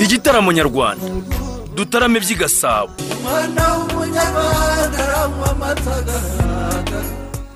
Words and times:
igitaramo 0.00 0.52
nyarwanda 0.52 1.06
dutarame 1.74 2.20
by'i 2.20 2.34
gasabo. 2.34 2.92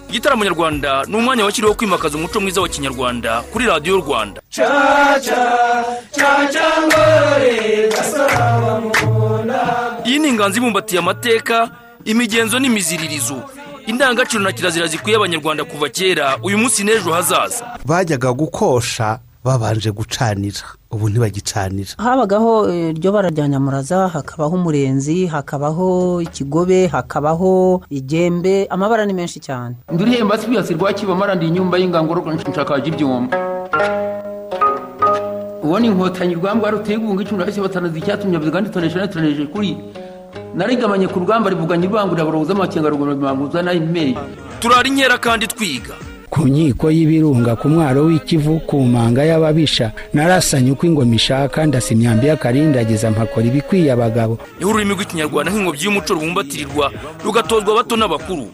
Igitaramo 0.09 0.45
nyarwanda 0.45 1.05
ni 1.09 1.17
umwanya 1.17 1.45
washyiriweho 1.45 1.75
kwimakaza 1.79 2.17
umuco 2.19 2.41
mwiza 2.41 2.61
wa 2.61 2.69
kinyarwanda 2.69 3.41
kuri 3.53 3.67
radiyo 3.67 3.97
rwanda. 3.97 4.41
Iyi 10.05 10.19
ni 10.19 10.29
inganzo 10.29 10.59
ibumbatiye 10.59 10.99
amateka 11.01 11.69
imigenzo 12.05 12.59
n'imiziririzo. 12.59 13.43
Indangagaciro 13.87 14.43
na 14.43 14.53
kirazira 14.53 14.87
zikwiye 14.87 15.17
abanyarwanda 15.17 15.65
kuva 15.65 15.89
kera 15.89 16.37
uyu 16.43 16.59
munsi 16.59 16.85
n'ejo 16.85 17.13
hazaza. 17.13 17.79
Bajyaga 17.85 18.33
gukosha 18.33 19.19
babanje 19.47 19.91
gucanira 19.95 20.67
ubu 20.91 21.07
ntibagicanira 21.09 21.95
habagaho 21.99 22.67
eh, 22.69 22.91
iryo 22.91 23.13
bara 23.15 23.31
rya 23.31 23.47
nyamuraza 23.49 24.09
hakabaho 24.09 24.55
umurenzi 24.59 25.27
hakabaho 25.27 26.21
ikigobe 26.27 26.87
hakabaho 26.87 27.83
igembe 27.91 28.67
amabara 28.71 29.07
ni 29.07 29.13
menshi 29.15 29.39
cyane. 29.41 29.75
Ndurihemba 29.93 30.39
sibiyasi 30.39 30.75
rwakibamara 30.75 31.35
ndi 31.35 31.47
inyumba 31.47 31.79
y'ingangoro 31.79 32.21
nshakaje 32.33 32.89
ibyuma 32.91 33.29
uwo 35.67 35.79
ni 35.81 35.87
inkotanyi 35.87 36.35
rwamba 36.35 36.71
rutegunga 36.71 37.23
icumi 37.23 37.45
na 37.45 37.63
batanazi 37.63 37.99
icyatumye 37.99 38.37
avuga 38.37 38.53
kandi 38.53 38.71
tonesha 38.71 38.99
netonesheje 39.01 39.47
kuri. 39.47 39.79
Narigamanye 40.55 41.07
ku 41.09 41.19
rugamba 41.21 41.51
rivuganye 41.51 41.87
urwangurira 41.87 42.25
burobuza 42.25 42.53
amakenga 42.55 42.89
rugomba 42.89 43.15
bimanguza 43.15 43.63
na 43.63 43.73
yo 43.73 43.83
imeri. 43.83 44.15
Turara 44.61 44.89
inkera 44.89 45.19
kandi 45.19 45.47
twiga. 45.47 45.95
Ku 46.37 46.45
nkiko 46.53 46.87
y'ibirunga 46.93 47.57
ku 47.57 47.67
mwaro 47.73 48.01
w'ikivu 48.09 48.61
ku 48.69 48.77
manga 48.85 49.25
y'ababisha 49.25 49.93
narasanye 50.15 50.71
uko 50.77 50.85
ingoma 50.87 51.15
ishaka 51.17 51.65
ndasa 51.67 51.95
imyambi 51.97 52.27
y'akarindagiza 52.29 53.11
mpakora 53.11 53.47
ibikwiye 53.49 53.89
abagabo. 53.93 54.35
Niho 54.61 54.71
ururimi 54.71 54.93
rw'ikinyarwanda 54.95 55.49
nk'ingobyi 55.51 55.85
y'umuco 55.89 56.11
rubumbatirirwa 56.15 56.87
rugatozwa 57.25 57.71
abato 57.73 57.95
n'abakuru. 57.97 58.45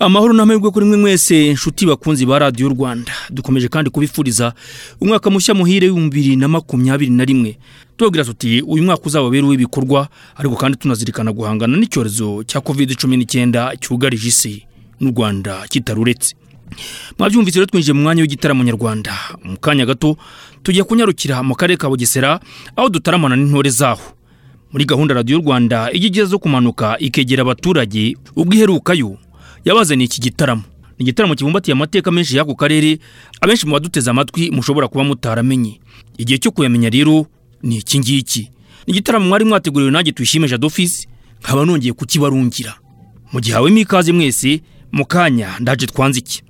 Amahoro 0.00 0.32
n'amahirwe 0.32 0.70
kuri 0.70 0.86
mwe 0.86 0.96
mwese 0.96 1.46
inshuti 1.46 1.86
bakunzi 1.86 2.26
ba 2.26 2.38
radiyo 2.38 2.68
rwanda. 2.68 3.12
Dukomeje 3.30 3.68
kandi 3.68 3.90
kubifuriza 3.90 4.54
umwaka 5.00 5.30
mushya 5.30 5.54
muhire 5.54 5.86
w'ibihumbi 5.88 6.16
bibiri 6.16 6.36
na 6.36 6.48
makumyabiri 6.48 7.10
na 7.10 7.24
rimwe. 7.24 7.58
Tubabwira 7.96 8.24
tuti 8.24 8.62
uyu 8.62 8.82
mwaka 8.82 9.02
uzababera 9.06 9.46
uw'ibikorwa 9.46 10.08
ariko 10.36 10.56
kandi 10.56 10.78
tunazirikana 10.78 11.32
guhangana 11.32 11.76
n'icyorezo 11.76 12.44
cya 12.48 12.60
covid 12.60 12.96
cumi 12.96 13.16
n'icyenda 13.16 13.76
cyugarije 13.80 14.28
isi 14.28 14.64
n'u 15.00 15.10
rwanda 15.12 15.68
kitaruretse. 15.68 16.34
Mwabyumvise 17.18 17.58
rero 17.58 17.66
twinjiye 17.66 17.92
mu 17.94 18.02
mwanya 18.02 18.22
w'igitaramo 18.22 18.64
nyarwanda. 18.64 19.12
Mu 19.44 19.58
kanya 19.60 19.84
gato 19.86 20.16
tugiye 20.62 20.84
kunyarukira 20.84 21.42
mu 21.44 21.52
karere 21.54 21.76
ka 21.76 21.88
bugesera 21.92 22.40
aho 22.76 22.88
dutaramana 22.88 23.36
n'intore 23.36 23.68
zaho. 23.70 24.16
Muri 24.72 24.84
gahunda 24.88 25.14
radiyo 25.14 25.38
rwanda 25.44 25.92
ijya 25.92 26.08
igeze 26.08 26.26
zo 26.30 26.38
kumanuka 26.38 26.96
ikegera 26.98 27.42
abaturage 27.42 28.16
ubwo 28.36 28.54
iherukayo 28.54 29.18
yabazaniye 29.64 30.04
iki 30.06 30.20
gitaramo? 30.20 30.62
Ni 30.98 31.02
igitaramo 31.04 31.34
kibumbatiye 31.34 31.72
amateka 31.72 32.10
menshi 32.10 32.36
y'ako 32.36 32.54
karere 32.54 32.98
abenshi 33.40 33.66
mu 33.66 33.72
baduteze 33.72 34.10
amatwi 34.10 34.50
mushobora 34.50 34.88
kuba 34.88 35.04
mutaramenye 35.04 35.80
igihe 36.18 36.38
cyo 36.38 36.50
kuyamenya 36.50 36.90
rero 36.90 37.26
ni 37.62 37.76
iki 37.76 37.98
ngiki? 37.98 38.40
Ni 38.86 38.92
igitaramo 38.92 39.26
mwari 39.28 39.44
mwateguriwe 39.44 39.90
nanjye 39.90 40.12
tuyishimisha 40.12 40.58
dofisi 40.58 41.08
nkaba 41.40 41.64
nongeye 41.64 41.92
kukibarungira. 41.92 42.74
Mu 43.32 43.40
gihe 43.40 43.54
hawemo 43.54 43.78
ikaze 43.78 44.12
mwese 44.12 44.60
mu 44.92 45.04
kanya 45.06 45.48
ndaje 45.60 45.86
twanzike 45.86 46.42
intore 46.42 46.49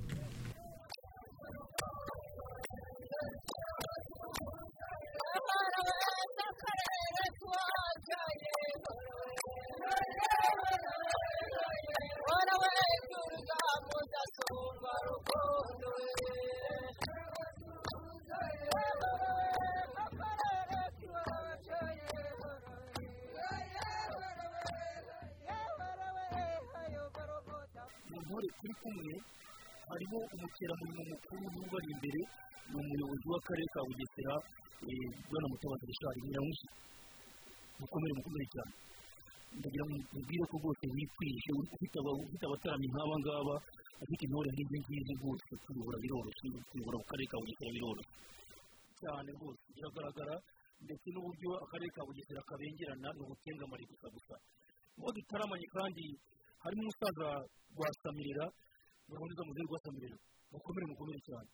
turi 28.60 28.75
kumwe 28.81 29.15
harimo 29.91 30.19
umuteramurimo 30.34 31.03
mukuru 31.10 31.44
n'ubari 31.54 31.88
imbere 31.94 32.21
ni 32.71 32.75
umuyobozi 32.81 33.25
w'akarere 33.32 33.66
ka 33.75 33.81
bugesera 33.88 34.34
bwana 35.28 35.47
mutabazi 35.53 35.84
rishari 35.91 36.19
nyiramushi 36.25 36.66
mukomere 37.81 38.12
mukomere 38.19 38.47
cyane. 38.54 38.72
Ndagira 39.59 39.84
ngo 39.87 39.94
mubwire 40.15 40.44
ko 40.50 40.54
rwose 40.60 40.84
wikwije 40.94 41.50
ufite 41.75 41.97
abataramyi 42.47 42.87
nk'aba 42.93 43.15
ngaba 43.21 43.54
ufite 44.04 44.22
intore 44.25 44.48
nk'izi 44.53 44.77
ngizi 44.81 45.12
rwose 45.21 45.50
kuyobora 45.65 45.97
biroroshye 46.03 46.47
kuyobora 46.71 46.97
mu 47.00 47.06
karere 47.10 47.27
ka 47.31 47.37
bugesera 47.41 47.71
biroroshye. 47.77 48.15
Cyane 49.00 49.28
rwose. 49.37 49.62
Biragaragara 49.75 50.34
ndetse 50.84 51.06
n'uburyo 51.12 51.50
akarere 51.65 51.91
ka 51.97 52.03
bugesera 52.06 52.41
kabengerana 52.48 53.09
ni 53.16 53.21
ubutengamare 53.25 53.84
gusa 53.91 54.06
gusa. 54.15 54.34
Uwo 55.00 55.09
dutaramanye 55.16 55.66
kandi 55.77 56.04
harimo 56.62 56.82
umusaza 56.84 57.28
rwasamirira 57.75 58.44
murabona 59.09 59.43
muzehe 59.48 59.66
rwasamirira 59.69 60.16
mukomere 60.53 60.84
mukomere 60.91 61.21
cyane. 61.28 61.50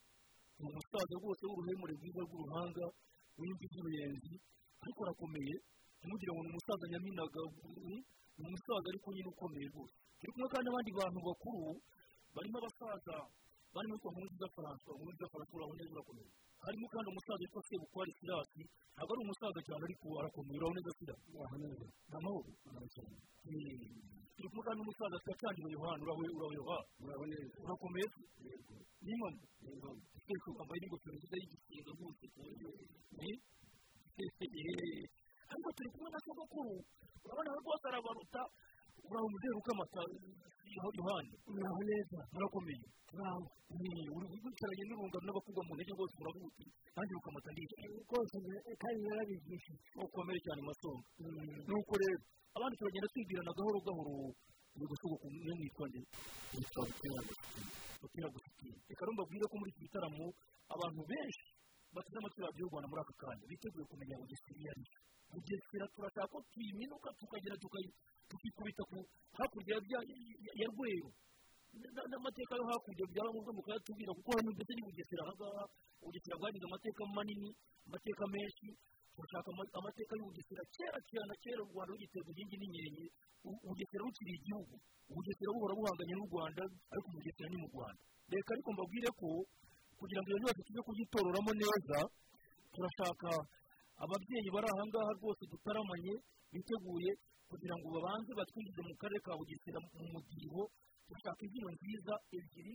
Ni 0.59 0.65
umusaza 0.71 1.12
rwose 1.21 1.43
w'uruhemure 1.49 1.93
rwiza 1.99 2.21
rw'uruhanga 2.27 2.84
w'imvi 3.39 3.67
z'uruyenzi 3.72 4.33
ariko 4.83 4.99
arakomeye. 5.05 5.55
Ntimugire 5.99 6.31
ngo 6.33 6.43
ni 6.44 6.50
umusaza 6.53 6.84
nyaminaga 6.93 7.41
ni 8.39 8.43
umusaza 8.49 8.87
ariko 8.93 9.06
nyine 9.15 9.28
ukomeye 9.34 9.67
rwose. 9.72 9.94
Turi 10.19 10.31
kumwe 10.33 10.49
kandi 10.53 10.67
n'abandi 10.67 10.91
bantu 10.99 11.19
bakuru 11.28 11.62
barimo 12.34 12.56
abasaza 12.61 13.17
barimo 13.75 13.93
witwa 13.94 14.11
nkurunziza 14.12 14.47
faransa 14.56 14.88
nkurunziza 14.97 15.27
faransa 15.33 15.53
urabona 15.56 15.78
neza 15.81 15.93
urakomeye. 15.97 16.31
Harimo 16.65 16.87
kandi 16.93 17.09
umusaza 17.12 17.43
witwa 17.43 17.62
sebukwari 17.69 18.12
sirasi 18.19 18.62
ntabwo 18.94 19.11
ari 19.12 19.21
umusaza 19.25 19.61
cyane 19.67 19.83
ariko 19.89 20.06
arakomeye 20.21 20.56
urabona 20.59 20.78
neza 20.81 20.93
sira 20.99 21.15
ni 22.09 22.15
amahoro 22.17 22.50
turi 24.37 24.49
kumwe 24.50 24.62
kandi 24.67 24.78
n'umusaza 24.81 25.17
twacangire 25.25 25.69
yohani 25.77 26.00
urawe 26.05 26.25
urawe 26.37 26.55
yohani 26.61 27.37
urakomeye? 27.65 28.06
N'impamvu 29.06 29.44
twese 30.27 30.49
wambaye 30.59 30.78
n'ingofero 30.81 31.15
nziza 31.17 31.37
y'igisiga 31.41 31.91
rwose 31.97 32.25
ku 32.33 32.39
buryo 32.44 32.69
ariko 35.50 35.69
turi 35.77 35.88
kumwe 35.94 36.09
na 36.11 36.19
sogokuru. 36.25 36.75
Urabona 37.25 37.50
rwose 37.62 37.84
arabaruta. 37.88 38.43
Uraho 39.11 39.27
umuzehe 39.28 39.55
ukamata 39.61 40.00
yohani 40.99 41.33
uraho 41.53 41.81
neza 41.91 42.19
murakomeye 42.33 42.87
uraho 43.15 43.43
uri 43.77 44.27
wicaranye 44.44 44.84
n'urungano 44.89 45.25
n'abakugwa 45.27 45.62
mu 45.67 45.72
ntege 45.77 45.93
rwose 45.97 46.15
muravuga 46.19 46.47
uti 46.50 46.65
nanjye 46.94 47.15
ukamata 47.21 47.49
ndicaye 47.53 47.89
rwose 48.06 48.37
kandi 48.83 48.99
narabigisha 49.06 49.73
ukomeye 50.06 50.38
cyane 50.47 50.61
masonga 50.69 51.06
nuko 51.69 51.93
rero 52.03 52.19
abandi 52.56 52.75
turagenda 52.79 53.08
twibwirana 53.12 53.53
gahoro 53.58 53.79
gahoro 53.87 54.14
ni 54.76 54.85
niyo 55.41 55.55
mwitwa 55.58 55.85
nde? 55.88 56.00
Yitwa 56.53 56.82
butera 58.03 58.29
gusukira 58.35 58.76
reka 58.88 59.03
rero 59.05 59.12
mbabwire 59.17 59.44
ko 59.50 59.55
muri 59.61 59.70
iki 59.73 59.81
gitaramo 59.87 60.25
abantu 60.75 61.00
benshi 61.11 61.47
bateze 61.94 62.17
amatwi 62.20 62.41
radiyo 62.44 62.64
rwanda 62.70 62.88
muri 62.91 63.00
aka 63.03 63.14
kanya 63.23 63.44
biteguye 63.50 63.85
kumenya 63.91 64.14
bugesera 64.20 64.58
iyo 64.61 64.70
ari 64.73 64.85
yo 64.93 64.99
bugesera 65.76 65.93
turashaka 65.93 66.28
ko 66.32 66.38
tuyiminuka 66.52 67.08
tukagera 67.20 67.56
tukikubita 68.28 68.82
hakurya 69.37 69.76
ya 70.56 70.67
rweru. 70.73 71.11
N'amateka 71.76 72.52
yo 72.56 72.64
hakurya 72.73 73.05
byaba 73.12 73.28
ngombwa 73.37 73.52
mukayatubwira 73.52 74.12
kuko 74.17 74.31
hano 74.32 74.50
ndetse 74.56 74.73
ni 74.73 74.82
bugesera. 74.88 75.23
Aha 75.25 75.34
ngaha 75.37 75.64
bugesera 76.00 76.37
bwagize 76.40 76.64
amateka 76.64 77.02
manini 77.12 77.49
amateka 77.87 78.25
menshi. 78.32 78.69
Turashaka 79.12 79.49
amateka 79.81 80.12
y'ubugesera 80.17 80.62
kera 80.73 80.99
cyane 81.11 81.32
kera 81.44 81.61
u 81.64 81.69
rwanda 81.73 81.93
rugiterwa 81.93 82.31
inkingi 82.32 82.56
n'inyenye 82.56 83.05
ubugesera 83.44 84.02
bukiri 84.08 84.32
igihugu. 84.40 84.75
Ubugesera 85.12 85.50
buhora 85.52 85.75
buhanganye 85.76 86.14
n'u 86.17 86.29
rwanda 86.32 86.62
ariko 86.93 87.06
ubugesera 87.12 87.49
ni 87.52 87.58
mu 87.61 87.69
rwanda. 87.72 88.00
Reka 88.32 88.50
ariko 88.56 88.69
mbabwire 88.72 89.11
ko 89.20 89.29
kugira 90.00 90.20
ngo 90.20 90.29
iyo 90.31 90.38
nyubako 90.40 90.61
tujye 90.67 90.81
kuyitororamo 90.87 91.52
neza 91.61 91.99
turashaka 92.72 93.31
ababyeyi 94.04 94.48
bari 94.54 94.69
aha 94.72 94.82
ngaha 94.88 95.10
rwose 95.19 95.43
dutaramanye 95.52 96.14
biteguye 96.52 97.10
kugira 97.50 97.75
ngo 97.78 97.87
babanze 97.94 98.31
batwinjize 98.38 98.81
mu 98.88 98.94
karere 99.00 99.20
ka 99.26 99.32
bugesera 99.38 99.78
mu 99.84 100.04
mudiho 100.14 100.62
dushaka 101.08 101.40
imbyino 101.46 101.69
nziza 101.76 102.14
ebyiri 102.37 102.75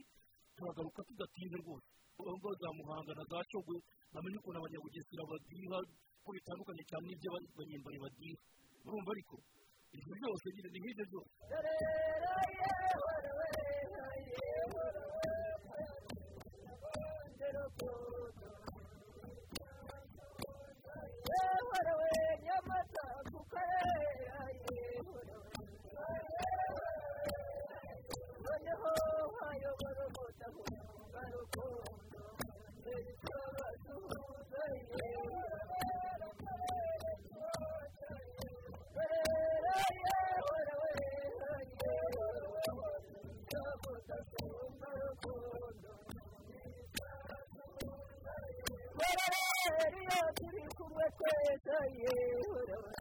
turagaruka 0.55 1.01
tudatinze 1.07 1.55
rwose 1.63 1.87
urwo 2.21 2.49
za 2.61 2.69
muhanga 2.77 3.11
na 3.17 3.23
za 3.31 3.39
shogwe 3.49 3.77
bamenye 4.13 4.37
ukuntu 4.39 4.57
abanyabugesera 4.59 5.23
badiha 5.31 5.77
ko 6.23 6.29
bitandukanye 6.35 6.83
cyane 6.89 7.05
n'ibyo 7.07 7.29
banyembari 7.57 7.97
badiha 8.03 8.39
urumva 8.85 9.09
ariko 9.15 9.35
ibyo 9.97 10.13
byose 10.19 10.45
ni 10.53 10.79
nk'ibyo 10.81 11.05
byose 11.09 11.33
turi 50.37 50.63
kumwe 50.77 51.05
twese 51.17 51.75
yewe 52.01 53.00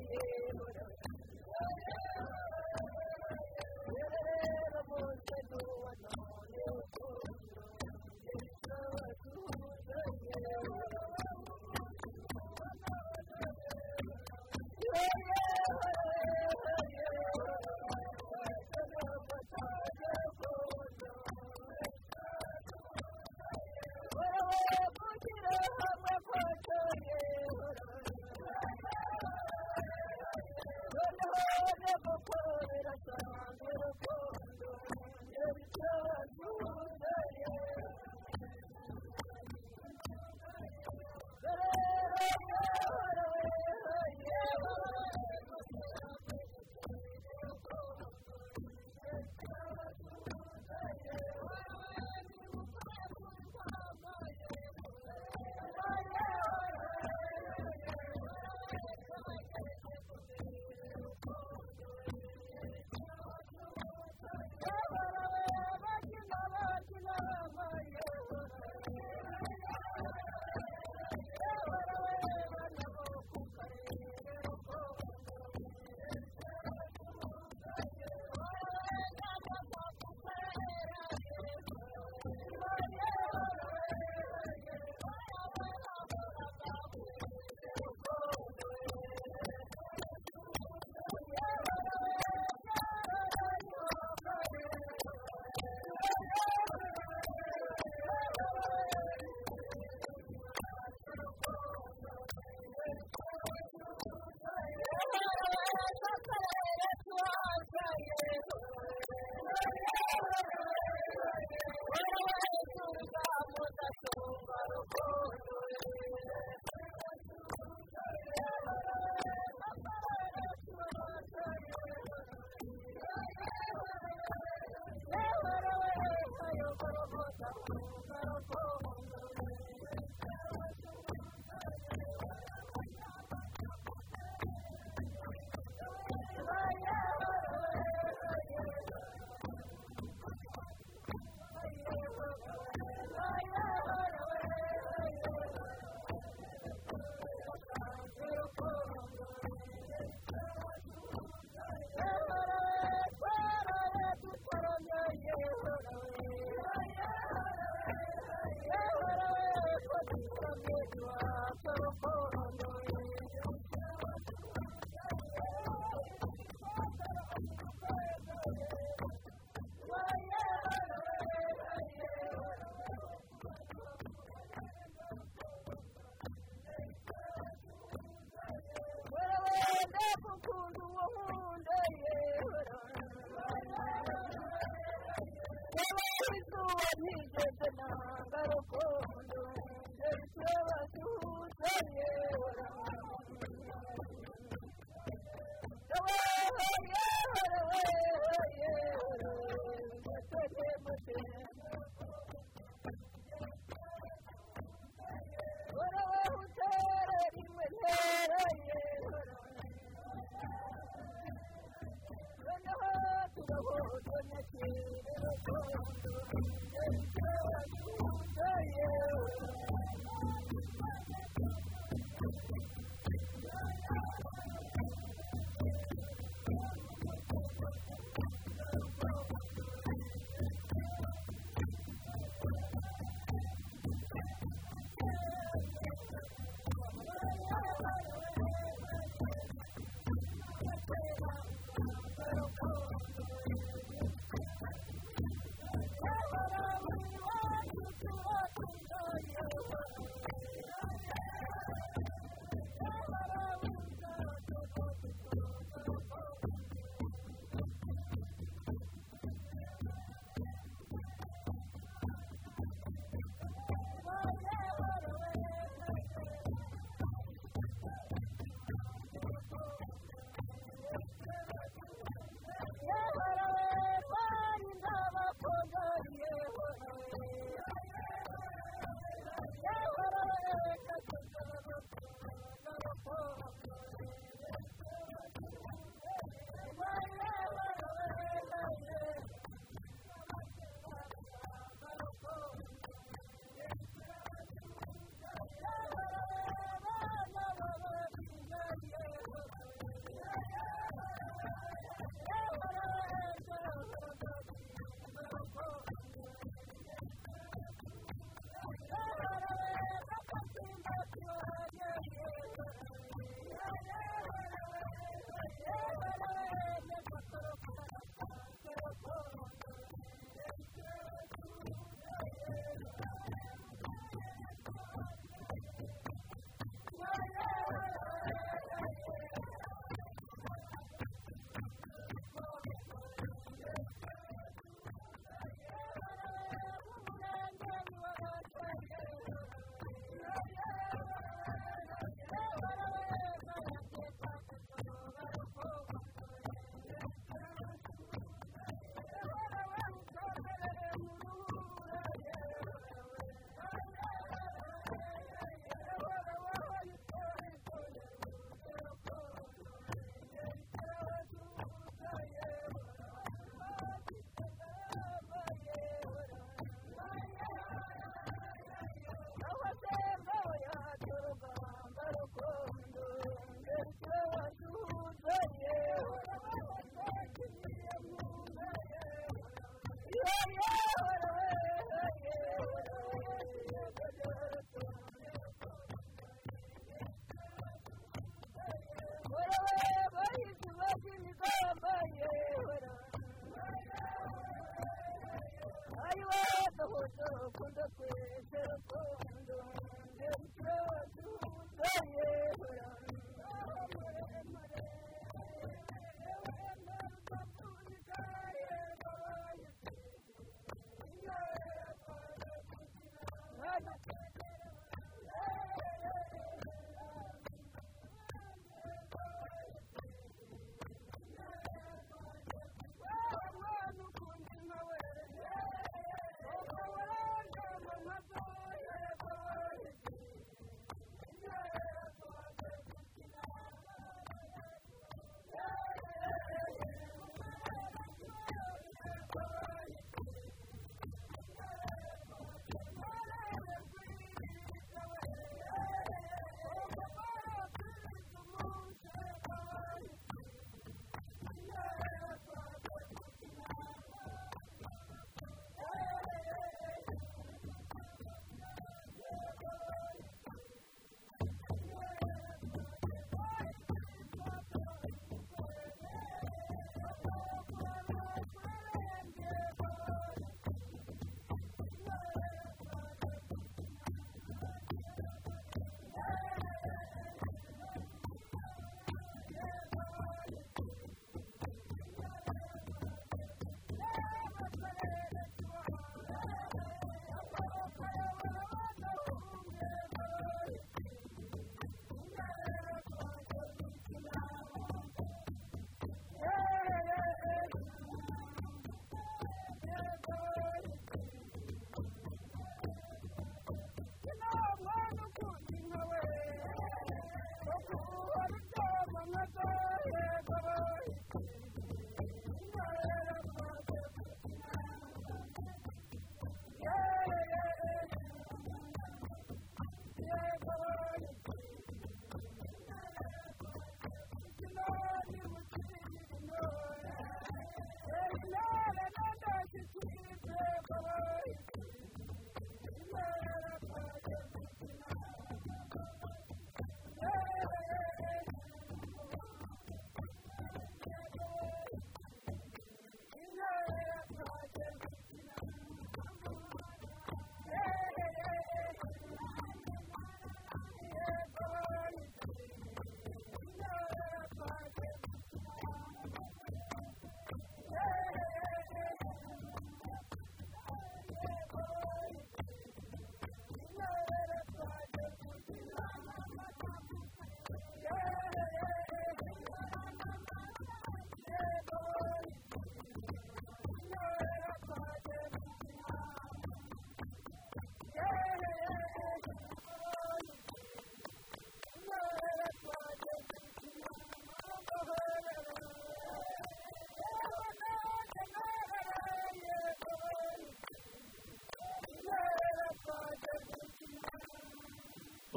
Yeah. 0.00 0.27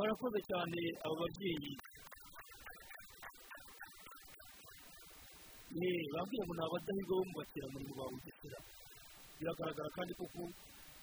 Barakoze 0.02 0.40
cyane 0.50 0.80
abo 1.06 1.16
babyeyi. 1.22 1.72
Ye 5.80 5.92
babwiye 6.14 6.42
ngo 6.44 6.54
ni 6.58 6.64
abadahirwa 6.66 7.14
bo 7.18 7.24
mu 7.30 7.34
bateramurimo 7.40 7.94
ba 8.00 8.06
bugesera 8.12 8.60
biragaragara 9.38 9.90
kandi 9.96 10.12
koko 10.20 10.42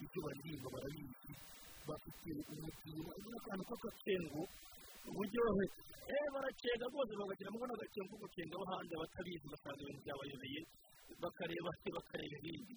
ibyo 0.02 0.18
baririmba 0.26 0.68
barabizi. 0.74 1.32
Bafite 1.88 2.28
umutiba 2.52 3.12
n'akantu 3.30 3.62
k'agacengo 3.68 4.40
uburyohe. 5.08 5.64
Eh 6.12 6.26
baracenga 6.34 6.84
rwose 6.90 7.12
bagagira 7.20 7.50
ngo 7.54 7.64
n'agacengo 7.64 8.10
ko 8.12 8.16
gucenga 8.22 8.54
abo 8.58 8.64
hanze 8.70 8.94
batabizi 9.02 9.46
basanga 9.52 9.80
ibintu 9.82 10.00
byabayobeye 10.04 10.60
bakareba 11.22 11.70
se 11.80 11.88
bakareba 11.96 12.36
ibindi. 12.42 12.74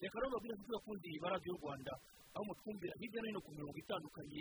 Reka 0.00 0.16
rero 0.20 0.28
babwire 0.36 0.54
ko 0.60 0.66
bakundi 0.76 1.10
ba 1.22 1.28
radiyo 1.32 1.52
rwanda 1.58 1.92
aho 2.36 2.42
mutwumvira 2.48 2.94
hirya 3.00 3.18
no 3.22 3.26
hino 3.32 3.40
ku 3.40 3.50
mirongo 3.56 3.76
itandukanye 3.80 4.40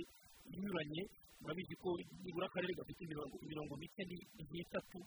inyuranye 0.54 1.02
murabizi 1.42 1.76
ko 1.82 1.90
nibura 2.24 2.46
akarere 2.50 2.74
gafite 2.80 3.02
imirongo 3.46 3.74
mike 3.82 4.02
ni- 4.10 4.28
n'itatu 4.52 5.00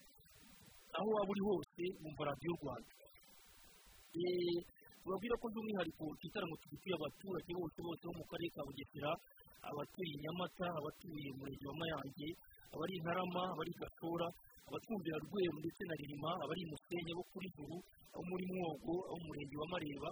aho 0.97 1.09
waba 1.17 1.31
uri 1.33 1.43
hose 1.49 1.83
wumva 2.03 2.23
radiyo 2.31 2.53
rwanda. 2.63 2.93
Eh, 4.19 4.59
tubabwira 5.03 5.35
ko 5.41 5.47
by'umwihariko 5.53 6.05
igitaramo 6.17 6.55
tugituye 6.63 6.95
abaturage 6.97 7.51
bose 7.61 7.79
bose 7.87 8.03
bo 8.09 8.13
mu 8.19 8.25
karere 8.31 8.51
ka 8.57 8.63
bugesera 8.67 9.11
abatuye 9.69 10.13
nyamata 10.25 10.67
abatuye 10.81 11.27
umurenge 11.35 11.65
wa 11.71 11.77
mayange 11.81 12.29
abari 12.73 12.93
i 12.97 13.01
ntarama 13.05 13.43
abari 13.53 13.71
i 13.75 13.79
gashora 13.81 14.27
abatwumvira 14.69 15.17
rweru 15.25 15.57
ndetse 15.63 15.83
na 15.89 15.95
ririma 16.01 16.31
abari 16.45 16.61
i 16.65 16.71
musenyi 16.73 17.11
abo 17.15 17.23
kuri 17.33 17.49
juru 17.57 17.77
abo 18.15 18.23
muri 18.31 18.45
mwogo 18.53 18.95
abo 19.09 19.17
mu 19.21 19.27
murenge 19.29 19.57
wa 19.63 19.67
mareba 19.73 20.11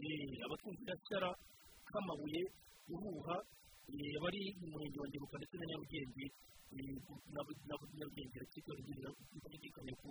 eh, 0.00 0.44
abatwumvira 0.46 0.94
shyara 1.06 1.30
kamabuye 1.92 2.40
ruhuha 2.88 3.36
eh, 3.92 4.16
abari 4.18 4.40
mu 4.60 4.66
murenge 4.72 4.98
wa 5.02 5.08
ngeruka 5.08 5.36
ndetse 5.38 5.54
na 5.58 5.66
nyarugenge 5.70 6.24
eh, 6.72 6.88
nyarugenge 7.98 8.36
rukikora 8.42 8.78
rukikanye 9.52 9.92
ko 10.02 10.08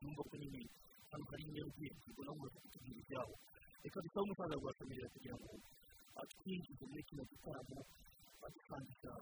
bumva 0.00 0.22
ko 0.28 0.34
nyine 0.40 0.60
hano 1.10 1.24
hari 1.30 1.44
nyarugenge 1.54 2.00
ubwo 2.10 2.22
nabo 2.24 2.38
bafite 2.44 2.60
kutubwira 2.64 2.98
ibyabo 3.02 3.34
reka 3.82 3.98
dusabe 4.04 4.24
umusaza 4.26 4.54
rwasamirira 4.60 5.08
kugira 5.14 5.36
ngo 5.40 5.52
atwinjize 6.20 6.84
muri 6.90 7.02
kino 7.08 7.22
gitaramo 7.30 7.78
adusangiza 8.46 9.12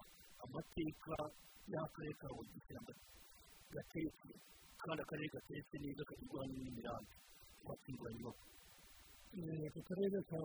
amateka 0.45 1.15
y'akarere 1.73 2.15
ka 2.21 2.27
bugesera 2.37 2.81
gatetse 3.75 4.29
kandi 4.81 5.01
akarere 5.05 5.29
gatetse 5.35 5.75
neza 5.83 6.03
kagirwanya 6.09 6.57
n'imirambi 6.63 7.15
watsindwa 7.67 8.09
nyubako 8.15 8.47
aka 9.69 9.81
karere 9.89 10.19
ka 10.31 10.41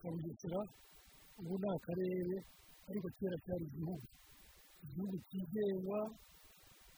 ka 0.00 0.06
bugesera 0.14 0.60
ubu 1.40 1.54
ni 1.60 1.68
akarere 1.76 2.36
ariko 2.88 3.08
kera 3.18 3.36
cyari 3.44 3.64
igihugu. 3.70 4.06
Igihugu 4.84 5.16
cyigenga 5.28 5.98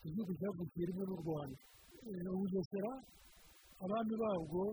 igihugu 0.05 0.31
cyavukiye 0.39 0.83
rimwe 0.89 1.03
n'u 1.07 1.17
rwanda. 1.23 1.59
Eh, 2.09 2.29
bugesera 2.39 2.91
abami 3.83 4.15
babwo 4.21 4.63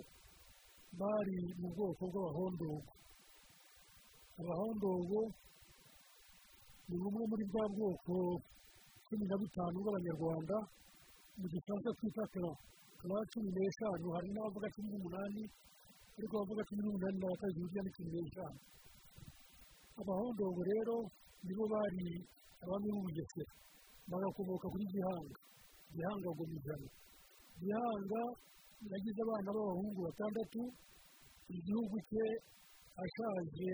bari 1.00 1.36
mu 1.60 1.68
bwoko 1.74 2.02
bw'abahondogo. 2.12 2.90
Abahondogo 4.40 5.20
ni 6.88 6.96
bumwe 7.00 7.22
muri 7.30 7.44
bwa 7.50 7.64
bwoko 7.74 8.14
cumi 9.06 9.24
na 9.28 9.36
butanu 9.40 9.76
bw'abanyarwanda 9.82 10.56
mu 11.38 11.46
gifaransa 11.52 11.90
twita 11.98 12.24
kara 12.32 12.52
kaba 13.00 13.16
cumi 13.32 13.48
n'eshanu 13.54 14.06
hari 14.16 14.28
n'abavuga 14.32 14.68
cumi 14.74 14.88
n'umunani 14.92 15.42
ariko 16.16 16.32
abavuga 16.36 16.62
cumi 16.68 16.80
n'umunani 16.82 17.16
n'abatazi 17.20 17.58
hirya 17.62 17.80
ni 17.84 17.90
cumi 17.96 18.10
n'eshanu. 18.14 18.58
Abahondongo 20.00 20.62
rero 20.70 20.96
nibo 21.44 21.64
bari 21.72 22.08
abami 22.62 22.88
b'ubugesera 22.94 23.52
bagakomoka 24.10 24.66
kuri 24.72 24.84
gihanga. 24.92 25.38
Gihanga 25.94 26.28
ni 26.48 26.56
ijana 26.58 26.88
gihanga 27.60 28.22
yagize 28.92 29.20
abana 29.22 29.48
b'abahungu 29.56 30.00
batandatu 30.06 30.62
igihugu 31.56 31.96
cye 32.08 32.26
ashaje 33.02 33.72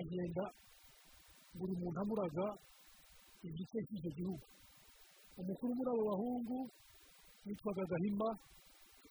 agenda 0.00 0.44
buri 1.56 1.74
muntu 1.80 1.98
amuraga 2.02 2.46
igice 3.46 3.78
cy'icyo 3.86 4.10
gihugu. 4.18 4.46
Umukuru 5.40 5.70
muri 5.76 5.90
abo 5.92 6.02
bahungu 6.10 6.58
witwaga 7.46 7.84
gahima 7.92 8.28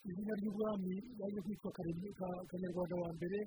izina 0.08 0.34
ry'ubwami 0.40 0.94
yaje 1.20 1.40
kwitwa 1.46 1.70
kanyarwanda 2.50 2.96
wa 3.04 3.10
mbere 3.16 3.40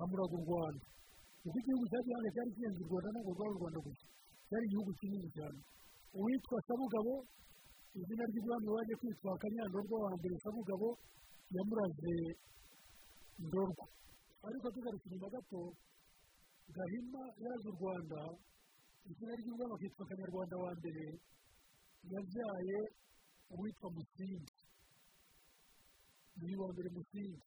amuraga 0.00 0.34
u 0.40 0.44
rwanda 0.46 0.84
kuko 1.44 1.56
igihugu 1.60 1.84
cya 1.92 2.00
gihanga 2.06 2.30
cyari 2.34 2.50
kirenze 2.56 2.80
u 2.84 2.88
rwanda 2.88 3.08
ntabwo 3.12 3.30
rwari 3.36 3.52
u 3.54 3.60
rwanda 3.60 3.78
gusa 3.86 4.06
cyari 4.48 4.64
igihugu 4.68 4.90
kinini 5.00 5.28
cyane 5.36 5.58
uwitwa 6.18 6.56
sabugabo 6.66 7.12
izina 8.00 8.24
ry'ubwami 8.30 8.68
waje 8.74 8.94
kwitwa 9.00 9.32
kanyandorwa 9.42 9.96
wa 10.04 10.10
mbere 10.18 10.34
sabugabo 10.44 10.88
yamuraze 11.54 12.14
ndorwa. 13.44 13.84
Ariko 14.46 14.66
tugarutse 14.74 15.06
inyuma 15.08 15.28
gato 15.34 15.60
gahima 16.76 17.22
yaje 17.44 17.66
u 17.72 17.76
rwanda 17.78 18.20
izina 19.10 19.32
ry'ubwami 19.40 19.74
akitwa 19.76 20.04
kanyarwanda 20.10 20.54
wa 20.64 20.70
mbere 20.78 21.04
yabyaye 22.12 22.78
uwitwa 23.54 23.88
musingi. 23.96 24.54
Ni 26.40 26.54
wa 26.60 26.68
mbere 26.72 26.88
musingi. 26.96 27.40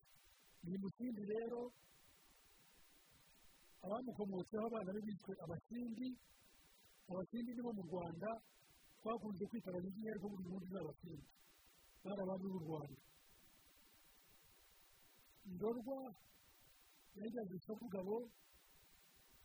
Ni 0.64 0.76
musingi 0.84 1.24
rero 1.34 1.60
abamukomotseho 3.84 4.66
abana 4.68 4.90
be 4.96 5.02
bitwe 5.08 5.34
abasindi 5.44 6.08
abasindi 7.10 7.50
nibo 7.54 7.72
mu 7.78 7.84
rwanda 7.90 8.30
twakunze 9.00 9.44
kwita 9.50 9.68
abanyiginya 9.70 10.10
ariko 10.12 10.28
buri 10.32 10.44
munsi 10.50 10.70
ni 10.74 10.80
abasindi 10.82 11.26
bari 12.04 12.22
abami 12.24 12.48
b'u 12.52 12.62
rwanda. 12.66 13.00
Ndorwa 15.54 16.00
yajyaze 17.18 17.56
sabugabo 17.66 18.16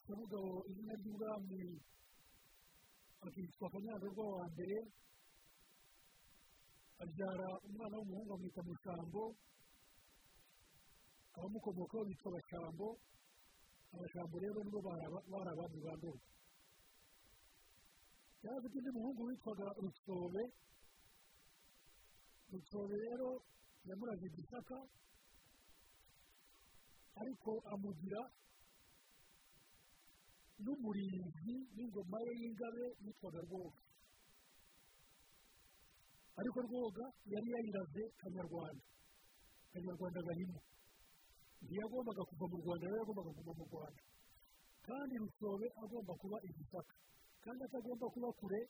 sabugabo 0.07 0.51
izina 0.71 0.95
ry'ubwami 1.01 1.63
akitwa 3.27 3.67
kanyandorwa 3.73 4.25
wa 4.35 4.45
mbere 4.53 4.79
abyara 7.03 7.49
umwana 7.67 7.95
w'umuhungu 7.99 8.33
amwita 8.35 8.63
mushambo 8.67 9.23
abamukomokaho 11.35 12.05
bitwa 12.11 12.29
bashambo 12.37 12.87
rero 13.93 14.61
nibo 14.65 14.81
aba- 14.81 15.25
bari 15.29 15.51
abami 15.53 15.81
ba 15.85 15.93
ndorwa 15.97 16.21
yari 18.43 18.57
afite 18.59 18.77
undi 18.79 18.91
muhungu 18.97 19.23
witwaga 19.29 19.67
rutsobe 19.83 20.43
rutsobe 22.51 22.97
rero 23.05 23.29
yamuraze 23.85 24.27
gisaka 24.37 24.79
ariko 27.21 27.51
amugira 27.73 28.21
n'umurinzi 30.65 31.55
w'ingoma 31.77 32.19
ye 32.27 32.33
y'ingabe 32.41 32.85
yitwaga 33.05 33.41
rwoga. 33.47 33.81
Ariko 36.39 36.59
rwoga 36.67 37.05
yari 37.33 37.49
yayiraze 37.55 38.03
kanyarwanda. 38.21 38.85
Kanyarwanda 39.73 40.21
gahima. 40.27 40.61
Ntiyagombaga 41.63 42.23
kuva 42.31 42.45
mu 42.51 42.57
rwanda 42.63 42.85
rero 42.87 42.97
yagombaga 43.01 43.31
kuva 43.39 43.53
mu 43.59 43.65
rwanda 43.71 44.03
kandi 44.87 45.15
rusobe 45.23 45.67
agomba 45.83 46.13
kuba 46.23 46.37
igisaka 46.49 46.95
kandi 47.45 47.61
atagomba 47.67 48.07
kuba 48.15 48.29
kure? 48.41 48.61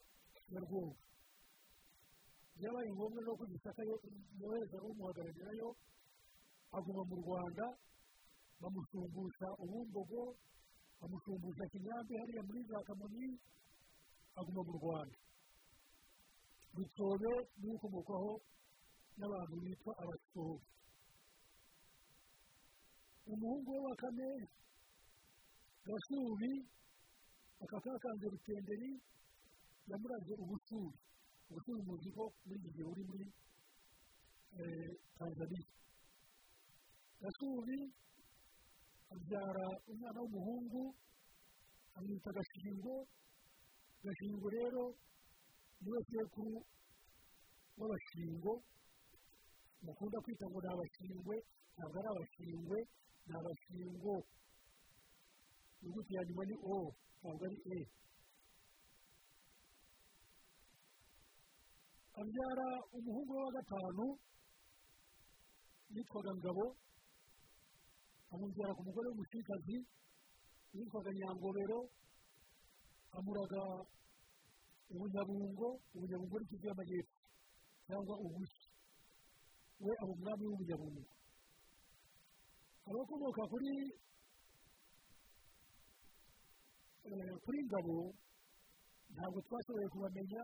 Ya 0.53 0.59
rwoga 0.65 0.97
byabaye 2.57 2.89
ngombwa 2.93 3.19
rero 3.21 3.33
ko 3.39 3.43
gisaka 3.51 3.81
yo- 3.89 4.01
yohereza 4.41 4.77
umuhagararirayo 4.89 5.69
aguma 6.77 7.01
mu 7.09 7.15
rwanda 7.23 7.65
bamushumbusha 8.61 9.47
ubumbogo 9.63 10.21
bamushumbusha 10.99 11.63
kinyambi 11.71 12.13
hariya 12.21 12.41
muri 12.47 12.61
za 12.69 12.79
kamonyi 12.87 13.27
aguma 14.39 14.61
mu 14.67 14.73
rwanda 14.79 15.17
rutobe 16.77 17.31
ni 17.57 17.65
we 17.69 17.73
ukomokwaho 17.77 18.31
n'abantu 19.17 19.55
bitwa 19.63 19.91
abasohozi 20.01 20.67
umuhungu 23.31 23.69
we 23.73 23.79
wa 23.87 23.95
kane 24.01 24.29
gashubi 25.87 26.51
aka 27.63 27.77
kakanze 27.85 28.25
rutenderi 28.33 28.91
yamuraze 29.89 30.33
ubusuri 30.43 30.97
ubusuri 31.49 31.81
muzi 31.87 32.09
ko 32.15 32.23
muri 32.45 32.55
iki 32.59 32.69
gihe 32.75 32.85
uri 32.91 33.03
muri 33.09 33.27
eh, 34.59 34.91
tanzania. 35.17 35.67
Gashubi 37.21 37.79
abyara 39.13 39.65
umwana 39.91 40.19
w'umuhungu 40.21 40.81
amwita 41.95 42.29
gashingo. 42.37 42.95
Gashingo 44.03 44.47
rero 44.57 44.83
ni 45.81 45.89
we 45.93 45.99
sekuru 46.09 46.55
w'abashingo. 47.77 48.53
Mukunda 49.83 50.17
kwita 50.23 50.45
ngo 50.49 50.59
ni 50.63 50.69
abashingwe 50.73 51.35
ntabwo 51.75 51.95
ari 51.99 52.09
abashingwe 52.13 52.77
ni 53.25 53.31
abashingo 53.37 54.13
inyuguti 55.81 56.11
ya 56.15 56.21
nyuma 56.27 56.43
ni 56.49 56.55
o 56.75 56.77
ntabwo 57.19 57.43
ari 57.47 57.57
e 57.77 57.79
abyara 62.19 62.67
umuhungu 62.97 63.31
we 63.35 63.41
wa 63.45 63.51
gatanu 63.57 64.05
yitwaga 65.93 66.31
ngabo 66.39 66.65
amubyara 68.33 68.71
ku 68.77 68.81
mugore 68.87 69.07
w'umushikazi 69.09 69.77
yitwaga 70.73 71.09
nyangobero 71.17 71.79
amuraga 73.17 73.61
ubunyabungo 74.93 75.67
ubunyabungo 75.95 76.35
ni 76.39 76.45
kivu 76.49 76.65
y'amajyepfo 76.67 77.17
cyangwa 77.85 78.15
ubushi. 78.25 78.63
We 79.83 79.91
aba 80.01 80.11
umwami 80.15 80.43
w'ubunyabungo 80.49 81.03
abakomoka 82.89 83.41
kuri 83.51 83.71
kuri 87.43 87.59
ngabo 87.67 87.95
ntabwo 89.13 89.39
twashoboye 89.45 89.87
kubamenya 89.93 90.41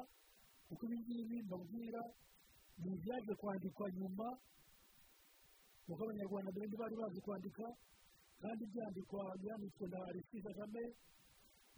kuko 0.67 0.82
ibi 0.86 0.97
ngibi 1.02 1.38
mbabwira 1.47 2.02
ni 2.82 2.89
ibyaje 2.95 3.34
kwandikwa 3.39 3.86
nyuma 3.97 4.28
kuko 5.86 6.02
abanyarwanda 6.04 6.49
mbere 6.52 6.65
ntibari 6.67 6.95
bazi 7.02 7.19
kwandika 7.25 7.65
kandi 8.41 8.62
ibyandikwa 8.67 9.21
byanditswe 9.41 9.86
na 9.91 9.97
alexi 10.10 10.38
kagame 10.45 10.84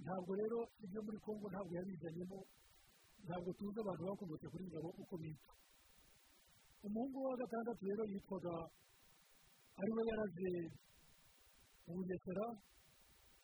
ntabwo 0.03 0.31
rero 0.39 0.59
ibyo 0.83 0.99
muri 1.05 1.19
congo 1.25 1.45
ntabwo 1.49 1.71
yabizanyemo 1.77 2.39
ntabwo 3.25 3.49
tuzi 3.57 3.79
abantu 3.81 4.03
bakomotse 4.09 4.47
kuri 4.51 4.65
ngabo 4.69 4.89
uko 5.01 5.13
bitwa 5.21 5.53
umuhungu 6.85 7.17
wa 7.27 7.35
gatandatu 7.41 7.81
rero 7.89 8.03
yitwaga 8.11 8.53
ari 9.79 9.91
we 9.95 10.01
yaraze 10.09 10.49
ubugesera 11.89 12.45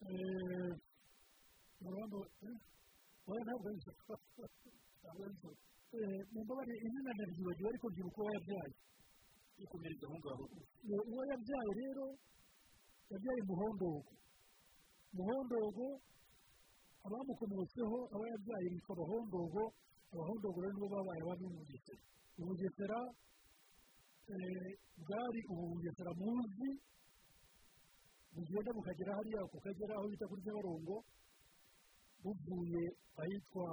eh, 0.08 0.72
murambo 1.82 2.20
eh, 2.48 2.58
oya 3.30 3.42
ntabwo 3.46 3.66
ari 3.70 3.80
zo 3.86 3.92
ntabwo 5.02 5.24
ari 5.28 5.36
zo 5.42 5.52
Eh, 5.98 6.20
mumbabarire 6.34 6.78
izina 6.86 7.12
ndaryibagiwe 7.16 7.68
ariko 7.72 7.88
byibuka 7.94 8.20
uwo 8.22 8.32
yabyaye 8.36 8.74
ikomereza 9.64 10.06
aho 10.08 10.16
ngaho 10.20 10.44
uwo 11.12 11.22
yabyaye 11.32 11.72
rero 11.80 12.06
yabyaye 13.12 13.42
muhondogo 13.50 14.12
muhondogo 15.16 15.86
abamukomotseho 17.06 17.98
aba 18.14 18.26
yabyaye 18.34 18.68
bitwa 18.74 18.92
abahondogo 18.96 19.62
abahondogo 20.12 20.58
rero 20.62 20.74
nibo 20.76 20.88
babaye 20.94 21.22
abami 21.24 21.46
mu 21.54 21.60
bugesera 21.64 22.02
ubugesera 22.40 23.00
eh, 23.08 23.16
bwari 24.28 25.40
ubu 25.50 25.64
bugesera 25.72 26.12
muzi 26.20 26.70
bugenda 28.36 28.72
bukagera 28.76 29.16
hariya 29.16 29.42
kukagera 29.52 29.94
aho 29.96 30.06
bita 30.12 30.26
kuri 30.28 30.42
nyabarongo 30.46 30.96
buvuye 32.24 32.84
ahitwa 33.22 33.68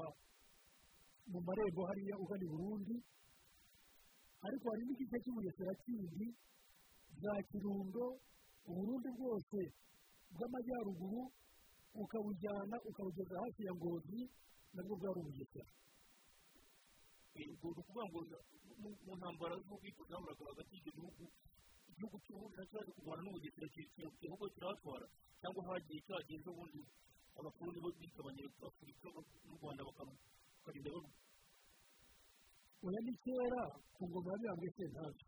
mu 1.27 1.39
marembo 1.47 1.83
hariya 1.89 2.15
ugana 2.23 2.45
i 2.45 2.49
burundi. 2.53 2.97
Ariko 4.47 4.65
hari 4.71 4.83
n'igice 4.87 5.17
cy'ubugesera 5.25 5.73
kindi 5.85 6.27
bwa 7.19 7.35
kirundo 7.51 8.05
uburundi 8.69 9.09
bwose 9.19 9.61
bw'amajyaruguru 10.35 11.23
ukabujyana 12.03 12.77
ukabugeza 12.89 13.35
hafi 13.43 13.63
ya 13.67 13.73
ngozi 13.75 14.21
nabwo 14.75 14.95
bwari 15.01 15.19
ubugesera 15.21 15.67
ni 17.35 17.53
ukuvuga 17.55 18.03
ngo 18.09 18.19
mu- 18.83 19.17
ntambara 19.19 19.55
z'ubwikururambaraga 19.65 20.45
hagati 20.51 20.73
y'ibyo 20.75 20.93
bihugu 20.97 21.25
igihugu 21.91 22.17
na 22.57 22.63
cyo 22.67 22.79
cyaje 22.79 22.91
kurwana 22.97 23.23
n'ubugesera 23.25 23.67
igihugu 23.75 24.45
kirahatwara 24.55 25.07
cyangwa 25.41 25.61
hagiye 25.69 26.01
cyagiye 26.07 26.37
ejo 26.41 26.51
bundi 26.59 26.81
abakoloni 27.39 27.79
bo 27.85 27.91
bigabanya 27.99 28.43
afurika 28.69 29.07
n'u 29.47 29.57
rwanda 29.59 29.83
bakarinda 29.89 30.91
baru 30.95 31.11
oya 32.85 33.01
ni 33.07 33.13
kera 33.25 33.63
ku 33.97 34.03
ngoma 34.09 34.31
ya 34.31 34.39
mibambwe 34.39 34.69
sentabyo 34.77 35.27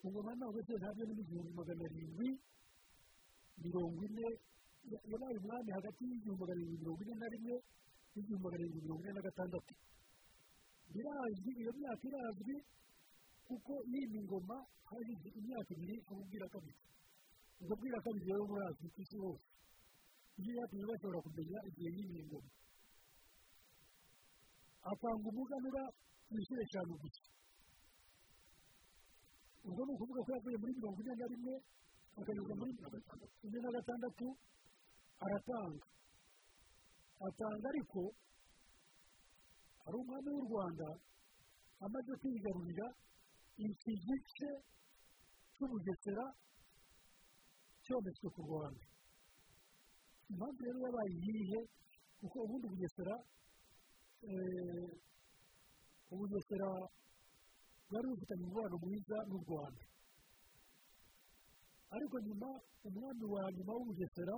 ku 0.00 0.04
ngoma 0.10 0.28
ya 0.30 0.36
mibambwe 0.36 0.62
sentabyo 0.68 1.02
ni 1.08 1.12
mu 1.18 1.22
gihumbi 1.28 1.52
magana 1.60 1.82
arindwi 1.88 2.28
mirongo 3.62 4.00
ine 4.08 4.26
ya- 4.90 5.04
yabaye 5.10 5.36
umwami 5.40 5.70
hagati 5.78 6.00
y'igihumbi 6.10 6.40
magana 6.42 6.60
arindwi 6.60 6.78
mirongo 6.82 7.00
ine 7.04 7.14
na 7.22 7.28
rimwe 7.34 7.54
n'igihumbi 8.12 8.44
magana 8.44 8.62
arindwi 8.64 8.80
mirongo 8.84 9.02
ine 9.04 9.12
na 9.18 9.22
gatandatu 9.28 9.72
birazwi 10.94 11.50
iyo 11.60 11.70
myaka 11.78 12.04
irazwi 12.08 12.56
kuko 13.46 13.72
yimye 13.90 14.18
ingoma 14.22 14.56
hashize 14.88 15.28
imyaka 15.38 15.70
ibiri 15.74 15.96
abubwira 16.08 16.46
kabiri. 16.54 16.78
Ubwo 17.60 17.74
kabiri 18.04 18.24
rero 18.30 18.44
burazwi 18.50 18.86
ku 18.94 18.98
isi 19.04 19.16
hose. 19.22 19.44
Ibyo 20.38 20.50
byatumye 20.54 20.84
bashobora 20.90 21.18
kumenya 21.24 21.58
igihe 21.68 21.90
yimye 21.96 22.20
ingoma 22.24 22.50
atanga 24.90 25.26
umuganura 25.32 25.82
ku 26.26 26.32
inshuro 26.38 26.60
eshanu 26.64 26.94
gusa 27.02 27.22
ubwo 29.64 29.80
ni 29.86 29.92
ukuvuga 29.96 30.20
ko 30.24 30.30
yavuye 30.36 30.56
muri 30.60 30.72
mirongo 30.76 30.98
ine 31.00 31.14
na 31.20 31.26
rimwe 31.32 31.54
akageza 32.20 32.52
muri 32.58 32.70
ine 33.46 33.58
na 33.64 33.70
gatandatu 33.76 34.26
aratanga. 35.24 35.86
Atanga 37.26 37.66
ariko 37.72 38.00
ari 39.86 39.96
umwami 40.02 40.28
w'u 40.34 40.44
rwanda 40.48 40.86
amaze 41.84 42.12
kwigarurira 42.20 42.86
iki 43.66 43.92
gice 44.04 44.48
cy'ubugesera 45.54 46.24
cyometswe 47.84 48.26
ku 48.34 48.40
rwanda. 48.48 48.84
Impamvu 50.30 50.60
rero 50.64 50.78
yabaye 50.84 51.12
iyihe? 51.20 51.60
Kuko 52.20 52.36
ubundi 52.44 52.66
bugesera 52.72 53.14
eh, 54.28 54.88
ubugesera 56.12 56.68
bwari 57.88 58.06
bufitanye 58.10 58.44
umubano 58.44 58.74
mwiza 58.82 59.16
n'u 59.28 59.38
rwanda. 59.44 59.84
Ariko 61.94 62.14
nyuma 62.26 62.48
umwami 62.88 63.24
wa 63.34 63.42
nyuma 63.56 63.72
w'ubugesera 63.76 64.36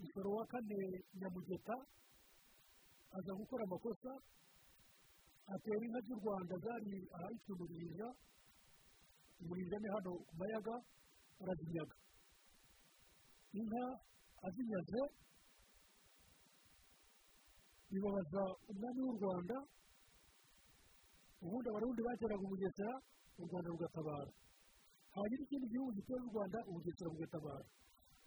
musoro 0.00 0.28
wa 0.36 0.44
kane 0.50 0.78
nyamugeta 1.20 1.76
aza 3.16 3.32
gukora 3.40 3.62
amakosa 3.64 4.12
atera 5.54 5.84
inka 5.86 6.00
z'u 6.06 6.16
rwanda 6.20 6.54
zari 6.64 6.94
ahitwa 7.18 7.50
umurinja 7.56 8.08
umurinja 9.40 9.76
ni 9.82 9.88
hano 9.94 10.10
ku 10.28 10.32
mayaga 10.40 10.74
arazinyaga. 11.40 11.96
Inka 13.58 13.82
azinyaze 14.46 15.00
bibabaza 17.90 18.42
umwami 18.70 19.00
w'u 19.06 19.16
rwanda. 19.18 19.56
Ubundi 21.44 21.68
abarundi 21.70 22.00
bateraga 22.06 22.44
ubugesera 22.46 22.92
u 23.38 23.42
rwanda 23.46 23.68
rugatabara. 23.72 24.32
Hanyuma 25.14 25.42
ikindi 25.46 25.66
gihugu 25.72 25.90
gitera 25.98 26.20
u 26.26 26.30
rwanda 26.34 26.58
ubugesera 26.68 27.08
bugatabara 27.14 27.64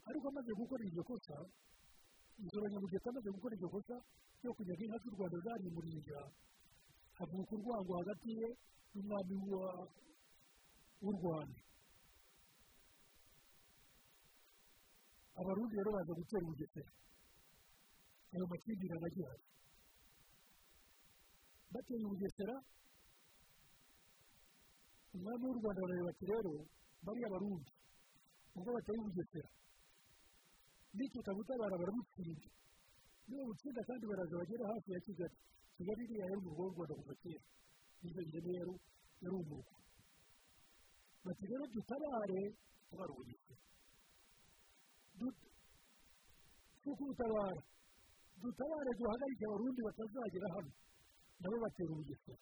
ariko 0.08 0.24
amaze 0.28 0.50
gukora 0.58 0.82
iryo 0.88 1.02
kosa 1.06 1.36
insoro 2.42 2.66
nyamugeta 2.72 3.06
amaze 3.10 3.28
gukora 3.30 3.52
iryo 3.54 3.68
kosa 3.74 3.96
ryo 4.42 4.50
kunyaga 4.56 4.82
inka 4.84 4.98
z'u 5.02 5.10
rwanda 5.14 5.38
zari 5.46 5.64
umurinja 5.70 6.20
havuka 7.18 7.52
urwango 7.56 7.92
hagati 8.00 8.28
ye 8.40 8.48
n'umwami 8.92 9.34
wa- 9.52 9.88
w'u 11.02 11.12
rwanda. 11.18 11.60
Abarundi 15.40 15.74
rero 15.78 15.90
baza 15.96 16.12
gutera 16.18 16.44
ubugesera 16.44 16.90
ayo 18.32 18.44
makimbirane 18.50 19.06
agihari 19.08 19.44
bateye 21.72 22.04
ubugesera 22.06 22.54
umwami 25.14 25.44
w'u 25.48 25.58
rwanda 25.60 25.80
barareba 25.82 26.08
bati 26.10 26.24
rero 26.32 26.52
bariya 27.04 27.28
barundi 27.34 27.70
ubwo 28.56 28.70
bateye 28.76 28.98
ubugesera 29.02 29.50
n'icyo 30.96 31.20
kabutabara 31.26 31.74
baramutsinda 31.80 32.46
niba 33.32 33.44
butsinda 33.48 33.80
kandi 33.88 34.04
baraza 34.10 34.34
bagera 34.40 34.64
hafi 34.72 34.88
ya 34.94 35.00
kigali 35.06 35.36
kigali 35.76 36.02
iriya 36.04 36.24
yari 36.28 36.38
umurwa 36.42 36.62
w'u 36.66 36.74
rwanda 36.76 36.94
kuva 37.00 37.14
kera 37.22 37.40
nizo 38.02 38.20
ngene 38.28 38.50
yari 38.58 38.74
yari 39.22 39.36
umurwa 39.42 39.74
bati 41.24 41.44
rero 41.50 41.64
dutabare 41.74 42.40
tabara 42.90 43.12
ubugesera 43.14 43.60
Du- 45.18 45.38
si 46.82 46.86
ukubutabara 46.92 47.60
dutabare 48.42 48.90
duhagarike 48.98 49.44
abarundi 49.48 49.80
batazagera 49.86 50.48
hano 50.56 50.70
nabo 51.40 51.56
batera 51.64 51.90
ubugesera 51.94 52.38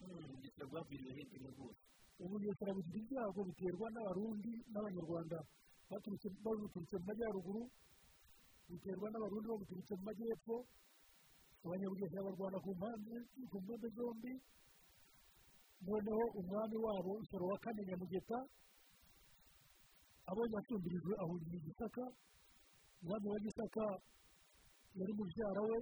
ubugesera 0.00 0.64
bwabwiriwe 0.70 1.12
hirya 1.18 1.50
rwose 1.54 1.80
ubugesera 2.24 2.70
bugira 2.76 2.98
ibyago 3.04 3.40
biterwa 3.48 3.86
n'abarundi 3.94 4.52
n'abanyarwanda 4.72 5.38
baturutse 5.90 6.26
mu 6.32 6.98
majyaruguru 7.08 7.62
biterwa 8.68 9.06
n'abarundi 9.10 9.46
babuturutse 9.48 9.92
mu 9.98 10.02
majyepfo 10.08 10.56
abanyabugesera 11.64 12.22
barwana 12.26 12.58
ku 12.64 12.70
mpande 12.78 13.14
ku 13.50 13.56
mpande 13.62 13.88
zombi. 13.96 14.32
Noneho 15.86 16.24
umwami 16.40 16.76
wabo 16.84 17.12
nsoro 17.22 17.44
wa 17.50 17.58
kane 17.64 17.80
nyamugeta 17.88 18.38
abonye 20.30 20.56
asumbirijwe 20.60 21.12
ahungira 21.22 21.56
i 21.58 21.64
gisaka. 21.66 22.04
Umwami 23.02 23.26
wa 23.32 23.38
gisaka 23.44 23.84
yari 24.98 25.12
mubyara 25.18 25.60
we 25.68 25.78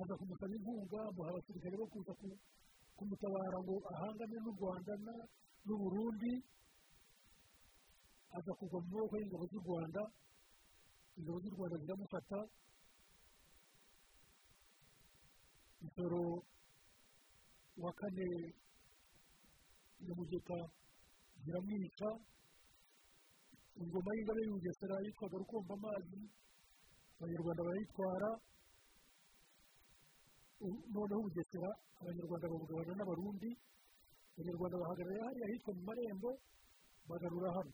aza 0.00 0.14
kumusaba 0.18 0.54
inkunga 0.56 0.98
amuha 1.08 1.28
abasirikare 1.30 1.74
bo 1.80 1.86
kuza 1.92 2.12
ku- 2.20 2.40
kumutabara 2.96 3.58
ngo 3.64 3.74
ahangane 3.92 4.36
n'u 4.44 4.52
rwanda 4.58 4.92
na- 5.06 5.26
n'u 5.66 5.74
burundi. 5.82 6.32
Aza 8.36 8.52
kugwa 8.58 8.78
mu 8.80 8.88
maboko 8.94 9.14
y'ingabo 9.18 9.44
z'u 9.50 9.60
rwanda. 9.66 10.02
Ingabo 11.20 11.38
z'u 11.42 11.52
rwanda 11.54 11.76
ziramufata 11.82 12.38
misoro 15.82 16.22
wa 17.82 17.92
kane 17.92 18.28
nyamugeta 20.00 20.58
ziramwica 21.44 22.08
ingoma 23.80 24.10
y'ingabe 24.16 24.40
y'ubugesera 24.44 24.94
yitwaga 25.04 25.36
rukomba 25.42 25.72
amazi 25.78 26.20
abanyarwanda 27.20 27.62
barayitwara 27.66 28.30
noneho 30.94 31.20
ubugesera 31.20 31.70
abanyarwanda 32.00 32.50
babugabana 32.52 32.92
n'abarundi 32.96 33.50
abanyarwanda 34.36 34.80
bahagarara 34.82 35.26
hariya 35.28 35.46
ahitwa 35.48 35.70
mu 35.76 35.82
marembo 35.88 36.30
bagarura 37.08 37.48
hano. 37.56 37.72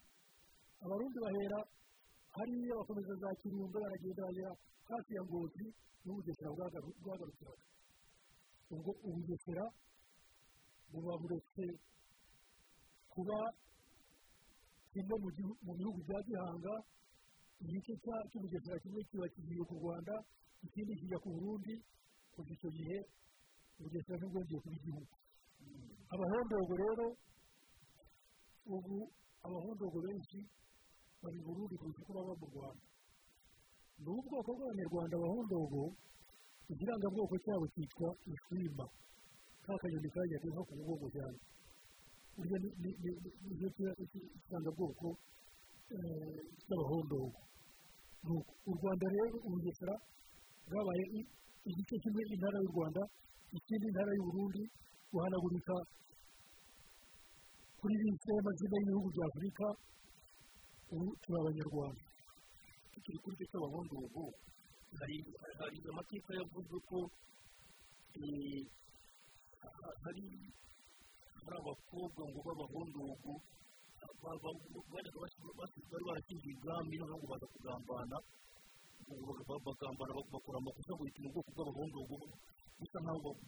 Abarundi 0.85 1.19
bahera 1.25 1.59
hariya 2.37 2.75
bakomeza 2.81 3.15
za 3.23 3.31
kirundo 3.41 3.77
baragenda 3.83 4.23
bagera 4.29 4.53
hafi 4.91 5.11
ya 5.17 5.23
ngozi 5.29 5.65
n'ubugesera 6.05 6.51
bwagaru- 6.57 6.97
bwagarukiraga 7.03 7.65
ubwo 8.75 8.91
ubugesera 9.09 9.65
buba 10.91 11.15
buretse 11.21 11.65
kuba 13.13 13.39
kimwe 14.93 15.15
mu 15.65 15.73
bihugu 15.79 15.99
bya 16.07 16.19
gihanga 16.27 16.75
igice 17.63 17.93
cy'ubugesera 18.31 18.77
kimwe 18.83 19.01
kiba 19.09 19.27
kigiye 19.35 19.63
ku 19.69 19.75
rwanda 19.81 20.15
ikindi 20.67 20.93
kijya 21.01 21.19
ku 21.23 21.29
burundi 21.35 21.75
kuva 22.33 22.51
icyo 22.55 22.69
gihe 22.77 22.99
ubugesera 23.79 24.17
ntibwongeye 24.19 24.61
kuba 24.63 24.77
igihugu. 24.81 25.15
Abahondogo 26.15 26.73
rero 26.83 27.07
ubu 28.75 28.97
abahondogo 29.47 29.99
benshi 30.07 30.39
bari 31.27 31.39
burundi 31.47 31.75
kurusha 31.81 32.01
uko 32.03 32.13
baba 32.17 32.35
mu 32.41 32.47
rwanda 32.55 32.85
ni 34.03 34.09
ubwoko 34.15 34.51
bw'abanyarwanda 34.57 35.15
abahondogo 35.19 35.83
ikirangabwoko 36.71 37.35
cyabo 37.45 37.65
cyitwa 37.73 38.09
ishwima. 38.33 38.87
Ka 39.65 39.73
kanyoni 39.81 40.09
kajyaga 40.15 40.49
nko 40.53 40.63
ku 40.69 40.73
mugongo 40.79 41.07
cyane 41.15 41.39
burya 42.37 42.57
ni 42.63 42.91
ikirangabwoko 44.37 45.07
eh, 45.95 46.39
cy'abahondogo 46.67 47.41
Nuko 48.27 48.53
u 48.71 48.73
rwanda 48.79 49.07
rero 49.15 49.37
ubugesera 49.47 49.95
bwabaye 50.67 51.05
igice 51.71 51.95
kimwe 52.03 52.23
intara 52.35 52.59
y'u 52.63 52.73
rwanda 52.75 53.03
ikindi 53.57 53.85
intara 53.91 54.11
y'u 54.17 54.27
burundi 54.29 54.63
guhanagurika 55.11 55.75
kuri 57.79 57.95
bise 58.03 58.31
amazina 58.41 58.77
y'ibihugu 58.79 59.09
bya 59.15 59.25
afurika 59.31 59.67
ubu 60.93 61.11
turi 61.23 61.37
abanyarwanda 61.41 62.03
tukiri 62.93 63.19
kuri 63.23 63.35
cyo 63.39 63.47
cy'abahondogo 63.51 64.23
hari 64.99 65.17
amateka 65.91 66.31
yavuze 66.39 66.77
ko 66.89 66.99
eh, 68.17 68.63
ha- 69.63 69.97
hari 70.05 70.25
abakobwa 71.57 72.23
ngo 72.31 72.39
b'abahondogo 72.47 73.33
ba- 74.23 74.39
ba- 74.43 74.61
bajyaga 74.93 75.19
basi- 75.23 75.57
basi- 75.59 75.87
bari 75.91 76.05
barashingiye 76.09 76.53
ibwami 76.57 76.95
noneho 77.01 77.17
ngo 77.19 77.27
baza 77.33 77.47
kugambana 77.55 78.17
bagambana 79.67 80.13
bak- 80.17 80.31
bakora 80.35 80.57
amakosa 80.61 80.91
ngo 80.95 81.03
bituma 81.07 81.29
ubwoko 81.31 81.51
bw'abahondogo 81.55 82.15
bisa 82.81 82.99
nk'aho 83.03 83.21
ba- 83.25 83.41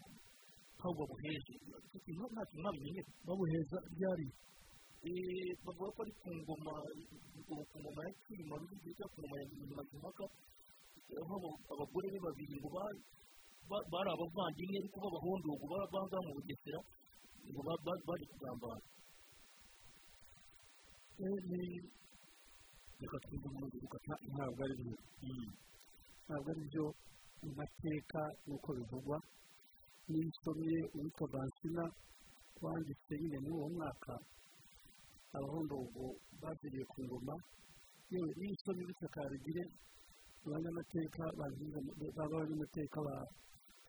nk'aho 0.77 0.93
babuheje 0.99 1.53
nta 1.65 1.99
kintu 2.05 2.25
ntabimenye 2.35 3.03
babuheza 3.27 3.79
ryari 3.95 4.29
Eh, 4.29 4.58
bavuga 5.65 5.89
ko 5.95 6.01
ari 6.03 6.13
ku 6.21 6.29
ngoma 6.43 6.73
ku 7.47 7.77
ngoma 7.81 8.01
ya 8.07 8.13
cyilima 8.27 8.55
rujugira 8.61 8.95
cyangwa 8.99 9.13
ku 9.15 9.19
ngoma 9.23 9.37
ya 9.39 9.47
mazimpaka 9.79 10.25
aho 11.23 11.35
abagore 11.73 12.07
be 12.13 12.19
babiri 12.27 12.55
ngo 12.59 12.69
ba- 12.75 12.99
ba- 13.71 13.87
bari 13.93 14.09
abavandimwe 14.13 14.77
ariko 14.83 14.97
b'abahondogo 15.03 15.65
baba 15.71 16.19
mu 16.27 16.31
bugesera 16.37 16.81
ngo 17.49 17.61
ba- 17.67 17.83
ba- 17.87 18.03
bari 18.09 18.25
kugambana 18.33 18.87
Eh, 21.19 21.83
reka 23.01 23.17
twumve 23.27 23.47
umuntu 23.51 23.77
gukata 23.83 24.15
ntabwo 24.31 24.61
ari 24.63 24.75
byo 24.79 24.95
ntabwo 26.27 26.49
ari 26.55 26.63
byo 26.71 26.85
mu 27.43 27.51
mateka 27.59 28.21
nk'uko 28.47 28.69
bivugwa 28.79 29.19
n'isomye 30.11 30.79
uwitwa 30.95 31.27
vansina 31.33 31.85
wanditse 32.63 33.13
nyine 33.19 33.37
muri 33.43 33.55
uwo 33.59 33.69
mwaka 33.75 34.15
abahondogo 35.37 36.03
baziriye 36.43 36.85
ku 36.93 36.99
ngoma 37.07 37.35
yewe 38.13 38.31
n'isomye 38.39 38.83
bityo 38.89 39.09
karugire 39.15 39.65
abanyamateka 40.47 41.23
b'abanyamateka 42.17 42.99
ba 43.07 43.17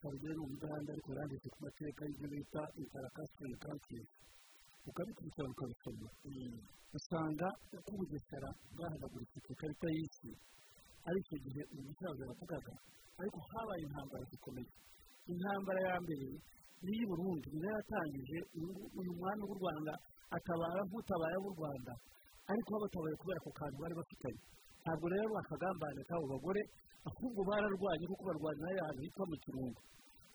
karugire 0.02 0.34
ni 0.36 0.42
umuganda 0.46 0.90
ariko 0.94 1.10
yanditse 1.18 1.48
ku 1.54 1.58
mateka 1.66 2.02
y'ibyo 2.08 2.28
bita 2.34 2.62
intarakasitiri 2.80 3.56
kansisi. 3.64 4.16
Ukabikurikirana 4.90 5.52
ukabisoma. 5.54 6.08
Usanga 6.98 7.48
uko 7.78 7.90
ubugesera 7.96 8.50
bwahanaguritse 8.74 9.38
ku 9.44 9.50
ikarita 9.56 9.88
y'isi. 9.96 10.32
Ari 11.08 11.18
icyo 11.24 11.38
gihe 11.46 11.62
umusaza 11.76 12.22
yavugaga 12.30 12.74
ariko 13.20 13.40
habaye 13.52 13.82
intambara 13.88 14.24
zikomeye. 14.32 14.70
Intambara 15.32 15.80
ya 15.90 15.96
mbere 16.04 16.28
ni 16.84 16.92
iy'i 16.96 17.06
burundi 17.12 17.48
niyo 17.54 17.70
yatangije 17.78 18.38
uyu- 19.00 19.16
mwami 19.20 19.44
w'u 19.50 19.58
rwanda 19.60 19.94
atabara 20.36 20.82
nk'utabara 20.88 21.38
w'u 21.44 21.52
rwanda. 21.58 21.94
Ariko 22.52 22.70
babatabaye 22.74 23.16
kubera 23.22 23.40
ako 23.42 23.52
kantu 23.60 23.78
bari 23.84 23.96
bafitanye. 24.00 24.42
Ntabwo 24.84 25.06
rero 25.14 25.28
bakagambane 25.38 26.02
k'abo 26.08 26.26
bagore 26.34 26.62
ahubwo 27.10 27.42
bararwanye 27.50 28.06
kuko 28.10 28.24
barwanira 28.30 28.70
ahantu 28.84 29.02
hitwa 29.06 29.24
mu 29.30 29.36
kirungo 29.44 29.80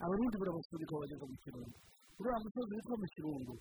abarundi 0.05 0.37
barabasunika 0.41 0.93
babageza 0.95 1.25
mu 1.31 1.37
kirungo 1.45 1.77
uriya 2.19 2.39
musozi 2.45 2.73
witwa 2.77 2.97
mu 3.03 3.07
kirungo 3.15 3.53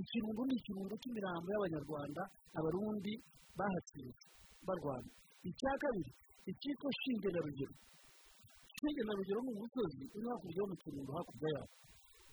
ikirungo 0.00 0.40
ni 0.48 0.54
ikirungo 0.60 0.94
cy'imirambo 1.00 1.46
y'abanyarwanda 1.52 2.22
abarundi 2.58 3.12
bahatsinze 3.58 4.22
barwana 4.66 5.10
icya 5.48 5.72
kabiri 5.82 6.10
icyitwa 6.50 6.88
shinge 7.00 7.28
na 7.34 7.40
rugero. 7.46 7.74
Shinge 8.78 9.02
na 9.08 9.12
rugero 9.18 9.38
ni 9.44 9.50
umusozi 9.54 10.04
uri 10.16 10.26
hakurya 10.32 10.58
yo 10.60 10.66
mu 10.70 10.76
kirungo 10.82 11.10
hakurya 11.18 11.48
yawo. 11.56 11.68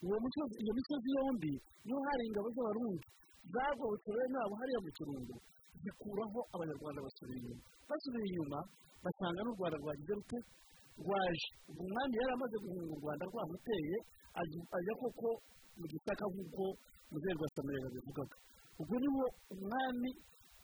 Iyo 0.05 0.71
misozi 0.77 1.09
yombi 1.17 1.51
ni 1.85 1.91
ho 1.93 1.99
hari 2.07 2.23
ingabo 2.29 2.47
z'abarundi. 2.55 3.05
Zagobotse 3.53 4.09
bene 4.15 4.37
wabo 4.41 4.55
hariya 4.59 4.79
mu 4.85 4.89
kirungo 4.97 5.35
zikuraho 5.83 6.39
abanyarwanda 6.53 6.99
basubira 7.05 7.37
inyuma. 7.41 7.63
Basubira 7.89 8.25
inyuma 8.29 8.59
basanga 9.03 9.39
n'u 9.45 9.53
rwanda 9.57 9.77
rwagize 9.81 10.13
rute? 10.17 10.37
Rwaje. 11.01 11.47
Umwami 11.81 12.13
yari 12.19 12.31
amaze 12.37 12.55
guhunga 12.63 12.93
u 12.95 12.99
rwanda 13.01 13.23
rwamuteye 13.29 13.97
ajya- 14.39 14.99
koko 15.01 15.29
mu 15.79 15.85
gisaka 15.91 16.23
nk'uko 16.31 16.63
muzehe 17.11 17.33
rwa 17.37 17.47
samuel 17.55 17.81
yabivugaga. 17.85 18.35
Ubwo 18.79 18.95
ni 19.01 19.07
ho 19.13 19.23
umwami 19.53 20.09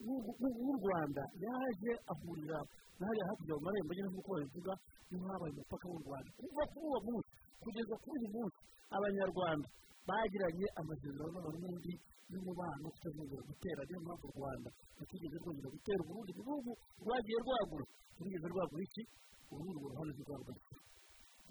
w'u- 0.06 0.78
rwanda 0.82 1.24
yaje 1.46 1.92
ahurira 2.12 2.58
hariya 3.02 3.26
hakurya 3.30 3.54
mu 3.58 3.64
marembo 3.66 3.92
nyine 3.96 4.10
nk'uko 4.12 4.30
babivuga 4.36 4.74
ni 5.10 5.16
ho 5.20 5.26
habaye 5.32 5.52
umupaka 5.56 5.86
w'u 5.92 6.02
rwanda. 6.06 6.30
Kuva 6.40 6.64
kuri 6.72 6.86
uwo 6.90 7.00
munsi 7.08 7.30
kugeza 7.64 7.96
kuri 8.04 8.18
uyu 8.22 8.30
munsi 8.36 8.60
abanyarwanda 8.96 9.68
bagiranye 10.08 10.68
amasezerano 10.80 11.30
n'abarundi 11.34 11.94
y'umubano 12.32 12.86
kutazongera 12.94 13.44
gutera. 13.50 13.82
Niyo 13.88 14.00
mpamvu 14.06 14.26
u 14.32 14.34
rwanda 14.38 14.70
rutigeze 14.98 15.36
rwongera 15.42 15.70
gutera 15.76 16.00
uburundi 16.04 16.32
ibihugu 16.34 16.72
rwagiye 17.04 17.38
rwagura 17.44 17.86
rwigeze 18.18 18.48
rwagura 18.54 18.82
iki? 18.88 19.04
Urundi 19.52 19.78
ruhande 19.92 20.12
rwagura 20.26 20.58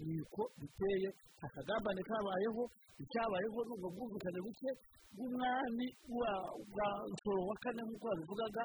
ni 0.05 0.15
uko 0.25 0.41
biteye 0.59 1.09
akagambane 1.45 2.01
kabayeho 2.09 2.63
icyabayeho 3.03 3.59
ni 3.65 3.71
ubwo 3.75 3.87
bwumvikane 3.95 4.39
buke 4.45 4.69
bw'umwami 5.15 5.87
wa- 6.17 7.03
nsoro 7.11 7.41
wa 7.49 7.55
kane 7.63 7.81
nk'uko 7.85 8.05
babivugaga 8.09 8.63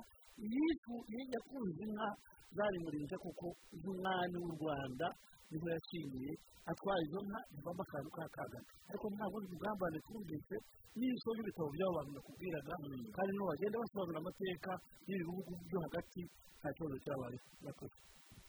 yakunze 1.35 1.83
inka 1.87 2.09
zari 2.57 2.79
murinze 2.85 3.16
kuko 3.25 3.46
z'umwami 3.83 4.37
w'u 4.42 4.53
rwanda 4.61 5.07
ni 5.51 5.57
ho 5.61 5.66
yashingiye 5.75 6.33
atwara 6.70 7.01
izo 7.07 7.18
nka 7.27 7.38
zivamo 7.55 7.83
akantu 7.87 8.09
k'akagana 8.16 8.66
ariko 8.90 9.07
ntabwo 9.14 9.37
ni 9.40 9.46
ubugambane 9.49 9.99
twumvise 10.07 10.57
n'ibisozi 10.99 11.40
ibitabo 11.42 11.68
by'abo 11.75 11.92
bantu 11.96 12.11
nakubwiraga 12.16 12.72
kandi 13.16 13.31
n'uwo 13.33 13.49
bagenda 13.51 13.77
basobanura 13.83 14.18
amateka 14.22 14.70
y'ibihugu 15.09 15.51
byo 15.66 15.79
hagati 15.87 16.22
nta 16.59 16.68
kibazo 16.75 16.96
cyabaye 17.05 17.38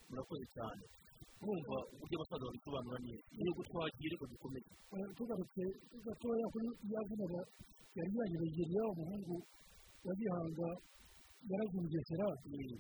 murakoze 0.10 0.46
cyane. 0.56 0.84
Mwumva 1.42 1.76
uburyo 1.94 2.16
abasaza 2.18 2.46
babisobanura 2.48 2.98
neza 3.06 3.24
yego 3.44 3.62
twagiye 3.70 4.08
reka 4.12 4.26
dukomeze 4.32 4.72
tugarutse 5.18 5.64
gatoya 6.06 6.46
kuri 6.54 6.68
ya 6.94 7.00
zina 7.08 7.26
ya- 7.34 7.50
yari 7.98 8.12
yanyibagiriye 8.20 8.80
wa 8.88 8.94
muhungu 9.00 9.36
wa 10.06 10.14
gihanga 10.20 10.68
yaraje 11.50 11.78
bugesera 11.84 12.28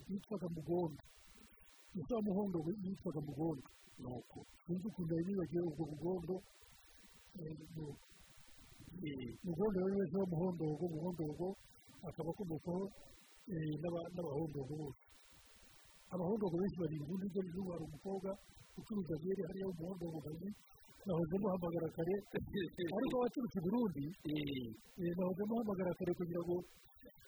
yitwaga 0.09 0.47
mugondo. 0.55 0.99
Wa 2.09 2.19
muhondo 2.27 2.57
yitwaga 2.83 3.21
mugondo? 3.27 3.67
Nuko. 4.01 4.39
Sinzi 4.65 4.85
ukuntu 4.89 5.11
yari 5.17 5.29
yibagiwe 5.31 5.63
ubwo 5.71 5.83
mugondo 5.91 6.35
eh. 7.41 7.55
Eh, 9.07 9.29
mugondo 9.45 9.77
rero 9.85 9.97
wese 10.01 10.15
w'umuhondogo 10.19 10.83
muhondogo 10.93 11.47
akaba 12.07 12.29
akomokaho 12.33 12.83
eh, 13.53 13.73
n'aba- 13.81 14.09
n'abahondogo 14.13 14.73
bose. 14.81 15.03
Abahondogo 16.13 16.55
benshi 16.61 16.77
bari 16.81 16.95
ubundi 17.03 17.25
bwo 17.33 17.41
n'ubu 17.43 17.69
hari 17.73 17.83
umukobwa 17.87 18.29
ucuruza 18.79 19.13
byeri 19.21 19.41
hariya 19.47 19.65
w'umuhondogo 19.67 20.17
kazi 20.25 20.49
nahoze 21.07 21.35
muhamagara 21.41 21.87
kare. 21.95 22.15
Ariko 22.97 23.15
waturutse 23.23 23.57
i 23.59 23.63
burundi 23.65 24.05
eh, 24.27 25.11
nahoze 25.17 25.41
muhamagara 25.49 25.91
kare 25.99 26.11
kugira 26.19 26.41
ngo 26.45 26.55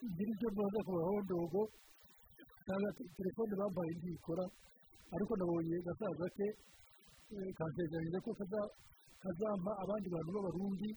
ngire 0.09 0.31
ibyo 0.35 0.47
mbaza 0.53 0.79
ku 0.85 0.91
bahondogo 0.97 1.61
cyangwa 2.65 2.89
te- 2.97 3.09
telefone 3.17 3.51
bambaye 3.59 3.91
ndikora 3.99 4.45
ariko 5.15 5.31
nabonye 5.39 5.75
gasaza 5.87 6.25
ke 6.37 6.47
eh, 7.33 7.49
kansezeranyije 7.57 8.19
ko 8.25 8.31
kaza- 8.39 8.71
kazampa 9.23 9.71
abandi 9.83 10.07
bantu 10.13 10.29
b'abarundi 10.35 10.89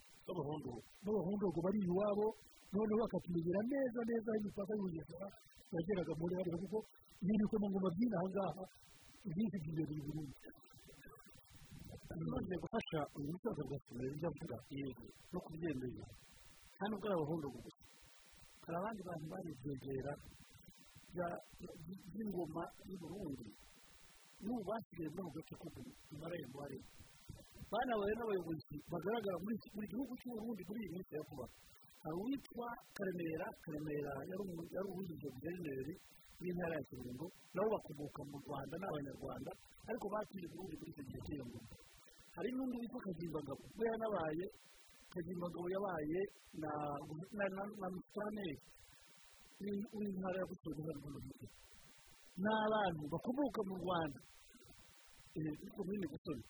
b'abahondogo 1.05 1.59
bari 1.65 1.79
iwabo. 1.89 2.27
Noneho 2.73 2.99
bakatumenyera 3.05 3.61
neza 3.69 4.01
neza 4.09 4.29
aho 4.33 4.39
imipaka 4.41 4.73
y'ubugesera 4.77 5.29
yageraga 5.75 6.13
muri 6.21 6.33
hariya 6.39 6.57
kuko 6.63 6.79
ibintu 7.23 7.43
bikomeye 7.47 7.71
ngo 7.73 7.81
babyine 7.87 8.15
aha 8.19 8.27
ngaha 8.33 8.65
ibyinshi 9.29 9.57
by'imbere 9.63 9.93
i 9.99 10.03
burundi 10.07 10.35
tumaze 12.19 12.55
gufasha 12.63 13.01
uyu 13.17 13.29
musaza 13.33 13.63
agasomera 13.67 14.11
ibyo 14.15 14.29
avuga 14.31 14.57
yego 14.77 15.05
no 15.33 15.39
kubyemeza 15.45 16.05
nta 16.77 16.85
nubwo 16.89 17.05
ari 17.07 17.15
abahungu 17.17 17.49
gusa 17.57 17.81
hari 18.65 18.77
abandi 18.81 19.01
bantu 19.09 19.25
bari 19.33 19.49
ibyegera 19.55 20.13
by'ingoma 22.13 22.63
y'u 22.89 22.99
Burundi 23.03 23.47
n'ubu 24.43 24.63
basigaye 24.69 25.09
muri 25.13 25.23
ako 25.23 25.31
gace 25.37 25.55
k'ubu 25.61 25.83
amarembo 26.13 26.59
arimo 26.67 26.87
banabaye 27.73 28.13
n'abayobozi 28.17 28.77
bagaragara 28.93 29.37
muri 29.43 29.55
iki- 29.59 29.89
gihugu 29.93 30.13
cy'u 30.21 30.33
Burundi 30.37 30.63
muri 30.69 30.81
iyi 30.83 30.91
minsi 30.95 31.13
ya 31.17 31.23
vuba 31.29 31.47
hari 32.03 32.17
uwitwa 32.21 32.67
karemera. 32.97 33.47
Karemera 33.65 34.13
yari 34.31 34.87
uwungirije 34.91 35.29
guverineri 35.35 35.93
w'intara 36.41 36.75
ya 36.79 36.85
kirundo. 36.89 37.25
Nabo 37.55 37.69
bakomoka 37.75 38.21
mu 38.31 38.37
rwanda 38.45 38.75
ni 38.81 38.87
abanyarwanda. 38.91 39.51
Ariko 39.89 40.07
batuye 40.15 40.47
Burundi 40.53 40.75
muri 40.79 40.91
icyo 40.93 41.21
gihe 41.27 41.43
ngoma 41.49 41.75
hari 42.37 42.49
n'undi 42.57 42.77
witwa 42.81 43.01
kagimbangabo 43.07 43.63
we 43.77 43.85
yanabaye 43.93 44.47
kagimbangabo 45.13 45.67
yabaye 45.75 46.21
na 46.63 46.71
musitaneri 47.93 48.57
w'intara 49.95 50.37
ya 50.41 50.47
busozi 50.51 50.81
hano 50.87 50.99
mu 51.05 51.09
mujyi 51.15 51.47
ni 52.43 52.49
abantu 52.65 53.03
bakomoka 53.13 53.61
mu 53.69 53.75
rwanda. 53.83 54.21
Eh, 55.37 55.55
komine 55.77 56.07
gusoni 56.13 56.45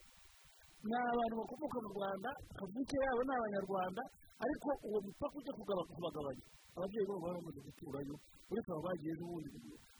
ni 0.88 0.94
abantu 0.98 1.34
bakomoka 1.40 1.78
mu 1.84 1.90
rwanda 1.94 2.30
kavukire 2.58 3.02
yabo 3.06 3.22
ni 3.26 3.32
abanyarwanda 3.36 4.02
ariko 4.44 4.68
uwo 4.86 4.98
mupaka 5.06 5.34
ujya 5.38 5.52
kubagabanya. 5.94 6.44
Ababyeyi 6.76 7.06
babo 7.08 7.20
baba 7.22 7.36
bamaze 7.38 7.60
guturayo 7.66 8.14
uretse 8.50 8.70
abo 8.72 8.80
bagiye 8.86 9.12
n'ubundi 9.18 9.48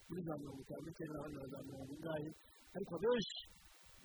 muri 0.08 0.20
za 0.26 0.34
mirongo 0.40 0.60
itanu 0.64 0.82
n'icyenda 0.84 1.14
n'abandi 1.14 1.36
na 1.38 1.46
za 1.52 1.58
mirongo 1.66 1.90
ingahe 1.96 2.28
ariko 2.76 2.94
benshi 3.02 3.40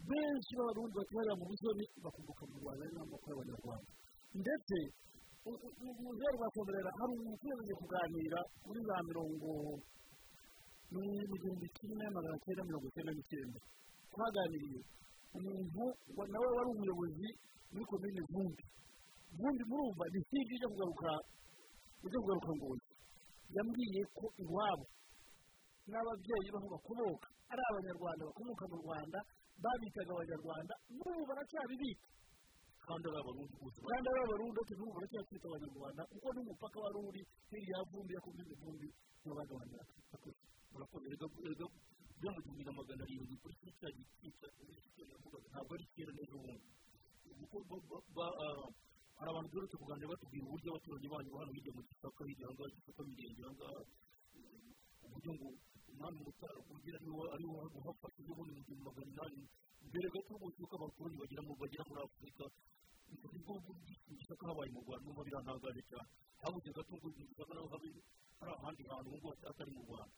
benshi 0.09 0.51
b'abarundi 0.57 0.93
baturira 0.99 1.33
mu 1.39 1.45
busoni 1.49 1.85
bakomoka 2.03 2.43
mu 2.51 2.55
rwanda 2.61 2.81
ari 2.85 2.93
n'amoko 2.95 3.25
y'abanyarwanda 3.31 3.89
ndetse 4.41 4.77
mu 6.03 6.09
rwego 6.15 6.35
rwa 6.37 6.47
komerera 6.55 6.89
hari 6.97 7.11
umuntu 7.15 7.33
ukwiriye 7.37 7.73
kuganira 7.81 8.39
muri 8.67 8.79
za 8.87 8.95
mirongo 9.09 9.49
mu 10.91 10.99
gihumbi 11.41 11.67
kimwe 11.77 12.05
magana 12.15 12.37
cyenda 12.43 12.61
mirongo 12.69 12.85
icyenda 12.91 13.11
n'icyenda. 13.15 13.59
Twaganiriye 14.11 14.79
umuntu 15.37 15.83
wa- 16.17 16.27
nawe 16.31 16.47
wari 16.57 16.69
umuyobozi 16.75 17.29
muri 17.71 17.85
komine 17.89 18.21
vumbi 18.31 18.63
vumbi 19.37 19.63
murumva 19.69 20.03
ni 20.13 20.19
sigi 20.29 20.53
ijya 20.55 20.67
kugaruka 20.71 21.09
ujya 22.05 22.19
kugaruka 22.23 22.51
ngoyi 22.57 22.83
yambwiye 23.55 24.01
ko 24.17 24.25
iwabo 24.43 24.85
n'ababyeyi 25.91 26.47
baho 26.53 26.67
bakomoka 26.75 27.27
ari 27.51 27.61
abanyarwanda 27.69 28.21
bakomoka 28.29 28.63
mu 28.71 28.75
rwanda 28.83 29.19
babitaga 29.63 30.11
abanyarwanda 30.13 30.73
n'ubu 30.95 31.21
baracyabibika. 31.29 32.03
Kandi 32.87 33.03
ari 33.07 33.17
abarundi 33.19 33.55
gusa. 33.63 33.79
Kandi 33.87 34.05
ari 34.11 34.19
abarundi 34.27 34.57
ariko 34.59 34.73
n'ubu 34.77 34.93
baracyatwita 34.97 35.45
abanyarwanda 35.47 36.01
kuko 36.11 36.27
n'umupaka 36.35 36.77
wari 36.83 36.99
uri 37.07 37.21
hirya 37.51 37.75
ya 37.77 37.83
vumbi 37.91 38.11
ya 38.15 38.21
komine 38.25 38.53
vumbi 38.61 38.87
n'abandi 39.23 39.51
murakoze 40.71 41.05
rega 41.11 41.27
na 42.21 42.71
magana 42.73 43.03
arindwi 43.05 43.35
kuri 43.41 43.55
cya 43.79 43.89
gitwita 43.93 44.47
ntabwo 45.51 45.73
ari 45.75 45.85
kera 45.93 46.11
ba- 48.15 48.37
ah, 48.41 48.67
hari 49.17 49.29
abantu 49.29 49.49
duherutse 49.51 49.77
kuganira 49.77 50.09
batubwira 50.11 50.45
uburyo 50.45 50.69
abaturage 50.73 51.07
banyu 51.13 51.31
hano 51.37 51.51
hirya 51.53 51.71
mu 51.75 51.81
gisaka 51.87 52.21
hirya 52.27 52.45
aho 52.47 52.53
ngaho 52.57 52.69
gisaka 52.73 53.01
mirenge 53.07 53.41
aho 53.45 53.53
ngaho 53.57 53.81
uburyo 55.05 55.31
ngo 55.37 55.47
umwami 55.91 56.19
mutara 56.25 56.59
kugira 56.67 56.97
ari 56.97 57.09
wo 57.13 57.21
ari 57.33 57.45
wo 57.45 57.57
guhafasha 57.73 58.19
n'ubundi 58.25 58.51
mu 58.57 58.61
gihumbi 58.65 58.83
magana 58.87 59.09
inani 59.13 59.41
mbere 59.87 60.07
gato 60.13 60.31
rwose 60.37 60.57
yuko 60.61 60.75
abakoloni 60.77 61.15
bagera 61.21 61.41
mu 61.47 61.53
bagera 61.61 61.83
muri 61.89 62.01
afurika 62.05 62.45
ni 63.07 63.15
bwo 63.45 63.53
gisaka 64.17 64.43
habaye 64.49 64.69
mu 64.75 64.79
rwanda 64.83 65.03
numva 65.05 65.21
birantangaje 65.27 65.81
cyane. 65.89 66.09
Habuze 66.43 66.69
gato 66.75 66.91
ngo 66.97 67.07
gisaka 67.15 67.51
naho 67.55 67.67
habe 67.73 67.89
hari 68.41 68.51
ahandi 68.57 68.81
hantu 68.89 69.07
nubwo 69.13 69.29
atari 69.49 69.71
mu 69.77 69.81
rwanda. 69.87 70.13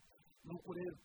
Nuko 0.48 0.70
rero 0.74 0.96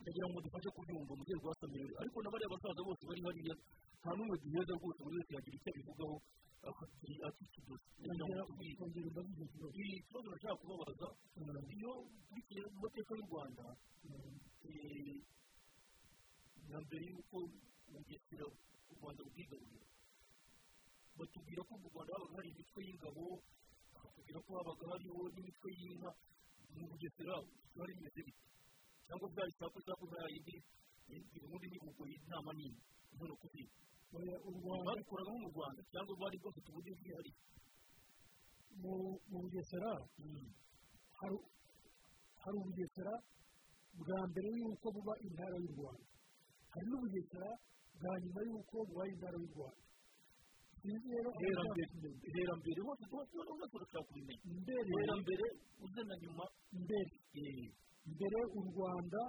ndagira 0.00 0.26
ngo 0.30 0.38
dufashe 0.44 0.68
kubyumva 0.76 1.12
mu 1.18 1.22
rwego 1.26 1.42
rwa 1.44 1.54
samiri 1.60 1.92
ariko 2.00 2.16
na 2.22 2.30
bariya 2.32 2.52
basaza 2.54 2.80
bose 2.86 3.02
bari 3.08 3.20
hariya 3.26 3.54
nta 4.00 4.10
n'umwe 4.16 4.36
duheza 4.42 4.72
rwose 4.78 4.98
buri 5.04 5.16
wese 5.18 5.32
yagira 5.36 5.56
icyo 5.58 5.70
abivugaho 5.72 6.16
akagira 6.68 7.24
ati 7.28 7.44
kidoze 7.52 7.86
ikibazo 10.00 10.26
nashaka 10.30 10.56
kubabaza 10.60 11.06
iyo 11.76 11.92
ukurikiye 12.16 12.60
mu 12.72 12.78
mateka 12.84 13.10
y'u 13.18 13.26
rwanda 13.30 13.64
eh, 14.66 15.16
na 16.70 16.76
mbere 16.84 17.04
y'uko 17.10 17.36
bugesera 17.92 18.44
u 18.90 18.94
rwanda 18.98 19.20
bwigarurira 19.28 19.86
batubwira 21.18 21.60
ko 21.68 21.72
mu 21.82 21.86
rwanda 21.92 22.12
habaga 22.14 22.34
hari 22.38 22.48
imitwe 22.54 22.80
y'ingabo 22.86 23.24
bakatubwira 23.94 24.38
ko 24.46 24.50
habaga 24.58 24.84
hariho 24.92 25.20
n'imitwe 25.34 25.68
y'inka 25.78 26.10
mu 26.74 26.84
bugesera 26.90 27.34
hari 27.78 27.92
bimeze 27.96 28.20
bite 28.26 28.42
cyangwa 29.06 29.26
byari 29.34 29.52
sako 29.58 29.78
sako 29.86 30.04
nta 30.10 30.22
yindi 30.34 30.54
ubundi 31.46 31.66
ni 31.72 31.78
ubwo 31.86 32.02
inama 32.16 32.50
nini 32.58 32.78
none 33.18 33.34
kuzi 33.40 33.62
u 34.48 34.50
rwanda 34.56 34.84
babikoraga 34.88 35.30
nko 35.30 35.38
mu 35.44 35.48
rwanda 35.54 35.80
cyangwa 35.92 36.12
bari 36.20 36.36
bafite 36.44 36.66
uburyo 36.70 36.92
bwihariye 36.98 37.38
mu 38.80 39.38
bugesera 39.42 39.90
hari 42.42 42.56
ubugesera 42.60 43.14
bwa 43.98 44.20
mbere 44.30 44.48
y'uko 44.60 44.86
buba 44.94 45.14
intara 45.26 45.56
y'u 45.64 45.72
rwanda 45.76 46.06
hari 46.72 46.86
n'ubugesera 46.90 47.50
bwa 47.98 48.12
nyuma 48.22 48.40
y'uko 48.48 48.76
buba 48.88 49.04
intara 49.12 49.36
y'u 49.42 49.52
rwanda 49.56 49.82
iterambere 52.28 52.80
hose 52.86 53.04
hose 53.10 53.34
hose 53.48 53.64
turashaka 53.72 54.06
kubimenya 54.06 54.42
mbere 54.62 54.80
iterambere 54.92 55.46
uze 55.84 56.02
na 56.08 56.14
nyuma 56.22 56.44
mbere 56.82 57.12
eh, 57.40 57.68
mbere 58.12 58.40
u 58.58 58.60
rwanda 58.68 59.20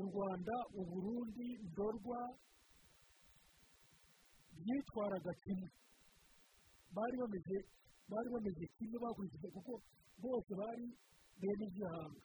u 0.00 0.02
rwanda 0.08 0.54
uburundi 0.80 1.48
ndorwa 1.68 2.20
byitwaraga 4.58 5.32
kimwe. 5.42 5.68
Bari 6.94 7.16
bameze 7.20 7.56
bari 8.10 8.28
bameze 8.34 8.64
kimwe 8.76 8.96
bakurikije 9.04 9.48
kuko 9.56 9.72
bose 10.22 10.50
bari 10.60 10.86
bene 11.40 11.64
igihanga 11.70 12.20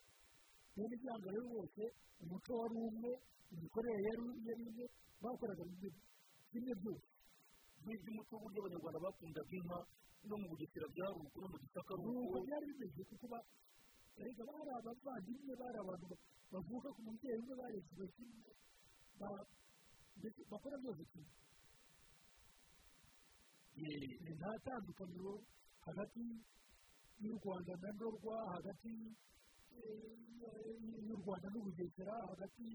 bene 0.76 0.94
igihanga 0.98 1.28
rero 1.36 1.48
bose 1.56 1.84
umuco 2.22 2.52
wari 2.60 2.76
umwe 2.88 3.12
imikorere 3.54 4.00
yari 4.08 4.64
imwe 4.70 4.86
bakoraga 5.22 5.64
kimwe 6.52 6.74
byose. 6.82 7.08
Nk'iby'umuco 7.86 8.34
w'uburyo 8.36 8.60
abanyarwanda 8.62 9.00
bakundaga 9.06 9.54
inka 9.58 9.78
no 10.28 10.36
mu 10.42 10.46
bugesera 10.52 10.88
byari 10.94 11.18
no 11.42 11.48
mu 11.52 11.58
gisaka 11.64 11.92
uko 12.02 12.38
byari 12.46 12.66
bimeze 12.70 13.02
kuko 13.10 13.26
erega 14.20 14.44
bari 14.50 14.70
abavandimwe 14.80 15.54
bari 15.62 15.78
abantu 15.84 16.06
ba- 16.12 16.22
bavuka 16.52 16.90
ku 16.96 17.02
mubyeyi 17.06 17.40
umwe 17.42 17.54
barekewe 17.62 18.08
kimwe 18.16 18.52
bakora 20.52 20.76
byose 20.82 21.04
kimwe 21.12 21.32
eh, 23.76 24.36
nta 24.38 24.52
tandukaniro 24.66 25.34
hagati 25.86 26.24
y'u 27.22 27.34
rwanda 27.44 27.74
na 27.82 27.90
ndorwa 27.96 28.36
hagati 28.56 28.94
eh, 29.76 31.06
y'u 31.08 31.16
rwanda 31.22 31.48
n'ubugesera 31.54 32.16
hagati 32.32 32.68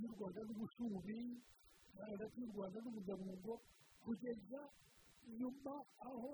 y'u 0.00 0.08
rwanda 0.14 0.40
n'ubushubi 0.46 1.20
hagati 1.96 2.36
y'u 2.40 2.52
rwanda 2.52 2.78
n'ubugabungo 2.84 3.52
kugeza 4.04 4.60
nyuma 5.38 5.74
aho 6.08 6.32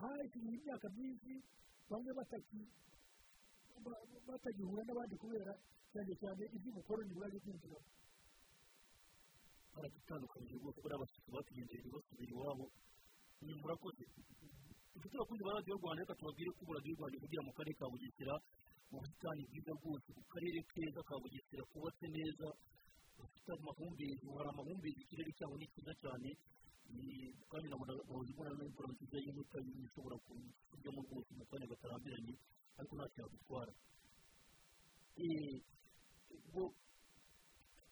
hashyiriwe 0.00 0.54
imyaka 0.58 0.86
myinshi 0.96 1.34
bamwe 1.90 2.10
bataki 2.18 2.60
ba- 2.60 2.91
batagihura 4.28 4.82
n'abandi 4.86 5.14
kubera 5.22 5.52
cyane 5.92 6.12
cyane 6.20 6.42
iby'ubukoroni 6.56 7.12
bwaje 7.16 7.38
kwinjira 7.44 7.78
baradutandukanyije 9.74 10.54
rwose 10.60 10.78
bariya 10.84 11.00
bashyitsi 11.02 11.30
batugendereye 11.34 11.88
basubira 11.94 12.30
iwabo 12.34 12.64
ni 13.42 13.52
murakoze 13.60 14.04
inshuti 14.94 15.16
bakunze 15.20 15.42
ba 15.46 15.52
radiyo 15.56 15.74
rwanda 15.80 16.02
reka 16.02 16.14
tubabwire 16.18 16.50
ko 16.56 16.62
radiyo 16.76 16.94
rwanda 16.98 17.16
ivugira 17.16 17.42
mu 17.46 17.52
karere 17.56 17.74
ka 17.80 17.86
bugesera 17.92 18.34
mu 18.90 18.96
busitani 19.00 19.42
bwiza 19.48 19.72
bwose 19.80 20.08
ku 20.16 20.22
karere 20.32 20.58
keza 20.70 21.00
ka 21.08 21.14
bugesera 21.22 21.62
kubatse 21.72 22.06
neza 22.16 22.48
bufite 23.16 23.50
amahumbezi 23.56 24.24
hari 24.36 24.48
amahumbezi 24.52 24.98
ikirere 25.04 25.30
cyaho 25.38 25.54
ni 25.58 25.66
cyiza 25.72 25.92
cyane 26.02 26.28
kandi 27.50 27.66
nabona 27.72 27.92
abayobozi 27.96 28.30
mbona 28.36 28.50
n'imvura 28.58 28.88
nziza 28.92 29.16
y'inkuta 29.24 29.56
ishobora 29.88 30.16
kujyamo 30.70 31.00
rwose 31.08 31.30
mu 31.38 31.44
kanya 31.50 31.66
gatarambiranye 31.72 32.34
ariko 32.78 32.92
ntacyo 32.96 33.18
yagutwara 33.22 33.72
ubwo 36.36 36.62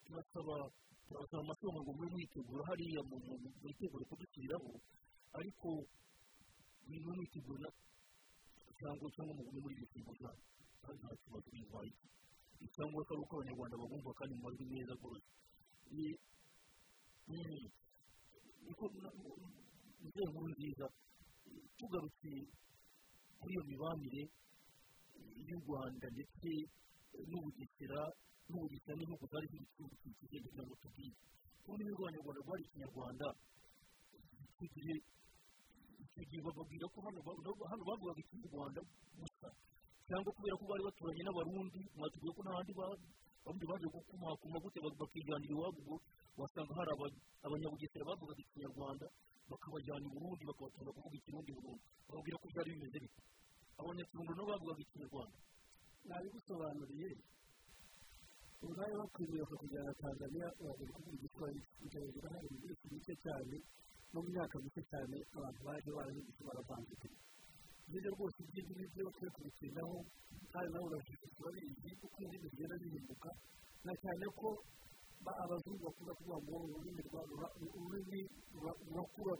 turasaba 0.04 0.56
turasaba 1.06 1.40
amatungo 1.44 1.78
ngo 1.82 1.92
mube 1.96 2.06
mwitegura 2.14 2.62
hariya 2.68 3.00
mu 3.08 3.16
mu- 3.26 3.38
mu- 3.42 3.54
mwitegure 3.62 4.04
kudushyiriraho 4.10 4.70
ariko 5.38 5.68
mube 6.88 7.10
mwitegura 7.16 7.68
cyangwa 8.78 9.06
cyangwa 9.14 9.32
mugume 9.38 9.58
muri 9.64 9.74
ngingo 9.90 10.12
zanyu 10.20 10.44
kandi 10.82 10.98
nta 11.04 11.12
kibazo 11.22 11.48
bibaye 11.54 11.92
cyangwa 12.74 13.00
ko 13.06 13.10
ari 13.14 13.22
uko 13.24 13.32
abanyarwanda 13.36 13.80
babumva 13.80 14.10
kandi 14.18 14.32
mu 14.36 14.42
majwi 14.44 14.64
meza 14.72 14.92
rwose 14.98 15.28
ni 15.94 16.06
nkuru 20.30 20.48
nziza 20.52 20.86
tugarutse 21.78 22.30
kuri 23.40 23.52
iyo 23.54 23.62
mibanire 23.68 24.22
y'u 25.48 25.58
rwanda 25.64 26.06
ndetse 26.14 26.48
n'ubugesera 27.30 28.00
n'ubugesera 28.50 28.94
n'ibihugu 28.96 29.24
byari 29.30 29.46
bikikije 29.52 30.36
kugira 30.44 30.62
ngo 30.66 30.74
tubwire 30.82 31.16
ururimi 31.66 31.90
rw'abanyarwanda 31.94 32.40
rwari 32.44 32.62
ikinyarwanda. 32.66 33.26
Icyo 34.60 34.66
gihe 34.74 34.94
icyo 36.04 36.22
gihe 36.28 36.40
bababwira 36.46 36.86
ko 36.92 36.98
hano 37.06 37.20
ba- 37.26 37.68
hano 37.70 37.82
bavugaga 37.88 38.20
ikinyarwanda 38.24 38.80
gusa. 39.20 39.48
Cyangwa 40.08 40.30
kubera 40.36 40.54
ko 40.60 40.64
bari 40.70 40.82
baturanye 40.88 41.22
n'abarundi 41.24 41.80
mwatubwiye 41.96 42.32
ko 42.36 42.40
n'abandi 42.44 42.72
ba- 42.78 42.98
abandi 43.44 43.64
baje 43.70 43.86
gukumakuma 43.94 44.56
gute 44.64 44.78
bak- 44.84 44.98
bakijyanira 45.00 45.52
iwabo 45.54 45.78
ubwo 45.80 45.94
wasanga 46.40 46.72
hari 46.78 46.90
aba- 46.94 47.20
abanyabugesera 47.46 48.08
bavugaga 48.10 48.40
ikinyarwanda 48.44 49.06
bakabajyana 49.50 50.04
i 50.06 50.10
burundi 50.14 50.42
bakabatunda 50.50 50.90
kuvuga 50.94 51.16
ikirundi 51.20 51.50
burundu. 51.56 51.82
Bababwira 52.08 52.36
ko 52.42 52.46
byari 52.52 52.68
bimeze 52.74 52.98
bityo 53.04 53.22
abanyakirundo 53.80 54.32
nabo 54.36 54.48
bavugaga 54.52 54.82
ikinyarwanda 54.84 55.38
nabigusobanuriye 56.08 57.10
ubu 58.62 58.72
nawe 58.76 58.94
bakwiriye 59.00 59.42
kujyana 59.60 59.92
tanzania 60.02 60.46
wagera 60.64 60.90
kuvuga 60.96 61.16
igiswahili 61.16 61.60
kugerageza 61.80 62.28
hari 62.34 62.46
ibintu 62.56 62.86
bike 62.92 63.14
cyane 63.24 63.56
no 64.12 64.18
mu 64.24 64.28
myaka 64.34 64.54
mike 64.64 64.82
cyane 64.90 65.16
abantu 65.36 65.60
baje 65.66 65.90
barahindutse 65.96 66.42
baravanze 66.48 66.94
ni 67.90 67.98
byo 68.00 68.10
rwose 68.14 68.38
iby'indimi 68.44 68.84
byo 68.92 69.02
bakwiye 69.08 69.30
kubitindaho 69.36 69.96
kandi 70.52 70.68
nawe 70.72 70.86
urashishikariza 70.88 71.40
urabizi 71.42 71.90
uko 72.04 72.16
indimi 72.24 72.46
zigenda 72.52 72.76
zihinduka 72.82 73.30
na 73.84 73.92
cyane 74.02 74.24
ko 74.40 74.48
ba- 75.24 75.38
abazungu 75.44 75.82
bakunda 75.86 76.12
kuvuga 76.18 76.36
ngo 76.44 76.54
ururimi 76.68 77.02
rwa 77.08 77.20
rura- 77.28 77.54
ururimi 77.80 78.20
rura- 78.54 78.78
rurakura 78.86 79.32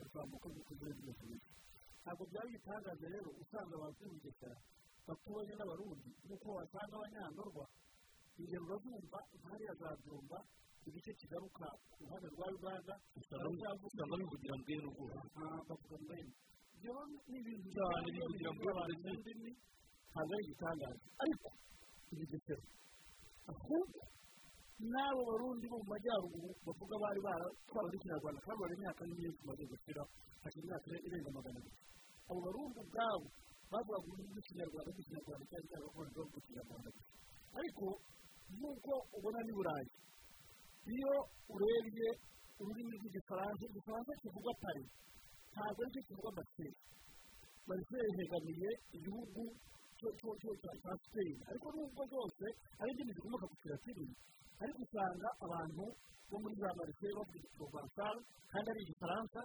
ruzamuka 0.00 0.46
rukuzura 0.56 0.90
ibintu 0.92 1.12
ntabwo 2.06 2.22
byaba 2.30 2.46
igitangaza 2.50 3.06
rero 3.14 3.28
usanga 3.42 3.72
abantu 3.76 3.98
b'ubugesera 4.06 4.56
baturanye 5.06 5.54
n'abarundi. 5.58 6.10
Nk'uko 6.24 6.46
wasanga 6.58 6.94
abanyandorwa 6.98 7.64
ingero 8.38 8.62
urazumva 8.66 9.18
hariya 9.46 9.74
za 9.80 9.90
byumba 10.00 10.38
igice 10.86 11.10
kigaruka 11.18 11.66
ku 11.90 11.98
ruhande 12.06 12.26
rwa 12.34 12.46
uganda. 12.58 12.94
Usanga 13.18 13.68
bivugira 14.20 14.54
mbere 14.62 14.80
rwose 14.86 15.18
bavuga 15.68 15.96
mbere 16.06 16.22
ibyo 16.76 16.94
ni 17.10 17.36
ibintu 17.42 17.68
Cyane 17.74 18.06
bivugira 18.14 18.50
mbere 18.54 18.70
abantu 18.70 18.94
ndimi 19.20 19.50
ntabwo 20.10 20.32
ari 20.34 20.42
igitangaza. 20.46 21.06
Ariko 21.22 21.48
ibigesera 22.12 22.62
ahubwo 23.50 24.00
n'abo 24.92 25.20
barundi 25.28 25.64
bo 25.72 25.76
mu 25.82 25.86
majyaruguru 25.92 26.48
bavuga 26.66 26.94
bari 27.02 27.20
baratwara 27.26 27.86
n'ikinyarwanda 27.90 28.38
kandi 28.44 28.58
bari 28.62 28.74
imyaka 28.78 29.00
n'imyinshi 29.06 29.38
tumaze 29.40 29.64
gushyira 29.70 30.02
hashize 30.42 30.64
imyaka 30.66 30.86
irenga 31.06 31.30
magana 31.36 31.58
abiri. 31.60 31.78
Abo 32.30 32.38
barundi 32.46 32.78
ubwabo 32.84 33.26
bavugaga 33.70 34.06
ururimi 34.06 34.30
rw'ikinyarwanda 34.32 34.90
rw'ikinyarwanda 34.94 35.44
cyari 35.50 35.66
cyarakorwa 35.70 36.22
rw'ikinyarwanda 36.30 36.88
gusa 36.94 37.12
ariko 37.58 37.86
nk'uko 38.54 38.92
ubona 39.16 39.40
n'i 39.46 39.54
burayi 39.58 39.88
iyo 40.94 41.12
urebye 41.54 42.08
ururimi 42.60 42.92
rw'igifaransa 43.00 43.62
igifaransa 43.70 44.10
kivugwa 44.22 44.52
pari 44.62 44.84
ntabwo 45.52 45.78
ari 45.82 45.90
cyo 45.94 46.02
kivugwa 46.08 46.30
maseri 46.38 46.72
maseri 47.68 48.10
hegamiye 48.18 48.70
igihugu 48.96 49.42
cya 49.98 50.92
sipeyini 51.02 51.42
ariko 51.50 51.66
nubwo 51.74 52.02
zose 52.14 52.44
ari 52.80 52.90
indimi 52.92 53.12
zikomoka 53.16 53.46
ku 53.50 53.56
kiratini 53.62 54.06
ariko 54.62 54.78
usanga 54.86 55.28
abantu 55.44 55.84
bo 56.30 56.36
muri 56.42 56.54
za 56.62 56.70
mariseye 56.78 57.12
bavuga 57.18 57.38
igifaransa 57.40 58.04
kandi 58.52 58.66
ari 58.72 58.80
igifaransa 58.86 59.40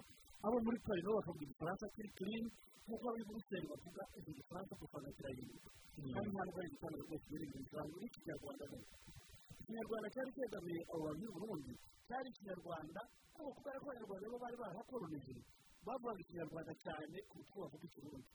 abo 0.46 0.58
muri 0.66 0.78
pari 0.86 1.02
nabo 1.06 1.16
bakavuga 1.20 1.44
igifaransa 1.48 1.84
kiri 1.96 2.10
kirini 2.18 2.50
nk'uko 2.86 3.06
ab'i 3.12 3.24
buruseli 3.30 3.66
bavuga 3.72 4.02
icyo 4.18 4.32
gifaransa 4.40 4.72
usanga 4.86 5.10
kirahinduka 5.18 5.70
kandi 6.14 6.30
ntabwo 6.34 6.58
ari 6.60 6.68
igifaransa 6.72 7.04
rwose 7.06 7.26
biri 7.32 7.46
mu 7.52 7.58
ijambo 7.66 7.94
ry'ikinyarwanda 8.02 8.66
neza 8.72 8.96
ikinyarwanda 9.62 10.08
cyari 10.14 10.30
cyegamiye 10.38 10.82
abo 10.92 11.02
bantu 11.08 11.26
burundi 11.36 11.74
cyari 12.08 12.28
ikinyarwanda 12.34 13.02
kubera 13.56 13.78
ko 13.82 13.86
abanyarwanda 13.90 14.26
bo 14.34 14.38
bari 14.44 14.56
barahakoronije 14.62 15.34
bavugaga 15.86 16.20
ikinyarwanda 16.26 16.74
cyane 16.84 17.18
kuko 17.32 17.56
bavuga 17.64 17.86
ikirundi. 17.90 18.30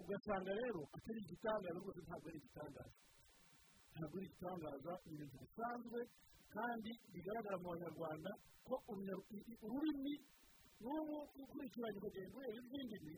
Ugasanga 0.00 0.50
rero 0.60 0.80
atari 0.96 1.18
igitangaza 1.24 1.78
rwose 1.82 2.00
ntabwo 2.06 2.26
ari 2.30 2.38
igitangaza 2.42 2.92
ntabwo 3.98 4.16
ari 4.18 4.26
igitangaza 4.30 4.92
ni 5.06 5.12
ibintu 5.14 5.36
bisanzwe 5.42 6.00
kandi 6.54 6.90
bigaragara 7.12 7.56
mu 7.62 7.66
banyarwanda 7.72 8.30
ko 8.66 8.74
ururimi 9.64 10.14
n'ubu 10.82 11.16
ukurikiranye 11.42 11.98
ukagenda 11.98 12.34
ureba 12.38 12.56
izindi 12.60 12.84
ndimi 12.86 13.14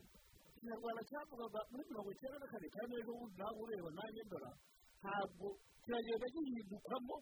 ikinyarwanda 0.55 1.01
cyavugaga 1.09 1.59
muri 1.71 1.83
mirongo 1.89 2.09
icyenda 2.15 2.37
na 2.41 2.47
kane 2.51 2.67
kandi 2.75 2.91
ejo 3.01 3.11
bundi 3.19 3.35
nawe 3.41 3.57
ureba 3.63 3.89
nanjye 3.97 4.21
ndora 4.27 4.51
ntabwo 5.01 5.47
kiragenda 5.83 6.25
gihindukamo 6.33 7.15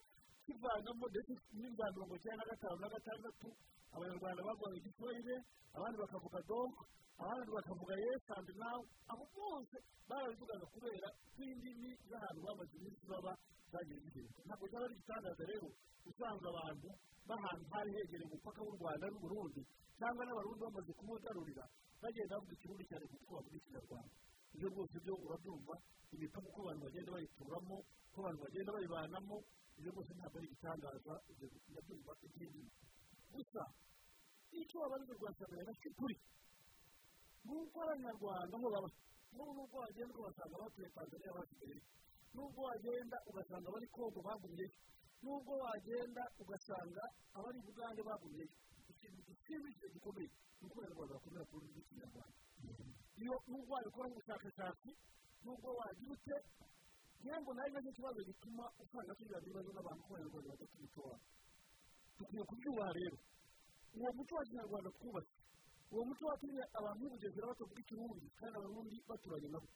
kivangamo 0.45 1.05
ndetse 1.13 1.31
n'ibya 1.59 1.87
mirongo 1.93 2.13
icyenda 2.19 2.43
na 2.43 2.49
gatanu 2.51 2.77
na 2.83 2.89
gatandatu 2.95 3.47
abanyarwanda 3.95 4.41
bavugaga 4.47 4.77
igiswahili 4.81 5.35
abandi 5.77 5.97
bakavuga 6.03 6.39
donko 6.49 6.83
abandi 7.21 7.49
bakavuga 7.57 7.93
yesi 8.03 8.29
andi 8.37 8.53
nawe 8.61 8.83
abo 9.11 9.25
bose 9.35 9.77
barabivugaga 10.09 10.65
kubera 10.73 11.07
ko 11.35 11.39
indimi 11.43 11.91
z'ahantu 12.09 12.39
bamaze 12.47 12.73
iminsi 12.79 13.03
baba 13.11 13.33
zagiye 13.71 13.99
zihinduka 14.03 14.41
ntabwo 14.47 14.65
byaba 14.69 14.85
ari 14.85 14.93
igitangaza 14.97 15.43
rero 15.51 15.67
usanga 16.09 16.45
abantu 16.53 16.87
b'ahantu 17.27 17.63
hari 17.73 17.89
hegereye 17.95 18.25
umupaka 18.29 18.59
w'u 18.65 18.75
rwanda 18.79 19.05
n'uburundi 19.11 19.61
cyangwa 19.99 20.23
n'abarundi 20.25 20.61
bamaze 20.65 20.91
kumugarurira 20.99 21.65
bagenda 22.01 22.33
bavuga 22.35 22.53
ikirundi 22.55 22.83
cyane 22.89 23.05
kuko 23.11 23.31
bavuga 23.35 23.57
ikinyarwanda. 23.59 24.13
Ibyo 24.55 24.67
rwose 24.73 24.95
byo 25.03 25.13
urabyumva 25.25 25.73
imipaka 26.15 26.47
uko 26.49 26.59
abantu 26.63 26.81
bagenda 26.87 27.09
bayituramo 27.15 27.75
uko 28.09 28.17
abantu 28.23 28.39
bagenda 28.45 28.69
bayibanamo 28.75 29.37
ibyo 29.77 29.89
rwose 29.93 30.11
ntabwo 30.17 30.35
ari 30.39 30.47
igitangaza 30.49 31.13
ibyo 31.31 31.45
ndabyumva 31.71 32.11
iby'indimi. 32.25 32.71
Gusa 33.33 33.61
icyo 34.59 34.77
abarundi 34.85 35.13
rwasaga 35.17 35.73
cy'ukuri 35.81 36.15
nubwo 37.45 37.77
abanyarwanda 37.85 38.55
aho 38.57 38.67
baba 38.73 38.89
n'ubu 39.33 39.51
nubwo 39.57 39.75
wagenda 39.83 40.13
ugasanga 40.19 40.55
batuye 40.61 40.89
tanzania 40.95 41.31
basigaye 41.37 41.77
nubwo 42.33 42.59
wagenda 42.67 43.17
ugasanga 43.29 43.67
abari 43.69 43.87
kongo 43.95 44.19
bagumyeyo 44.27 44.71
nubwo 45.23 45.53
wagenda 45.63 46.23
ugasanga 46.41 47.03
abari 47.37 47.59
bugande 47.65 48.01
bagumyeyo 48.09 48.49
ikintu 48.91 49.19
gishimishije 49.27 49.87
gikomeye 49.93 50.29
ni 50.59 50.65
uko 50.67 50.75
abanyarwanda 50.79 51.13
bakomera 51.17 51.45
ku 51.49 51.53
rurimi 51.55 51.73
rw'ikinyarwanda 51.73 52.37
iyo 53.21 53.35
nubwo 53.51 53.71
wabikoraho 53.75 54.11
ubushakashatsi 54.13 54.89
nubwo 55.43 55.67
wagira 55.79 56.11
ute 56.15 56.35
ntabwo 57.23 57.51
nawe 57.53 57.69
na 57.73 57.79
cyo 57.83 57.91
kibazo 57.97 58.19
gituma 58.29 58.63
usanga 58.83 59.11
tugira 59.17 59.39
ibibazo 59.43 59.69
n'abantu 59.75 60.01
ko 60.07 60.11
abanyarwanda 60.15 60.49
badafite 60.51 60.75
umuco 60.79 61.01
dukwiye 62.19 62.43
kubyubaha 62.49 62.91
rero 62.99 63.17
uwo 63.97 64.09
muco 64.17 64.33
wa 64.35 64.43
kinyarwanda 64.47 64.89
twubatse 64.97 65.33
uwo 65.91 66.01
muco 66.07 66.23
watumye 66.29 66.63
abantu 66.79 66.99
b'ubugesera 67.03 67.47
batavuga 67.51 67.79
ikirundi 67.83 68.27
kandi 68.39 68.55
abarundi 68.59 68.97
baturanye 69.09 69.47
nabo 69.53 69.67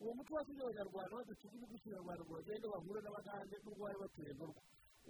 uwo 0.00 0.12
muco 0.16 0.32
watumye 0.38 0.62
abanyarwanda 0.64 1.12
badacuruza 1.18 1.64
rw'ikinyarwanda 1.68 2.22
ngo 2.24 2.32
bagende 2.38 2.66
bahure 2.72 3.00
n'abagande 3.02 3.56
n'ubwo 3.62 3.82
bari 3.84 3.98
batuye 4.02 4.32
narwo 4.38 4.60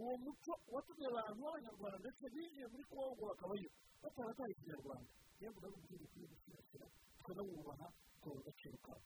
uwo 0.01 0.13
muco 0.25 0.53
watumye 0.75 1.07
abantu 1.13 1.39
b'abanyarwanda 1.45 1.97
ndetse 2.03 2.23
binjiye 2.35 2.67
muri 2.73 2.85
kongo 2.91 3.23
bakabayo 3.31 3.69
batarataye 4.03 4.51
ikinyarwanda 4.57 5.11
niyo 5.39 5.51
mpamvu 5.53 5.67
ari 5.67 5.75
uburyo 5.79 5.97
bukwiye 6.03 6.27
gusigasira 6.33 6.87
tukanawubaha 7.19 7.87
tukabona 8.15 8.41
agaciro 8.43 8.77
kabo 8.87 9.03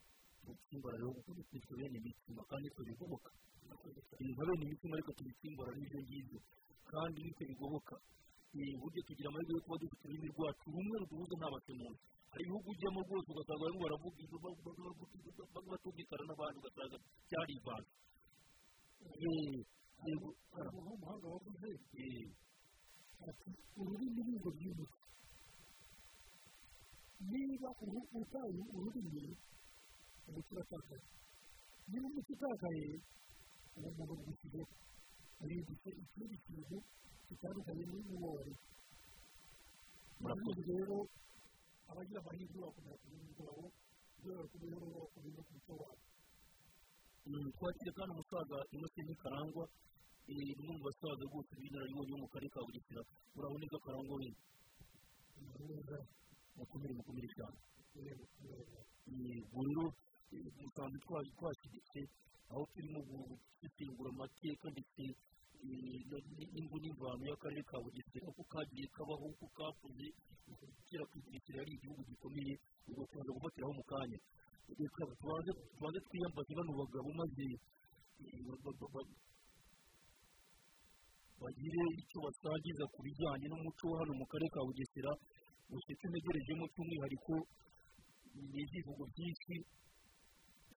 gutsimbara 0.47 0.97
rero 0.99 1.11
kuko 1.17 1.31
bitwa 1.53 1.75
bene 1.79 1.97
imitsima 2.01 2.43
kandi 2.51 2.65
nitwe 2.69 2.83
bigoboka 2.89 3.31
nka 4.33 4.45
bene 4.49 4.63
imitsima 4.67 4.93
ariko 4.97 5.11
tubitsimbara 5.19 5.71
n'ibyo 5.77 5.99
ngibyo 6.03 6.39
kandi 6.91 7.17
nitwe 7.25 7.45
bigoboka 7.51 7.95
buryo 8.81 9.01
tugira 9.07 9.29
amahirwe 9.31 9.53
yo 9.57 9.63
kuba 9.65 9.77
dufite 9.83 10.03
ururimi 10.05 10.29
rwacu 10.35 10.65
rumwe 10.75 10.95
ruduhuza 11.01 11.35
nta 11.39 11.49
hari 12.33 12.43
ibihugu 12.45 12.69
ujyamo 12.73 12.99
rwose 13.07 13.29
ugasanga 13.33 13.63
barimo 13.63 13.81
baravuga 13.85 14.17
batumvikana 15.73 16.23
n'abandi 16.29 16.57
ugasanga 16.61 16.97
byarivanze 17.29 17.93
yego 19.23 20.29
umuhanga 20.95 21.27
wavuze 21.33 21.69
ururimi 23.81 24.21
ni 24.27 24.33
byimutse 24.57 25.01
niba 27.31 27.69
utaye 28.21 28.61
ururimi 28.77 29.25
umuti 30.29 30.51
uratakaye 30.55 31.05
niba 31.89 32.07
umuti 32.11 32.31
utakaye 32.37 32.87
uwo 33.77 33.89
muntu 33.97 34.13
rwishyizeho 34.21 34.67
urindutse 35.43 35.89
ikindi 36.03 36.37
kintu 36.47 36.77
gitandukanye 37.29 37.85
n'uwo 37.91 38.29
wari 38.37 38.53
murakoze 40.21 40.63
rero 40.71 40.97
abagira 41.91 42.19
amahirwe 42.23 42.59
bakomeza 42.65 42.97
kumenya 43.03 43.31
rwabo 43.35 43.65
ibyo 44.19 44.33
bakomeza 44.41 44.77
bakomeza 45.03 45.41
ku 45.47 45.53
muco 45.57 45.73
wabo 45.83 46.01
twakire 47.57 47.91
kandi 47.97 48.11
umusaza 48.15 48.57
innocent 48.75 49.11
karangwa 49.23 49.65
umwe 50.31 50.73
mu 50.77 50.83
basaza 50.87 51.23
rwose 51.29 51.51
b'inararibonye 51.59 52.13
bo 52.15 52.19
mu 52.23 52.29
karere 52.33 52.51
ka 52.55 52.61
bugesera 52.67 53.03
uraboneka 53.37 53.77
karangwa 53.85 54.15
we 54.21 54.29
mukomere 56.57 56.93
mukomere 56.99 57.29
cyane 57.37 57.57
ubwo 57.81 57.99
rero 58.07 59.85
musanzwe 60.63 60.99
twashyigitse 61.37 62.01
aho 62.53 62.63
turimo 62.73 63.01
gusesengura 63.09 64.09
amateka 64.13 64.67
ndetse 64.75 65.03
n'ingo 66.53 66.77
n'imvano 66.83 67.23
y'akarere 67.31 67.63
ka 67.71 67.77
bugesera. 67.83 68.27
Uko 68.31 68.43
kagiye 68.53 68.87
kabaho 68.95 69.25
uko 69.33 69.47
kakuze 69.57 70.07
kera 70.87 71.05
bugesera 71.13 71.59
ari 71.63 71.73
igihugu 71.77 72.01
gikomeye 72.11 72.53
ubwo 72.89 73.03
gufatiraho 73.37 73.73
mu 73.79 73.85
kanya. 73.91 74.19
Tubanze 74.69 75.99
twiyambaze 76.07 76.53
bano 76.59 76.73
bagabo 76.81 77.09
maze 77.21 77.47
bagire 81.43 81.83
icyo 82.01 82.19
basangiza 82.25 82.85
ku 82.93 82.99
bijyanye 83.07 83.47
n'umuco 83.49 83.87
hano 83.99 84.13
mu 84.21 84.25
karere 84.31 84.51
ka 84.55 84.61
bugesera. 84.67 85.13
Gusa 85.71 85.89
icyo 85.95 86.07
ntegerejemo 86.11 86.65
cy'umwihariko 86.73 87.35
ni 88.51 88.61
ibyivugo 88.63 89.03
byinshi 89.13 89.55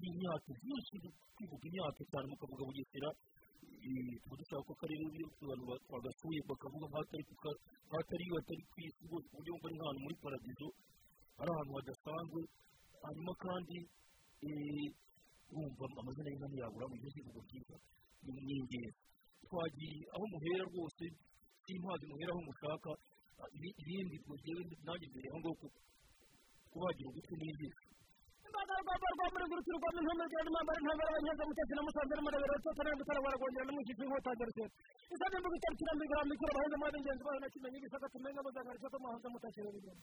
by'imyaka 0.05 0.49
byinshi 0.61 0.95
kwivuga 1.35 1.65
imyaka 1.71 2.01
cyane 2.11 2.27
mukavuga 2.31 2.63
bugesera 2.69 3.09
tuba 4.23 4.35
dushaka 4.41 4.63
ko 4.67 4.73
akarere 4.77 5.03
abantu 5.05 5.65
bagasuye 5.93 6.41
bakavuga 6.49 6.87
nk'ahatari 6.89 8.25
hatari 8.35 8.63
ku 8.71 8.77
isi 8.87 9.01
rwose 9.09 9.27
ku 9.31 9.35
buryo 9.39 9.53
bumva 9.55 9.67
ari 9.69 9.77
nk'ahantu 9.79 10.01
muri 10.05 10.17
paradizo 10.25 10.69
ari 11.41 11.51
ahantu 11.55 11.73
hadasanzwe 11.79 12.41
hanyuma 13.05 13.33
kandi 13.45 13.77
wumva 15.55 15.85
amazina 16.01 16.29
y'inka 16.31 16.49
ntiyabura 16.51 16.87
mu 16.91 16.97
byivugo 17.01 17.41
byiza 17.47 17.77
ni 18.25 18.55
ingenzi 18.61 19.01
twagiye 19.47 20.01
aho 20.15 20.25
muhera 20.33 20.65
rwose 20.71 21.05
simpazi 21.65 22.05
muhera 22.11 22.33
aho 22.35 22.43
mushaka 22.49 22.91
ibindi 23.83 24.15
rwogere 24.25 24.61
nanjye 24.87 25.05
imbere 25.09 25.27
aho 25.31 25.39
ngaho 25.41 25.67
kubagira 26.73 27.09
ugutwi 27.11 27.35
n'ijisho 27.39 27.84
imbaga 28.55 28.75
rwamba 28.83 29.07
rwa 29.15 29.27
muri 29.35 29.45
guruti 29.51 29.71
rwanda 29.77 29.99
intumwa 30.01 30.25
rwanda 30.31 30.49
impambara 30.51 30.79
intambara 30.81 31.09
abanyenza 31.11 31.43
mutesi 31.49 31.73
na 31.77 31.83
musanze 31.87 32.13
n'umurebero 32.15 32.55
cyose 32.65 32.81
nawe 32.85 32.97
mutara 33.01 33.21
baragongera 33.25 33.65
n'umushyitsi 33.67 34.03
nk'utangarutse 34.07 34.63
isabye 35.15 35.39
mbuga 35.41 35.57
itari 35.59 35.77
kirambi 35.81 36.05
garambikura 36.11 36.51
abahinzi 36.55 36.77
mu 36.81 36.87
b'ingenzi 36.93 37.23
bayo 37.27 37.39
na 37.43 37.49
kimenyi 37.55 37.77
ibisaka 37.81 38.07
tumenye 38.15 38.41
muzangara 38.47 38.77
cyo 38.83 38.89
kumuhanza 38.95 39.27
mutakira 39.35 39.69
urugendo 39.71 40.03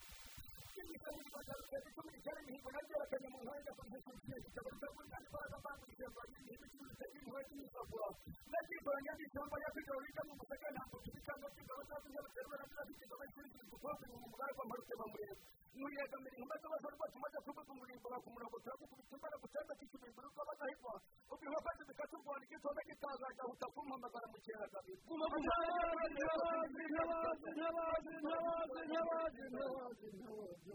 kwinjiza 0.74 1.10
mu 1.16 1.22
rwanda 1.28 1.52
rugenda 1.60 1.90
rw'umwihariko 1.92 2.40
imihigo 2.42 2.70
na 2.76 2.80
byo 2.86 2.96
bakajya 3.02 3.30
mu 3.34 3.40
muhanda 3.44 3.72
kugira 3.78 4.00
ngo 4.02 4.12
bikaba 4.46 4.70
byo 4.80 4.88
kurya 4.96 5.18
rwanda 5.32 5.58
banki 5.66 5.84
kugira 5.90 6.08
ngo 6.12 6.18
bagire 6.20 6.40
imihigo 6.42 6.66
icuruza 6.68 7.06
imihogo 7.12 7.40
n'imisogoro 7.50 8.08
nabyigoranye 8.52 9.12
n'ishyamba 9.18 9.56
nyakwiga 9.62 9.92
babika 9.98 10.22
mu 10.28 10.34
musaka 10.40 10.68
ntabwo 10.76 10.96
tubikanga 11.06 11.48
kwiga 11.54 11.74
bazakuza 11.80 12.20
baterwa 12.26 12.56
na 12.60 12.66
turafite 12.70 13.04
gahunda 13.10 13.26
y'icuruzwa 13.36 13.64
dukora 13.72 13.96
mu 14.12 14.18
muganga 14.32 14.64
marute 14.70 14.94
bamureba 15.00 15.36
nuriyegamira 15.78 16.36
intumwa 16.36 16.56
z'abaza 16.62 16.88
rwose 16.96 17.16
umaze 17.20 17.38
kuvuga 17.46 17.72
umurimbo 17.76 18.08
bakumurongo 18.14 18.58
turagukubita 18.64 19.14
imbaraga 19.18 19.44
utanga 19.48 19.74
kikibintu 19.80 20.18
uri 20.22 20.30
kuba 20.32 20.44
badahigwa 20.50 20.94
ubwiho 21.34 21.58
kandi 21.66 21.82
bikatugora 21.90 22.40
igihe 22.46 22.60
utonda 22.62 22.82
kitazagahuta 22.90 23.66
kumpamagara 23.76 24.28
mu 24.32 24.38
kiragabiro 24.46 25.02
ntabazi 25.18 26.08
ntabazi 26.16 26.80
ntabazi 26.92 27.50
ntabazi 27.58 28.12
ntabazi 28.24 29.42
ntabazi 29.52 30.08
ntabazi 30.20 30.71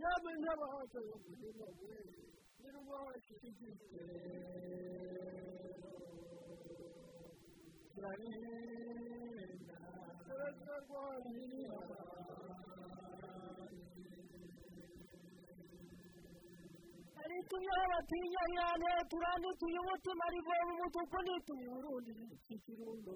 yamenye 0.00 0.48
abahanzi 0.54 0.98
b'ubuzima 1.06 1.66
bwe 1.76 1.96
n'indwara 2.60 3.16
ifite 3.20 3.46
turarinda 7.92 9.76
turarwanya 10.26 11.72
ariko 17.24 17.54
iyo 17.64 17.74
batinya 17.92 18.42
yane 18.56 18.90
turandi 19.10 19.48
tuyumutima 19.60 20.24
rivoma 20.34 20.70
umutuku 20.74 21.16
nituye 21.26 21.68
urundi 21.78 22.10
ikirundo 22.54 23.12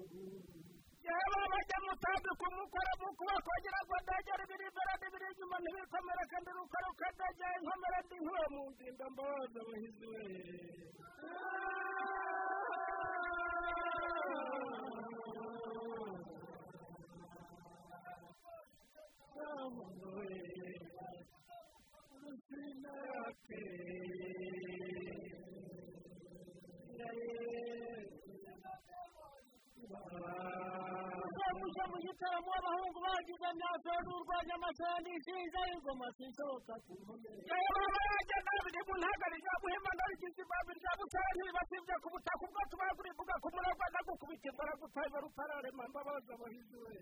yaba 1.07 1.41
bajya 1.51 1.77
mutambi 1.85 2.31
kumukora 2.39 2.91
mu 3.01 3.07
kuboko 3.17 3.49
kugira 3.55 3.79
ngo 3.85 3.93
ndagere 4.03 4.41
ibiri 4.45 4.65
imbere 4.69 4.91
n'ibiri 4.99 5.27
inyuma 5.31 5.55
ntibikomere 5.63 6.23
kandi 6.31 6.49
rukora 6.57 6.85
ukadajya 6.93 7.47
inkomere 7.57 7.97
ndi 8.05 8.17
nk'uwo 8.23 8.45
mu 8.53 8.61
nzinga 8.71 9.05
mbabaza 9.13 9.57
abahizi 9.63 10.05
we 10.11 10.21
Rusina 22.21 22.93
Uzamushya 31.27 31.83
mu 31.91 31.97
gitaramo 32.05 32.51
abahungu 32.59 32.97
bagize 33.05 33.47
myasa 33.57 33.91
n'urwanya 34.05 34.53
amasandi 34.59 35.09
ishinja 35.17 35.59
y'ingoma 35.69 36.07
sinsohoka 36.17 36.73
ku 36.85 36.91
nkomere 37.01 37.57
yaba 37.65 37.99
yagenda 38.13 38.51
biri 38.65 38.81
mu 38.87 38.93
ntagari 39.01 39.37
rya 39.43 39.53
muhima 39.61 39.89
ndarigize 39.95 40.39
ibambi 40.45 40.71
rya 40.79 40.91
butare 40.99 41.29
ntibibasibye 41.33 41.95
ku 42.03 42.07
butaka 42.13 42.43
ubwo 42.45 42.61
tubagura 42.71 43.07
ivuga 43.13 43.33
ku 43.41 43.47
muragwa 43.53 43.85
ndagukubita 43.91 44.45
imbaraga 44.51 44.81
utabiba 44.87 45.19
rutararema 45.25 45.83
mbabaza 45.89 46.31
abahizi 46.37 46.75
we 46.83 46.93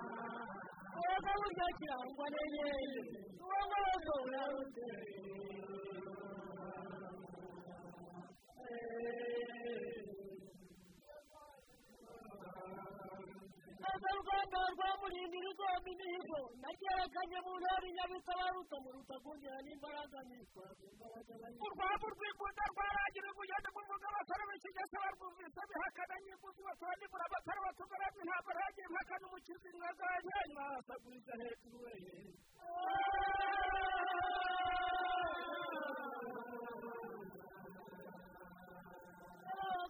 Oga 0.00 1.32
burya 1.40 1.66
kirangwa 1.78 2.26
n'inyenyeri 2.32 3.00
uwo 3.44 3.58
mwogo 3.70 4.12
urawuteye 4.26 5.39
nagerekanye 17.00 17.38
mu 17.46 17.52
ntara 17.60 17.84
inyabitabaruta 17.90 18.76
mu 18.84 18.88
rutagungira 18.96 19.56
n'imbaraga 19.64 20.18
nitwaza 20.28 20.82
imbaraga 20.92 21.32
urwabo 21.64 22.06
rw'imbunda 22.14 22.62
rwaragira 22.72 23.28
umugende 23.32 23.68
mu 23.74 23.80
mbuga 23.86 24.06
abasore 24.10 24.42
b'ikigese 24.48 24.96
barwumvise 25.02 25.60
bihakana 25.70 26.14
nyimbuzi 26.24 26.60
batandi 26.68 27.04
muri 27.10 27.24
abatari 27.26 27.60
batugarage 27.66 28.20
ntabwo 28.28 28.50
ragiye 28.58 28.86
impaka 28.88 29.14
n'umukizi 29.20 29.68
mwaganye 29.76 30.38
mwasaguriza 30.52 31.32
hejuru 31.42 31.76
we 31.84 31.92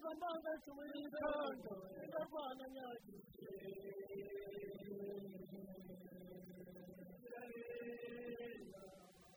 Gambanga 0.03 0.51
cy'umuriro 0.63 1.31
ndarwana 2.09 2.65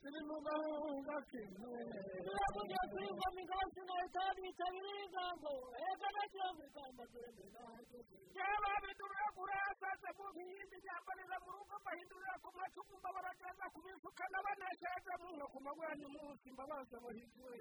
nyagiye 0.04 0.20
ibintu 0.20 0.36
gahunga 0.46 1.16
kimwe 1.30 1.80
turavuga 2.26 2.80
kuri 2.92 3.08
ngoma 3.16 3.40
ingabo 3.42 3.66
sinahita 3.74 4.24
bitabira 4.36 4.92
ingango 5.06 5.52
ega 5.90 6.08
nagiye 6.16 6.48
mu 6.56 6.62
rugamba 6.68 7.04
dore 7.12 7.30
ndahageze 7.50 8.16
yaba 8.38 8.70
bidurira 8.84 9.28
kurasaza 9.38 10.10
mu 10.18 10.26
bindi 10.36 10.76
byambarira 10.84 11.38
mu 11.44 11.50
rugo 11.56 11.76
bahindurira 11.86 12.36
ku 12.44 12.50
macumu 12.58 12.96
baragenda 13.16 13.66
ku 13.74 13.80
mifuka 13.86 14.24
n'abanashyaza 14.32 15.14
mu 15.22 15.28
nka 15.36 15.46
ku 15.54 15.58
magwani 15.66 16.06
munsi 16.14 16.48
mbabaza 16.54 16.98
bahizwe 17.04 17.52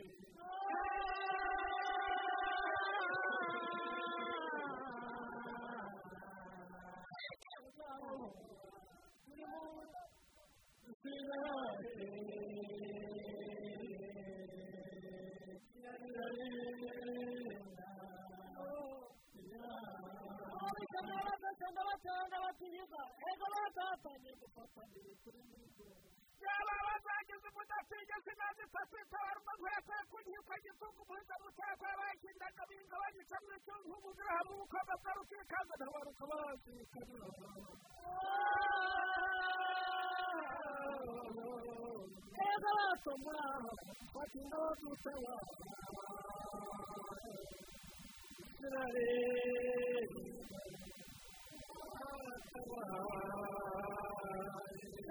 abikamera 20.68 21.30
bagasanga 21.30 21.80
batanga 21.88 22.36
mu 41.34 41.46
ega 42.50 42.70
batomura 42.78 43.46
batinda 44.14 44.56
badutaba 44.62 45.32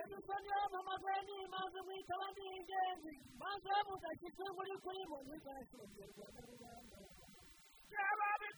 Edusoni 0.02 0.48
yampamagaye 0.56 1.22
nimaze 1.28 1.80
mwitaba 1.86 2.26
ndi 2.32 2.44
ingenzi 2.58 3.14
maze 3.42 3.72
mudashyitse 3.88 4.44
muri 4.56 4.74
kuri 4.84 5.02
bo 5.10 5.18
ntigashyirwa 5.26 7.01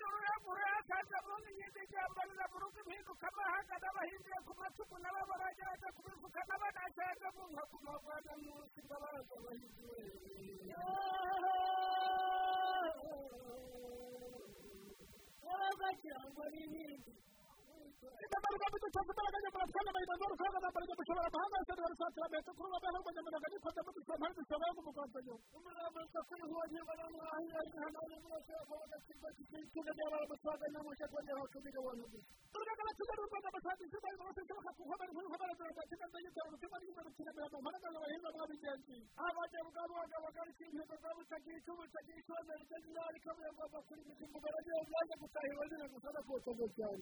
yaba 0.03 0.17
bidurira 0.19 0.35
kurasaza 0.45 1.17
mu 1.25 1.35
yindi 1.57 1.81
byambarira 1.89 2.45
mu 2.51 2.57
rugo 2.63 2.77
impinduka 2.83 3.25
amahanga 3.31 3.75
n'abahinduye 3.81 4.39
ku 4.45 4.51
macumu 4.59 4.95
nabo 5.03 5.21
baragerageza 5.29 5.87
kubivuga 5.95 6.39
n'abanashyaza 6.47 7.27
mu 7.35 7.43
nka 7.51 7.63
ku 7.71 7.77
magwana 7.85 8.31
munsi 8.43 8.77
mbabaza 8.85 9.35
bahinduye 9.45 10.01
bagakirangwa 15.43 16.45
n'ibindi 16.53 17.11
Ingaruka 18.03 18.65
biduteza 18.73 18.99
imbaraga 19.11 19.37
nyamuratwara 19.43 19.89
amayinamo 19.91 20.25
rukaga 20.31 20.59
nambarira 20.63 20.93
gushobora 20.99 21.27
amahanga 21.29 21.55
yose 21.59 21.73
barasatira 21.83 22.25
metero 22.33 22.53
kuri 22.57 22.67
ubu 22.69 22.77
amahanga 22.79 23.09
nyamuraga 23.15 23.47
nifata 23.53 23.79
mu 23.85 23.91
dusoma 23.97 24.27
dusoma 24.37 24.63
yo 24.67 24.73
mu 24.77 24.81
muganzayo 24.87 25.33
umugambi 25.57 25.97
wose 26.03 26.19
kuri 26.27 26.41
uwo 26.51 26.63
nyibona 26.71 27.03
mwahiye 27.13 27.59
hano 27.83 27.99
ni 28.09 28.17
mwese 28.23 28.51
bavuga 28.69 28.97
kigo 29.07 29.27
cy'ikinga 29.35 29.91
byaba 29.97 30.17
abasaga 30.25 30.65
nyamushe 30.73 31.05
kongera 31.11 31.39
bakubira 31.43 31.79
abantu 31.83 32.05
gusa 32.11 32.29
urugaga 32.55 32.83
batuma 32.87 33.13
rwanda 33.29 33.49
basaga 33.55 33.81
izina 33.85 34.07
y'umuntu 34.11 34.29
wese 34.29 34.41
ushobora 34.43 34.71
kuhobera 34.77 35.09
inkuru 35.11 35.27
nkobera 35.29 35.53
dore 35.59 35.71
bakina 35.79 36.05
ndagitera 36.09 36.45
umutima 36.49 36.75
n'imwe 36.79 37.01
rukinamira 37.07 37.47
mu 37.53 37.57
mparaga 37.63 37.87
z'abahinga 37.93 38.29
mwabigenzi 38.35 38.95
abajya 39.25 39.59
bwabo 39.67 39.93
bagabo 40.01 40.27
garika 40.35 40.63
intego 40.67 40.95
zabo 41.03 41.19
utagira 41.23 41.57
icyo 41.59 41.73
butagira 41.79 42.17
icyizere 42.21 42.63
cyo 42.69 42.77
nyari 42.93 43.19
kamwe 43.25 43.47
ngomba 43.55 43.77
kuri 43.87 44.01
miti 44.07 44.23
umugore 44.27 44.55
agiye 44.59 44.79
byaje 44.89 45.13
gutahirwa 45.21 45.63
nyine 45.69 45.85
gusa 45.93 46.09
no 46.15 46.21
kuwutogo 46.27 46.65
cyane 46.77 47.01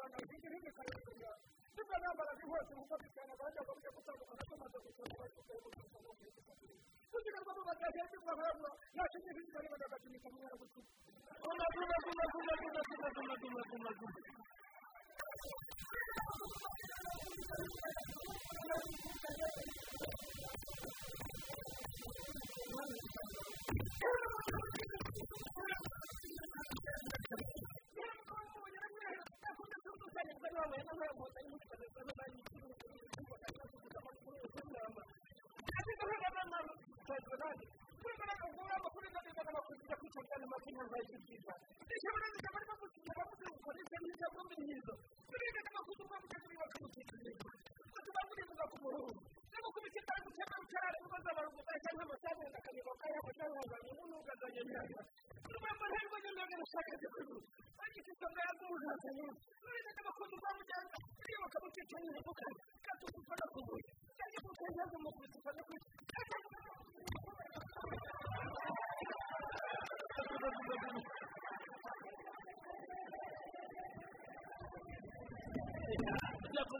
rwanda 0.00 0.16
rufite 0.22 0.46
ibindi 0.48 0.68
bikorwa 0.68 1.32
ndetse 1.74 1.94
n'abana 2.02 2.32
bihuse 2.38 2.72
kuko 2.78 2.94
bitanga 3.02 3.32
abajya 3.36 3.60
mu 3.66 3.72
buryo 3.76 3.90
butandukanye 3.96 4.42
bw'amazu 4.48 4.78
gusa 4.84 5.02
bafite 5.20 5.52
ubuzima 5.58 5.98
kuzigamamo 7.10 7.62
bakajya 7.68 8.02
kuba 8.10 8.32
baragura 8.38 8.70
ntacyo 8.94 9.18
n'ibindi 9.20 9.50
bari 9.54 9.68
bagakatirika 9.72 10.26
mu 10.32 10.38
mwanya 10.40 10.56
gusa 10.60 10.80
amaguru 11.50 11.84
maguru 11.92 12.14
maguru 12.20 12.44
maguru 12.48 12.70
maguru 12.74 13.26
maguru 13.28 13.48
maguru 13.56 13.78
maguru 13.86 14.40
Thank 27.30 27.62
you. 27.62 27.69
hejuru 37.14 37.36
kandi 37.42 37.64
turi 38.00 38.14
kubona 38.18 38.34
ubwo 38.48 38.62
amakuru 38.78 39.04
y'inzego 39.06 39.30
z'amakuru 39.46 39.76
kwica 40.00 40.34
mu 40.40 40.46
mazina 40.52 40.82
za 40.90 40.96
ejo 41.02 41.16
heza 41.28 41.54
ishobora 41.94 42.26
kuba 42.34 42.50
barimo 42.54 42.74
gusinya 42.80 43.12
abakozi 43.14 43.44
bakoresha 43.50 43.96
neza 44.04 44.26
mu 44.34 44.42
mihigo 44.50 44.94
turiga 45.30 45.60
amakuru 45.70 46.00
twandika 46.08 46.36
kuri 46.42 46.56
bakabukika 46.62 47.14
hejuru 47.24 47.50
tukaba 47.94 48.20
turibuka 48.28 48.64
ku 48.70 48.76
muhungu 48.82 49.20
no 49.52 49.58
gukubita 49.64 49.98
ikibazo 50.00 50.28
cyangwa 50.36 50.64
cyane 50.72 50.96
kuko 51.02 51.16
abantu 51.20 51.50
gukora 51.56 51.78
cyangwa 51.84 52.02
amasaha 52.06 52.42
bakanyuka 52.54 52.88
bakayabona 52.90 53.34
cyangwa 53.38 53.60
bakanyuka 53.70 54.04
n'ukazajya 54.10 54.62
nyirayo 54.66 55.00
urupapuro 55.48 55.88
ruriho 55.92 56.16
n'imyenda 56.22 56.56
rushaka 56.62 56.92
zikuru 57.00 57.36
bagifite 57.78 58.10
isonga 58.14 58.40
ya 58.46 58.52
z'umuhazanye 58.58 59.24
turiga 59.62 59.90
amakuru 60.02 60.34
kwa 60.42 60.50
muganga 60.58 60.96
turiga 61.18 61.38
bakabukika 61.44 61.96
hejuru 62.02 62.32
kandi 62.40 62.58
tukaba 62.80 63.06
dukora 63.14 63.44
ku 63.52 63.58
buryo 63.66 63.90
cyangwa 64.16 64.38
tukaba 64.40 64.70
dukora 65.34 65.60
ku 65.60 65.70
buryo 65.70 65.88
cyangwa 66.16 66.28
tukaba 66.28 66.30
dukora 66.30 66.40
ku 66.40 66.52
buryo 66.56 66.79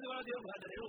abakozi 0.01 0.09
ba 0.09 0.17
radiyo 0.17 0.37
rwanda 0.41 0.67
rero 0.71 0.85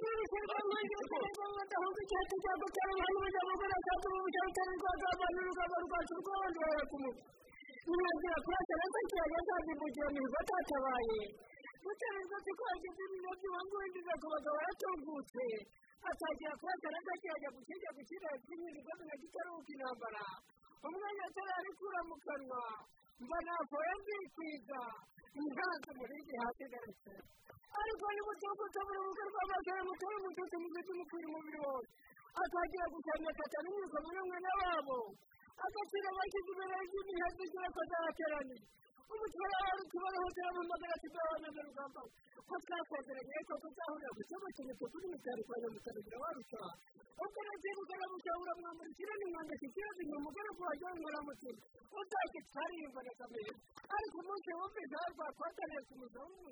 baragaragaza 0.72 2.00
icyatsi 2.04 2.36
cyangwa 2.44 2.68
cyangwa 2.76 3.02
hano 3.04 3.18
umuryango 3.20 3.52
ugaragaza 3.56 4.08
umuryango 4.16 4.52
cyangwa 4.56 4.74
urwanda 4.76 5.06
abantu 5.14 5.40
urugamba 5.42 5.78
rwacu 5.86 6.14
rw'abandi 6.22 6.58
barakumva 6.64 7.12
ntibagera 7.88 8.38
kurasana 8.46 8.86
ko 8.94 9.00
kirageza 9.10 9.54
mu 9.80 9.88
gihe 9.94 10.08
mihigo 10.16 10.38
atatabaye 10.42 11.20
gutangaza 11.84 12.38
ko 12.46 12.52
kwageza 12.60 13.02
iminota 13.08 13.44
ibanga 13.48 13.76
wenda 13.82 14.00
ugakomeza 14.02 14.50
waratungutse 14.56 15.46
atangira 16.10 16.54
kurasana 16.62 16.98
ko 17.06 17.12
kirajya 17.22 17.50
gukirya 17.56 17.90
gukira 17.98 18.30
kimihigo 18.46 18.92
binagitaruka 19.00 19.70
intambara 19.74 20.24
umwanya 20.88 21.24
atararikura 21.30 22.00
mu 22.10 22.16
kanwa 22.26 22.64
mba 23.24 23.38
ntakoye 23.46 23.92
mbikwiza 24.02 24.82
ntazi 25.36 25.88
umurenge 25.94 26.34
hasi 26.44 26.64
gato 26.74 27.12
ariko 27.80 28.06
n'uburyo 28.16 28.48
bw'ubutabera 28.52 29.00
urubuga 29.02 29.24
rw'amagare 29.32 29.82
mutore 29.88 30.16
mu 30.24 30.30
cyose 30.36 30.56
mu 30.62 30.68
gihe 30.72 30.84
cy'umupira 30.88 31.26
umubiri 31.32 31.60
wose 31.66 31.90
atagira 32.42 32.86
gusanga 32.94 33.30
atatu 33.34 33.58
n'ibikorwa 33.64 34.10
n'umwe 34.16 34.38
n'ababo 34.44 34.98
agaciro 35.66 36.10
bashyize 36.18 36.50
imbere 36.54 36.74
y'igihugu 36.80 37.12
ntabwo 37.18 37.42
igihe 37.48 37.66
akazahateraniye 37.70 38.64
umukiriya 39.14 39.60
ari 39.72 39.84
kubaho 39.92 40.28
cyangwa 40.38 40.60
imodoka 40.66 40.96
zitwara 41.02 41.30
abantu 41.38 41.60
rugamba 41.68 42.00
ko 42.48 42.56
twakongereye 42.66 43.40
ko 43.48 43.54
tuzahurira 43.64 44.10
ku 44.16 44.22
kigo 44.30 44.48
cy'umutu 44.56 44.86
kuri 44.92 45.06
mitari 45.14 45.42
kwa 45.48 45.56
nyamutari 45.62 46.00
birabarushaho 46.06 46.72
kuko 47.20 47.40
nagiye 47.48 47.74
mugana 47.80 48.06
mu 48.12 48.18
cyawe 48.24 48.42
uramwambukira 48.46 49.14
n'umwanda 49.20 49.54
kikira 49.62 49.90
zimwe 49.98 50.16
umugore 50.22 50.50
ko 50.58 50.62
wagira 50.68 50.92
ngo 50.98 51.06
uramutse 51.12 51.50
utake 52.00 52.40
twariyumvana 52.50 53.12
kamere 53.20 53.52
ariko 53.96 54.16
umunsi 54.24 54.50
wumvise 54.58 54.96
harwa 55.02 55.26
kwatangiye 55.38 55.82
ku 55.88 55.94
muzungu 56.02 56.50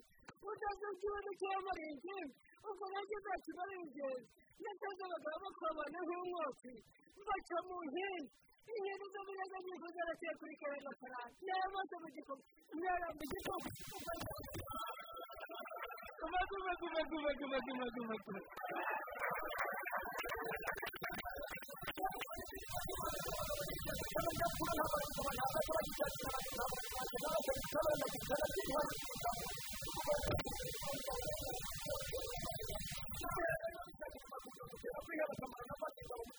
utazi 0.50 0.86
ikibazo 0.96 1.30
cy'amarenge 1.40 2.18
ubwo 2.70 2.86
nanjye 2.94 3.16
ntacyo 3.24 3.52
barengeje 3.60 4.10
ndetse 4.62 4.84
abagabo 5.06 5.38
bakabana 5.46 6.00
nk'umwotsi 6.06 6.74
baca 7.28 7.58
mu 7.68 7.78
nkenge 7.88 8.32
ingendo 8.78 9.06
zo 9.14 9.20
muri 9.26 9.40
izo 9.46 9.58
ngingo 9.64 9.88
zaraciye 9.96 10.34
kuri 10.40 10.54
kera 10.62 10.78
mafaranga 10.88 11.36
n'amaso 11.46 11.96
mu 12.04 12.10
gikopu 12.16 12.44
umwana 12.74 13.06
mu 13.18 13.24
gikopu 13.32 13.70
amaguru 16.26 16.62
maguru 16.68 16.92
maguru 16.98 17.22
maguru 17.26 17.48
maguru 17.82 18.04
maguru 18.12 18.42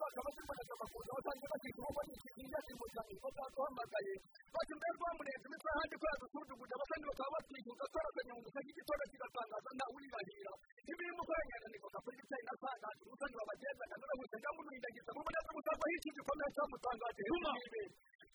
abashaka 0.01 0.21
abashinzwe 0.23 0.73
amakuru 0.77 1.09
abasanzwe 1.13 1.47
bashyirwa 1.53 1.89
muri 1.97 2.11
iki 2.17 2.31
gihe 2.37 2.49
yasimbuza 2.55 3.01
kuko 3.09 3.27
bwaguhamagaye 3.35 4.15
bajya 4.55 4.73
imbere 4.75 4.93
rwamurenge 4.97 5.47
imitwe 5.49 5.71
hanze 5.77 5.95
kubera 6.01 6.17
dusuzuguje 6.23 6.73
abasani 6.77 7.05
bakaba 7.11 7.31
batwishyuza 7.35 7.85
twarazanye 7.93 8.33
mu 8.37 8.41
dusa 8.47 8.59
cy'igitondo 8.65 9.05
kigatangaza 9.13 9.69
nta 9.77 9.87
wurirahira 9.93 10.53
ibi 10.91 11.03
ni 11.07 11.13
umugore 11.15 11.41
nyananirwa 11.51 11.89
kakora 11.95 12.39
na 12.49 12.55
sandazi 12.63 13.01
umusani 13.07 13.35
wabagendaga 13.41 13.95
n'urabutse 14.01 14.37
cyangwa 14.43 14.61
umurindagiza 14.63 15.11
mu 15.15 15.21
mubare 15.21 15.39
w'umusanzu 15.47 15.83
ahishyuza 15.87 16.21
ikomeye 16.23 16.51
cyamutangaje 16.57 17.23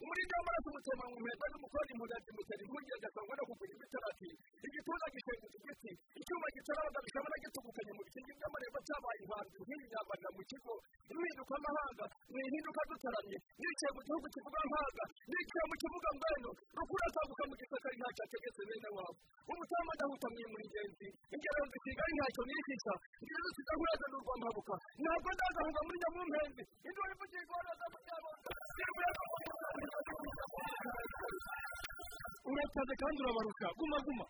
umuriro 0.03 0.33
w'amaraso 0.37 0.67
umutema 0.71 1.03
mu 1.11 1.17
mpeta 1.23 1.45
n'umukozi 1.51 1.91
mugati 1.99 2.29
mutera 2.35 2.61
inkungi 2.65 2.91
agasanga 2.97 3.33
no 3.37 3.43
kugira 3.49 3.73
ibitarafi 3.75 4.29
igituza 4.67 5.05
gishinze 5.13 5.45
ku 5.53 5.57
giti 5.65 5.91
icyuma 6.19 6.47
gicaraho 6.55 6.89
gishobora 7.05 7.35
gitumukanye 7.43 7.91
mu 7.97 8.01
bikingi 8.07 8.31
by'amarembo 8.37 8.79
cyabaye 8.87 9.19
ibanza 9.25 9.55
nk'iyi 9.63 9.85
myambaro 9.91 10.29
mu 10.35 10.43
kigo 10.49 10.73
impinduka 11.11 11.53
amahanga 11.59 12.05
ni 12.31 12.39
impinduka 12.47 12.81
dutaramye 12.89 13.37
nicaye 13.61 13.91
mu 13.95 14.01
gihugu 14.07 14.25
kivuga 14.35 14.57
amahanga 14.65 15.03
nicaye 15.31 15.65
mu 15.69 15.75
kibuga 15.81 16.07
mbwenu 16.17 16.49
rukura 16.77 17.05
atambuka 17.09 17.43
mu 17.49 17.53
gisaka 17.59 17.87
nta 17.99 18.07
cyategetse 18.17 18.61
bene 18.69 18.89
wabo 18.97 19.13
umutama 19.51 19.89
adahuta 19.95 20.27
mu 20.33 20.39
mu 20.51 20.57
ingenzi 20.65 21.07
ingero 21.33 21.61
zikigali 21.71 22.13
ntacyo 22.17 22.41
nihisha 22.47 22.93
ngiyo 23.23 23.47
zidahura 23.55 23.93
zandurwa 24.01 24.33
mpabuka 24.41 24.75
ntabwo 25.01 25.29
ndazahunga 25.35 25.79
muri 25.85 25.97
nyamumpembe 26.03 26.63
indwara 26.87 27.11
ivugiye 27.15 27.41
igorora 27.45 27.73
z'amajyaruguru 27.79 28.54
urakaze 32.49 32.93
kandi 33.01 33.17
urabaruka 33.21 33.65
guma 33.77 33.97
guma. 34.05 34.25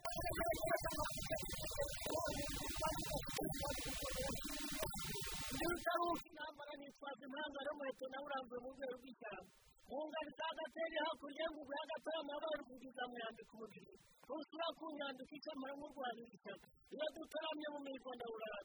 Utaruka 4.96 6.24
intambara 6.30 6.74
nitwaza 6.80 7.22
impanga 7.28 7.60
n'umuheto 7.66 8.06
nawe 8.12 8.26
urambuye 8.28 8.60
mu 8.64 8.70
rwego 8.76 8.94
rw'ishyamba 9.00 9.52
mu 9.90 9.98
ngari 10.08 10.32
za 10.38 10.48
gateri 10.58 10.98
hakurya 11.06 11.46
ngo 11.52 11.60
uguhe 11.62 11.80
agatarama 11.84 12.34
bari 12.44 12.64
kugeza 12.70 13.04
mu 13.10 13.16
yambika 13.22 13.52
umubiri 13.56 13.94
ntusura 14.24 14.68
ku 14.78 14.86
nyandiko 14.98 15.34
ishyaka 15.38 16.68
iyo 16.94 17.06
dutaramye 17.16 17.68
mu 17.74 17.80
mihigo 17.86 18.12
ndawurara 18.16 18.60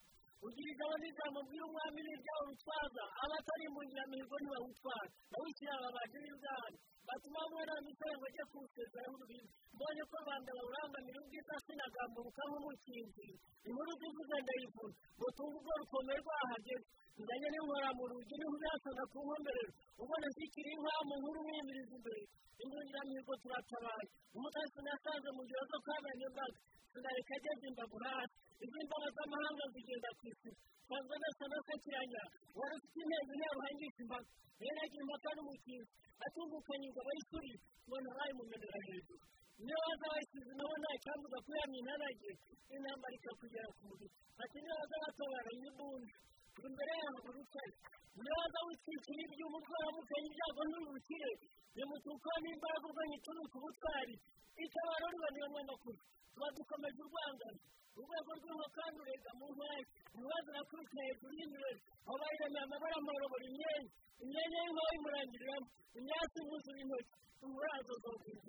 ugira 0.47 0.69
ijabo 0.73 0.95
n'ijambo 1.01 1.39
bwira 1.47 1.65
umwami 1.69 2.01
n'ibyawe 2.07 2.43
urutwaza 2.45 3.03
abatari 3.23 3.67
mu 3.75 3.81
nyamihigo 3.93 4.37
ntibawutwara 4.41 5.05
nawushyira 5.31 5.73
ababaje 5.79 6.17
b'ibwami 6.25 6.77
batuma 7.09 7.41
mwana 7.53 7.73
w'umusore 7.77 8.13
ngo 8.17 8.27
ajye 8.31 8.45
kuwusezeraho 8.51 9.15
urubibi 9.17 9.49
mbonye 9.75 10.03
ko 10.11 10.15
rwanda 10.25 10.51
bawurangamira 10.57 11.19
ubwiza 11.23 11.55
sinagamburuka 11.67 12.43
nk'umukinzi 12.49 13.27
inkuru 13.69 13.91
zivuze 14.01 14.37
ndayivuna 14.45 14.95
ngo 15.19 15.27
tunge 15.37 15.57
ubwo 15.61 15.73
rukomeye 15.81 16.19
rwahageze 16.25 16.87
nzanye 17.21 17.49
n'inkora 17.53 17.89
mu 17.99 18.05
rugi 18.11 18.35
ni 18.39 18.45
ho 18.49 18.53
uzasanga 18.57 19.05
ku 19.13 19.19
nkomberero 19.25 19.71
ubona 20.03 20.27
zikiri 20.37 20.71
inka 20.77 20.95
mu 21.09 21.15
nkuru 21.21 21.39
mwimiriza 21.47 21.93
imbere 21.99 22.23
indungiramihigo 22.63 23.33
turatabaye 23.43 24.07
umutasi 24.37 24.79
nasanze 24.87 25.29
mu 25.37 25.43
gihe 25.49 25.63
zo 25.71 25.79
kabanya 25.87 26.25
imbaga 26.31 26.59
sinareka 26.93 27.33
ageze 27.39 27.65
imbago 27.71 27.97
hasi 28.07 28.37
izo 28.65 28.79
ndwara 28.85 29.09
z'amahanga 29.17 29.65
zigenda 29.75 30.09
ku 30.19 30.23
isi 30.33 30.51
ntabwo 30.89 31.13
zidasabwa 31.19 31.75
kiranya 31.83 32.23
wari 32.59 32.75
ufite 32.79 32.99
intego 33.05 33.33
nta 33.39 33.49
buhangisha 33.57 34.01
imbaga 34.05 34.29
rero 34.61 34.79
agira 34.85 35.03
impaka 35.05 35.29
n'umukiza 35.37 35.89
atungukanyirwa 36.25 37.01
abayisuri 37.05 37.53
ubona 37.87 38.09
bari 38.19 38.33
mu 38.39 38.45
mirimo 38.51 38.79
hejuru 38.87 39.17
niyo 39.65 39.79
bazaba 39.85 40.13
bayisize 40.15 40.53
nabo 40.59 40.75
nta 40.83 40.93
cyabuza 41.05 41.39
kuyamuha 41.45 41.79
intanage 41.81 42.31
n'intambara 42.69 43.15
ikakugera 43.19 43.69
ku 43.77 43.81
mubiri 43.89 44.09
ati 44.43 44.57
niyo 44.61 44.75
bazaba 44.81 45.05
batabara 45.07 45.51
inyugundi 45.57 46.13
turi 46.55 46.67
imbere 46.71 46.93
yawe 47.03 47.19
buri 47.27 47.43
kwezi 47.53 47.77
uraza 48.21 48.59
witwikira 48.67 49.21
ibyuma 49.27 49.57
ukoramutse 49.63 50.15
ibyago 50.29 50.63
n'ubukire 50.71 51.31
bimutukwa 51.75 52.35
n'imbaraga 52.43 52.87
urwanya 52.91 53.17
icuruza 53.19 53.55
ubutwari 53.59 54.15
itabara 54.65 55.07
riboneye 55.13 55.45
umwenda 55.49 55.75
kure 55.83 55.99
tuba 56.33 56.49
dukomeje 56.57 57.01
urwangano 57.05 57.59
urwego 57.99 58.31
rw'inka 58.39 58.69
kandi 58.77 58.97
urega 59.05 59.31
mu 59.39 59.47
ntwari 59.55 59.83
ibibazo 60.15 60.49
nakurikiye 60.57 61.03
hejuru 61.09 61.33
y'imibare 61.39 61.79
wabaye 62.07 62.45
amabara 62.65 62.95
amarobora 63.01 63.45
imyenda 63.51 63.91
imyenda 64.23 64.57
y'inka 64.63 64.83
bayimurangiriramo 64.87 65.67
imyatsi 65.99 66.37
imyuzura 66.43 66.79
intoki 66.83 67.15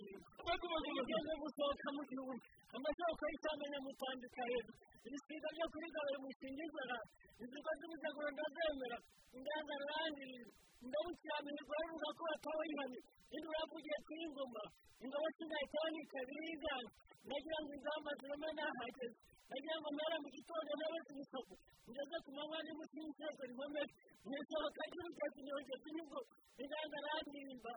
mugende 0.09 1.33
gusohoka 1.41 1.87
mu 1.95 2.03
gihugu 2.09 2.33
amasoko 2.75 3.23
y'isanganya 3.29 3.79
mutandika 3.85 4.41
hejuru 4.49 4.73
ibisiga 5.05 5.47
byo 5.55 5.65
kuri 5.73 5.87
gawe 5.95 6.13
musingizara 6.23 6.97
ibigo 7.43 7.71
by'ubuzima 7.77 8.29
ndazemera 8.35 8.97
inganda 9.37 9.73
rurangirira 9.81 10.47
ingabo 10.83 11.09
kiranirwa 11.21 11.75
ruvuga 11.87 12.09
ko 12.17 12.21
batabayihanye 12.31 12.99
indi 13.35 13.47
uravugiye 13.51 13.97
kuri 14.07 14.21
ingoma 14.27 14.63
ingabo 15.03 15.25
isigaye 15.31 15.65
cyane 15.73 15.99
kabiri 16.11 16.41
y'inganda 16.47 16.89
nagira 17.29 17.57
ngo 17.63 17.71
ingamba 17.77 18.09
zirimo 18.19 18.47
ntahageze 18.55 19.17
nagira 19.49 19.75
ngo 19.79 19.89
mpera 19.95 20.15
mu 20.23 20.27
gitondo 20.35 20.69
ntabese 20.79 21.09
ibisoko 21.15 21.53
ngeze 21.91 22.17
ku 22.25 22.29
manywa 22.35 22.57
n'imusingi 22.65 23.11
cyose 23.19 23.41
rikomeye 23.49 23.85
mu 24.25 24.31
isohoka 24.41 24.81
ry'urugendo 24.91 25.39
nyongeza 25.47 25.85
inyungu 25.91 26.19
inganda 26.63 26.97
rangirimba 27.05 27.73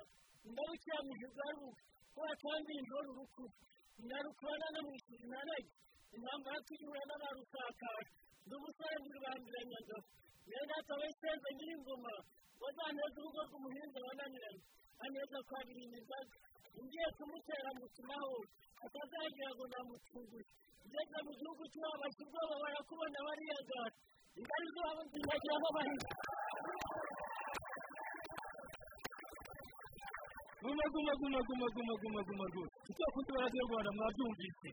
ingaruka 0.46 0.88
yabyo 0.94 1.26
ubwabo 1.28 1.68
kubera 2.14 2.34
ko 2.40 2.46
hano 2.52 2.68
ni 2.68 2.82
rero 2.90 3.10
urupfu 3.12 3.44
inarukora 4.02 4.66
n'amwishyura 4.74 5.22
inarage 5.26 5.70
impamvu 6.16 6.46
hatiriwe 6.54 6.98
n'abarusakara 7.08 8.02
n'ubusore 8.48 8.96
bw'urubangiranyagaho 9.02 10.02
rero 10.50 10.72
hatabaye 10.78 11.10
iseza 11.14 11.48
nyir'ingoma 11.56 12.12
wazaneza 12.62 13.16
urugo 13.20 13.40
rw'umuhinzi 13.48 13.98
wananiranye 14.06 14.62
ameza 15.04 15.38
kwa 15.48 15.60
birinda 15.66 16.18
ugiye 16.80 17.06
kumutera 17.16 17.70
mutumaho 17.78 18.32
atazagira 18.84 19.50
ngo 19.54 19.64
namutunguye 19.72 20.44
ugeze 20.84 21.18
mu 21.26 21.32
gihugu 21.38 21.62
cy'iwabo 21.72 21.96
bashyirwaho 22.02 22.54
barakubona 22.62 23.18
bariyagara 23.26 23.86
ingari 24.38 24.68
zabo 24.76 25.00
zikageraho 25.12 25.68
bahita 25.76 26.10
guma 30.64 30.84
guma 30.92 31.12
guma 31.20 31.40
guma 31.48 31.66
guma 31.74 31.94
guma 32.02 32.20
guma 32.28 32.46
guma. 32.54 32.68
Icyo 32.90 33.06
kundi 33.14 33.30
radiyo 33.40 33.62
rwanda 33.68 33.90
mwabyumvise 33.96 34.68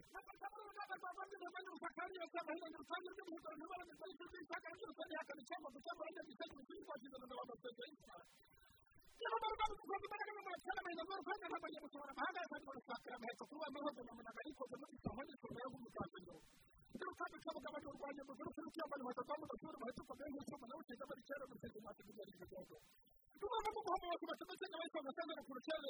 Cuma 23.41 23.57
vamos 23.63 23.83
como 23.83 24.05
uma 24.05 24.19
conversando, 24.19 24.51
você 24.51 24.69
vai 24.69 24.89
conversando 24.91 25.35
no 25.35 25.43
Cruzeiro, 25.45 25.81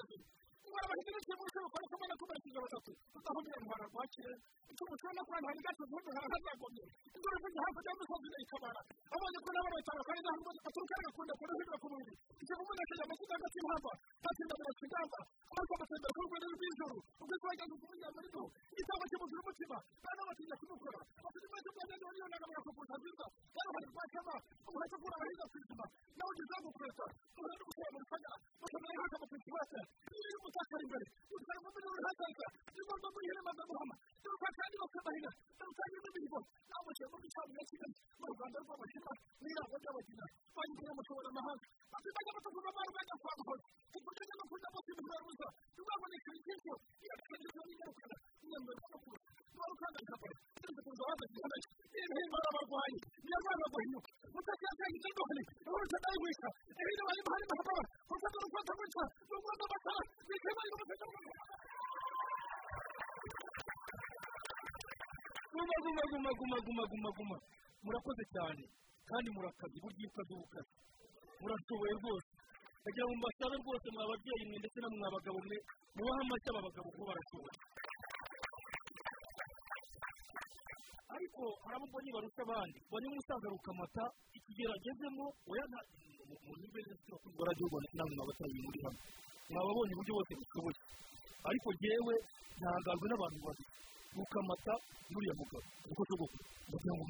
urabahita 0.69 1.09
n'icyo 1.11 1.33
kurusha 1.39 1.59
gukora 1.65 1.85
kumwe 1.91 2.05
na 2.11 2.15
kumwe 2.19 2.35
na 2.53 2.61
batatu 2.65 2.91
tutahugire 3.13 3.57
mu 3.61 3.67
bantu 3.71 3.87
bakire 3.97 4.33
icyo 4.71 4.83
mushobora 4.89 5.15
no 5.17 5.23
kubana 5.27 5.47
hari 5.49 5.61
gato 5.65 5.83
vuba 5.89 6.09
nta 6.13 6.21
hazakomye 6.33 6.83
ibyo 7.15 7.29
rufite 7.33 7.57
hafi 7.65 7.79
cyangwa 7.85 8.03
se 8.09 8.15
nzira 8.21 8.37
ikabara 8.45 8.81
abonye 9.15 9.37
ko 9.43 9.49
n'abana 9.51 9.75
batandukanye 9.79 10.21
n'aho 10.25 10.39
baturuka 10.65 10.93
bagakunda 10.99 11.33
kuba 11.39 11.53
hirwa 11.57 11.77
ku 11.81 11.87
mubiri 11.91 12.13
icyo 12.43 12.53
kuvuga 12.59 12.81
akajya 12.85 13.05
mu 13.09 13.15
kudaga 13.19 13.47
cy'imhamba 13.53 13.91
ntatsinda 14.21 14.53
mu 14.57 14.63
ntoki 14.63 14.83
ingamba 14.87 15.19
ariko 15.57 15.73
agatembera 15.75 16.11
ku 16.15 16.21
rwego 16.25 16.47
rw'ijoro 16.55 16.97
ubwo 17.21 17.35
kuba 17.41 17.51
yajya 17.59 17.75
kumenya 17.81 18.07
muri 18.15 18.29
bo 18.35 18.43
igitambo 18.73 19.03
cy'umubiri 19.09 19.39
w'umutima 19.41 19.77
nta 20.01 20.11
n'abatinya 20.17 20.55
kumukora 20.61 20.99
abafite 21.19 21.45
ikibazo 21.45 21.63
cyo 21.65 21.71
kugenda 21.75 22.05
muri 22.07 22.17
iyo 22.19 22.27
nama 22.31 22.45
bakakuza 22.57 22.93
nziza 23.01 23.25
yari 23.57 23.69
hari 23.75 23.87
kwakama 23.95 24.33
umuhate 24.67 24.93
ukura 24.97 25.15
abahinga 25.17 25.45
ku 25.51 25.55
izima 25.61 25.85
nawe 26.17 26.29
ugeze 26.33 26.53
aho 26.55 26.61
gukureta 26.67 27.05
ubuhanga 27.37 27.63
ukura 27.71 27.89
mu 27.93 27.99
rusagara 28.03 28.35
ukamenya 28.65 28.95
nk'akamufite 29.01 29.49
utakara 30.51 30.81
imbere 30.85 31.05
usanga 31.35 31.67
umuriro 31.71 31.89
urahagarara 31.95 32.47
niba 32.75 32.91
ugomba 32.91 33.07
guhera 33.15 33.41
bakaguhama 33.47 33.95
turuka 34.23 34.47
kandi 34.59 34.75
bakamahera 34.81 35.29
turuka 35.57 35.81
kandi 35.81 35.97
n'imihigo 36.03 36.39
nawe 36.69 36.87
ushobora 36.91 37.17
kubicanira 37.21 37.59
ya 37.61 37.65
kigali 37.69 37.93
mu 38.19 38.25
rwanda 38.35 38.57
rw'amashyirwa 38.63 39.13
n'ibirango 39.41 39.75
by'abakiriya 39.81 40.25
bagiye 40.55 40.91
gushobora 40.99 41.27
amahanga 41.31 41.65
bafite 41.91 42.17
agafatwa 42.21 42.59
n'amaruganda 42.65 43.13
kwa 43.21 43.31
buhoro 43.39 43.63
iburyo 43.97 44.23
n'amakuta 44.29 44.67
bose 44.73 44.89
bihuraruza 44.97 45.47
ntibaboneke 45.73 46.27
ibigezweho 46.31 46.77
iyo 47.03 47.13
bakagezweho 47.19 47.65
n'ingaruka 47.67 48.03
n'imyambaro 48.41 48.77
y'amakuru 48.81 49.17
n'abakandagira 49.55 50.15
kure 50.21 50.35
kugira 50.61 50.81
ngo 50.81 50.91
bahagaze 51.01 51.37
hagati 51.45 51.67
ibihembo 52.01 52.37
abarwayi 52.49 52.97
niyo 53.25 53.37
mpamvu 53.43 53.67
bahinyuka 53.73 54.09
mutaka 54.33 54.63
yatangiye 54.69 54.99
ikigohane 55.01 55.41
aho 55.67 55.75
urusha 55.77 55.97
nawe 56.03 56.17
wica 56.23 56.47
ibintu 56.81 57.03
barimo 57.07 57.29
harimo 57.33 57.53
hakaba 57.59 57.81
urusha 58.09 58.27
n'urukwato 58.31 58.71
rwica 58.77 59.03
n'umwenda 59.29 59.63
w'amatara 59.63 60.01
guma 65.51 65.75
guma 65.83 66.03
guma 66.11 66.31
guma 66.39 66.57
guma 66.65 66.83
guma 66.91 67.09
guma 67.17 67.37
murakoze 67.83 68.23
cyane 68.33 68.63
kandi 69.09 69.27
murakaze 69.35 69.77
burya 69.83 69.99
iyo 70.01 70.09
ukaze 70.11 70.31
uba 70.33 70.43
ukaze 70.47 70.71
murashoboye 71.41 71.93
rwose 71.99 72.29
ndagira 72.81 73.05
ngo 73.07 73.15
mbasabe 73.19 73.55
rwose 73.61 73.87
mwa 73.93 74.03
babyeyi 74.11 74.43
mwe 74.49 74.57
ndetse 74.61 74.77
na 74.81 74.87
mwa 74.95 75.09
bagabo 75.15 75.39
mwe 75.45 75.57
mubahe 75.95 76.19
amashyi 76.25 76.47
aba 76.51 76.61
bagabo 76.67 76.87
kuko 76.93 77.03
barashoboye 77.09 77.55
ariko 81.15 81.41
hari 81.65 81.75
abo 81.77 81.85
mbonye 81.89 82.09
barusha 82.15 82.41
abandi 82.47 82.77
mbonye 82.87 83.07
umusaza 83.11 83.47
rukamata 83.53 84.03
ikigero 84.37 84.71
agezemo 84.77 85.25
oya 85.51 85.65
nta 85.71 85.79
mu 86.45 86.53
nyungu 86.59 86.77
ze 86.85 86.93
z'abakozi 87.01 87.37
radiyo 87.49 87.65
rwanda 87.69 87.89
namwe 87.97 88.13
mwabatabiye 88.17 88.61
muri 88.65 88.79
hamwe 88.85 89.01
mwababonye 89.51 89.93
uburyo 89.95 90.13
bose 90.17 90.31
bushoboye 90.39 90.79
ariko 91.49 91.67
jyewe 91.81 92.13
ntangajwe 92.59 93.05
n'abantu 93.09 93.37
babiri. 93.45 93.69
Rukamata 94.15 94.73
n'uriya 95.09 95.33
mugabo. 95.39 95.65
Uko 95.91 96.01
sogoko 96.09 96.35
ndagira 96.67 96.93
ngo 96.95 97.03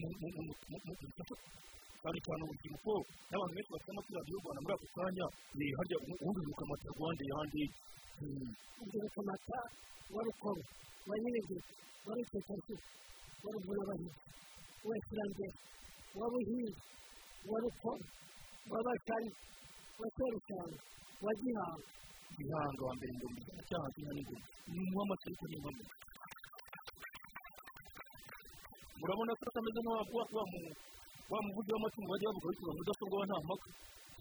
cyane 2.02 2.18
cyane 2.26 2.42
urubyiruko 2.46 2.92
n'abantu 3.30 3.54
benshi 3.56 3.72
bafite 3.74 3.90
amatwi 3.94 4.12
radiyo 4.18 4.36
rwanda 4.42 4.60
muri 4.64 4.74
ako 4.76 4.88
kanya 4.96 5.26
ni 5.58 5.66
harya 5.78 5.98
ubundi 6.02 6.40
rukamata 6.50 6.88
rwanda 6.98 7.24
yandi. 7.32 7.64
Ibyo 8.84 8.98
rukamata 9.06 9.58
wa 10.14 10.22
rukoro 10.28 10.62
wa 11.08 11.16
nyirigwe 11.22 11.58
wa 12.06 12.12
rutekarisi 12.18 12.76
wa 13.44 13.50
ruvunabahigi 13.54 14.12
wa 14.88 14.96
kirangera 15.06 15.54
wa 21.22 21.32
gihanga 22.46 22.82
wa 22.88 22.94
mbere 22.98 23.12
mbere 23.14 23.62
cyaha 23.70 23.88
cy'inka 23.94 24.14
n'ingoma 24.14 24.46
ni 24.72 25.00
amategeko 25.06 25.44
n'impamo 25.50 25.84
murabona 29.00 29.32
ko 29.40 29.44
atameze 29.50 29.80
wa 29.88 29.94
wa 30.38 30.44
mu 30.52 30.60
wa 31.32 31.40
muvugi 31.46 31.70
w'amatungo 31.74 32.08
bajya 32.12 32.28
bavuga 32.30 32.48
witwa 32.52 32.72
mudasobwa 32.78 33.16
wa 33.20 33.26
nta 33.30 33.38
mpaka 33.48 33.68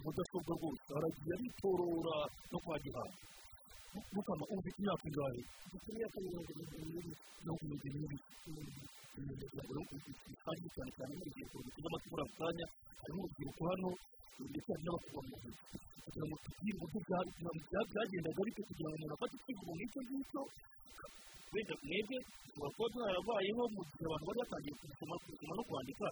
mudasobwa 0.05 0.53
rwose 0.59 0.89
aragiye 0.97 1.33
aritorora 1.37 2.17
no 2.51 2.59
kwa 2.65 2.77
gihanga 2.85 3.17
mukama 4.15 4.45
ubu 4.53 4.69
imyaka 4.79 5.05
ingahe 5.09 5.41
dufite 5.71 5.89
imyaka 5.95 6.17
mirongo 6.25 6.49
irindwi 6.53 6.79
n'ibiri 6.81 7.13
mirongo 7.43 7.63
irindwi 7.65 7.89
n'ibiri 8.01 8.19
kandi 9.31 10.67
cyane 10.75 10.91
cyane 10.97 11.13
nk'urubyiruko 11.17 11.57
ruteze 11.65 11.87
amatwi 11.89 12.09
muri 12.11 12.23
ako 12.25 12.35
kanya 12.41 12.67
harimo 13.01 13.21
urubyiruko 13.25 13.63
hano 13.71 13.89
ndetse 14.51 14.71
hari 14.73 14.83
n'abakobwa 14.85 15.21
mu 15.31 15.37
gihugu 15.41 15.61
kugira 16.05 16.25
ngo 16.27 16.37
tugire 16.45 16.77
uburyo 16.85 16.99
byagendaga 17.91 18.41
bityo 18.47 18.63
kugira 18.69 18.89
ngo 18.89 18.97
umuntu 18.97 19.15
afate 19.17 19.35
icyivugo 19.39 19.71
nk'icyo 19.77 20.01
ngicyo 20.07 20.43
wenda 21.53 21.75
mwebwe 21.85 22.17
ushobora 22.47 22.71
kuba 22.75 22.87
byarabayeho 22.95 23.63
mu 23.75 23.81
gihe 23.89 24.05
abantu 24.09 24.25
bari 24.29 24.39
batangiye 24.43 24.75
gusoma 24.81 25.15
gusoma 25.25 25.53
no 25.59 25.63
kwandika 25.69 26.07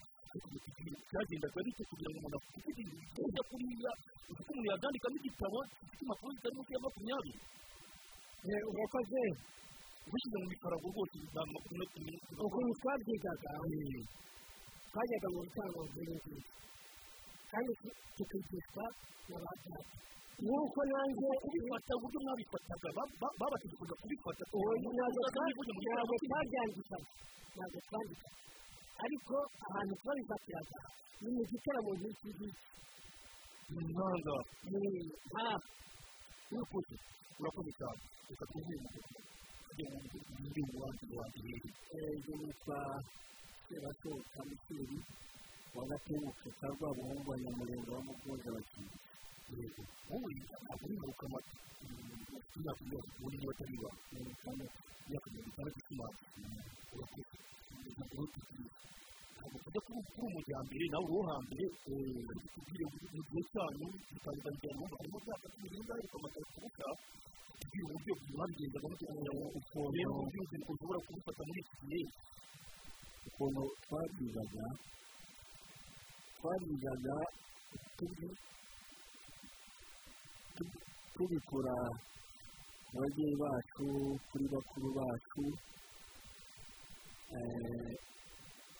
byagendaga 1.10 1.58
bityo 1.66 1.84
kugira 1.90 2.08
ngo 2.10 2.18
umuntu 2.20 2.36
afite 2.38 2.68
ibintu 2.82 3.42
kuriya 3.50 3.90
ufite 4.30 4.48
umuntu 4.52 4.68
yabyandikamo 4.72 5.16
igitabo 5.20 5.58
gifite 5.80 6.00
impapuro 6.04 6.30
zitari 6.36 6.54
munsi 6.56 6.72
ya 6.74 6.80
makumyabiri 6.84 7.40
urakoze 8.72 9.20
ubishyize 10.08 10.36
mu 10.42 10.46
mikarago 10.52 10.86
rwose 10.92 11.14
bizana 11.22 11.50
makumyabiri 11.54 12.16
ukuntu 12.44 12.72
twabyigaga 12.80 13.50
twajyaga 14.90 15.28
mu 15.34 15.40
bitango 15.46 15.80
by'inzu 15.92 16.34
kandi 17.50 17.70
tukigishwa 18.16 18.84
na 19.28 19.36
ba 19.44 19.52
data 19.64 19.80
nk'uko 20.42 20.80
nanjye 20.90 21.28
kubifata 21.42 21.92
uburyo 21.98 22.18
mwabifataga 22.24 22.88
babategekaga 23.40 23.94
kubifata 24.02 24.42
ntabwo 24.96 25.20
twabyandikaga 26.24 26.98
ntabwo 27.54 27.78
twandikaga 27.88 28.36
ariko 29.04 29.36
ahantu 29.66 29.94
twabifatiraga 30.02 30.78
ni 31.22 31.28
mu 31.34 31.42
gitaramo 31.50 31.90
nk'iki 31.98 32.28
ngiki 32.36 32.64
ni 33.70 33.78
umuhanga 33.82 34.34
ni 34.70 34.80
hafi 35.34 35.70
urakoze 36.54 36.94
urakoze 37.40 37.70
cyane 37.78 38.02
reka 38.28 38.44
tuvuye 38.50 38.78
undi 39.86 40.62
wanjye 40.80 41.06
wanjye 41.18 41.40
rero 41.92 42.10
ibyo 42.18 42.34
nitwa 42.40 42.78
serashoka 43.66 44.38
misiri 44.48 44.98
wa 45.74 45.82
gatenguka 45.90 46.48
ka 46.60 46.66
rwabuhungu 46.74 47.30
wa 47.30 47.36
nyamurenge 47.42 47.90
wa 47.94 48.00
mugoza 48.06 48.48
bakinnyi 48.56 48.96
yego 49.58 49.82
wowe 50.10 50.30
ntabwo 50.34 51.06
rukamata 51.08 51.52
ufite 52.36 52.56
imyaka 52.58 52.82
mirongo 52.84 53.06
itatu 53.06 53.30
niba 53.30 53.52
atari 53.54 53.74
iba 53.78 53.90
mirongo 54.10 54.30
itandatu 54.34 54.78
imyaka 55.06 55.26
mirongo 55.30 55.50
itandatu 55.52 55.78
ikimanza 55.82 56.22
urakoze 56.94 57.34
ntabwo 57.94 58.16
uri 58.22 58.30
kugira 58.34 58.70
kuri 59.42 59.78
kuri 59.84 60.26
umujyambere 60.28 60.84
nawe 60.92 61.06
uwo 61.12 61.22
hambere 61.30 61.64
tubwire 62.52 62.84
mu 62.90 62.96
gihe 63.28 63.42
cyanyu 63.52 63.86
bitandukanye 64.12 64.84
harimo 64.98 65.18
byapa 65.24 65.46
by'ibirunga 65.52 65.92
rukamata 66.02 66.40
kubuka 66.52 66.86
tubwire 67.60 67.84
uburyo 67.86 68.12
mwabigendaga 68.34 68.86
kugira 68.90 69.12
ngo 69.14 69.46
ukore 69.58 70.00
urubyiruko 70.10 70.70
rushobora 70.72 70.98
kubifata 71.06 71.42
muri 71.48 71.60
iki 71.64 71.74
gihe 71.88 72.02
ukuntu 73.28 73.62
twabyigaga 73.82 74.66
twabyigaga 76.36 77.16
tubikura 81.14 81.76
mu 82.90 82.98
babyeyi 83.02 83.34
bacu 83.42 83.86
kuri 84.28 84.44
bakuru 84.52 84.88
bacu 84.98 85.42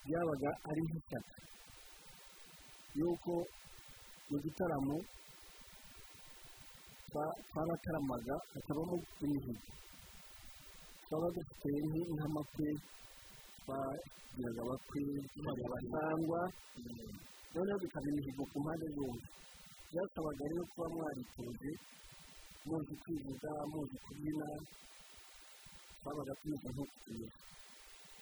byabaga 0.08 0.50
ari 0.68 0.80
nk'ishyaka 0.86 1.34
yuko 2.98 3.32
mu 4.30 4.36
gitaramo 4.44 4.96
twarataramaga 7.50 8.34
hakabamo 8.52 8.96
imihigo 9.24 9.72
twaba 11.04 11.26
dufite 11.36 11.68
nk'amakwe 12.14 12.68
twagiraga 13.60 14.60
abakwe 14.64 15.00
abasangwa. 15.64 16.40
Noneho 17.52 17.78
bikaba 17.82 18.06
imihigo 18.12 18.42
ku 18.50 18.56
mpande 18.62 18.86
zombi. 18.96 19.26
Byasabaga 19.90 20.44
rero 20.50 20.62
kuba 20.72 20.86
mwaritoje 20.94 21.70
muzi 22.66 22.94
kwivuga 23.02 23.50
muzi 23.72 23.96
kubyina 24.04 24.46
twabaga 26.00 26.32
tumeze 26.40 26.68
nko 26.72 26.84
kutumira 26.90 27.36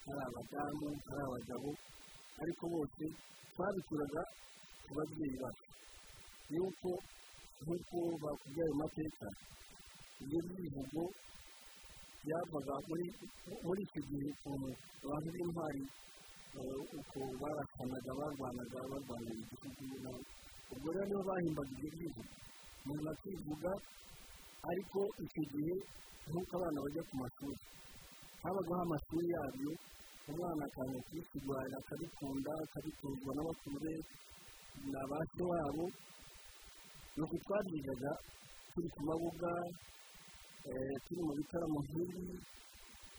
hari 0.06 0.20
abadamu 0.28 0.88
hari 1.06 1.22
abagabo 1.26 1.70
ariko 2.42 2.62
bose 2.72 3.04
twabikoraga 3.52 4.22
ku 4.84 4.90
babyeyi 4.96 5.36
bacu. 5.42 5.64
Yuko 6.54 6.90
nk'uko 7.62 7.98
bakubyaye 8.22 8.70
amateka 8.76 9.26
ibyo 10.22 10.38
bivugo 10.46 11.02
byavaga 12.24 12.74
muri 13.64 13.80
icyo 13.86 14.00
gihe 14.08 14.26
ukuntu 14.34 14.68
abantu 15.04 15.28
b'intwari 15.34 15.82
eh, 16.56 16.78
uko 16.98 17.18
barasanaga 17.40 18.10
barwanaga 18.18 18.78
barwanira 18.90 19.32
igihugu 19.42 20.10
ubwo 20.72 20.88
rero 20.94 21.04
nibo 21.08 21.22
bahimbaga 21.28 21.72
ibyo 21.76 21.88
bivugo 21.98 22.22
umuntu 22.82 23.08
akivuga 23.12 23.70
ariko 24.70 25.00
icyo 25.24 25.42
gihe 25.52 25.74
nk'uko 26.28 26.52
abana 26.58 26.78
bajya 26.84 27.02
ku 27.08 27.14
mashuri. 27.22 27.58
Habagaho 28.46 28.82
amashuri 28.86 29.26
yabyo 29.34 29.72
umwana 30.30 30.62
akajya 30.68 30.98
kubisigurira 31.06 31.76
akabikunda 31.80 32.50
akabitozwa 32.64 33.30
n'abakuru 33.34 33.76
be 33.84 33.94
na 34.92 35.02
ba 35.10 35.18
se 35.32 35.42
wabo 35.50 35.84
ni 37.16 37.22
uko 37.24 37.34
twabyigaga 37.44 38.12
turi 38.70 38.88
ku 38.94 39.00
mabuga 39.08 39.52
eh, 40.68 40.94
turi 41.04 41.20
mu 41.26 41.32
bitaramo 41.38 41.78
nk'ibi 41.86 42.24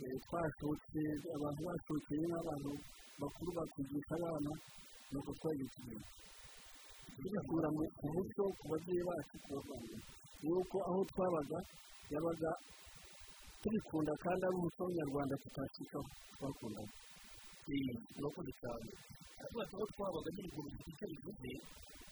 eh, 0.03 0.15
twashotse 0.25 1.01
abantu 1.35 1.59
bashokeye 1.67 2.25
n'abantu 2.31 2.71
bakuru 3.21 3.49
bakwigisha 3.57 4.13
abana 4.19 4.51
ni 5.11 5.15
uko 5.19 5.31
twagiye 5.39 5.67
tugenda 5.73 6.07
tubikura 7.17 7.67
mu 7.75 7.83
ku 7.97 8.05
muco 8.13 8.43
ku 8.59 8.63
babyeyi 8.71 9.03
bacu 9.09 9.35
ku 9.43 9.47
bavandimwe. 9.55 10.05
Yuko 10.45 10.77
aho 10.89 10.99
twabaga 11.11 11.59
yabaga 12.13 12.51
tubikunda 13.61 14.11
kandi 14.23 14.41
ari 14.47 14.55
umuco 14.59 14.79
w'umunyarwanda 14.83 15.33
tutacikaho 15.43 16.07
twakundaga 16.37 16.93
urakoze 18.17 18.51
cyane 18.61 18.89
ariko 19.41 19.57
aho 19.75 19.85
twabaga 19.93 20.29
nyine 20.33 20.47
ukuntu 20.51 20.69
dufite 20.77 20.89
icyo 20.93 21.05
bivuze 21.11 21.51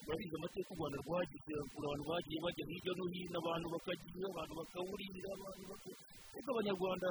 urabizi 0.05 0.35
amateka 0.37 0.69
u 0.73 0.77
rwanda 0.79 0.97
rwagize 1.05 1.53
abantu 1.79 2.03
bagiye 2.09 2.37
bajya 2.45 2.63
hirya 2.69 2.93
no 2.97 3.03
hino 3.13 3.37
abantu 3.41 3.65
bakagira 3.73 4.25
abantu 4.33 4.53
bakawurira 4.59 5.29
abantu 5.37 5.63
baka- 5.71 5.97
ariko 6.35 6.49
abanyarwanda 6.53 7.07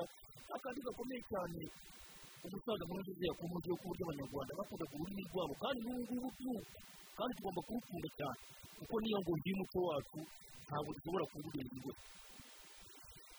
akandi 0.56 0.80
gakomeye 0.86 1.22
cyane 1.30 1.60
umusaza 2.44 2.82
nkurunziza 2.86 3.24
yakomeje 3.30 3.70
ku 3.80 3.84
buryo 3.88 4.02
abanyarwanda 4.06 4.52
bakundaga 4.58 4.94
ururimi 4.94 5.22
rwabo 5.30 5.54
kandi 5.62 5.78
n'ubu 5.84 6.02
ngubu 6.14 6.28
by'ubu 6.36 6.62
kandi 7.18 7.32
tugomba 7.36 7.60
kurukunda 7.66 8.08
cyane 8.18 8.38
kuko 8.78 8.94
niyo 9.02 9.18
ngo 9.22 9.32
y'umuco 9.46 9.78
wacu 9.88 10.18
ntabwo 10.66 10.90
dushobora 10.96 11.24
kuwurenza 11.30 11.74
imbere 11.78 11.98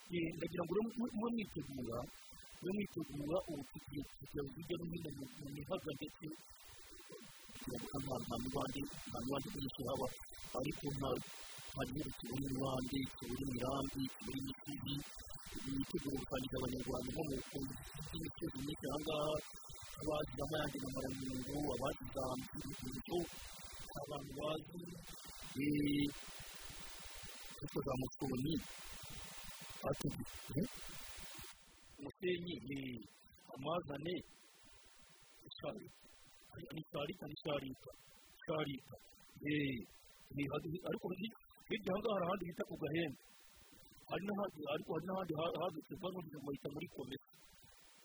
ndagira 0.10 0.62
ngo 0.66 0.74
mube 0.98 1.30
mwitegura 1.34 1.98
mube 2.60 2.72
mwitegura 2.76 3.38
ubu 3.50 3.64
tugiye 3.72 4.02
kujya 4.18 4.42
hirya 4.54 4.76
no 4.80 4.86
hino 4.92 5.10
mu- 5.18 5.32
mu 5.40 5.48
mihaga 5.56 5.92
ndetse 5.98 6.26
kugira 7.58 7.98
ngo 8.02 8.14
nta 8.24 8.36
mibande 8.44 8.80
nta 9.10 9.18
mibande 9.24 9.48
myinshi 9.56 9.82
haba 9.88 10.08
ariko 10.58 10.86
nta 10.98 11.10
nta 11.72 11.82
gihugu 11.90 12.10
kibura 12.18 12.42
imibande 12.46 12.98
kibura 13.18 13.42
imirambi 13.46 14.02
kibura 14.16 14.38
imisozi 14.42 14.96
mwitegura 15.74 16.16
gusangiza 16.22 16.56
abanyarwanda 16.60 17.08
inkomoko 17.10 17.58
y'imisozi 18.12 18.58
myinshi 18.66 18.86
aha 18.90 18.98
ngaha 19.04 19.34
abagize 20.00 20.42
amayange 20.46 20.78
na 20.82 20.88
abagize 21.76 22.18
ahantu 22.24 22.46
h'urwibutso 22.54 23.18
abantu 24.02 24.32
bazi 24.38 24.82
ariko 27.58 27.78
za 27.86 27.94
musoni 28.02 28.54
atugize 29.90 30.62
umusenyi 32.00 32.56
ni 32.70 32.80
amazane 33.56 34.16
isharika 35.50 36.04
ni 36.74 36.80
isharika 36.82 37.26
ariko 40.90 41.08
hi- 41.20 41.36
hirya 41.70 41.92
aha 41.94 42.00
ngaha 42.02 42.16
hari 42.16 42.26
ahandi 42.26 42.44
bita 42.50 42.64
ku 42.70 42.76
gahembe 42.84 43.20
hari 44.10 44.24
n'ahandi 44.26 45.34
hadutse 45.62 45.94
bano 46.02 46.18
bahita 46.46 46.68
muri 46.76 46.88
komesa 46.96 47.30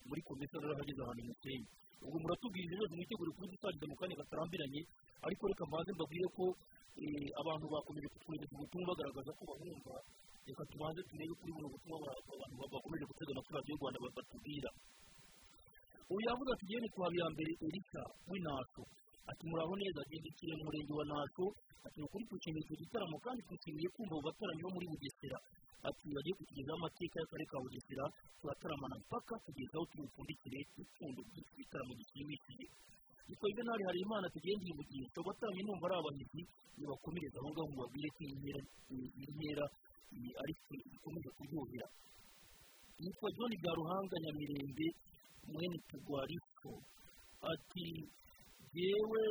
muri 0.08 0.20
komesa 0.28 0.54
rero 0.62 0.74
hageze 0.80 1.00
ahantu 1.04 1.22
musenyi 1.28 1.66
ubwo 2.04 2.16
muratubwira 2.22 2.70
rero 2.72 2.84
mwitegure 2.96 3.30
kuba 3.36 3.46
dusangiza 3.52 3.86
mu 3.90 3.96
kanya 4.00 4.16
gatarambiranye 4.20 4.80
ariko 5.26 5.42
reka 5.50 5.64
mbanze 5.68 5.90
mbabwire 5.96 6.28
ko 6.36 6.44
abantu 7.40 7.64
bakomeje 7.72 8.08
kutwohereza 8.12 8.52
ubutumwa 8.56 8.88
bagaragaza 8.90 9.30
ko 9.38 9.42
bahumva 9.50 9.94
reka 10.50 10.64
tubanze 10.70 11.00
turebe 11.08 11.34
kuri 11.40 11.50
buno 11.56 11.68
butumwa 11.74 11.96
ba- 12.04 12.18
abantu 12.34 12.54
ba- 12.60 12.70
bakomeje 12.74 13.04
gutega 13.10 13.30
amatwi 13.34 13.52
radiyo 13.56 13.74
rwanda 13.80 13.98
ba- 14.04 14.14
batubwira 14.16 14.70
uyu 16.12 16.22
yavuze 16.28 16.50
ati 16.54 16.64
yeni 16.72 16.88
kwa 16.94 17.06
mbere 17.34 17.50
erika 17.66 18.00
w'inaso 18.28 18.82
ati 19.30 19.42
muraho 19.50 19.72
neza 19.80 19.98
agendekeye 20.04 20.52
mu 20.58 20.64
murenge 20.66 20.92
wa 20.98 21.04
naso 21.12 21.44
ati 21.86 21.98
ukuri 22.06 22.24
twishimiye 22.28 22.62
icyo 22.66 22.76
gitaramo 22.82 23.16
kandi 23.24 23.40
twishimiye 23.46 23.88
kumva 23.94 24.14
abo 24.18 24.22
bataramyi 24.26 24.62
bo 24.64 24.70
muri 24.74 24.86
bugesera 24.92 25.38
ati 25.88 26.04
bagiye 26.14 26.34
kutugezaho 26.38 26.76
amateka 26.80 27.14
y'akarere 27.20 27.46
ka 27.50 27.56
bugesera 27.64 28.04
turataramana 28.40 28.96
mpaka 29.06 29.34
kugeza 29.44 29.74
aho 29.78 29.84
tubupfundikire 29.90 30.58
ipfundo 30.82 31.20
ry'iki 31.30 31.52
gitaramo 31.60 31.92
gishimishije 32.00 32.66
twebwe 33.38 33.62
ntari 33.64 33.82
hari 33.88 33.98
imana 34.06 34.26
tugenda 34.34 34.64
yivugisha 34.68 35.18
abatambyi 35.22 35.62
numva 35.66 35.84
ari 35.88 35.96
abahizi 36.00 36.40
nibakomereza 36.78 37.36
aho 37.40 37.48
ngaho 37.52 37.68
mubabwire 37.72 38.08
ko 38.16 38.20
iyi 38.26 38.36
iyi 40.16 40.30
ariko 40.42 40.70
ikomeje 40.96 41.30
kuryohera 41.36 41.86
yitwa 43.02 43.28
john 43.36 43.52
garuhanga 43.64 44.16
nyamirembe 44.24 44.86
mwene 45.52 45.76
tugwariko 45.88 46.70
ati 47.52 47.84
yewe 48.76 49.22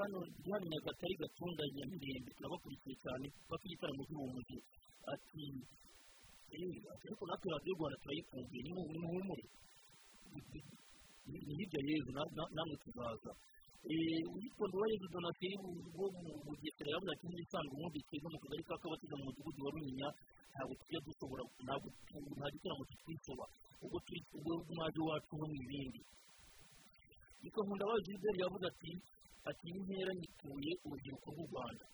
hano 0.00 0.18
hano 0.50 0.64
nyagatare 0.70 1.14
gatunda 1.22 1.62
nyamirembe 1.76 2.30
turabakurikiye 2.36 2.94
cyane 3.04 3.26
bafite 3.48 3.66
igitaramo 3.68 4.02
cy'ubuvuzi 4.08 4.56
ati 5.12 5.44
"Eh, 6.54 6.74
ati, 6.92 7.04
ariko 7.08 7.24
natwe 7.26 7.48
radiyo 7.54 7.72
rwanda 7.78 7.96
turayikunze 8.02 8.56
ni 8.64 8.70
mu- 8.74 8.88
ni 11.30 11.52
hirya 11.58 11.80
yezu 11.88 12.10
na- 12.16 12.30
na- 12.36 12.50
namwe 12.56 12.76
tuzaza 12.82 13.32
uwitwa 14.32 14.64
nduwayezu 14.68 15.06
donateri 15.12 15.56
wo 15.98 16.06
mu 16.24 16.30
bugesera 16.46 16.88
yavuze 16.94 17.10
ati 17.12 17.24
nk'ibisanzwe 17.28 17.72
ubundi 17.76 17.98
twebwe 18.06 18.28
mu 18.32 18.38
kagari 18.42 18.62
ka 18.68 18.74
kabatiza 18.82 19.14
mu 19.18 19.24
mudugudu 19.28 19.60
wa 19.64 19.70
runyinya 19.74 20.08
ntabwo 20.52 20.72
tujya 20.80 21.00
dushobora 21.06 21.42
ntabwo 21.66 21.88
nta 22.38 22.46
gitaramo 22.54 22.84
kitwisoba 22.88 23.44
ubwo 23.84 23.98
turi 24.06 24.20
mwaje 24.76 25.00
wacu 25.08 25.32
no 25.36 25.46
mu 25.50 25.56
ibindi 25.64 26.00
yitwa 27.42 27.60
nkundabaye 27.64 28.00
gilbert 28.06 28.36
yavuze 28.42 28.64
ati 28.72 28.90
ati 29.50 29.64
iyi 29.68 29.80
ntera 29.84 30.12
nyituye 30.20 30.72
urubyiruko 30.84 31.26
rw'u 31.34 31.46
rwanda 31.52 31.84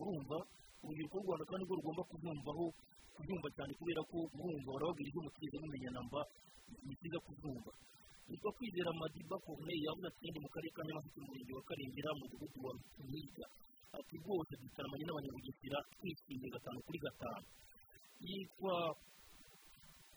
urumva 0.00 0.36
urubyiruko 0.84 1.14
rw'u 1.16 1.26
rwanda 1.28 1.44
kandi 1.50 1.62
rwo 1.66 1.74
rugomba 1.80 2.02
kubyumvaho 2.10 2.64
kubyumva 3.16 3.48
cyane 3.56 3.72
kubera 3.78 4.00
ko 4.10 4.16
urumva 4.36 4.68
barababwira 4.74 5.08
ibyo 5.10 5.22
mutigeze 5.24 5.56
mumenya 5.62 5.90
namba 5.96 6.20
ni 6.86 6.92
byiza 6.98 7.18
kubyumva 7.26 7.72
yitwa 8.28 8.50
kwizera 8.56 8.90
madiba 9.00 9.36
corneille 9.44 9.86
yavuze 9.86 10.06
ati 10.10 10.26
mu 10.44 10.48
karere 10.54 10.70
ka 10.76 10.82
nyamasheke 10.86 11.18
mu 11.22 11.26
murenge 11.30 11.52
wa 11.58 11.64
karengera 11.68 12.10
mu 12.18 12.20
mudugudu 12.26 12.58
wa 12.66 12.72
mwiga 13.08 13.46
ati 13.98 14.14
rwose 14.22 14.52
dutaramanye 14.62 15.04
n'abanyabugesera 15.06 15.78
twishimiye 15.94 16.48
gatanu 16.54 16.78
kuri 16.86 16.98
gatanu 17.06 17.46
yitwa 18.26 18.74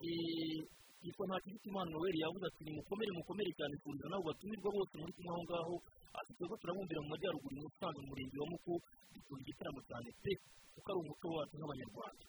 eh, 0.05 0.57
yitwa 1.03 1.23
ntakirutimana 1.27 1.89
noel 1.93 2.15
yavuze 2.23 2.45
ati 2.49 2.61
nimukomere 2.65 3.11
mukomere 3.17 3.49
cyane 3.57 3.75
kurira 3.83 4.07
nabo 4.09 4.23
batumirwa 4.29 4.69
bose 4.75 4.93
muri 4.99 5.11
kumwe 5.15 5.31
aho 5.33 5.41
ngaho 5.47 5.75
ati 6.19 6.31
twebwe 6.35 6.55
turabumbira 6.61 6.99
mu 7.03 7.09
majyaruguru 7.13 7.53
i 7.55 7.61
musanze 7.63 7.99
mu 8.01 8.07
murenge 8.11 8.35
wa 8.41 8.47
muko 8.53 8.71
dukunda 9.13 9.41
igitaramo 9.43 9.81
cyane 9.89 10.09
pe 10.23 10.31
kuko 10.73 10.87
ari 10.91 10.99
umuco 11.03 11.25
wacu 11.35 11.53
nk'abanyarwanda 11.57 12.25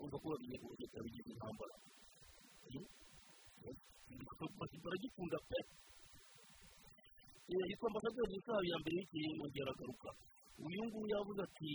urumva 0.00 0.16
ko 0.22 0.26
bagiye 0.32 0.56
kubugesera 0.62 1.04
bigize 1.06 1.30
intambara 1.34 1.74
baragikunda 4.84 5.38
pe 5.48 5.60
Eh, 7.50 7.66
yitwa 7.68 7.86
ambasaderi 7.90 8.34
isaha 8.38 8.62
ya 8.70 8.76
mbere 8.80 8.94
y'igihe 8.98 9.28
yongera 9.38 9.70
agaruka 9.74 10.10
uyu 10.66 10.80
nguyu 10.86 11.08
yavuze 11.14 11.40
ati 11.48 11.72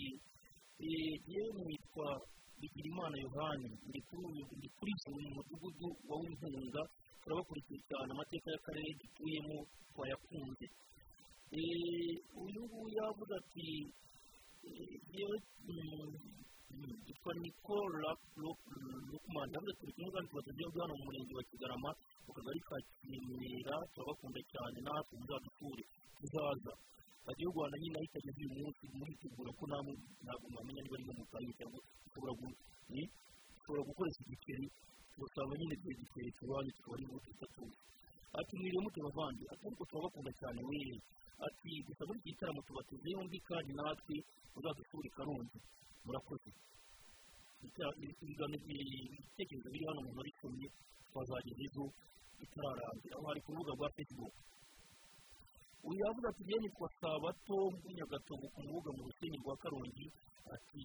eh, 0.88 1.14
yewe 1.32 1.60
nitwa 1.68 2.08
bigirimana 2.60 3.16
yohani 3.26 3.68
ndi 3.88 4.00
kuri 4.08 4.24
uyu 5.16 5.30
mudugudu 5.36 5.88
wa 6.08 6.16
w'inkunga 6.22 6.82
turabakurikiye 7.22 7.80
cyane 7.90 8.10
amateka 8.16 8.48
y'akarere 8.54 8.92
dutuyemo 9.00 9.58
twayakunze 9.92 10.66
Eh, 11.60 12.16
uyu 12.44 12.60
nguyu 12.66 12.96
yavuze 13.00 13.34
ati 13.42 13.68
yewe 15.16 15.38
yitwa 17.08 17.32
nikola 17.42 18.10
lukumani 19.12 19.54
yavuze 19.54 19.74
turi 19.80 19.92
kumwe 19.96 20.12
kandi 20.14 20.28
tubagezeho 20.30 20.72
hano 20.82 20.94
mu 21.00 21.04
murenge 21.06 21.34
wa 21.38 21.44
kigarama 21.50 21.90
mu 22.26 22.32
kagari 22.36 22.60
ka 22.68 22.76
kimera 23.00 23.76
turabakunda 23.94 24.40
cyane 24.52 24.78
natwe 24.86 25.14
muzadusure 25.20 25.84
tuzaza 26.18 26.74
radiyo 27.28 27.50
rwanda 27.54 27.76
nyine 27.82 27.96
aho 27.98 28.06
itageze 28.10 28.40
uyu 28.42 28.54
munsi 28.60 28.84
muritegura 28.98 29.52
ko 29.58 29.64
ntabwo 29.70 30.46
mwamenya 30.54 30.82
niba 30.82 30.96
ari 30.98 31.06
mu 31.20 31.26
kanya 31.32 31.52
cyangwa 31.58 31.80
ushobora 33.58 33.82
gukoresha 33.90 34.22
igiceri 34.26 34.68
tugasanga 35.14 35.54
nyine 35.60 35.76
tuba 35.82 35.92
igiceri 35.96 36.30
tubanyu 36.38 36.72
tukaba 36.78 36.96
ari 36.98 37.06
buti 37.10 37.30
tutatuzi 37.34 37.78
ati 38.40 38.54
mwiriwe 38.60 38.82
mute 38.84 39.00
bavandi 39.08 39.44
ati 39.52 39.64
ariko 39.68 39.84
turabakunda 39.90 40.32
cyane 40.40 40.60
we 40.70 40.80
ati 41.48 41.70
gusa 41.88 42.02
muri 42.08 42.18
iki 42.20 42.30
gitaramo 42.32 42.62
tubateze 42.68 43.08
yombi 43.16 43.38
kandi 43.50 43.72
natwe 43.80 44.16
uzadusura 44.58 45.08
i 45.10 45.12
karongi 45.18 45.60
murakoze 46.06 46.50
ibitekerezo 48.46 49.68
biri 49.74 49.86
hano 49.90 50.00
umuntu 50.02 50.22
abisomye 50.22 50.68
twazageza 51.10 51.62
ejo 51.68 51.84
bitararangira 52.40 53.14
aho 53.18 53.26
hari 53.30 53.42
ku 53.44 53.50
rubuga 53.56 53.72
rwa 53.78 53.90
facebook. 53.96 54.34
Uyu 55.88 56.00
yavuze 56.04 56.26
ati 56.30 56.42
njyewe 56.44 56.60
nitwa 56.64 56.88
sabato 57.02 57.58
nyagatovu 57.98 58.46
ku 58.54 58.60
rubuga 58.66 58.90
mu 58.98 59.02
rusenyi 59.08 59.38
rwa 59.44 59.56
karongi. 59.62 60.06
Ati 60.54 60.82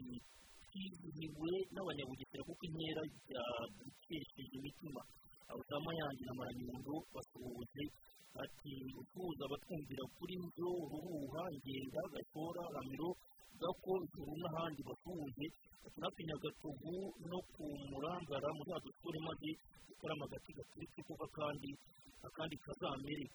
twizihiwe 0.70 1.52
n'abanyabugesera 1.72 2.42
kuko 2.48 2.62
inkera 2.68 3.02
yadukesheje 3.34 4.54
imitima. 4.58 5.02
Abasama 5.50 5.90
yanjye 6.00 6.22
na 6.28 6.34
maranyundo 6.38 6.92
basuhuje 7.14 7.84
ati 8.44 8.72
utuza 9.00 9.42
abatwumvira 9.48 10.04
kuri 10.16 10.34
nzo 10.44 10.68
ruhuha 10.90 11.42
ngenda 11.56 12.00
gashora 12.14 12.62
ramiro 12.74 13.08
gako 13.60 13.92
ijuru 14.04 14.32
n'ahandi 14.42 14.80
basuhuje 14.88 15.46
ati 15.86 15.98
natwe 16.00 16.22
nyagatovu 16.28 16.92
no 17.30 17.38
ku 17.54 17.64
murangara 17.90 18.48
muzadusure 18.58 19.18
maze 19.28 19.50
dukoramo 19.88 20.24
agati 20.28 20.50
gaturitse 20.58 21.00
kuko 21.08 21.24
kandi 21.38 21.70
akandi 22.26 22.56
kazamere. 22.64 23.26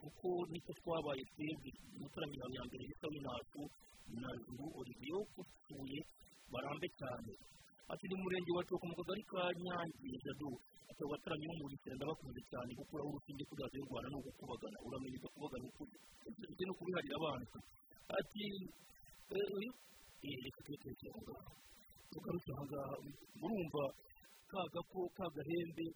Kuko 0.00 0.28
ni 0.52 0.58
cyo 0.64 0.72
twabaye 0.80 1.22
twebwe 1.32 1.70
umuturanyi 1.96 2.36
ya 2.56 2.62
mbere 2.68 2.82
bisa 2.90 3.06
w'inacu 3.12 3.62
na 4.20 4.28
juru 4.44 4.64
olivier 4.80 5.22
usuye 5.40 5.98
barambe 6.52 6.88
cyane. 7.00 7.32
Ati 7.92 8.04
ni 8.08 8.14
murenge 8.20 8.50
wa 8.56 8.62
coko 8.68 8.84
mu 8.88 8.94
kagari 9.00 9.22
ka 9.30 9.42
nyange 9.64 10.08
jado. 10.24 10.50
Ati 10.90 11.00
abo 11.02 11.10
bataramyi 11.12 11.46
bo 11.48 11.54
mu 11.56 11.64
bugesera 11.64 11.94
ndabakunze 11.96 12.40
cyane 12.52 12.70
gukuraho 12.78 13.08
urushinge 13.10 13.44
kuri 13.48 13.60
radiyo 13.64 13.82
rwanda 13.88 14.08
ni 14.12 14.16
ugukubagana 14.20 14.78
uramenya 14.86 15.16
ugakubagana 15.20 15.64
ukuri 15.72 15.96
ndetse 16.44 16.62
no 16.68 16.72
kubiharira 16.78 17.16
abana 17.20 17.44
ati 18.18 18.44
reka 20.44 20.60
tuyetekere 20.64 21.10
aho 21.10 21.20
ngaho 21.24 21.52
tugarutse 22.12 22.50
aha 22.54 22.64
ngaha 22.68 22.94
murumva 23.40 23.84
ka 24.50 24.60
gako 24.74 25.00
ka 25.16 25.26
gahembe 25.36 25.86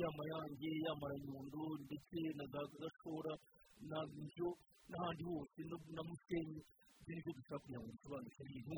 ya 0.00 0.08
mayange 0.18 0.70
ya 0.84 0.92
maranyundo 1.00 1.62
ndetse 1.84 2.18
na 2.38 2.44
za 2.52 2.60
gashora 2.80 3.32
na 3.90 3.98
byo 4.10 4.48
n'ahandi 4.90 5.22
hose 5.28 5.60
na 5.96 6.02
musenyi. 6.08 6.60
Ibyo 7.04 7.12
ni 7.14 7.32
dushaka 7.36 7.60
kugira 7.62 7.78
ngo 7.80 7.88
dusobanukire 7.92 8.48
ibintu 8.48 8.76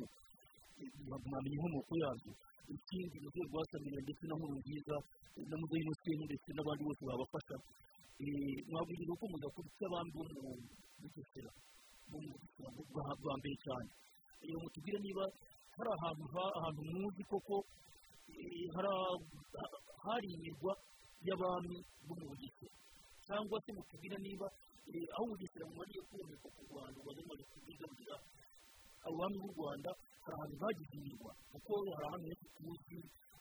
mwamenya 1.06 1.54
inkomoko 1.56 1.92
yabyo 2.02 2.32
ikindi 2.74 3.16
mu 3.22 3.28
rwego 3.30 3.48
rwasamira 3.54 3.98
ndetse 4.02 4.22
na 4.26 4.34
nkuru 4.38 4.54
nziza 4.60 4.96
na 5.50 5.54
muzeyi 5.60 5.84
musenyi 5.88 6.24
ndetse 6.26 6.48
n'abandi 6.54 6.82
bose 6.86 7.02
babafasha 7.08 7.56
mwabwiriza 8.70 9.12
uko 9.14 9.24
mudakurikira 9.32 9.86
abandi 9.90 10.10
bo 10.16 10.22
mu 10.26 10.30
bugesera 10.34 10.40
bo 10.42 10.52
mu 10.98 11.06
bugesera 11.06 11.50
bwa 12.10 13.34
mbere 13.40 13.56
cyane 13.64 13.90
rero 14.42 14.58
mutubwire 14.62 14.98
niba 15.04 15.24
hari 15.76 15.90
ahantu 15.96 16.22
ahantu 16.58 16.80
muzi 16.92 17.22
koko 17.30 17.56
hari 20.06 20.26
imirwa 20.36 20.72
y'abami 21.26 21.76
bo 22.06 22.14
mu 22.20 22.26
bugesera. 22.30 22.74
Cyangwa 23.26 23.56
se 23.64 23.70
mutubwire 23.76 24.16
niba 24.22 24.46
aho 25.14 25.22
ubugesera 25.26 25.64
bumariye 25.68 26.00
kuboneka 26.08 26.48
ku 26.54 26.60
rwanda 26.70 26.96
uba 27.02 27.12
bamaze 27.16 27.42
kubwigarurira 27.50 28.16
abami 29.06 29.36
b'u 29.42 29.50
rwanda 29.56 29.90
hari 30.22 30.34
ahantu 30.36 30.56
bagize 30.62 30.94
imirwa 30.98 31.30
kuko 31.50 31.70
hari 31.96 32.06
ahantu 32.06 32.24
henshi 32.30 32.46
tuzi 32.56 32.98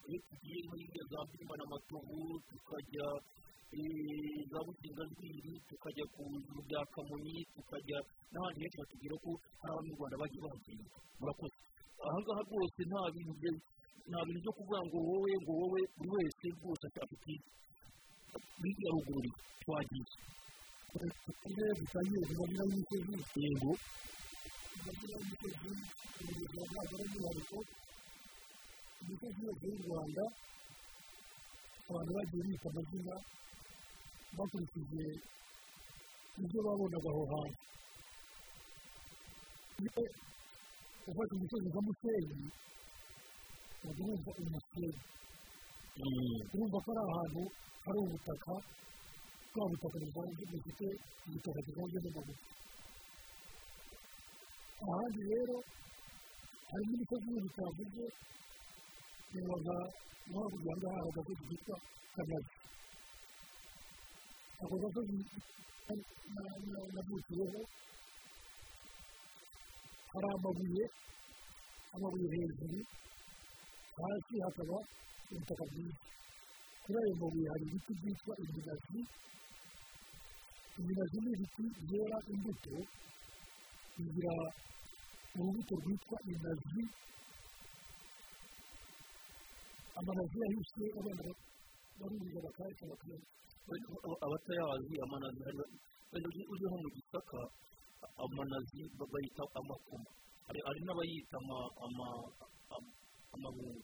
iyo 0.07 0.19
tugiye 0.27 0.57
nk'iriya 0.65 1.03
za 1.11 1.19
mbimba 1.25 1.53
n'amatovu 1.59 2.17
tukajya 2.49 3.07
za 4.51 4.59
businganzwiri 4.65 5.51
tukajya 5.69 6.05
ku 6.13 6.21
biro 6.31 6.61
bya 6.67 6.81
kamonyi 6.93 7.37
tukajya 7.55 7.97
n'ahandi 8.31 8.59
henshi 8.61 8.77
batubwira 8.81 9.15
ko 9.23 9.29
hari 9.61 9.71
abami 9.73 9.89
b'u 9.91 9.97
rwanda 9.99 10.21
bagiye 10.21 10.41
bahagenda 10.45 10.85
murakoze 11.19 11.57
aha 12.05 12.17
ngaha 12.21 12.41
rwose 12.47 12.79
nta 12.89 13.01
bintu 13.13 14.39
byo 14.43 14.51
kuvuga 14.57 14.79
ngo 14.87 14.97
wowe 15.09 15.31
ngo 15.41 15.51
wowe 15.59 15.81
buri 15.95 16.09
wese 16.15 16.45
rwose 16.57 16.83
ashaka 16.87 17.13
ikipe 17.17 17.49
yaruguru 18.85 19.29
twagiye 19.61 20.05
iyo 21.49 21.65
dutangiye 21.79 22.21
kubagira 22.27 22.63
imisozi 22.69 23.39
yego 23.43 23.71
kubagira 24.71 25.15
imisozi 25.23 25.69
urugero 26.21 26.63
ntabwo 26.69 26.95
ari 26.95 27.03
umwihariko 27.05 27.57
imisozi 29.05 29.39
yose 29.45 29.63
y'u 29.71 29.83
rwanda 29.87 30.23
abantu 31.89 32.11
bagiye 32.17 32.43
bita 32.49 32.67
amazina 32.71 33.15
bakurikije 34.37 35.03
ibyo 36.41 36.59
babonaga 36.65 37.09
aho 37.13 37.23
hantu 37.31 37.59
iyo 39.83 40.03
ufata 41.09 41.31
umusozi 41.37 41.67
nka 41.69 41.81
musenyi 41.87 42.47
ujya 43.87 44.03
wumva 44.07 44.31
umusenyi 44.41 44.99
urumva 46.53 46.77
ko 46.83 46.89
ari 46.91 47.01
ahantu 47.07 47.41
hari 47.85 47.97
ubutaka 48.05 48.53
bwa 49.53 49.65
butaka 49.71 49.97
buvanze 50.03 50.41
bufite 50.51 50.87
ubutaka 51.27 51.59
buvanze 51.65 51.97
n'amabuye 52.03 52.41
ahandi 54.85 55.19
rero 55.31 55.55
harimo 56.71 56.93
imisozi 56.95 57.27
yindi 57.33 57.49
yabaga 59.33 59.75
naho 60.29 60.45
kugira 60.51 60.73
ngo 60.77 60.87
hari 60.93 61.07
agasozi 61.09 61.43
kitwa 61.49 61.75
kanazi 62.15 62.53
ako 64.63 64.75
gasozi 64.81 65.15
navukiyeho 66.95 67.61
hari 70.11 70.27
amabuye 70.35 70.83
amabuye 71.95 72.27
hejuru 72.33 72.79
hasi 73.99 74.33
hakaba 74.45 74.77
ubutaka 75.31 75.63
bwiza 75.71 75.97
kuri 76.83 76.97
ayo 77.01 77.13
mabuye 77.21 77.47
hari 77.53 77.63
ibiti 77.69 77.91
byitwa 77.99 78.33
iminazi 78.43 78.99
iminazi 80.79 81.17
ni 81.23 81.29
ibiti 81.35 81.63
byera 81.87 82.17
imbuto 82.33 82.75
bigira 83.95 84.33
urubuto 85.37 85.73
rwitwa 85.81 86.17
inazi 86.31 86.81
amanazi 89.99 90.35
yahishe 90.43 90.83
abana 90.99 91.23
barurira 91.99 92.39
bakahita 92.45 92.83
bakayarya 92.91 93.27
abatayazi 94.25 94.93
amanazi 95.05 95.39
uri 96.51 96.65
nko 96.67 96.77
mu 96.83 96.89
gisaka 96.95 97.39
amanazi 98.23 98.79
bayita 99.11 99.43
amakoma 99.59 100.09
hari 100.45 100.81
n'abayita 100.85 101.37
amabungu 103.35 103.83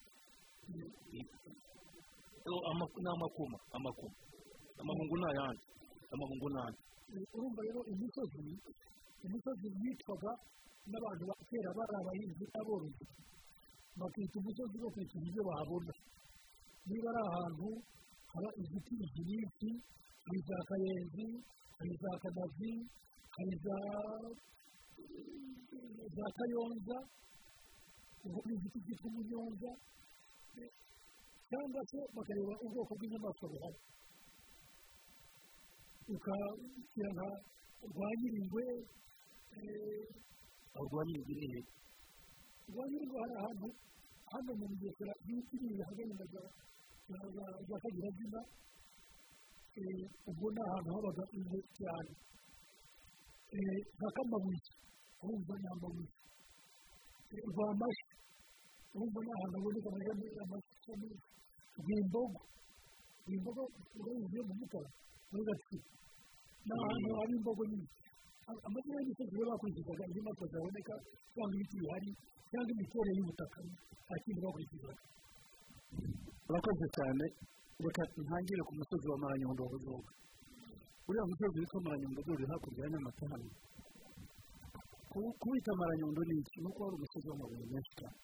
ni 3.04 3.10
amakoma 3.14 3.58
amakoma 3.78 4.18
amabungu 4.82 5.16
ni 5.18 5.26
ayandi 5.32 5.66
amabungu 6.14 6.48
ni 6.50 6.58
ayandi 6.60 6.82
urumva 7.36 7.62
rero 7.68 7.82
imisozi 7.92 8.40
imisozi 9.26 9.68
yitwaga 9.82 10.32
n'abantu 10.92 11.24
ba 11.30 11.36
kera 11.50 11.70
bari 11.78 11.94
abahinzi 12.02 12.44
n'aborozi 12.52 13.06
bakita 14.00 14.36
umusozi 14.40 14.76
bakurikije 14.84 15.26
ibyo 15.30 15.44
bahabona 15.50 15.94
niba 16.88 17.10
ari 17.12 17.22
ahantu 17.28 17.70
haba 18.32 18.50
igiti 18.62 18.94
byinshi 19.16 19.70
hari 20.26 20.40
za 20.48 20.58
kayenzi 20.70 21.28
hari 21.78 21.94
za 22.02 22.12
kanazi 22.22 22.72
hari 23.36 23.56
za 23.66 23.78
za 26.16 26.26
kayonza 26.38 26.98
igiti 28.56 28.80
cyitwa 28.86 29.08
umunyonza 29.10 29.72
cyangwa 31.50 31.82
se 31.92 32.00
bakareba 32.16 32.54
ubwoko 32.66 32.92
bw'inyamaswa 32.98 33.46
buhari. 33.52 33.80
Ukashyira 36.14 37.10
nka 37.16 37.28
rwa 37.92 38.08
nyiringwe 38.20 38.64
aho 40.76 40.84
rwa 40.90 41.02
nyiringwe 41.08 41.34
ni 41.40 41.48
hehe 41.54 41.62
rwa 42.72 42.84
nyiringwe 42.90 43.18
hari 43.22 43.34
ahantu 43.42 43.68
hano 44.32 44.52
mu 44.60 44.66
bugesera 44.72 45.14
biri 45.26 45.84
hagana 45.88 46.14
na 47.12 47.20
za 47.68 47.76
kagira 47.84 48.10
zina 48.18 48.42
ubwo 50.30 50.48
ni 50.54 50.60
ahantu 50.66 50.90
habaga 50.96 51.24
inzu 51.38 51.58
cyane 51.78 52.12
nka 53.98 54.08
kamabuye 54.16 54.60
urumva 55.24 55.54
ni 55.62 55.68
amabuye 55.74 56.10
rwa 57.52 57.68
mashi 57.82 58.06
urumva 58.94 59.20
ni 59.26 59.32
ahantu 59.36 59.56
haboneka 59.58 59.88
amajyane 59.92 60.26
y'amashami 60.38 61.10
rwimbogo 61.80 62.40
rwimbogo 63.26 63.64
yo 64.36 64.42
mu 64.48 64.54
mutara 64.60 64.90
muri 65.32 65.44
gatsibo 65.50 65.88
ni 66.66 66.72
ahantu 66.78 67.10
hari 67.20 67.34
imbogo 67.40 67.64
nyinshi 67.72 68.00
amazina 68.68 68.98
y'imisozi 69.00 69.34
rero 69.38 69.50
bakurikizaga 69.52 70.04
inyamaswa 70.12 70.46
zaboneka 70.52 70.94
cyangwa 71.34 71.54
ibiti 71.56 71.76
bihari 71.82 72.10
cyangwa 72.52 72.72
imiterere 72.76 73.12
y'ubutaka 73.18 73.58
nta 74.06 74.16
kindi 74.24 74.40
bakurikizaga 74.46 75.04
urakoze 76.52 76.86
cyane. 76.98 77.26
Reka 77.82 78.04
ntangire 78.26 78.62
ku 78.68 78.74
musozi 78.78 79.06
wa 79.12 79.18
maranyundo 79.24 79.62
w'urubuga 79.66 80.12
uriya 81.08 81.24
musozi 81.32 81.58
witwa 81.62 81.80
maranyundo 81.86 82.20
uri 82.34 82.46
hakurya 82.52 82.82
ya 82.86 82.90
nyamata 82.94 83.26
hano 83.32 83.50
Ku- 85.12 85.34
kuwita 85.42 85.72
maranyundo 85.82 86.22
ni 86.30 86.36
iki? 86.42 86.58
Ni 86.62 86.68
uko 86.70 86.80
hari 86.86 86.96
umusozi 87.00 87.26
w'amabuye 87.30 87.66
menshi 87.74 87.92
cyane. 88.00 88.18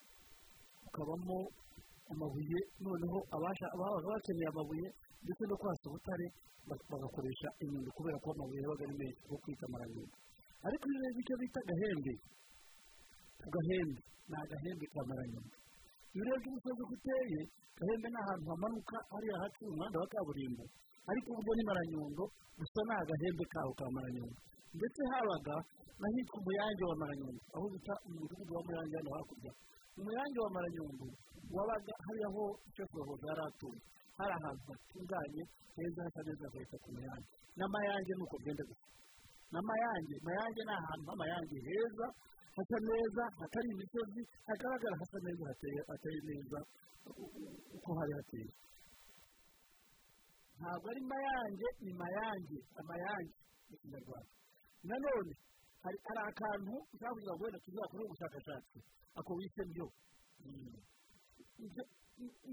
Ukabamo 0.87 1.37
amabuye 2.13 2.59
noneho 2.85 3.17
ababaga 3.35 4.07
bakeneye 4.13 4.47
amabuye 4.53 4.87
ndetse 5.23 5.43
no 5.49 5.55
kwasa 5.61 5.85
ubutare 5.89 6.27
ba- 6.69 6.83
bagakoresha 6.91 7.47
inyundo 7.63 7.89
kubera 7.97 8.17
ko 8.23 8.27
amabuye 8.31 8.59
yabaga 8.63 8.83
ari 8.87 8.95
menshi 9.01 9.21
bwo 9.27 9.37
kwita 9.43 9.65
maranyundo 9.73 10.15
ariko 10.67 10.83
iyo 10.87 10.97
urebye 11.01 11.21
icyo 11.23 11.35
bita 11.41 11.59
agahembe 11.65 12.13
ku 13.41 13.47
gahembe 13.55 13.99
ni 14.29 14.35
agahembe 14.43 14.85
ka 14.93 15.01
maranyundo 15.09 15.55
iyo 16.13 16.21
urebye 16.23 16.47
umusozi 16.51 16.79
uko 16.84 16.93
uteye 16.97 17.41
gahembe 17.77 18.07
ni 18.13 18.17
ahantu 18.23 18.45
hamanuka 18.51 18.97
hariya 19.11 19.35
hafi 19.43 19.59
y'umuhanda 19.65 19.97
wa 20.01 20.07
kaburimbo. 20.13 20.63
Ariko 21.09 21.27
ubwo 21.39 21.51
ni 21.55 21.63
maranyundo 21.69 22.23
gusa 22.57 22.79
ni 22.88 22.93
agahembe 23.01 23.43
kaho 23.53 23.71
ka 23.79 23.85
maranyundo 23.95 24.39
ndetse 24.77 25.01
habaga 25.13 25.55
n'ahitwa 25.99 26.35
umuyange 26.41 26.84
wa 26.89 26.95
maranyundo 27.01 27.41
aho 27.55 27.65
bita 27.73 27.93
umudugudu 28.07 28.51
wa 28.57 28.61
muyange 28.67 28.95
hano 28.99 29.09
hakurya. 29.17 29.51
Umuyange 29.99 30.38
wa 30.45 30.49
maranyundo 30.55 31.05
wabaga 31.55 31.93
hari 32.05 32.21
aho 32.29 32.43
sheforohoza 32.75 33.25
yari 33.31 33.43
atuye 33.49 33.79
hari 34.17 34.31
ahantu 34.38 34.63
hatunganye 34.73 35.43
heza 35.77 36.01
hasa 36.05 36.19
neza 36.27 36.45
bahita 36.53 36.77
ku 36.84 36.89
muyange. 36.95 37.27
N'amayange 37.57 38.11
ni 38.17 38.23
uko 38.25 38.35
byenda 38.43 38.63
gusa. 38.69 38.85
N'amayange 39.53 40.15
mayange 40.27 40.61
ni 40.67 40.73
ahantu 40.79 41.05
h'amayange 41.09 41.57
heza 41.67 42.07
hasa 42.57 42.77
neza 42.89 43.23
hatari 43.39 43.67
imisozi 43.75 44.21
hagaragara 44.47 44.95
hasa 45.01 45.17
neza 45.25 45.43
hateye 45.89 46.19
neza 46.29 46.59
uko 47.77 47.89
hari 47.99 48.13
hateye. 48.17 48.51
Ntabwo 50.57 50.85
ari 50.91 51.01
mayange 51.11 51.67
ni 51.85 51.91
mayange 52.01 52.57
amayange 52.79 53.34
mu 53.69 53.75
kinyarwanda. 53.81 54.31
Nanone 54.84 55.34
hari 55.84 55.97
akantu 56.29 56.73
ushobora 56.93 57.34
ngo 57.35 57.43
wenda 57.43 57.59
tuzakore 57.65 58.03
ubushakashatsi. 58.03 58.79
Ako 59.19 59.31
wise 59.39 59.61
byo 59.71 59.85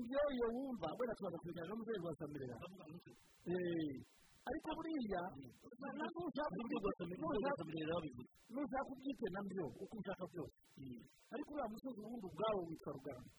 ibyo 0.01 0.21
iyo 0.35 0.47
wumva 0.57 0.89
wenda 0.99 1.15
tubaza 1.19 1.39
kubijyana 1.41 1.69
no 1.69 1.77
mu 1.79 1.85
rwego 1.85 2.07
ariko 4.49 4.69
buriya 4.77 5.23
nushaka 8.53 8.91
ubyite 8.95 9.27
na 9.35 9.41
byo 9.49 9.65
uko 9.83 9.95
ushaka 10.01 10.25
byose 10.33 10.57
ariko 11.35 11.49
uriya 11.55 11.69
musozi 11.73 11.99
ubundi 12.05 12.27
ubwawo 12.31 12.61
witwa 12.69 12.91
rugarama 12.97 13.31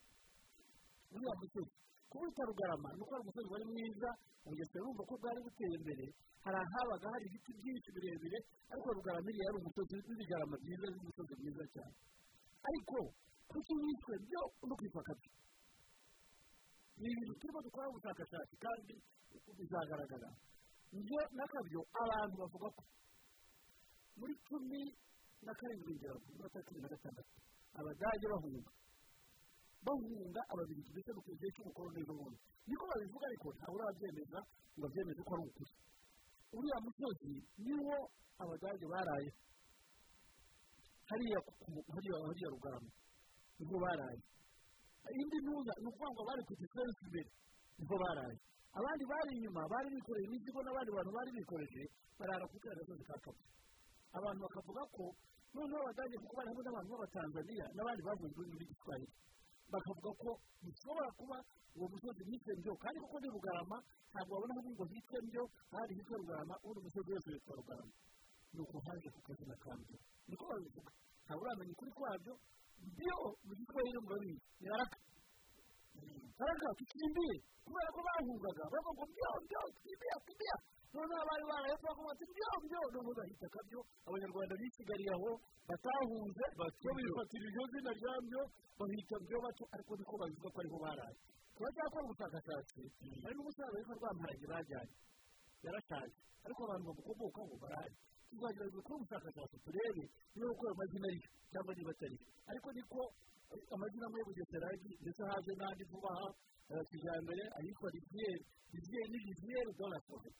uriya 1.16 1.34
musozi 1.42 1.72
kuwita 2.12 2.42
rugarama 2.50 2.90
ni 2.96 3.02
uko 3.04 3.12
ari 3.16 3.24
umusozi 3.26 3.48
wari 3.54 3.66
mwiza 3.72 4.10
ubugesera 4.46 4.82
urumva 4.84 5.04
ko 5.10 5.14
bwari 5.22 5.40
buteye 5.46 5.76
imbere 5.80 6.06
hari 6.46 6.58
ahabaga 6.64 7.08
hari 7.14 7.24
ibiti 7.30 7.52
byinshi 7.60 7.90
birebire 7.96 8.40
ariko 8.72 8.88
rugarama 8.98 9.28
iriya 9.32 9.46
yari 9.48 9.58
umusozi 9.62 9.94
w'ibigarama 10.08 10.56
byiza 10.64 10.86
n'umusozi 10.94 11.34
mwiza 11.42 11.64
cyane 11.76 11.96
ariko 12.70 12.98
kuki 13.52 13.74
witwe 13.82 14.14
byo 14.26 14.42
no 14.70 14.76
kwitwa 14.80 15.02
kabyo 15.08 15.32
ni 17.00 17.08
ibintu 17.14 17.34
turimo 17.40 17.60
dukora 17.66 17.86
ubushakashatsi 17.92 18.56
kandi 18.66 18.94
bizagaragara 19.58 20.30
ibyo 20.94 21.20
n'akabyo 21.36 21.82
abantu 22.04 22.36
bavuga 22.42 22.68
ko 22.76 22.82
muri 24.20 24.34
cumi 24.48 24.82
na 25.46 25.54
karindwi 25.60 25.94
ngero 25.98 26.20
muri 26.26 26.50
cumi 26.66 26.80
na 26.82 26.90
gatandatu 26.94 27.32
abadage 27.76 28.26
bahunga. 28.32 28.72
Bahunga 29.86 30.42
ababiligi 30.52 30.90
ndetse 30.96 31.12
no 31.14 31.22
ku 31.26 31.32
gihe 31.38 31.50
cy'ubukoloni 31.56 32.02
n'ubundi 32.08 32.40
niko 32.68 32.84
babivuga 32.90 33.26
ariko 33.30 33.48
ntawe 33.58 33.76
urabyemeza 33.78 34.40
ngo 34.74 34.82
babyemeze 34.84 35.22
ko 35.28 35.32
ari 35.36 35.44
ukuri. 35.50 35.74
Uriya 36.56 36.78
musozi 36.86 37.32
niwo 37.62 37.98
abadage 38.42 38.86
baraye. 38.94 39.30
Hariya 41.10 41.40
hariya 41.94 42.48
rugarama 42.54 42.92
ni 43.60 43.64
ho 43.70 43.76
baraye. 43.84 44.22
Indi 45.20 45.38
ntuza 45.44 45.74
ni 45.82 45.88
ukuvuga 45.90 46.10
ngo 46.16 46.22
bari 46.28 46.42
ku 46.48 46.54
gisensi 46.60 47.02
imbere 47.06 47.30
ni 47.78 47.84
ho 47.86 47.96
baraye. 48.02 48.38
Abandi 48.80 49.04
bari 49.12 49.32
inyuma 49.38 49.62
bari 49.72 49.88
bikoreye 49.96 50.26
imizigo 50.28 50.60
n'abandi 50.64 50.90
bantu 50.96 51.12
bari 51.18 51.30
bikoreje 51.38 51.84
barara 52.20 52.46
ku 52.52 52.58
gasozi 52.64 53.04
ka 53.10 53.16
kapu 53.24 53.44
abantu 54.18 54.40
bakavuga 54.46 54.84
ko 54.96 55.04
noneho 55.56 55.80
abadage 55.84 56.16
kuko 56.22 56.34
bari 56.38 56.48
hamwe 56.52 56.64
n'abantu 56.66 56.90
b'abatanzaniya 56.92 57.66
n'abandi 57.76 58.02
bavuye 58.08 58.28
mu 58.32 58.36
rurimi 58.40 58.56
rw'igiswahili 58.60 59.14
bakavuga 59.72 60.12
ko 60.22 60.30
bishobora 60.64 61.10
kuba 61.20 61.38
uwo 61.76 61.88
musozi 61.92 62.22
hitwe 62.30 62.52
mbyo 62.56 62.74
kandi 62.84 62.98
kuko 63.04 63.16
ni 63.20 63.28
rugarama? 63.36 63.78
Ntabwo 64.12 64.32
wabona 64.36 64.54
aho 64.56 64.70
ngo 64.72 64.86
hitwe 64.96 65.18
mbyo 65.28 65.44
ahandi 65.76 65.94
hitwa 66.00 66.16
rugarama 66.22 66.56
ubundi 66.64 66.80
umusozi 66.80 67.10
wose 67.12 67.28
witwa 67.36 67.54
rugarama. 67.60 67.94
Ni 68.54 68.60
uko 68.64 68.78
haje 68.86 69.08
ku 69.12 69.20
kazina 69.28 69.56
ka 69.64 69.72
mbyo 69.76 69.98
niko 70.28 70.44
babivuga 70.50 70.92
ntabwo 71.26 71.42
uramenya 71.44 71.72
ukuri 71.76 71.92
kwabyo 71.98 72.34
byo 72.96 73.16
mu 73.48 73.54
giswahili 73.60 74.00
murabizi 74.06 74.40
ni 74.62 74.68
araka 74.72 74.98
araka 76.42 76.68
tukimbiye 76.80 77.36
kubera 77.66 77.90
ko 77.96 78.00
bahungaga 78.08 78.64
bavuga 78.74 79.04
mbyo 79.10 79.30
mbyo 79.44 79.62
kibiya 79.82 80.16
kibiya 80.26 80.56
noneho 80.94 81.22
abari 81.24 81.44
barahetse 81.52 81.86
bavuga 81.90 82.08
bati 82.12 82.24
mbyo 82.32 82.48
mbyo 82.64 82.80
noneho 82.94 83.12
bahita 83.20 83.46
akabyo 83.50 83.80
abanyarwanda 84.08 84.54
bisigariye 84.62 85.12
aho 85.18 85.32
batahunze 85.70 86.46
bo 86.58 86.66
bifatira 86.98 87.46
iryo 87.50 87.64
zina 87.72 87.92
rya 88.00 88.14
mbyo 88.26 88.42
bahita 88.80 89.16
mbyo 89.24 89.38
bato 89.46 89.64
ariko 89.76 89.92
niko 90.00 90.14
babivuga 90.22 90.50
ko 90.54 90.58
ariho 90.62 90.78
baraye 90.86 91.18
turacyakora 91.56 92.04
ubushakashatsi 92.06 92.82
hari 93.24 93.34
n'umusaza 93.36 93.76
witwa 93.80 93.96
rwamparage 94.00 94.46
bajyanye 94.52 94.96
yarashaje 95.66 96.16
ariko 96.46 96.60
abantu 96.68 96.84
bamukomokaho 96.90 97.54
baraye 97.64 97.94
tuzagerageza 98.30 98.76
gukora 98.80 98.96
ubushakashatsi 99.00 99.56
turebe 99.66 100.04
niba 100.36 100.48
gukora 100.54 100.72
amazina 100.76 101.06
ariyo 101.10 101.30
cyangwa 101.52 101.72
niba 101.76 101.92
atariyo 101.96 102.24
ariko 102.52 102.68
niko 102.76 103.02
amazina 103.76 104.06
amwe 104.08 104.18
y'ubugesera 104.20 104.68
ndetse 105.04 105.22
haje 105.30 105.52
n'andi 105.60 105.84
vuba 105.92 106.10
aha 106.16 106.30
kijyambere 106.90 107.44
ayitwa 107.58 107.88
riviyeri 107.96 108.44
riviyeri 108.74 109.08
ni 109.12 109.20
riviyeri 109.30 109.72
donatore 109.80 110.32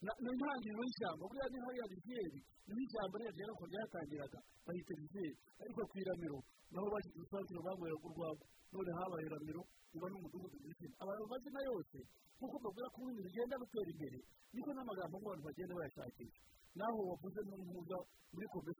ni 0.00 0.28
intangiriro 0.32 0.82
y'ishyamba 0.86 1.22
buriya 1.28 1.46
ni 1.52 1.58
hariya 1.64 1.86
riviyeri 1.94 2.38
ni 2.66 2.72
ho 2.74 2.80
ishyamba 2.86 3.14
ryagera 3.18 3.52
ko 3.58 3.64
ryatangiraga. 3.70 4.38
Bahita 4.66 4.92
riviyeri 5.00 5.34
ariko 5.62 5.80
ku 5.90 5.94
iramiro 6.02 6.38
naho 6.72 6.86
bashyize 6.92 7.16
urusantiro 7.18 7.60
banyweraga 7.66 8.06
urwagwa 8.08 8.46
none 8.72 8.90
habaye 8.98 9.24
iramiro 9.28 9.62
iba 9.96 10.06
n'umudugudu 10.12 10.56
w'izina 10.64 10.94
abantu 11.02 11.22
amazina 11.28 11.60
yose 11.68 11.98
nk'uko 12.38 12.56
mbabwira 12.60 12.88
ko 12.94 12.98
ibintu 13.02 13.22
bigenda 13.26 13.54
bitera 13.62 13.90
imbere 13.94 14.18
niko 14.52 14.70
n'amagambo 14.76 15.14
abantu 15.18 15.42
bagenda 15.48 15.72
bayashakisha. 15.78 16.40
Naho 16.78 16.98
wavuze 17.10 17.40
n'umuhuza 17.48 17.96
muri 18.32 18.46
komesa 18.52 18.77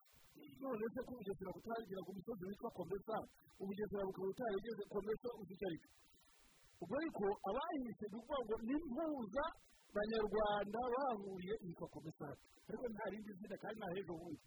none 0.63 0.85
se 0.95 1.01
ko 1.07 1.11
ubugesera 1.15 1.51
butaragira 1.57 2.01
ku 2.07 2.11
musozi 2.17 2.43
witwa 2.49 2.71
komesa 2.79 3.17
ubugesera 3.63 4.03
bukaba 4.09 4.27
butarigeze 4.31 4.83
komesa 4.95 5.29
uzi 5.41 5.53
icyo 5.55 5.67
ari 5.69 5.79
cyo 5.83 5.91
ubwo 6.83 6.95
ariko 7.01 7.25
abahise 7.49 8.05
ni 8.11 8.17
ukuvuga 8.19 8.39
ngo 8.45 8.55
n'impuza 8.67 9.45
banyarwanda 9.95 10.81
bahuriye 10.95 11.55
yitwa 11.65 11.87
komesari 11.95 12.41
ariko 12.69 12.85
nta 12.93 13.05
rindi 13.13 13.33
zina 13.39 13.57
kandi 13.63 13.79
nta 13.81 13.89
hejo 13.97 14.15
bundi. 14.21 14.45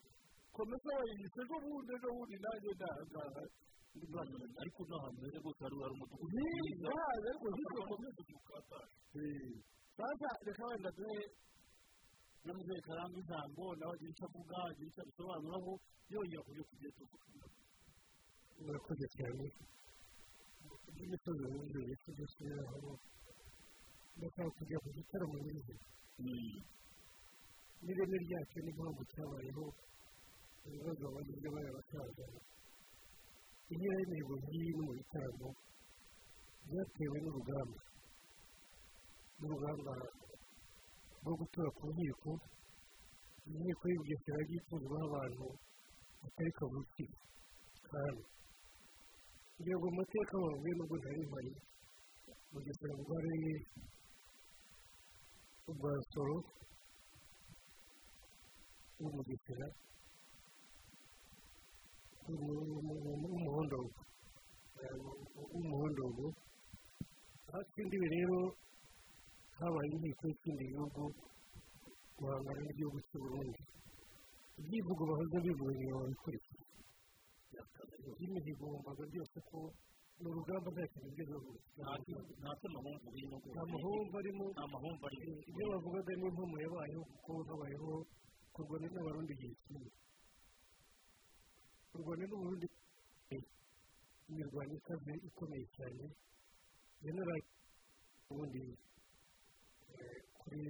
Komesari 0.55 1.11
yise 1.19 1.39
ejo 1.43 1.55
bundi 1.65 1.91
ejo 1.97 2.09
bundi 2.15 2.35
nanjye 2.43 2.69
ndahangaha 2.77 3.43
ariko 4.61 4.79
no 4.89 4.97
heza 5.19 5.39
rwose 5.43 5.61
hari 5.65 5.75
umudugudu 5.95 6.35
ntihaze 6.79 7.27
ariko 7.31 7.47
hitwa 7.57 7.81
komesari 7.89 8.35
sasa 9.97 10.29
reka 10.47 10.63
wenda 10.69 10.89
duhe 10.97 11.19
na 12.45 12.51
muzehe 12.57 12.81
karanga 12.87 13.17
ijambo 13.21 13.63
nawe 13.79 13.93
agira 13.95 14.11
icyo 14.13 14.25
avuga 14.27 14.55
agira 14.69 14.87
icyo 14.89 15.01
abisobanuraho 15.03 15.71
yongera 16.11 16.41
ku 16.45 16.51
byo 16.55 16.63
tugiye 16.69 16.91
tuvuga. 16.97 17.45
Murakoze 18.61 19.05
cyane. 19.15 19.45
By'imisozi 20.93 21.43
wundi 21.51 21.77
witwa 21.87 22.09
udasubiraho 22.13 22.91
ndashaka 24.17 24.49
kujya 24.57 24.77
ku 24.83 24.89
gitaramo 24.97 25.35
nyirizina 25.43 25.85
n'ireme 27.83 28.17
ryacyo 28.25 28.57
n'impamvu 28.61 29.01
cyabayeho. 29.11 29.65
Ibibazo 30.65 31.03
bagize 31.15 31.47
bari 31.53 31.67
abasaza. 31.71 32.25
Inyura 33.71 33.95
y'imihigo 33.99 34.33
nk'iyi 34.41 34.71
no 34.77 34.81
mu 34.87 34.93
bitaramo. 34.99 35.49
Byatewe 36.67 37.17
n'urugamba. 37.23 37.79
N'urugamba 39.39 39.93
rwo 41.21 41.33
gutora 41.39 41.69
ku 41.77 41.83
nkiko 41.93 42.31
inkiko 43.47 43.83
y'ubugesera 43.91 44.37
yagiye 44.39 44.59
ituzwaho 44.61 45.05
abantu 45.09 45.45
batari 46.21 46.51
kavukire 46.57 47.15
kandi 47.89 48.23
kugira 49.55 49.75
ngo 49.77 49.85
amateka 49.91 50.33
bavuye 50.43 50.73
nubwo 50.77 50.95
ntari 51.01 51.21
mpari 51.29 51.51
bugesera 52.51 52.93
bwari 53.07 53.53
ubwa 55.69 55.91
soro 56.11 56.37
w'umugesera 58.99 59.67
w'umuhondo 62.27 63.77
w'umuhondogo 65.51 66.25
hatsindiwe 67.51 68.07
rero 68.15 68.37
habaye 69.61 69.89
inkiko 69.95 70.23
y'ikindi 70.29 70.63
gihugu 70.71 71.01
guhangana 72.17 72.61
n'igihugu 72.65 72.97
cy'u 73.07 73.19
Burundi 73.23 73.59
ibyivugo 74.59 75.01
bahoze 75.09 75.35
inyuma 75.37 75.99
babikurikiye 76.01 76.61
by'imihigo 78.17 78.63
bumvaga 78.71 79.03
byose 79.11 79.37
ko 79.49 79.57
ni 80.21 80.25
urugamba 80.29 80.69
nta 80.71 80.83
kintu 80.93 81.09
birimo 83.13 83.37
nta 83.53 83.63
mahomvu 83.71 84.15
arimo. 84.17 84.45
Ibyo 85.49 85.63
bavugaga 85.71 86.11
ni 86.19 86.25
impamo 86.29 86.55
yabayeho 86.63 87.03
kuko 87.11 87.31
habayeho 87.49 87.91
kurwana 88.53 88.87
n'abarundi 88.93 89.31
igihe 89.35 89.53
kinini 89.63 89.91
kurwana 91.91 92.23
n'uburundi 92.29 92.67
imirwano 94.29 94.73
ikaze 94.79 95.13
ikomeye 95.27 95.65
cyane. 95.75 96.03
Generali 97.03 97.43
ubundi 98.31 98.59
kuri 100.39 100.61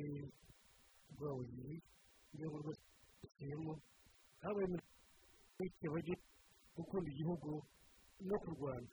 rwabugiri 1.13 1.75
urwego 2.31 2.55
rwose 2.61 2.83
rutuyemo 3.21 3.73
habaye 4.41 4.65
imirwano 4.67 5.87
bajye 5.93 6.15
gukunda 6.75 7.07
igihugu 7.13 7.49
no 8.27 8.35
kurwana 8.43 8.89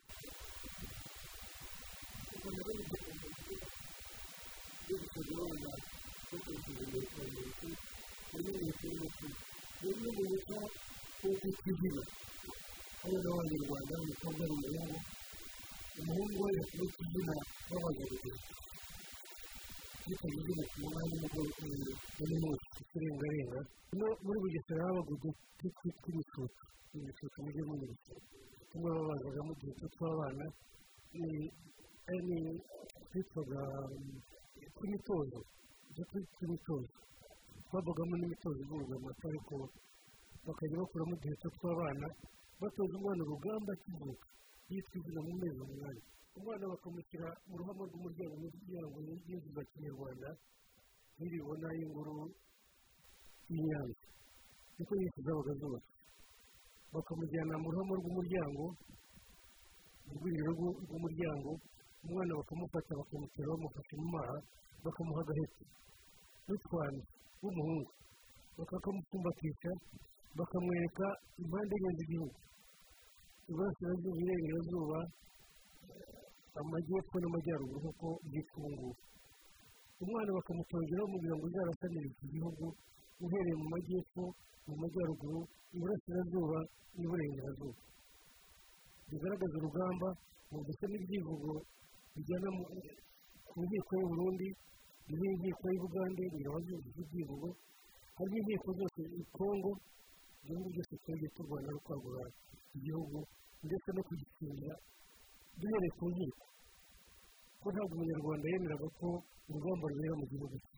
hano 11.89 13.19
n'abanyarwanda 13.23 13.95
umukobwa 14.03 14.43
ari 14.45 14.55
umuhungu 16.01 16.39
we 16.45 16.51
yakubita 16.59 16.99
izina 17.05 17.35
babagarira 17.71 18.35
yitaga 20.07 20.37
izina 20.41 20.63
ku 20.71 20.77
manywa 20.83 21.01
y'umugoroba 21.11 21.65
n'umunsi 22.29 22.67
ikirengarenga 22.83 23.61
no 23.99 24.07
muri 24.25 24.39
bugesera 24.43 24.81
habaga 24.87 25.11
uduti 25.15 25.67
tw'ibitutu 25.77 26.45
ibitutu 26.97 27.37
mujye 27.45 27.63
munyurwa 27.69 28.15
tumwe 28.71 28.89
babazagamo 28.97 29.53
ni 31.13 32.41
twitwaga 33.09 33.61
tw'imitozo 34.75 35.39
uduti 35.91 36.19
tw'imitozo 36.35 36.93
twabagamo 37.67 38.15
n'imitozo 38.17 38.59
ivurwa 38.65 38.95
amata 38.99 39.25
ariko 39.29 39.55
bakajya 40.47 40.77
bakuramo 40.83 41.13
uduheto 41.17 41.49
tw'abana 41.57 42.07
batoza 42.61 42.93
umwana 42.99 43.23
urugamba 43.25 43.71
akivuka 43.77 44.27
yitwa 44.71 44.95
izina 45.01 45.21
mu 45.27 45.33
mezi 45.41 45.59
umunani. 45.65 46.01
Umwana 46.39 46.65
bakamushyira 46.73 47.29
mu 47.49 47.55
ruhame 47.59 47.83
rw'umuryango 47.89 48.35
w'imiryango 48.43 48.97
y'inzu 49.27 49.49
za 49.57 49.63
kinyarwanda 49.71 50.29
n'iribona 51.19 51.67
y'inguru 51.79 52.15
y'inyanza 53.51 54.05
niko 54.77 54.93
nyinshi 54.99 55.21
zabaga 55.27 55.53
zubatse 55.61 55.93
bakamujyana 56.93 57.55
mu 57.63 57.69
ruhame 57.73 57.95
rw'umuryango 58.01 58.65
mu 60.09 60.15
rwinjiro 60.19 60.51
rw'umuryango 60.85 61.51
umwana 62.05 62.33
bakamufata 62.41 62.91
bakamutera 63.01 63.49
bamufashe 63.53 63.95
mu 64.01 64.07
maha 64.15 64.37
bakamuha 64.85 65.21
agahete 65.25 65.63
n'utwana 66.47 67.01
w'umuhungu. 67.43 67.91
Bakakamupfumbatisha 68.59 69.71
bakamwereka 70.39 71.07
impande 71.41 71.75
enye 71.79 71.91
z'igihugu 71.99 72.37
iburasirazuba 73.49 74.17
iburengerazuba 74.19 74.99
amajyepfo 76.61 77.15
n'amajyaruguru 77.19 77.89
ubu 78.01 78.11
ngubu 78.73 78.91
umwana 80.03 80.31
bakamutongeraho 80.37 81.07
kugira 81.13 81.35
ngo 81.37 81.45
uzarasanire 81.49 82.07
iki 82.13 82.27
gihugu 82.35 82.65
uhereye 83.25 83.57
mu 83.61 83.67
majyepfo 83.75 84.23
mu 84.67 84.75
majyaruguru 84.83 85.41
iburasirazuba 85.75 86.59
n'iburengerazuba. 86.99 87.81
Bigaragaza 89.11 89.55
urugamba 89.59 90.09
mu 90.51 90.59
ndetse 90.65 90.85
n'ibyivugo 90.89 91.51
bijyana 92.15 92.49
ku 93.49 93.57
nkiko 93.67 93.91
y'u 94.01 94.09
Burundi 94.13 94.49
n'inkiko 95.19 95.65
y'u 95.73 95.81
Bugande 95.83 96.23
biraba 96.35 96.59
byujuje 96.65 97.01
ibyivugo 97.05 97.49
hari 98.17 98.31
n'inkiko 98.33 98.69
zose 98.79 99.01
i 99.23 99.25
Kongo 99.37 99.71
ibihugu 100.43 100.69
byose 100.75 100.93
twagiye 101.03 101.29
turwana 101.37 101.69
no 101.75 101.81
kwagura 101.85 102.23
igihugu 102.77 103.19
ndetse 103.67 103.89
no 103.95 104.01
kugitsindira 104.09 104.75
duhereye 105.59 105.91
ku 105.99 106.05
nkiko. 106.13 106.45
Ko 107.61 107.67
ntabwo 107.73 107.93
umunyarwanda 107.97 108.45
yemeraga 108.53 108.89
ko 108.99 109.09
urugamba 109.49 109.85
rubera 109.93 110.15
mu 110.21 110.27
gihugu 110.31 110.57
cye. 110.65 110.77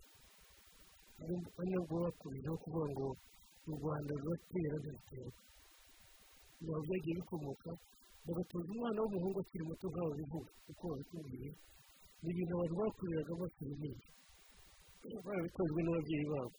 Ari 1.21 1.69
nabwo 1.73 1.95
bakomejeho 2.05 2.57
kuvuga 2.63 2.87
ngo 2.93 3.07
u 3.71 3.73
rwanda 3.79 4.13
ruratera 4.21 4.77
ntirutera 4.81 5.29
ntabwo 6.63 6.81
byagiye 6.87 7.15
bikomoka 7.19 7.71
bagatoza 8.27 8.69
umwana 8.75 8.99
w'umuhungu 9.03 9.39
akiri 9.43 9.65
muto 9.69 9.87
nk'abo 9.93 10.13
bivuga 10.19 10.51
kuko 10.67 10.83
babikubwiye 10.91 11.51
ni 12.23 12.29
ibintu 12.33 12.53
abantu 12.55 12.75
bakoreraga 12.81 13.33
bakiri 13.41 13.75
nyine 13.81 14.07
barabitojwe 15.25 15.81
n'ababyeyi 15.83 16.27
babo. 16.33 16.57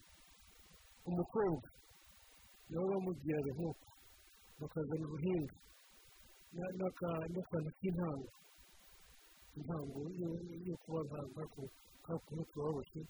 Umukobwa 1.09 1.67
nabo 2.69 2.85
bamubwiraga 2.91 3.51
nk'uko 3.55 3.87
bakazana 4.59 5.05
ubuhinga 5.07 5.55
n'akantu 6.77 7.69
k'intango 7.77 8.29
intango. 9.57 9.97
Yo 10.67 10.75
kuba 10.83 10.99
kakuntu 12.05 12.43
tubaboshye 12.51 13.01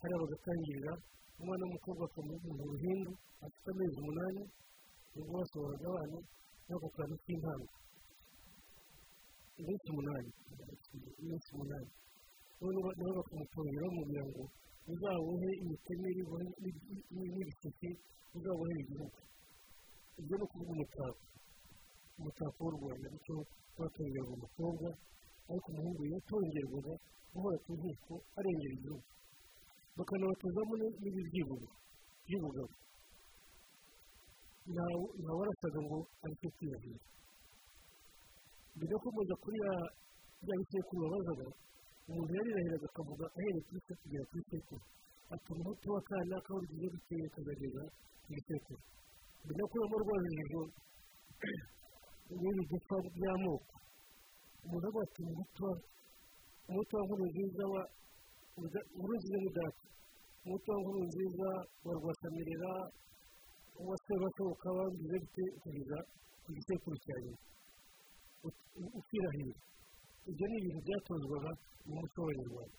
hariya 0.00 0.22
bagatangirira 0.22 0.92
umwana 1.40 1.62
w'umukobwa 1.64 2.02
akamuha 2.08 2.48
uruhindu 2.64 3.12
afite 3.44 3.66
amezi 3.72 3.96
umunani 4.00 4.42
ni 5.12 5.20
bwo 5.24 5.32
basohoraga 5.38 5.86
abana 5.90 6.18
n'ako 6.66 6.86
kantu 6.96 7.14
k'intango 7.24 7.68
iminsi 9.60 9.86
umunani. 9.92 10.30
Iminsi 11.22 11.48
umunani. 11.54 11.90
Nabo 12.60 13.12
bakamutorera 13.18 13.84
bamubwira 13.86 14.24
ngo 14.30 14.42
uzawuhe 14.92 15.50
imitemeri 15.62 16.22
n'ibiseke 17.14 17.88
uzabohera 18.36 18.80
igihugu 18.84 19.18
ibyo 20.20 20.34
ni 20.36 20.44
ukuvuga 20.44 20.70
umutako. 20.76 21.22
Umutako 22.18 22.58
w'u 22.64 22.74
rwanda 22.76 23.06
bityo 23.12 23.36
batongerwa 23.78 24.32
umukobwa 24.36 24.88
ariko 25.50 25.66
umuhungu 25.72 26.02
yatongerwaga 26.12 26.94
guhora 27.32 27.56
ku 27.64 27.70
nkiko 27.78 28.14
arengera 28.38 28.74
igihugu. 28.76 29.08
Bakanabatozamo 29.96 30.72
n'ibi 31.00 31.20
byivugo 31.28 31.68
by'ubugabo 32.26 32.74
ntawarasaga 35.22 35.80
ngo 35.86 35.98
ariko 36.24 36.44
kwiyahira 36.56 37.00
bigakomeza 38.78 39.34
kuri 39.42 39.58
ya 39.66 40.54
bisekuru 40.60 41.00
babazaga 41.04 41.46
umuntu 42.08 42.30
yarirahiraga 42.36 42.86
akavuga 42.90 43.24
ahereye 43.36 43.60
kuri 43.66 43.80
se 43.86 43.92
kugera 44.00 44.24
kuri 44.30 44.42
sekuru 44.50 44.82
ati 45.34 45.48
umuhutu 45.54 45.86
w'akana 45.94 46.36
kaho 46.44 46.58
rugiye 46.62 46.88
guteye 46.94 47.26
kazageza 47.34 47.82
ku 48.22 48.28
gisekuru 48.36 48.80
binakuramo 49.46 49.96
rwa 50.02 50.16
rujijo 50.22 50.62
n'ibindi 52.28 52.62
dupfa 52.70 52.96
by'amoko 53.16 53.74
umuntu 54.64 54.86
avuga 54.88 55.02
ati 55.06 55.18
umuhutu 55.24 55.66
umuhutu 56.68 56.92
wa 56.96 57.02
nkuru 57.04 57.24
nziza 57.30 57.64
wa 57.74 57.82
ni 59.42 59.50
data 59.56 59.82
umuhutu 60.44 60.68
wa 60.72 60.78
nkuru 60.80 61.00
nziza 61.08 61.48
wa 61.84 61.92
rwasamirera 61.98 62.72
uwa 63.80 63.94
sebashoboka 64.04 64.66
bambize 64.76 65.16
bite 65.22 65.44
kugeza 65.62 65.98
ku 66.42 66.48
gisekuru 66.56 66.96
cya 67.04 67.16
nyuma 67.24 67.40
ukirahira 68.98 69.54
ibyo 70.30 70.44
ni 70.48 70.56
ibintu 70.60 70.80
byatozwaga 70.86 71.50
mu 71.86 71.92
muco 72.00 72.18
w'abanyarwanda 72.26 72.78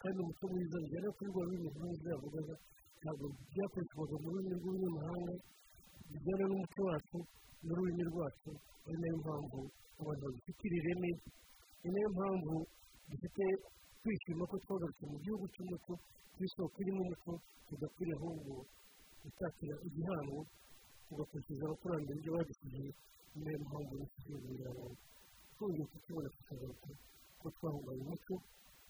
kandi 0.00 0.16
umuco 0.22 0.44
mwiza 0.52 0.76
bijyana 0.84 1.08
kuri 1.16 1.28
rwa 1.32 1.42
rurimi 1.46 1.68
rwiza 1.76 2.06
yavugaga 2.14 2.54
ntabwo 3.00 3.24
byakoreshwaga 3.52 4.14
mu 4.22 4.26
rurimi 4.32 4.54
rw'abanyamahanga 4.60 5.34
bijyana 6.10 6.44
n'umuco 6.48 6.80
wacu 6.88 7.18
n'ururimi 7.64 8.04
rwacu 8.10 8.50
ari 8.86 8.96
na 9.00 9.06
yo 9.12 9.16
mpamvu 9.22 9.60
abantu 10.00 10.22
babifitira 10.26 10.74
ireme 10.80 11.10
ni 11.82 11.88
na 11.92 11.98
yo 12.04 12.08
mpamvu 12.16 12.54
dufite 13.10 13.44
kwishima 14.02 14.42
ko 14.50 14.54
twagarutse 14.64 15.02
mu 15.10 15.16
gihugu 15.24 15.44
cy'umuco 15.54 15.92
ku 16.34 16.38
isoko 16.46 16.76
irimo 16.82 17.00
umuco 17.04 17.32
tudakwiriye 17.66 18.16
ahubwo 18.18 18.54
gutatira 19.22 19.74
igihango 19.88 20.38
tugakurikiza 21.06 21.62
abakurambere 21.66 22.16
ibyo 22.20 22.30
badusigiye. 22.36 22.90
Ni 23.38 23.44
na 23.44 23.50
yo 23.54 23.58
mpamvu 23.64 23.94
kugira 24.14 24.70
ngo 24.74 24.86
twongeye 25.54 25.84
kukibona 25.92 26.28
tukagaruka 26.36 26.88
ko 27.40 27.46
twahunganya 27.56 28.02
umuco 28.06 28.34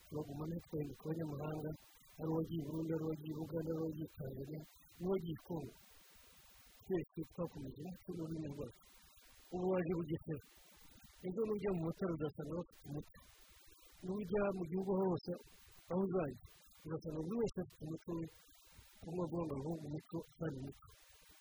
tubaguma 0.08 0.44
ntitwahinduka 0.48 1.02
abanyamahanga 1.04 1.70
ari 2.18 2.28
uwagiye 2.32 2.60
i 2.62 2.66
burundi 2.66 2.90
ari 2.96 3.04
uwagiye 3.06 3.32
i 3.34 3.38
buganda 3.38 3.68
ari 3.72 3.80
uwagiye 3.82 4.08
tanzania 4.18 4.60
n'uwagiye 4.98 5.36
kongo 5.46 5.74
twese 6.82 7.20
twakomeje 7.32 7.78
umuco 7.84 8.08
n'ururimi 8.16 8.48
rwacu 8.54 8.84
ubu 9.54 9.66
waje 9.72 9.92
bugesera 9.98 10.44
ejo 11.26 11.40
nujya 11.48 11.70
mu 11.76 11.80
mutara 11.86 12.12
uzasanga 12.16 12.52
bafite 12.58 12.82
umuco 12.88 13.20
n'ujya 14.04 14.42
mu 14.56 14.62
gihugu 14.70 14.92
hose 15.00 15.30
aho 15.90 16.00
uzajya 16.06 16.44
ugasanga 16.84 17.18
buri 17.24 17.36
wese 17.42 17.58
afite 17.62 17.80
umuco 17.86 18.10
we 18.18 18.24
kuvuga 19.02 19.38
ngo 19.44 19.54
ngo 19.60 19.70
umuco 19.86 20.16
utari 20.30 20.56
umuco 20.60 20.88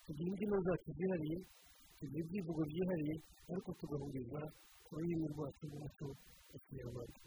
tugira 0.06 0.28
imbyino 0.32 0.58
zacu 0.68 0.90
zihariye 0.98 1.38
tugira 1.98 2.22
ibyivugo 2.24 2.62
byihariye 2.70 3.16
ariko 3.52 3.70
tugahuriza 3.80 4.42
ku 4.86 4.90
rurimi 4.98 5.26
rwacu 5.34 5.62
rw'umuco 5.68 6.06
wa 6.52 6.58
kinyarwanda 6.64 7.20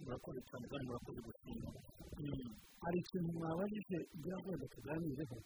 murakoze 0.00 0.40
cyane 0.48 0.64
kandi 0.70 0.84
murakoze 0.88 1.20
gusinya 1.26 1.70
hari 2.82 2.96
ikintu 3.04 3.28
mwabajije 3.36 3.96
kugira 4.10 4.36
ngo 4.38 4.46
wenda 4.50 4.66
tuganireho 4.74 5.36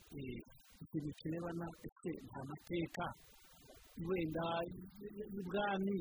ikintu 0.85 1.11
kirebana 1.19 1.67
ese 1.87 2.11
nta 2.27 2.41
mateka? 2.51 3.05
Wenda 4.09 4.45
y'ubwami 5.33 5.99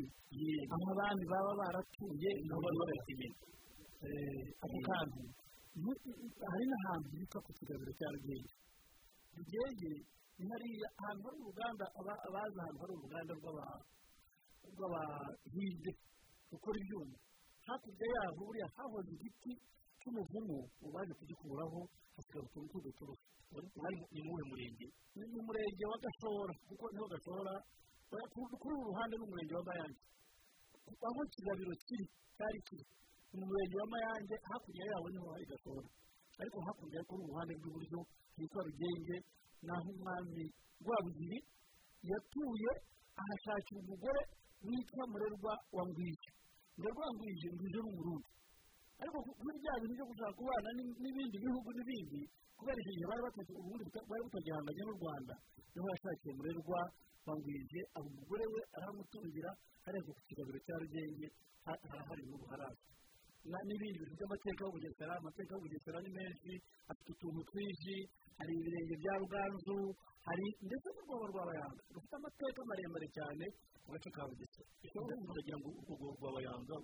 aho 0.74 0.86
abandi 0.94 1.24
baba 1.32 1.52
baratuye 1.62 2.32
nabo 2.48 2.62
bari 2.66 2.78
barakeneye 2.82 3.36
ako 4.64 4.78
kantu. 4.88 5.22
Hari 6.52 6.66
n'ahantu 6.70 7.08
bita 7.14 7.38
ku 7.45 7.50
kigabiro 7.58 7.91
cya 8.00 8.08
rugenge 8.14 8.52
rugenge 9.38 9.91
hariya 10.42 10.88
ahantu 11.00 11.24
hari 11.28 11.38
uruganda 11.44 11.86
abazi 12.30 12.58
ahantu 12.62 12.80
hari 12.82 12.94
uruganda 12.98 13.32
rw'abahinde 14.74 15.92
rukora 16.52 16.78
ibyuma. 16.82 17.18
Hakurya 17.68 18.08
yaho 18.16 18.32
buriya 18.38 18.68
hahoze 18.76 19.12
igiti 19.16 19.52
cy'umuvumu 20.00 20.58
baje 20.94 21.14
kugikuraho 21.20 21.80
hasigara 22.16 22.44
utuntu 22.48 22.68
tw'uduturufu 22.72 23.26
ni 24.14 24.22
muwe 24.26 24.44
murenge? 24.50 24.88
Ni 25.16 25.24
mu 25.32 25.40
murenge 25.48 25.84
wa 25.92 25.98
gashora 26.04 26.54
kuko 26.68 26.86
ni 26.92 26.98
ho 27.00 27.06
gashora 27.14 27.54
kuri 28.34 28.76
uru 28.76 28.84
ruhande 28.90 29.14
ni 29.18 29.24
umurenge 29.26 29.54
wa 29.58 29.64
mayange. 29.70 30.02
Aho 31.08 31.20
kigabiro 31.34 31.74
kiri 31.88 32.06
cyari 32.36 32.60
kiri 32.68 32.86
ni 33.32 33.36
mu 33.40 33.46
murenge 33.50 33.76
wa 33.82 33.88
mayange 33.94 34.36
hakurya 34.50 34.84
yawo 34.92 35.08
ni 35.14 35.18
ho 35.22 35.28
hari 35.34 35.46
gashora. 35.52 35.88
Ariko 36.42 36.58
hakurya 36.68 37.00
kuri 37.08 37.20
uru 37.24 37.30
ruhande 37.32 37.54
rw'iburyo 37.58 38.00
hitwa 38.38 38.62
rugenge 38.68 39.16
naho 39.68 39.88
umwami 39.95 40.44
rwabugiri 40.81 41.38
yatuye 42.10 42.72
ahashakira 43.22 43.80
umugore 43.84 44.22
witwa 44.68 45.03
murerwa 45.11 45.53
wa 45.76 45.84
ngwije. 45.88 46.30
Murerwa 46.77 47.02
wa 47.06 47.11
ngwije 47.14 47.48
ni 47.52 47.80
umurundi. 47.91 48.30
Ariko 49.02 49.18
kuri 49.40 49.57
bya 49.64 49.73
bintu 49.81 49.94
byo 49.98 50.06
gushaka 50.10 50.34
kubana 50.38 50.69
n'ibindi 51.02 51.35
bihugu 51.44 51.69
n'ibindi 51.76 52.22
kubera 52.57 52.80
icyo 52.81 52.94
gihe 52.95 53.07
bari 53.10 53.22
batagihanganye 54.26 54.81
n'u 54.85 54.95
rwanda. 54.99 55.34
Niho 55.73 55.88
yashakiye 55.94 56.31
murerwa 56.38 56.80
bangwije 57.26 57.80
abo 57.95 58.07
umugore 58.11 58.45
we 58.53 58.61
aramutungira 58.77 59.49
areba 59.88 60.10
ku 60.15 60.22
kigabiro 60.27 60.60
cya 60.65 60.76
rugenge 60.81 61.27
harahari 61.65 62.23
n'ubu 62.27 62.45
haraza 62.52 62.84
n'ibindi 63.44 63.99
bintu 63.99 64.15
by'amateka 64.18 64.61
y'ubugesera 64.64 65.11
amateka 65.20 65.52
y'ubugesera 65.53 65.98
ni 66.03 66.11
menshi 66.18 66.52
afite 66.91 67.10
utuntu 67.11 67.41
twinshi 67.49 67.95
hari 68.40 68.52
ibirenge 68.56 68.95
bya 69.03 69.14
ruganzu 69.22 69.78
hari 70.28 70.45
ndetse 70.64 70.88
n'urwobo 70.95 71.26
rw'abayanga. 71.32 71.82
Rufite 71.94 72.15
amateka 72.15 72.60
maremare 72.70 73.07
cyane 73.18 73.45
mu 73.84 73.90
gace 73.94 74.10
ka 74.15 74.24
bugesera. 74.30 74.68
Ishobora 74.86 75.14
kugira 75.36 75.57
ngo 75.60 75.68
urwobo 75.76 76.06
rw'abayanga 76.18 76.76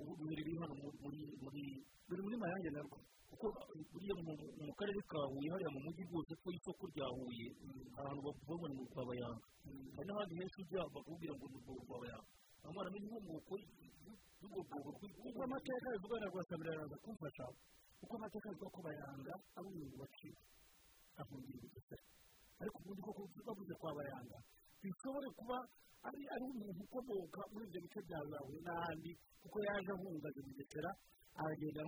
ubu 0.00 0.12
biri 0.28 0.52
hano 0.60 0.74
muri 1.00 2.36
mayange 2.42 2.70
narwo. 2.76 2.98
Kuko 3.30 3.46
buriya 3.92 4.14
mu 4.20 4.72
karere 4.78 5.00
ka 5.08 5.20
huye 5.32 5.48
hariya 5.54 5.70
mu 5.74 5.80
mujyi 5.86 6.02
rwose 6.10 6.32
ko 6.42 6.48
isoko 6.50 6.84
rya 6.92 7.06
huye 7.16 7.46
ahantu 7.96 8.20
bavuga 8.26 8.54
ngo 8.58 8.66
ni 8.68 8.76
urwabayanga 8.84 9.44
hari 9.96 10.06
n'ahandi 10.08 10.34
henshi 10.40 10.58
ujya 10.66 10.82
bakubwira 10.94 11.32
ngo 11.38 11.46
ni 11.48 11.58
urwabayanga 11.62 12.26
aho 12.26 12.26
baramenya 12.26 12.39
inkomoko 12.68 13.54
y'ubwo 14.40 14.60
bwoko 14.68 14.90
kuko 15.00 15.40
amateka 15.44 15.86
bivuga 15.94 16.16
na 16.20 16.26
rwasamira 16.30 16.70
araza 16.74 16.96
kumfasha 17.04 17.44
kuko 18.00 18.12
amateka 18.16 18.46
avuga 18.50 18.68
ko 18.74 18.78
bayanga 18.84 19.32
ari 19.56 19.66
umuntu 19.70 19.96
waciwe 20.00 20.38
ahungira 21.20 21.58
ubugesera 21.60 22.04
ariko 22.60 22.76
ubundi 22.80 23.00
koko 23.06 23.22
bavuze 23.46 23.74
kwa 23.80 23.90
bayanga 23.96 24.38
bishobore 24.82 25.28
kuba 25.38 25.56
ari 26.08 26.20
ari 26.34 26.44
umuntu 26.52 26.80
ukomoka 26.84 27.40
muri 27.52 27.64
ibyo 27.68 27.80
bice 27.84 28.00
bya 28.08 28.20
zawe 28.30 28.54
n'ahandi 28.64 29.10
kuko 29.42 29.56
yaje 29.66 29.90
ahungaza 29.96 30.38
ubugesera 30.40 30.90
aragenda 31.40 31.80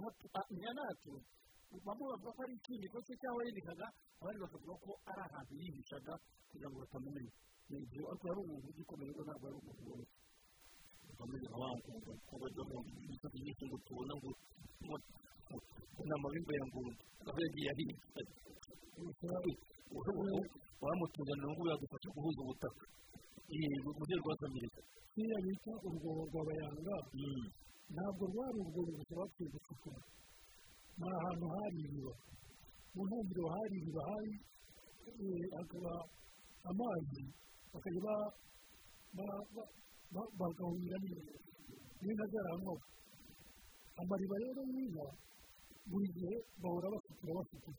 nyanato 0.61 1.13
bamwe 1.87 2.05
bavuga 2.13 2.31
ko 2.37 2.41
ari 2.45 2.55
ikindi 2.61 2.87
ko 2.93 2.99
se 3.07 3.13
cyangwa 3.21 3.41
yindikaga 3.47 3.87
abandi 4.21 4.39
bakavuga 4.45 4.75
ko 4.85 4.91
ari 5.11 5.21
ahantu 5.27 5.53
yihishaga 5.61 6.13
kugira 6.49 6.69
ngo 6.69 6.77
batamumenya 6.85 7.33
ni 7.73 7.77
ibyo 7.81 8.03
ariko 8.13 8.25
yari 8.29 8.41
umuntu 8.45 8.67
ugikomeye 8.73 9.11
ko 9.17 9.21
ntabwo 9.25 9.45
ari 9.49 9.57
umuntu 9.63 9.83
wose 9.89 10.12
bameze 11.23 11.47
nka 11.49 11.59
wa 11.63 11.69
ko 12.29 12.35
bajya 12.43 12.63
mu 12.71 12.77
misozi 13.09 13.37
myinshi 13.43 13.65
ngo 13.69 13.77
tubona 13.87 14.13
ngo 14.19 14.31
ni 16.07 16.13
amabimba 16.17 16.53
ya 16.59 16.65
ngurube 16.69 17.03
aho 17.29 17.39
yagiye 17.45 17.69
ahinga 17.73 17.97
wamutuzanira 20.83 21.49
ngo 21.53 21.63
yagufasha 21.71 22.09
guhuza 22.15 22.41
ubutaka 22.43 22.85
mu 23.85 23.91
rwego 23.95 24.21
rw'akamirika 24.23 24.81
kiriya 25.13 25.39
bita 25.45 25.73
urwobo 25.87 26.23
rw'abayanga 26.31 26.95
ntabwo 27.95 28.23
rwari 28.33 28.57
urwobo 28.63 28.91
gusa 28.99 29.15
bapfuye 29.21 29.49
gucukura 29.55 30.01
ni 30.99 31.05
ahantu 31.17 31.47
hari 31.55 31.79
iriba 31.87 32.15
mu 32.95 33.01
ntangiriro 33.07 33.45
hari 33.55 33.75
iriba 33.81 34.03
hari 34.11 34.33
hakaba 35.57 35.93
amazi 36.71 37.23
bakajya 37.73 38.15
bagahurira 40.39 40.97
n'inka 42.03 42.25
zaranywa 42.33 42.75
amariba 44.01 44.37
rero 44.43 44.61
y'inka 44.75 45.07
buri 45.91 46.09
gihe 46.17 46.35
bahora 46.63 46.87
basukura 46.95 47.33
basukura 47.39 47.79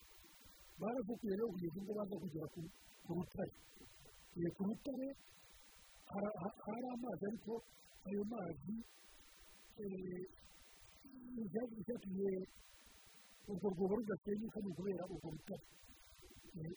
barasukuye 0.81 1.34
rero 1.38 1.47
kugeza 1.53 1.77
ubwo 1.80 1.91
baza 1.99 2.15
kugera 2.23 2.47
ku 3.03 3.11
rutare 3.18 3.53
ku 4.55 4.61
rutare 4.68 5.07
hari 6.65 6.88
amazi 6.95 7.23
ariko 7.30 7.53
ayo 8.07 8.22
mazi 8.31 8.76
icyatumye 11.80 12.31
urwo 13.49 13.68
rwobo 13.73 13.93
rudasenyuka 13.99 14.57
ni 14.64 14.68
ukubera 14.72 15.03
urwo 15.14 15.27
rutare 15.35 15.65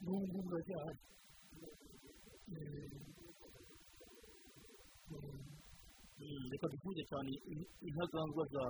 n'ubu 0.03 0.25
ngubu 0.27 0.49
ruracyahari 0.51 1.01
reka 6.51 6.67
dukunze 6.73 7.03
cyane 7.11 7.31
intagangwa 7.89 8.45
za 8.55 8.65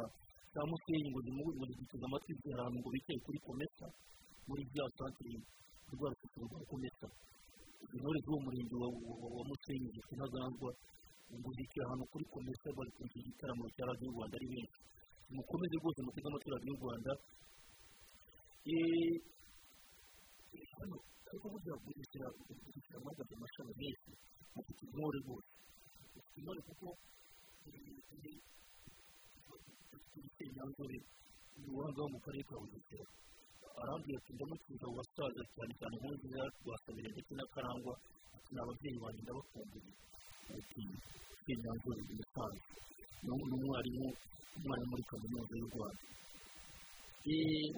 za 0.55 0.63
musenyi 0.71 1.09
ngo 1.11 1.21
zimugiteze 1.25 2.05
amatwi 2.09 2.33
ahantu 2.53 2.77
ngo 2.81 2.89
bicaye 2.95 3.19
kuri 3.25 3.39
komesa 3.47 3.87
muri 4.49 4.63
bya 4.73 4.85
santire 4.97 5.41
rwa 5.93 6.09
rufite 6.13 6.39
rwa 6.45 6.61
komesa. 6.71 7.07
Intore 7.95 8.19
z'uwo 8.25 8.39
murenge 8.45 8.75
wa 9.37 9.43
musenyi 9.49 9.89
zifite 9.95 10.13
intagangwa 10.17 10.71
ngo 11.41 11.49
zicaye 11.57 11.83
ahantu 11.87 12.05
kuri 12.13 12.25
komesa 12.35 12.67
kumva 12.77 13.17
igitaramo 13.21 13.65
cya 13.75 13.85
radiyo 13.89 14.09
rwanda 14.15 14.35
ari 14.37 14.49
benshi. 14.53 14.81
Mukomeze 15.37 15.75
rwose 15.81 15.99
muteze 16.05 16.27
amatwi 16.29 16.49
radiyo 16.57 16.75
rwanda. 16.81 17.13
Hano 20.77 20.97
ariko 21.29 21.47
burya 21.53 21.75
bugesera 21.85 22.29
mwagaze 23.03 23.33
amashami 23.37 23.73
menshi. 23.81 24.11
Mufite 24.55 24.81
intore 24.87 25.19
rwose. 25.25 25.51
Intore 26.37 26.61
kuko 26.69 26.87
inyanzure 30.45 30.99
ni 31.59 31.67
uwanga 31.73 32.01
wo 32.03 32.09
mu 32.13 32.19
karere 32.25 32.45
ka 32.49 32.57
bugesera 32.61 33.07
arambwira 33.81 34.19
ati 34.21 34.31
ndamutuza 34.35 34.85
abo 34.87 34.95
basaza 34.99 35.43
cyane 35.55 35.73
cyane 35.79 35.95
nk'uziza 36.01 36.43
rwasabire 36.63 37.09
ndetse 37.13 37.33
na 37.39 37.45
karangwa 37.55 37.95
ni 38.53 38.57
ababyeyi 38.63 38.99
banjye 39.03 39.21
ndabakumbuye 39.23 39.91
ati 40.57 40.83
inyanzure 41.53 42.01
ni 42.07 42.13
umusaza 42.15 42.61
ni 43.23 43.29
umwarimu 43.35 44.07
umwarimu 44.57 44.91
muri 44.91 45.05
kaminuza 45.11 45.55
y'u 45.61 45.69
rwanda 45.73 46.03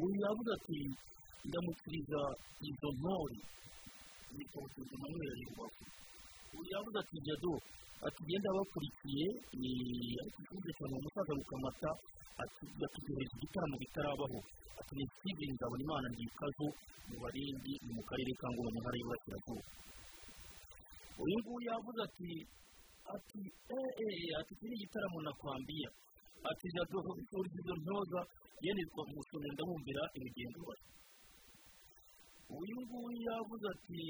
uyu 0.03 0.17
yavuga 0.25 0.51
ati 0.59 0.79
ndamukiriza 1.49 2.21
izo 2.69 2.89
ntore 2.99 3.39
yitwa 4.35 4.59
butuzi 4.63 4.95
manuel 5.03 5.33
uyu 6.57 6.69
yavuze 6.73 6.97
ati 7.03 7.17
jado 7.27 7.53
ati 8.07 8.21
genda 8.29 8.51
bakurikiye 8.57 9.27
ariko 10.21 10.39
ifunze 10.43 10.71
cyane 10.77 10.93
uwo 10.95 11.03
musaza 11.05 11.33
rukamata 11.39 11.91
yatugejeje 12.81 13.33
igitaramo 13.37 13.77
bitarabaho 13.83 14.39
ni 14.97 15.05
steven 15.15 15.51
nzabona 15.55 15.83
imana 15.85 16.07
ndikazo 16.15 16.67
mu 17.09 17.17
barindi 17.23 17.73
ni 17.85 17.91
mu 17.97 18.03
karere 18.09 18.33
ka 18.41 18.47
ngoma 18.53 18.71
mu 18.75 18.79
ntara 18.81 18.97
y'uburasirazuba. 19.01 19.63
Uyu 21.23 21.37
nguyu 21.41 21.67
yavuze 21.69 22.01
ati 22.09 22.31
ati 23.15 23.41
eee 23.77 24.29
ati 24.41 24.53
iki 24.55 24.65
ni 24.69 24.75
igitaramo 24.79 25.19
nakwambiye 25.27 25.87
ati 26.51 26.67
jado 26.75 26.97
uriza 27.39 27.59
izo 27.61 27.75
ntoza 27.83 28.21
yenezwa 28.65 29.03
mu 29.09 29.13
musonga 29.19 29.49
ndabumvira 29.55 30.03
imigenzo. 30.17 30.61
Bari 30.69 30.85
uyu 32.61 32.77
nguyu 32.85 33.19
yavuze 33.29 33.67
ati 33.75 34.01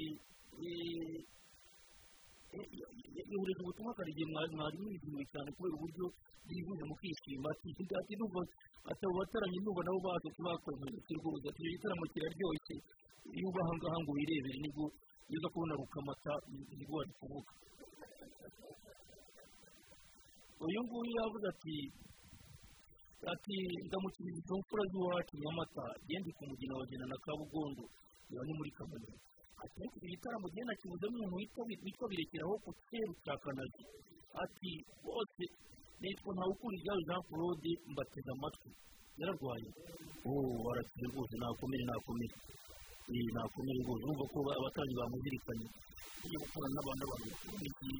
yohereza 2.53 3.61
ubutumwa 3.63 3.91
kare 3.97 4.09
igihe 4.11 4.27
mwari 4.33 4.77
mwizihiwe 4.81 5.23
cyane 5.31 5.49
kubera 5.55 5.75
uburyo 5.77 6.05
bwihuse 6.45 6.83
mu 6.89 6.95
kwishima. 6.99 7.47
Ati 7.53 8.13
numva 8.17 8.41
ati 8.89 9.01
abo 9.05 9.13
bataramye 9.19 9.59
numva 9.61 9.81
nabo 9.85 9.99
baje 10.05 10.29
tubakoze 10.35 10.85
iki 10.99 11.13
rwose 11.19 11.45
ati 11.49 11.59
icyo 11.61 11.71
gitaramo 11.75 12.05
kiraryoshye. 12.11 12.75
Iyo 13.37 13.47
uba 13.49 13.61
aha 13.63 13.73
ngaha 13.77 13.97
ngo 14.01 14.11
wirebere 14.17 14.57
ni 14.63 14.69
bwo 14.73 14.85
uza 15.35 15.47
kubona 15.53 15.73
rukamata 15.79 16.33
ni 16.77 16.85
bwo 16.87 16.95
wari 16.97 17.11
kuvuga 17.19 17.51
uyu 20.65 20.79
nguyu 20.83 21.11
yavuze 21.19 21.45
ati 21.53 21.75
ati 23.33 23.55
ndamukiriza 23.87 24.39
izo 24.41 24.55
mfura 24.59 24.83
z'iwacu 24.91 25.33
nyamata. 25.43 25.85
Genda 26.07 26.29
ku 26.37 26.43
mugina 26.49 26.73
wa 26.79 26.85
na 27.11 27.17
kabugondo. 27.25 27.83
Biba 28.27 28.43
ni 28.45 28.53
muri 28.57 28.71
kamonyi 28.77 29.13
ati 29.63 29.75
ariko 29.81 29.95
iki 29.99 30.07
gitaramo 30.13 30.47
genda 30.55 30.73
kibuzemo 30.79 31.15
umuntu 31.17 31.35
witwa 31.83 32.05
birekeraho 32.11 32.55
ku 32.63 32.69
cyeru 32.87 33.13
cya 33.23 33.35
kanazi 33.43 33.83
ati 34.43 34.71
bose 35.05 35.43
nitwa 36.01 36.31
ntawukura 36.35 36.75
ibyawe 36.79 37.01
jean 37.07 37.21
claude 37.27 37.71
mbateze 37.91 38.29
amatwi 38.35 38.69
yararwaye 39.19 39.69
oh 40.27 40.51
barakize 40.65 41.05
rwose 41.11 41.33
nakomere 41.41 41.83
nakomere 41.91 42.35
eh 43.15 43.27
nakomere 43.35 43.79
rwose 43.83 44.01
urumva 44.03 44.25
ko 44.31 44.37
abatangi 44.59 44.93
bamuzirikanye 44.99 45.67
ugiye 46.23 46.37
gukorana 46.43 46.73
n'abantu 46.75 47.01
n'abantu 47.03 47.25
bakuru 47.31 47.55
n'igihe 47.61 47.97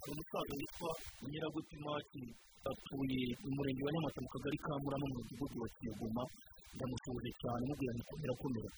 hari 0.00 0.10
umusaza 0.12 0.52
witwa 0.60 0.90
nyiragutimaki 1.30 2.22
atuye 2.70 3.20
mu 3.42 3.50
murenge 3.56 3.82
wa 3.86 3.92
nyamata 3.94 4.18
mu 4.24 4.28
kagari 4.34 4.58
ka 4.64 4.72
murama 4.82 5.06
mu 5.10 5.14
mudugudu 5.16 5.56
wa 5.62 5.68
kiyogoma 5.74 6.22
ndamusuhuje 6.74 7.30
cyane 7.40 7.62
mubwira 7.68 7.92
ngo 7.96 8.04
komera 8.10 8.34
komera 8.42 8.70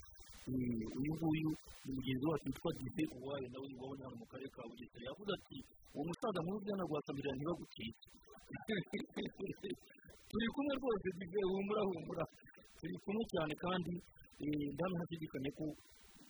uyu 0.49 1.13
nguyu 1.17 1.51
ni 1.85 1.91
mugenzi 1.97 2.25
wacu 2.31 2.47
witwa 2.49 2.71
dive 2.79 3.05
uwayo 3.21 3.47
nawe 3.53 3.67
wabonye 3.81 4.03
hano 4.05 4.17
mu 4.21 4.27
karere 4.31 4.49
ka 4.55 4.63
bugesera 4.69 5.05
yavuze 5.09 5.31
ati 5.39 5.59
uwo 5.95 6.03
musaza 6.09 6.41
muzi 6.47 6.69
hano 6.73 6.85
rwasamirira 6.89 7.33
ntibagucike 7.37 8.07
turi 10.29 10.47
kumwe 10.55 10.73
rwose 10.81 11.09
dive 11.19 11.41
humura 11.53 11.83
humura 11.89 12.25
turi 12.79 12.95
kumwe 13.05 13.23
cyane 13.33 13.53
kandi 13.65 13.93
ndabona 14.75 14.97
ntashidikanya 14.99 15.51
ko 15.59 15.65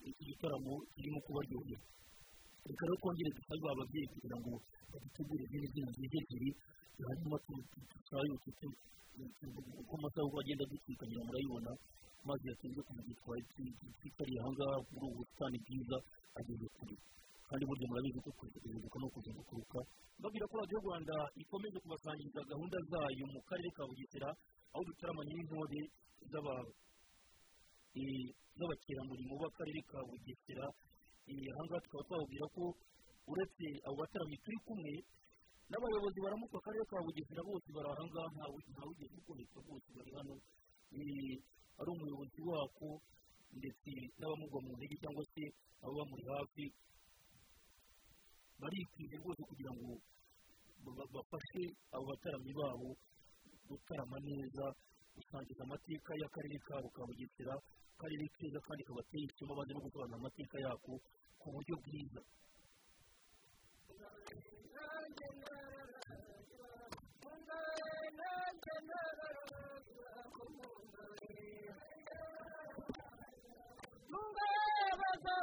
iki 0.09 0.23
gitaramo 0.28 0.73
kirimo 0.95 1.19
kubaryohera 1.27 1.81
reka 2.66 2.82
rero 2.86 2.97
twongere 3.01 3.31
dusabe 3.36 3.66
ababyeyi 3.73 4.07
kugira 4.12 4.36
ngo 4.40 4.51
badutegure 4.90 5.43
izindi 5.45 5.66
zina 5.95 6.09
ebyiri 6.19 6.51
hanyuma 7.09 7.36
tusayuke 7.93 8.51
uko 9.81 9.93
amasaha 9.99 10.27
uko 10.28 10.36
agenda 10.43 10.62
adutwikanyira 10.66 11.23
murayibona 11.27 11.70
ku 12.29 12.37
gihe 12.45 13.15
twari 13.21 13.43
twitariye 14.01 14.39
aha 14.41 14.51
ngaha 14.53 14.77
muri 14.93 15.07
ubu 15.09 15.17
busitani 15.25 15.57
bwiza 15.65 15.97
ageze 16.39 16.67
kure 16.77 16.97
kandi 17.49 17.63
burya 17.65 17.87
murabizi 17.89 18.21
ko 18.25 18.31
kuzibuka 18.39 18.97
no 19.01 19.09
kugenda 19.15 19.43
kuruka 19.49 19.79
mbabwira 20.21 20.45
ko 20.51 20.55
radiyo 20.61 20.79
rwanda 20.85 21.17
ikomeje 21.41 21.79
kubasangiza 21.81 22.41
gahunda 22.53 22.79
zayo 22.93 23.25
mu 23.33 23.41
karere 23.49 23.71
ka 23.77 23.83
bugesera 23.89 24.29
aho 24.73 24.83
dutaramanye 24.89 25.33
n'intore 25.35 25.81
z'abakerarugendo 28.59 29.35
b'akarere 29.41 29.81
ka 29.91 29.99
bugesera 30.09 30.67
aha 30.69 31.63
ngaha 31.65 31.81
tukaba 31.85 32.05
twababwira 32.09 32.47
ko 32.55 32.65
uretse 33.33 33.67
abo 33.89 33.97
bataramye 34.01 34.37
turi 34.45 34.59
kumwe 34.69 34.93
n'abayobozi 35.73 36.19
baramuka 36.25 36.57
akarere 36.61 36.85
ka 36.93 36.97
bugesera 37.05 37.41
bose 37.49 37.69
bari 37.73 37.89
aha 37.93 38.03
ngaha 38.05 38.29
ntawugeze 38.73 39.15
ukoreshwa 39.21 39.61
bose 39.69 39.89
bari 39.97 40.11
hano 40.19 40.35
ari 41.79 41.89
umuyobozi 41.95 42.41
wako 42.51 42.89
ndetse 43.59 43.91
n'abamugwa 44.19 44.59
mu 44.65 44.71
ntege 44.77 44.97
cyangwa 45.03 45.25
se 45.33 45.43
abo 45.83 45.93
bamuri 45.99 46.25
hafi 46.35 46.65
barikwije 48.61 49.15
rwose 49.23 49.41
kugira 49.51 49.73
ngo 49.77 49.91
bafashe 51.15 51.63
abo 51.95 52.05
bataramyi 52.11 52.53
babo 52.61 52.89
gutarama 53.69 54.19
neza 54.29 54.65
gusangiza 55.15 55.61
amateka 55.67 56.11
y'akarere 56.21 56.59
kabo 56.69 56.89
ka 56.95 57.03
bugesera 57.09 57.55
akarere 57.95 58.25
keza 58.37 58.59
kandi 58.67 58.83
kabateye 58.89 59.25
ishema 59.29 59.59
bazi 59.59 59.73
no 59.75 59.81
gusobanura 59.85 60.19
amateka 60.21 60.57
yako 60.67 60.93
ku 61.41 61.47
buryo 61.55 61.75
bwiza 61.83 62.21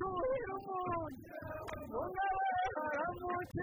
kuhira 0.00 0.52
umuntu 0.58 1.18
tunga 1.90 2.26
wenda 2.38 2.82
haramutse 2.94 3.62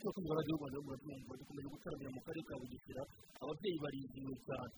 cyo 0.00 0.08
kumva 0.14 0.32
radiyo 0.38 0.54
rwanda 0.58 0.78
murabyumva 0.84 1.32
dukomeje 1.40 1.68
gutaramira 1.74 2.10
mu 2.14 2.20
karere 2.26 2.42
ka 2.48 2.54
bugesera 2.60 3.02
ababyeyi 3.42 3.78
barizihiwe 3.82 4.34
cyane 4.46 4.74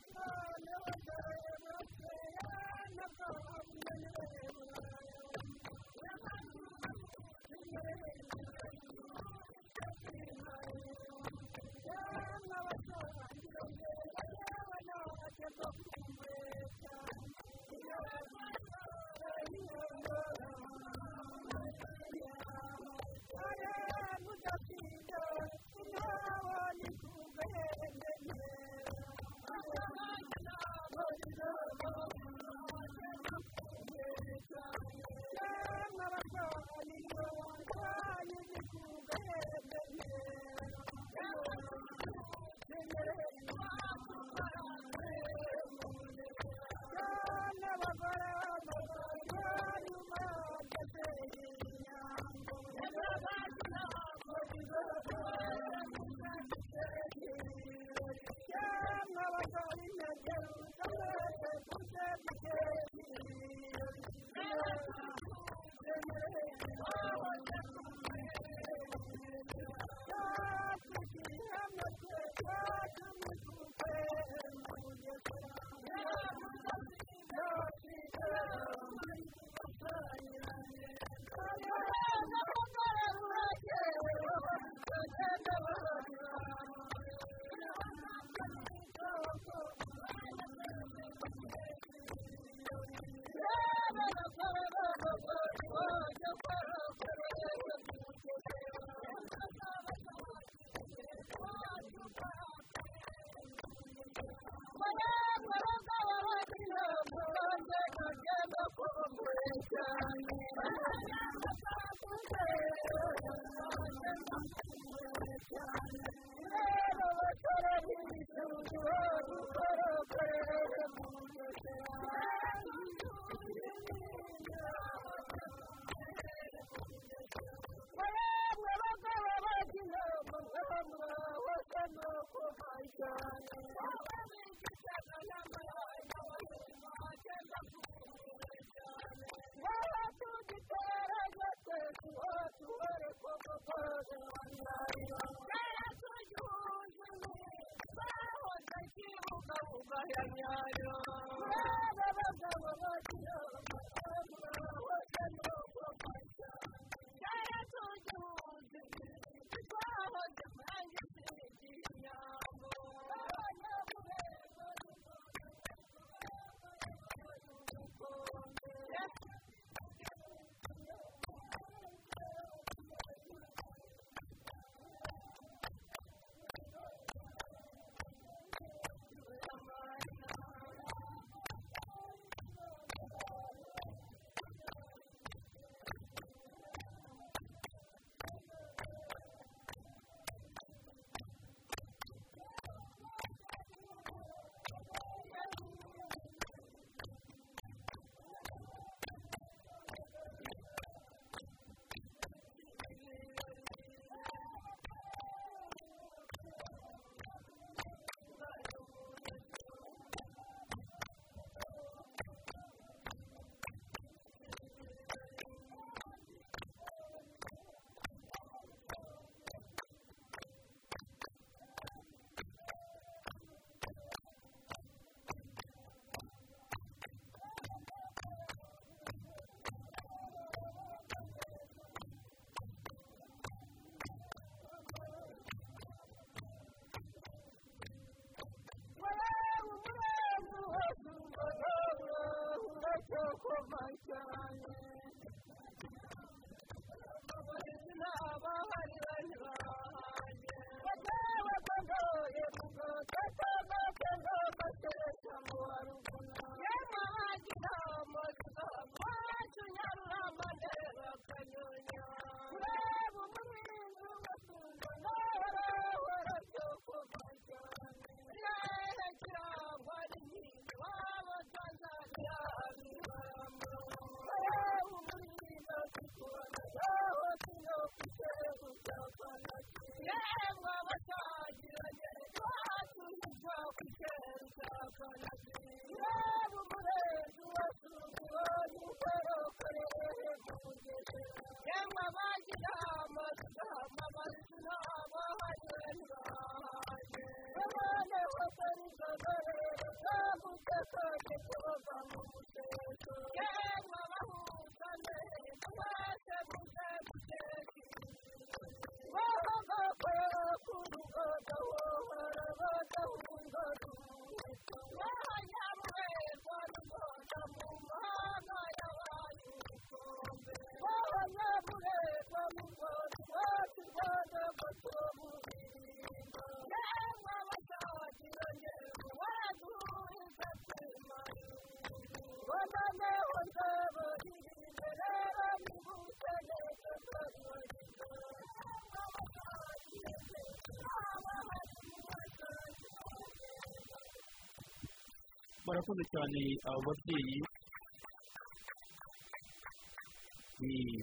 barakoze 345.66 346.02
cyane 346.12 346.40
abo 346.68 346.80
babyeyi. 346.86 347.38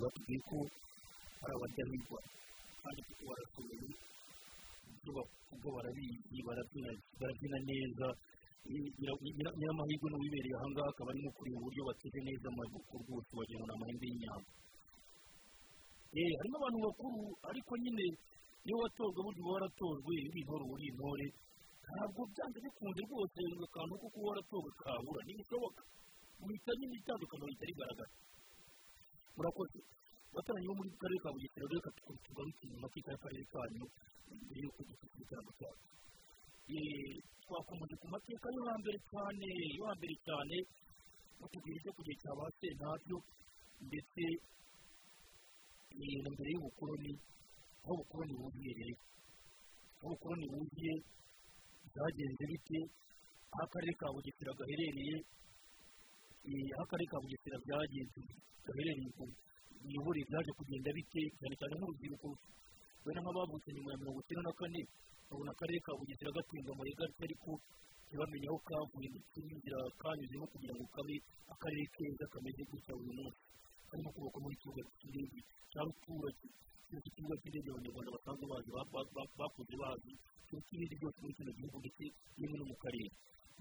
Batubwiye 0.02 0.40
ko 0.49 0.57
ari 1.44 1.53
abadahigwa 1.56 2.19
kandi 2.81 2.99
kuko 3.07 3.22
barashoboye 3.30 3.88
bavuga 5.15 5.69
barabizi 5.76 6.38
barabyina 6.48 7.57
neza. 7.69 8.07
Nyira- 8.64 9.19
nyira- 9.23 9.56
nyiramahirwe 9.60 10.07
n'uwibereye 10.10 10.56
aha 10.56 10.68
ngaha 10.72 10.90
akaba 10.91 11.10
arimo 11.11 11.30
kureba 11.35 11.57
uburyo 11.60 11.81
bateze 11.88 12.19
neza 12.23 12.45
amaboko 12.48 12.94
rwose 13.03 13.31
wagira 13.38 13.60
ngo 13.60 13.68
ni 13.68 13.73
amahembe 13.76 14.06
y'inyama 14.10 14.48
Eh, 16.15 16.31
harimo 16.40 16.56
abantu 16.57 16.77
bakuru 16.88 17.19
ariko 17.49 17.72
nyine 17.84 18.06
iyo 18.65 18.76
watorwa 18.81 19.19
burya 19.26 19.41
uba 19.44 19.52
waratojwe 19.53 20.14
uri 20.30 20.40
intore 20.41 20.64
uri 20.73 20.85
intore. 20.91 21.26
Ntabwo 21.84 22.22
byanze 22.31 22.57
bikunze 22.65 22.99
rwose 23.07 23.39
akantu 23.68 23.93
ko 24.01 24.07
kuba 24.14 24.27
waratorwa 24.30 24.72
kabura. 24.81 25.19
Ntibishoboka 25.23 25.81
uhita 26.43 26.72
nyine 26.77 26.95
itandukaniro 26.99 27.47
rihita 27.49 27.65
rigaragara 27.69 28.11
murakoze. 29.35 29.80
Abataranye 30.31 30.68
bo 30.69 30.76
muri 30.80 30.89
karere 31.01 31.19
ka 31.23 31.30
bugesera 31.34 31.65
reka 31.73 31.89
tugaruke 32.26 32.64
mu 32.72 32.77
mateka 32.84 33.07
y'akarere 33.14 33.45
kanyu 33.53 33.85
mbere 34.45 34.60
y'uko 34.64 34.80
dufite 34.89 35.35
Eh, 36.73 37.15
twakomeje 37.43 37.95
ku 38.01 38.07
mateka 38.07 38.47
yo 38.55 38.61
hambere 38.72 38.97
cyane 39.11 39.47
yo 39.77 39.84
hambere 39.89 40.15
cyane. 40.26 40.55
Batubwira 41.39 41.76
ibyo 41.77 41.91
ku 41.95 42.01
gihe 42.05 42.18
cya 42.23 42.31
ba 42.38 42.45
sentabyo 42.60 43.18
ndetse 43.88 44.23
na 46.23 46.30
mbere 46.34 46.49
y'ubukoloni 46.53 47.14
aho 47.84 47.93
ubukoloni 47.95 48.34
buzuye 48.39 48.72
rero 48.80 48.97
aho 49.99 50.07
ubukoloni 50.07 50.45
buzuye 50.51 50.93
byagenze 51.94 52.44
bite 52.52 52.80
aho 53.53 53.61
akarere 53.65 53.94
ka 53.99 54.07
bugesera 54.14 54.52
gaherereye 54.60 55.15
eh, 56.49 56.68
aho 56.74 56.82
akarere 56.86 57.07
ka 57.11 57.18
bugesera 57.22 57.57
byagenze 57.65 58.22
gaherereye 58.65 59.10
ku 59.18 59.24
miyoborere 59.86 60.26
byaje 60.30 60.52
kugenda 60.57 60.90
bite 60.98 61.22
cyane 61.38 61.56
cyane 61.60 61.74
nk'urubyiruko. 61.78 62.28
Wenda 63.03 63.20
nk'abavutse 63.22 63.68
nyuma 63.76 63.90
ya 63.94 63.99
mirongo 64.02 64.20
icyenda 64.24 64.44
na 64.48 64.53
kane 64.60 64.82
babona 65.28 65.52
akarere 65.53 65.80
ka 65.86 65.91
bugesera 65.99 66.36
gatunga 66.38 66.72
muri 66.78 66.91
gato 66.99 67.20
ariko 67.28 67.49
ntibamenye 68.07 68.48
aho 68.49 68.57
kavuye 68.68 69.07
ndetse 69.14 69.38
n'inzira 69.45 69.78
kanyuzemo 70.02 70.45
kugira 70.53 70.74
ngo 70.76 70.86
kabe 70.95 71.15
akarere 71.53 71.84
keza 71.94 72.26
kameze 72.34 72.61
gutya 72.70 72.94
buri 72.98 73.11
munsi. 73.18 73.41
Karimo 73.94 74.10
kubakwa 74.15 74.40
muri 74.44 74.53
ikibuga 74.57 74.82
cy'indege 74.98 75.40
cya 75.72 75.82
ruturage 75.86 76.45
cyose 76.90 77.06
ikibuga 77.10 77.36
cy'indege 77.41 77.68
abanyarwanda 77.70 78.10
basanzwe 78.15 78.45
bazi 78.52 78.70
ba- 78.76 78.90
ba- 78.94 79.10
ba- 79.15 79.32
bakuze 79.40 79.74
bazi 79.82 80.11
cyose 80.49 80.68
ibindi 80.76 80.95
byose 80.99 81.18
muri 81.22 81.34
kino 81.38 81.52
gihugu 81.57 81.78
ndetse 81.84 82.03
n'imwe 82.38 82.56
no 82.60 82.65
mu 82.72 82.76
karere 82.84 83.07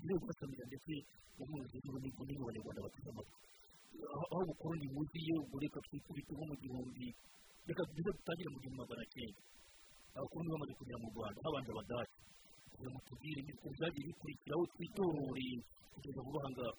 ibyo 0.00 0.14
guhasamira 0.20 0.64
ndetse 0.70 0.92
nzego 1.36 1.96
n'ibigo 2.00 2.22
n'ibyo 2.24 2.42
abanyarwanda 2.44 2.80
bateze 2.86 3.08
amatwi 3.12 3.36
aho 4.12 4.24
aho 4.32 4.40
ubukoloni 4.44 4.86
buziye 4.94 5.32
ubwo 5.42 5.56
reka 5.62 5.78
twikubite 5.86 6.30
nko 6.34 6.44
mu 6.50 6.54
gihumbi 6.62 7.06
reka 7.68 7.82
tuze 7.88 8.10
dutangire 8.16 8.48
mu 8.52 8.58
gihumbi 8.62 8.80
magana 8.82 9.04
cyenda 9.12 9.40
abakoloni 10.16 10.48
bamaze 10.52 10.72
kugera 10.78 10.98
mu 11.02 11.08
rwanda 11.14 11.38
habanje 11.44 11.70
abadage 11.72 12.14
kugira 12.72 12.90
ngo 12.92 13.00
tubwire 13.06 13.38
ibintu 13.42 13.68
byagiye 13.76 14.04
bikurikiraho 14.08 14.62
twitororeye 14.72 15.56
kugeza 15.92 16.20
vuba 16.26 16.38
aha 16.42 16.48
ngaha 16.52 16.72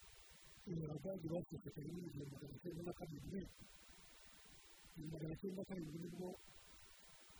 abadage 0.71 1.27
basesekaye 1.33 1.87
muri 1.91 2.07
igihumbi 2.07 2.31
magana 2.33 2.55
cyenda 2.63 2.81
na 2.87 2.93
karindwi 2.97 3.39
igihumbi 4.87 5.11
magana 5.13 5.35
cyenda 5.39 5.59
na 5.61 5.65
karindwi 5.69 5.97
ni 6.03 6.09
bwo 6.13 6.29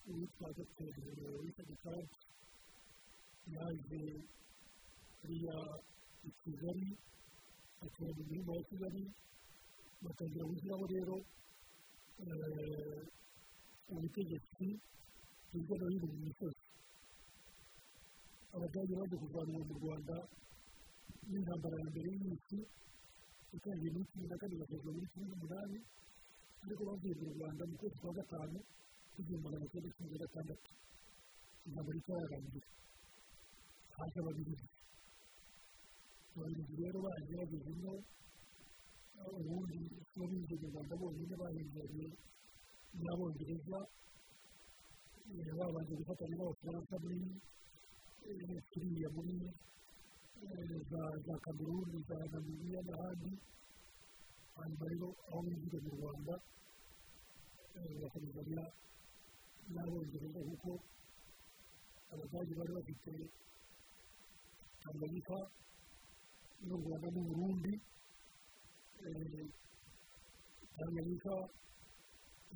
uwitwa 0.10 0.48
dogiteri 0.56 1.02
witwa 1.44 1.64
gikansi 1.70 2.20
yaje 3.56 4.02
kuriya 5.20 5.56
i 6.28 6.32
kigali 6.44 6.90
atura 7.84 8.12
mu 8.18 8.24
mirima 8.28 8.52
ya 8.58 8.64
kigali 8.70 9.04
batangira 10.04 10.44
gushyiraho 10.50 10.86
rero 10.94 11.16
ubutegetsi 13.94 14.68
hirya 15.52 15.76
no 15.80 15.88
hino 15.92 16.06
mu 16.12 16.18
misozi 16.28 16.64
abadage 18.54 18.94
baje 19.00 19.16
kurwanira 19.22 19.64
mu 19.70 19.76
rwanda 19.80 20.16
n'intambara 21.30 21.76
ya 21.82 21.88
mbere 21.92 22.10
y'isi 22.20 22.60
itangiye 23.56 23.90
muri 23.94 24.06
cumi 24.12 24.26
na 24.30 24.38
kane 24.42 24.56
bakageza 24.62 24.90
muri 24.96 25.08
cumi 25.12 25.26
n'umunani 25.30 25.78
ariko 26.64 26.82
bavuye 26.88 27.14
mu 27.20 27.26
rwanda 27.36 27.64
mu 27.70 27.76
kwezi 27.80 27.98
kwa 28.02 28.14
gatanu 28.20 28.58
k'igihumbi 29.14 29.44
magana 29.46 29.66
cyenda 29.72 29.90
cumi 29.96 30.10
na 30.14 30.18
gatandatu 30.24 30.70
intambara 31.66 31.98
itararangira 32.02 32.68
haje 33.96 34.18
ababiligi 34.22 34.68
ababiligi 36.36 36.74
rero 36.82 36.98
baje 37.06 37.32
bagezemo 37.40 37.92
ubundi 39.40 39.78
n'abinjiye 40.18 40.58
mu 40.62 40.68
rwanda 40.74 40.94
bonyine 41.02 41.34
bahinduriye 41.42 42.08
n'abongereza 43.04 43.78
eh, 45.34 45.52
babanje 45.58 45.94
gufatanya 46.00 46.36
n'abafaransa 46.38 46.96
muri 47.04 47.20
eh, 48.28 48.62
kiriya 48.72 49.10
muri 49.16 49.34
eh, 49.46 49.54
za 50.50 51.38
kameruni 51.40 52.04
za 52.08 52.16
namibiya 52.32 52.82
n'ahandi 52.84 53.32
hanyuma 54.56 54.86
rero 54.92 55.08
aho 55.28 55.40
binjiye 55.46 55.80
mu 55.86 55.92
rwanda. 55.98 56.36
Eh, 57.76 57.94
bakomezanya 58.02 58.64
n'abongereza 59.74 60.40
kuko 60.50 60.72
abadage 62.12 62.54
bari 62.58 62.72
bafite 62.78 63.14
tanganyika 64.84 65.38
n'u 66.66 66.76
rwanda 66.82 67.08
n'uburundi 67.14 67.74
eh, 69.08 69.48
tanganyika 70.78 71.34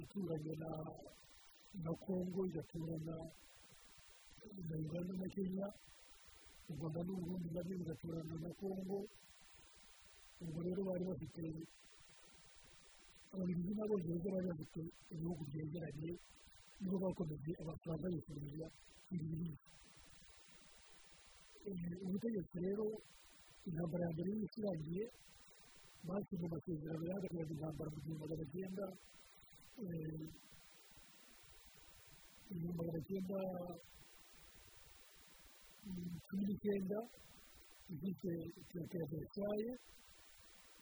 ituranye 0.02 0.54
na 1.84 1.92
kongo 2.04 2.40
igaturana 2.50 3.16
na 4.68 4.76
uganda 4.86 5.14
na 5.22 5.28
kenya. 5.34 5.68
U 6.70 6.74
rwanda 6.76 7.00
n'uburundi 7.06 7.48
na 7.56 7.62
byo 7.66 7.74
bigaturana 7.80 8.34
na 8.44 8.50
kongo 8.60 8.98
ubwo 10.44 10.60
rero 10.66 10.82
bari 10.88 11.04
bafite 11.10 11.44
ababiligi 13.34 13.72
n'abongereza 13.78 14.28
bari 14.36 14.48
bafite 14.52 14.80
ibihugu 15.14 15.42
byegeranye 15.50 16.10
nibo 16.80 16.98
bakomeje 17.04 17.52
abafaransa 17.62 18.08
bifuza 18.14 18.68
ibi 19.14 19.26
bihugu 19.32 19.56
ubutegetsi 22.06 22.58
rero 22.66 22.86
intambara 23.68 24.04
ya 24.06 24.12
mbere 24.14 24.30
y'isi 24.38 24.58
irangiye 24.62 25.04
basinye 26.08 26.46
amasezerano 26.48 27.04
yahagararaga 27.10 27.54
intambara 27.56 27.90
mu 27.94 28.00
gihumbi 28.04 28.22
magana 28.24 28.46
cyenda 28.54 28.86
igihumbi 32.52 32.78
magana 32.80 33.00
cyenda 33.08 33.38
cumi 36.28 36.44
n'icyenda 36.48 37.00
ifite 37.94 38.30
leta 38.76 38.98
ya 39.02 39.08
versaye 39.12 39.70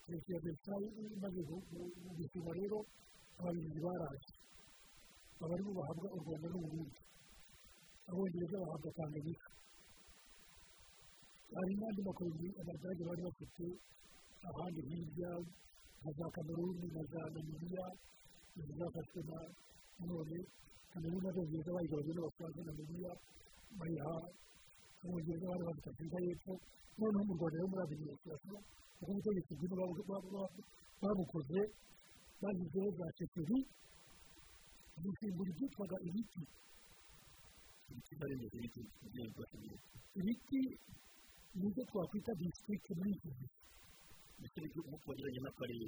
leta 0.09 0.29
ya 0.33 0.39
versaye 0.45 0.87
imaze 1.15 1.41
gusiba 2.17 2.51
rero 2.59 2.79
ababiligi 3.39 3.79
baraje 3.85 4.31
aba 5.41 5.53
ari 5.55 5.63
bo 5.65 5.71
bahabwa 5.77 6.07
u 6.15 6.19
rwanda 6.23 6.47
n'uburundi 6.49 6.99
abongereza 8.09 8.57
bahabwa 8.63 8.89
tanganyika 8.97 9.47
hari 11.55 11.73
n'andi 11.79 12.01
makomini 12.07 12.47
abadage 12.61 13.03
bari 13.09 13.21
bafite 13.27 13.65
ahandi 14.49 14.81
hirya 14.89 15.31
nka 16.01 16.11
za 16.17 16.25
kameruni 16.35 16.85
na 16.95 17.01
za 17.11 17.21
namibiya 17.33 17.85
izi 18.57 18.73
zafashwe 18.79 19.19
na 19.29 19.37
none 20.09 20.37
kameruni 20.91 21.23
n'abongereza 21.25 21.71
bayigabanye 21.75 22.11
n'abafaransa 22.15 22.61
namibiya 22.67 23.11
bayiha 23.79 24.15
abongereza 25.05 25.45
bari 25.51 25.63
bafite 25.67 25.87
afurika 25.91 26.17
y'epfo 26.25 26.53
noneho 26.99 27.23
mu 27.27 27.33
rwanda 27.37 27.55
rero 27.57 27.67
muri 27.71 27.81
adiminisitirasiyo 27.85 28.57
kuko 28.97 29.09
ubutegetsi 29.11 29.51
bwino 29.57 29.75
babukoze 31.01 31.59
bashyizeho 32.41 32.89
za 32.97 33.05
sheferi 33.17 33.57
gusimbura 35.03 35.49
ibyitwaga 35.51 35.97
ibiti 36.07 36.43
ibiti 40.19 40.61
ni 41.55 41.65
ibyo 41.69 41.83
twakwita 41.89 42.31
disitirigiti 42.39 42.91
muri 42.97 43.11
iki 43.15 43.29
gihe 43.35 43.47
disitirigiti 44.39 44.79
nko 44.87 44.97
kubageranya 45.01 45.41
n'akarere 45.43 45.87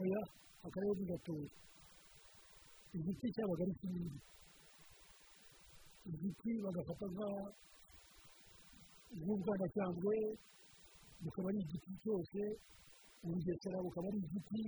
oya 0.00 0.20
akarere 0.66 1.02
gatoya 1.10 1.50
igiti 2.96 3.26
cyabaga 3.34 3.62
ari 3.66 3.74
kinini 3.80 4.18
igiti 6.10 6.50
bagafata 6.64 7.06
nk'ubwanacyambwe 9.18 10.14
bukaba 11.22 11.48
ari 11.50 11.58
igiti 11.64 11.90
cyose 12.02 12.40
ubugesera 13.24 13.78
bukaba 13.84 14.06
ari 14.10 14.18
igiti. 14.26 14.62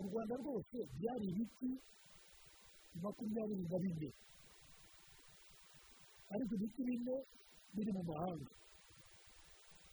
U 0.00 0.02
rwanda 0.06 0.34
rwose 0.42 0.76
byari 0.98 1.24
ibiti 1.32 1.70
makumyabiri 3.02 3.64
na 3.70 3.78
bine. 3.82 4.10
Ariko 6.32 6.52
ibiti 6.58 6.80
bine 6.88 7.16
biri 7.74 7.90
mu 7.96 8.02
mahanga. 8.10 8.50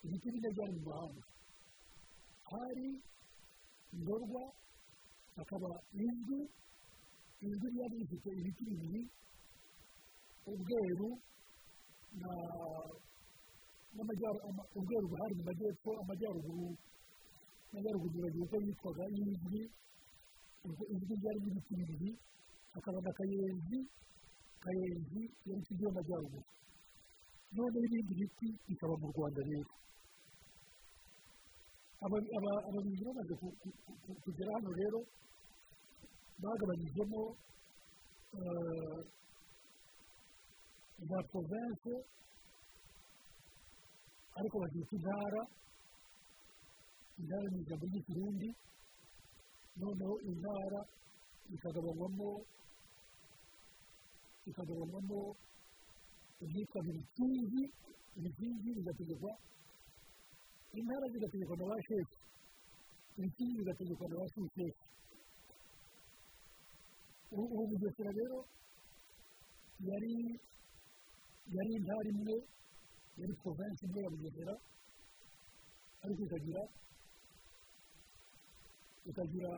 Ibiti 0.05 0.27
bine 0.33 0.47
byari 0.55 0.73
mu 0.77 0.83
mahanga. 0.89 1.23
Hari 2.51 2.87
ndorwa 3.99 4.43
hakaba 5.37 5.69
inzu 6.05 6.39
inzu 7.45 7.67
yari 7.79 7.95
ifite 8.03 8.29
ibiti 8.39 8.63
bibiri 8.69 9.01
ubweru 10.51 11.09
ubweru 14.77 15.05
buhari 15.11 15.33
mu 15.37 15.43
majyepfo 15.49 15.89
amajyaruguru 16.01 16.67
amajyaruguru 17.69 18.11
biragira 18.13 18.43
uko 18.45 18.55
yitwaga 18.65 19.03
y'ijwi 19.15 19.61
ijwi 20.93 21.13
ryarimo 21.21 21.47
ibiti 21.51 21.73
bibiri 21.79 22.11
hakaba 22.73 22.99
na 23.05 23.11
kayenzi 23.17 23.79
kayenzi 24.63 25.21
yari 25.47 25.59
ikijyi 25.63 25.83
y'amajyaruguru 25.85 26.45
noneho 27.55 27.85
ibindi 27.87 28.13
biti 28.19 28.47
bikaba 28.67 28.95
mu 29.01 29.07
rwanda 29.13 29.41
rero 29.49 29.71
ababiligi 32.05 33.03
bamaze 33.07 33.33
kugera 34.23 34.51
hano 34.55 34.69
rero 34.81 34.99
bagabanyijemo 36.41 37.21
za 41.09 41.19
province 41.31 41.93
ariko 44.39 44.55
bazita 44.61 44.95
intara 44.95 45.41
intara 47.19 47.47
ni 47.51 47.59
ijambo 47.61 47.85
ry'ikirundi 47.91 48.49
noneho 49.81 50.15
intara 50.29 50.81
ikagabanywamo 51.55 52.29
ikagabanywamo 54.49 55.21
ibyitwa 56.43 56.79
ibikingi 56.89 57.63
ibikingi 58.17 58.69
bigategekwa 58.77 59.31
intara 60.79 61.05
zigategekwa 61.13 61.55
na 61.57 61.65
ba 61.69 61.75
shefu 61.87 62.15
ibikingi 63.17 63.53
bigategekwa 63.59 64.05
na 64.09 64.15
ba 64.19 64.25
sushefu 64.33 64.81
ubu 67.31 67.63
bugesera 67.69 68.11
rero 68.19 68.39
yari 69.89 70.13
yari 71.55 71.71
intara 71.77 72.09
imwe 72.11 72.35
yari 73.19 73.33
province 73.41 73.81
imwe 73.85 73.99
ya 74.03 74.09
bugesera 74.13 74.53
ariko 76.03 76.21
ikagira 76.27 76.61
ikagira 79.09 79.51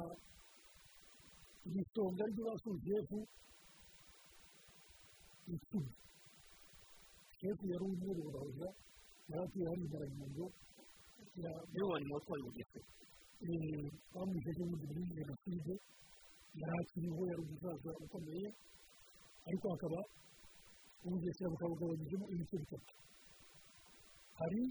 ibisonga 1.68 2.24
ry'abasujefu 2.32 3.18
icumi 5.56 5.91
shefu 7.38 7.64
yari 7.72 7.84
umwe 7.90 8.10
rurahoja 8.18 8.68
yari 9.30 9.41
atuye 9.45 9.66
hano 9.70 9.84
imbere 9.86 10.06
mu 10.18 10.26
nzu 10.30 10.45
wari 11.91 12.06
mu 12.08 12.14
batwaye 12.16 12.41
ubugesera 12.44 12.88
bamwisheje 14.14 14.60
ubundi 14.64 14.86
muri 14.88 15.02
jenoside 15.18 15.74
yari 16.60 16.74
akiriho 16.82 17.22
yari 17.30 17.42
umusaza 17.46 17.92
ukomeye 18.06 18.48
ariko 19.48 19.66
hakaba 19.74 20.00
ubugesera 21.06 21.50
bukaba 21.54 21.72
bugabanyijemo 21.74 22.26
ibice 22.34 22.56
bitatu 22.62 22.94
hari 24.40 24.62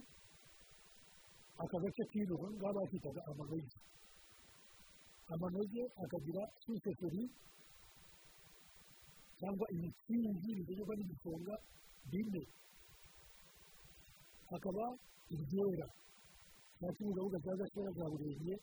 aka 1.63 1.77
gace 1.83 2.03
k'iruhu 2.11 2.47
ngaba 2.57 2.79
bakitaga 2.81 3.21
amanoge 3.31 3.77
amanoge 5.33 5.83
akagira 6.03 6.43
suseferi 6.65 7.23
cyangwa 9.39 9.67
imikingi 9.75 10.51
bitegekwa 10.59 10.95
n'igisonga 10.97 11.55
bine 12.11 12.43
hakaba 14.51 14.85
iryera 15.35 15.89
cya 16.79 16.89
kibugabuga 16.97 17.39
cya 17.45 17.55
gashora 17.61 17.91
za 17.99 18.05
burenge 18.13 18.55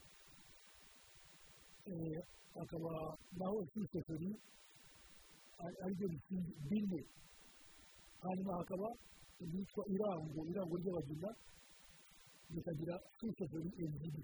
hakaba 2.56 2.91
naho 3.38 3.57
suseferi 3.74 4.30
ari 5.84 5.94
byo 5.98 6.07
bikingi 6.14 6.53
bine 6.70 7.02
hanyuma 8.24 8.53
hakaba 8.60 8.88
ibyitwa 9.44 9.84
irango 9.94 10.40
irango 10.52 10.76
ry'abagina 10.82 11.30
bikagira 12.53 12.95
suseferi 13.20 13.70
ebyiri 13.84 14.24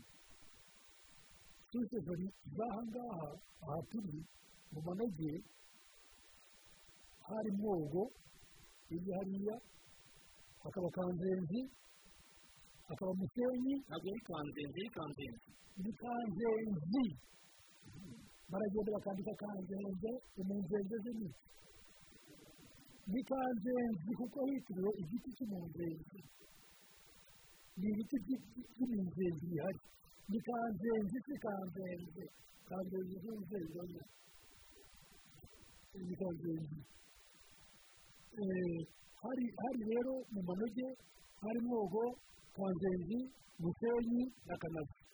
suseferi 1.72 2.28
z'aha 2.56 2.82
ngaha 2.90 3.28
aha 3.64 3.80
turi 3.92 4.20
mu 4.72 4.80
manoge 4.86 5.32
hari 7.28 7.52
mwogo 7.60 8.04
hirya 8.90 9.16
hariya 9.20 9.56
hakaba 10.64 10.90
kanzenzi 10.98 11.62
hakaba 12.88 13.12
musenyi 13.20 13.74
ntabwo 13.88 14.08
yari 14.12 14.22
kanzenzi 14.30 14.80
yari 14.80 14.92
kanzenzi 14.98 15.50
ni 15.84 15.92
kanzenzi 16.02 17.06
baragenda 18.52 18.92
bakandika 18.96 19.34
kanzenze 19.42 20.12
umunzenze 20.42 20.96
z'imiti 21.04 21.42
ni 23.12 23.22
kanzenzi 23.30 24.12
kuko 24.20 24.40
hitiriwe 24.50 24.92
igiti 25.02 25.30
cy'umunzenzi 25.38 26.20
ni 27.80 27.86
ibiti 27.92 28.18
by'umunzenzi 28.26 29.46
bihari 29.52 29.82
ni 30.30 30.40
kanzenzi 30.48 31.18
si 31.26 31.34
kanzenze 31.46 32.24
kanzenzi 32.70 33.16
z'inzego 33.24 33.82
ye 33.94 34.04
ni 36.08 36.16
kanzenzi 36.22 36.80
hari 39.22 39.46
hari 39.62 39.82
rero 39.92 40.14
mu 40.34 40.42
manoge 40.48 40.88
hari 41.44 41.60
mwogo 41.68 42.04
kanzenzi 42.58 43.20
musenyi 43.62 44.24
na 44.48 44.56
kanazi 44.62 45.05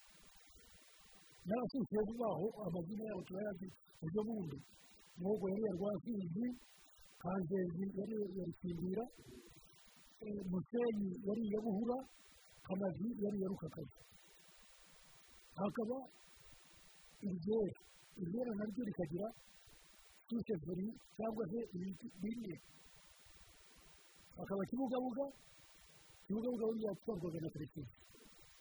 n'abasusiyezu 1.48 2.14
baho 2.22 2.48
amazina 2.66 3.04
yabo 3.10 3.22
turayazi 3.28 3.68
ejo 4.06 4.22
bundi 4.28 4.58
mwogo 5.20 5.46
yari 5.50 5.62
iya 5.64 5.72
rwasizi 5.78 6.46
kanzenzi 7.22 7.86
yari 7.98 8.14
iya 8.34 8.44
rusimbira 8.50 9.04
musenyi 10.52 11.10
yari 11.28 11.42
iya 11.50 11.60
buhura 11.66 11.98
kanazi 12.66 13.08
yari 13.24 13.38
yarukakazi 13.44 14.00
hakaba 15.60 15.98
iryera 17.28 17.80
iryera 18.22 18.52
naryo 18.60 18.82
rikagira 18.90 19.28
susefuri 20.30 20.86
cyangwa 21.18 21.44
se 21.52 21.60
ibiti 21.76 22.08
bine 22.22 22.54
hakaba 24.38 24.62
kibugabuga 24.70 25.26
kibugabuga 26.26 26.66
we 26.70 26.76
yatwarwaga 26.86 27.40
na 27.44 27.50
perezida 27.56 27.90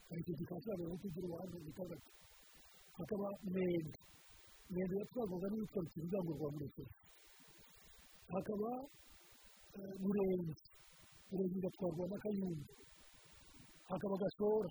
karekezi 0.09 0.45
ka 0.51 0.57
kabiri 0.65 0.97
tugira 1.03 1.27
uruhande 1.29 1.57
rwitwa 1.63 1.97
hakaba 3.01 3.27
mwendo 3.53 3.99
mwendo 4.71 4.95
yatwarwaga 5.01 5.47
n'uwitwa 5.51 5.79
rukirugango 5.85 6.31
rwa 6.39 6.49
murekezi 6.55 6.97
hakaba 8.35 8.71
eh, 9.77 9.93
burenzi 10.03 10.55
burenzi 11.31 11.57
igatwarwa 11.61 12.05
na 12.11 12.17
kayumba 12.23 12.73
hakaba 13.91 14.15
gasora 14.23 14.71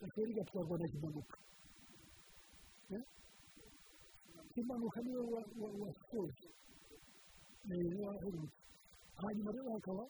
gasora 0.00 0.28
igatwarwa 0.32 0.74
na 0.80 0.86
kimanuka. 0.92 1.36
Eh? 2.96 3.04
kimanuka 4.54 4.98
ni 5.04 5.10
we 5.16 5.22
wa- 5.34 5.52
wa- 5.60 5.76
wasoje 5.82 6.46
ni 7.66 7.74
we 7.88 7.94
waherutse 8.06 8.60
hanyuma 9.20 9.50
rero 9.56 9.68
hakaba 9.76 10.04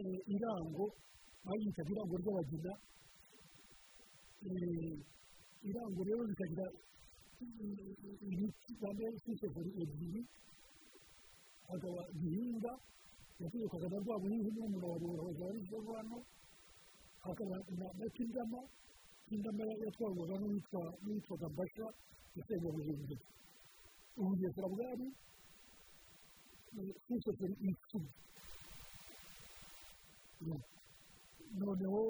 eh, 0.00 0.18
irango. 0.34 0.86
Bayitaga 1.44 1.90
irango 1.94 2.14
ry'abagina 2.20 2.72
Eh, 5.62 5.68
irango 5.68 6.02
rero 6.04 6.22
rikagira 6.24 6.64
ibiti 8.30 8.72
cyangwa 8.80 9.08
sisefuri 9.24 9.70
ebyiri 9.82 10.22
hakaba 11.68 12.02
gihinga 12.20 12.72
yategekwaga 13.40 13.88
na 13.88 13.98
rwa 14.02 14.16
buhinzi 14.20 14.50
n'umuntu 14.52 14.86
wa 14.90 14.96
rubura 15.00 15.22
bakaba 15.28 15.48
ari 15.50 15.60
byo 15.66 15.78
hano 15.96 16.18
hakaba 17.24 17.56
na 17.98 18.06
kindama 18.16 18.60
kindama 19.28 19.62
yatwarwaga 19.84 20.34
n'uwitwa 20.40 20.82
n'uwitwaga 21.02 21.46
mbasha 21.52 21.86
yasenga 22.36 22.68
buhinzi 22.74 23.16
ubugesera 24.18 24.68
bwari 24.74 25.06
sisefuri 27.06 27.54
icumi 27.68 28.10
noneho 31.60 32.02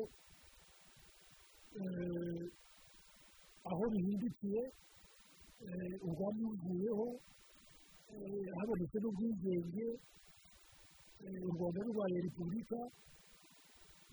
eh, 1.79 2.43
aho 3.69 3.85
bihindukiye 3.93 4.63
eh, 5.65 5.95
ubwami 6.07 6.43
buvuyeho 6.49 7.07
eh, 8.13 8.47
habonetse 8.57 8.97
n'ubwigenge 9.03 9.87
eh, 11.25 11.47
u 11.49 11.51
rwanda 11.55 11.81
rubaye 11.87 12.17
repubulika 12.27 12.81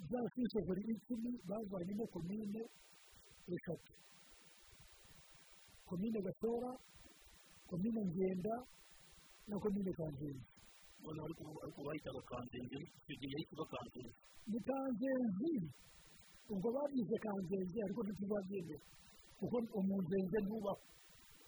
za 0.09 0.19
sisefuri 0.33 0.81
icumi 0.93 1.31
bavanyemo 1.49 2.05
komine 2.13 2.61
eshatu. 3.55 3.93
Komine 5.87 6.19
gatora 6.27 6.71
komine 7.69 8.01
ngenda 8.11 8.55
na 9.47 9.55
komine 9.63 9.91
kanzenze. 9.97 10.45
Ubona 10.99 11.19
ariko 11.23 11.81
bahitaga 11.87 12.21
kanzenze 12.29 12.77
icyo 12.83 13.15
gihe 13.19 13.31
yahitaga 13.33 13.65
kanzenze. 13.73 14.13
Ni 14.51 14.59
kanzenzi 14.67 15.51
ubwo 16.51 16.67
babyise 16.75 17.15
kanzenze 17.25 17.77
ariko 17.85 17.99
ntituzabyemera 18.03 18.83
kuko 19.39 19.55
umunzenze 19.79 20.37
ntubaho 20.45 20.81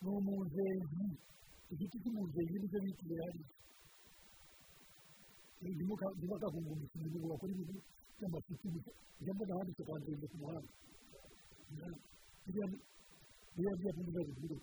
ni 0.01 0.07
umunzenzi. 0.19 1.03
Igiti 1.73 1.95
cy'umunzenzi 2.01 2.55
ni 2.59 2.67
cyo 2.71 2.79
bitiye 2.85 3.15
hariya 3.23 3.47
ntibakavunga 6.17 6.69
umukinnyi 6.75 7.17
ngo 7.19 7.27
bakore 7.31 7.51
ibintu 7.53 7.79
by'amafuti 8.17 8.65
gusa. 8.73 8.91
Njya 9.19 9.31
mbona 9.35 9.53
handitse 9.57 9.83
kanzenze 9.87 10.25
ku 10.31 10.35
muhanda. 10.41 10.71
Biriya 12.45 12.65
biriya 13.55 13.73
byapa 13.79 13.99
ntibibazo 14.01 14.31
biriho 14.39 14.57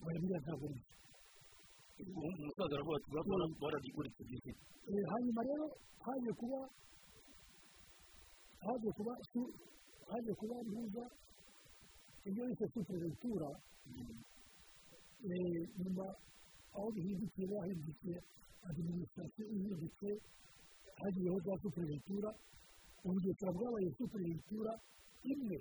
biriya 0.00 0.38
ntabwo 0.44 0.66
umusaza 2.40 2.74
aravuga 2.76 2.96
ati 2.98 3.08
barabiguritse 3.62 4.22
igihe 4.24 4.52
Eh, 4.90 5.04
hanyuma 5.12 5.40
rero 5.48 5.66
haje 6.04 6.30
kuba 6.40 6.60
haje 8.64 8.88
kuba 8.96 9.12
haje 10.10 10.32
kuba 10.40 10.56
ntuza 10.66 11.04
ibyo 12.28 12.42
bise 12.48 12.66
superegitura 12.74 13.48
nyuma 15.78 16.06
aho 16.76 16.88
bihindukiye 16.94 17.46
bahindukiye 17.52 18.16
adiminisitirasiyo 18.68 19.44
ihindutse 19.54 20.08
hagiyeho 21.00 21.38
za 21.46 21.54
superegitura 21.62 22.30
ubugesera 23.04 23.52
bwabaye 23.56 23.88
superegitura 23.98 24.72
imwe 25.32 25.58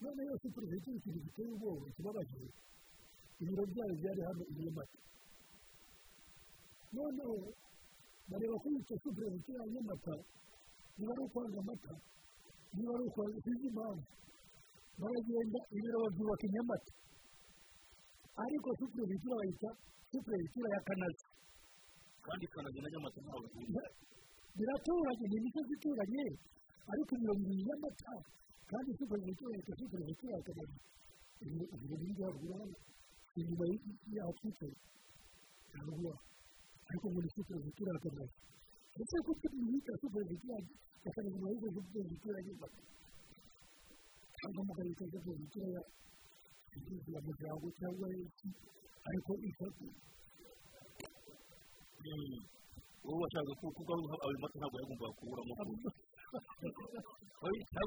none 0.00 0.20
iyo 0.24 0.36
superegitura 0.42 0.96
ikintu 0.98 1.18
giteye 1.24 1.50
ubwoba 1.54 1.86
kibabaje 1.96 2.38
ibiro 3.40 3.64
byayo 3.72 3.94
byari 4.00 4.20
hano 4.28 4.42
i 4.50 4.54
nyamata 4.60 4.98
noneho 6.92 7.36
bareba 8.30 8.56
ko 8.62 8.66
yitwa 8.74 8.96
superegitura 9.04 9.58
ya 9.64 9.68
nyamata 9.74 10.14
niba 11.00 11.12
ari 11.16 11.22
ukwanga 11.26 11.58
amata 11.64 11.92
niba 12.76 12.90
ari 12.96 13.04
ukwanga 13.10 13.38
sinzi 13.44 13.66
impamvu 13.70 14.02
baragenda 15.00 15.58
ibiro 15.76 15.96
babyubaka 16.04 16.44
i 16.46 16.50
nyamata 16.54 16.92
ariko 18.44 18.68
superegitura 18.80 19.34
bayita 19.40 19.70
superegitura 20.12 20.68
ya 20.74 20.80
kanazi 20.88 21.24
kandi 22.26 22.44
kanazi 22.54 22.78
na 22.84 22.88
nyamata 22.92 23.18
ntabwo 23.24 23.46
Ba- 23.74 23.92
biraturanye 24.56 25.24
ni 25.30 25.36
imisozi 25.40 25.72
ituranye 25.76 26.24
ariko 26.92 27.10
ibiro 27.16 27.34
biri 27.40 27.54
i 27.62 27.64
nyamata 27.68 28.12
kandi 28.70 28.90
superegitura 29.00 29.52
yitwa 29.56 29.74
superegitura 29.80 30.32
ya 30.36 30.42
kanazi 30.48 30.78
ibiro 31.40 31.96
biri 32.02 32.12
hano 32.60 32.76
inyuma 33.40 33.64
yaho 34.16 34.32
haruguru 35.72 36.10
aho 36.12 36.12
ariko 36.90 37.06
ngo 37.10 37.20
ni 37.24 37.30
superegitura 37.36 37.90
ya 37.94 38.00
kanazi 38.04 38.36
ndetse 38.94 39.16
kuko 39.26 39.46
mwita 39.66 39.92
superegitura 40.00 40.56
ya 41.04 41.10
kanazi 41.14 41.38
mwahise 41.40 41.68
superegitura 41.76 42.36
ya 42.38 42.42
nyamata 42.46 42.80
cyangwa 44.38 44.60
mugahita 44.68 45.04
superegitura 45.12 45.66
ya 45.76 45.82
ya 47.14 47.20
muryango 47.26 47.66
cyangwa 47.78 48.06
iki 48.26 48.48
ariko 49.08 49.30
ifata 49.48 49.86
wowe 53.04 53.18
washaka 53.22 53.52
ko 53.60 53.66
kuko 53.76 53.92
ayo 54.24 54.36
mata 54.42 54.56
ntabwo 54.60 54.76
yagombaga 54.80 55.12
kuburamo 55.18 55.52
wowe 57.40 57.56
inka 57.60 57.82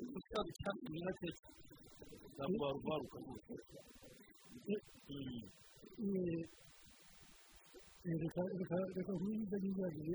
umusaza 0.00 0.50
cyangwa 0.60 1.10
cye 1.18 1.28
ntabwo 2.36 2.62
warubaruka 2.64 3.16
rwose 3.22 3.52
reka 8.06 8.40
nk'iyo 9.18 9.56
n'inyange 9.58 10.14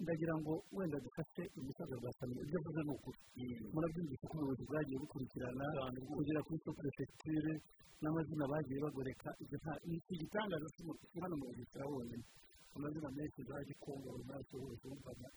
ndagira 0.00 0.34
ngo 0.40 0.52
wenda 0.72 0.96
dufate 1.04 1.42
umusaza 1.60 1.94
rwa 2.00 2.10
samiya 2.18 2.40
ibyo 2.44 2.56
avuze 2.60 2.80
ni 2.86 2.92
ukuri 2.96 3.20
murabyumvise 3.74 4.24
ko 4.30 4.34
ubuyobozi 4.40 4.62
bwagiye 4.68 4.96
bukurikirana 5.02 5.64
kugera 6.16 6.40
kuri 6.46 6.58
superefegiture 6.64 7.52
n'amazina 8.00 8.44
bagiye 8.52 8.78
bagoreka 8.84 9.28
ibyo 9.42 9.56
nta 9.60 9.72
ni 9.88 9.96
igitangaza 10.14 10.66
hano 11.20 11.34
mu 11.40 11.44
bugesera 11.52 11.84
honyine 11.92 12.24
amazina 12.76 13.08
menshi 13.16 13.40
za 13.48 13.56
gikongo 13.68 14.08
runaka 14.16 14.54
hose 14.64 14.84
wumvaga 14.88 15.28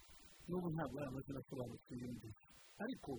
n'ubu 0.48 0.68
ntabwo 0.74 0.96
ari 1.00 1.08
amazina 1.12 1.40
asobanutse 1.44 1.92
yumvise 2.02 2.42
ariko 2.84 3.12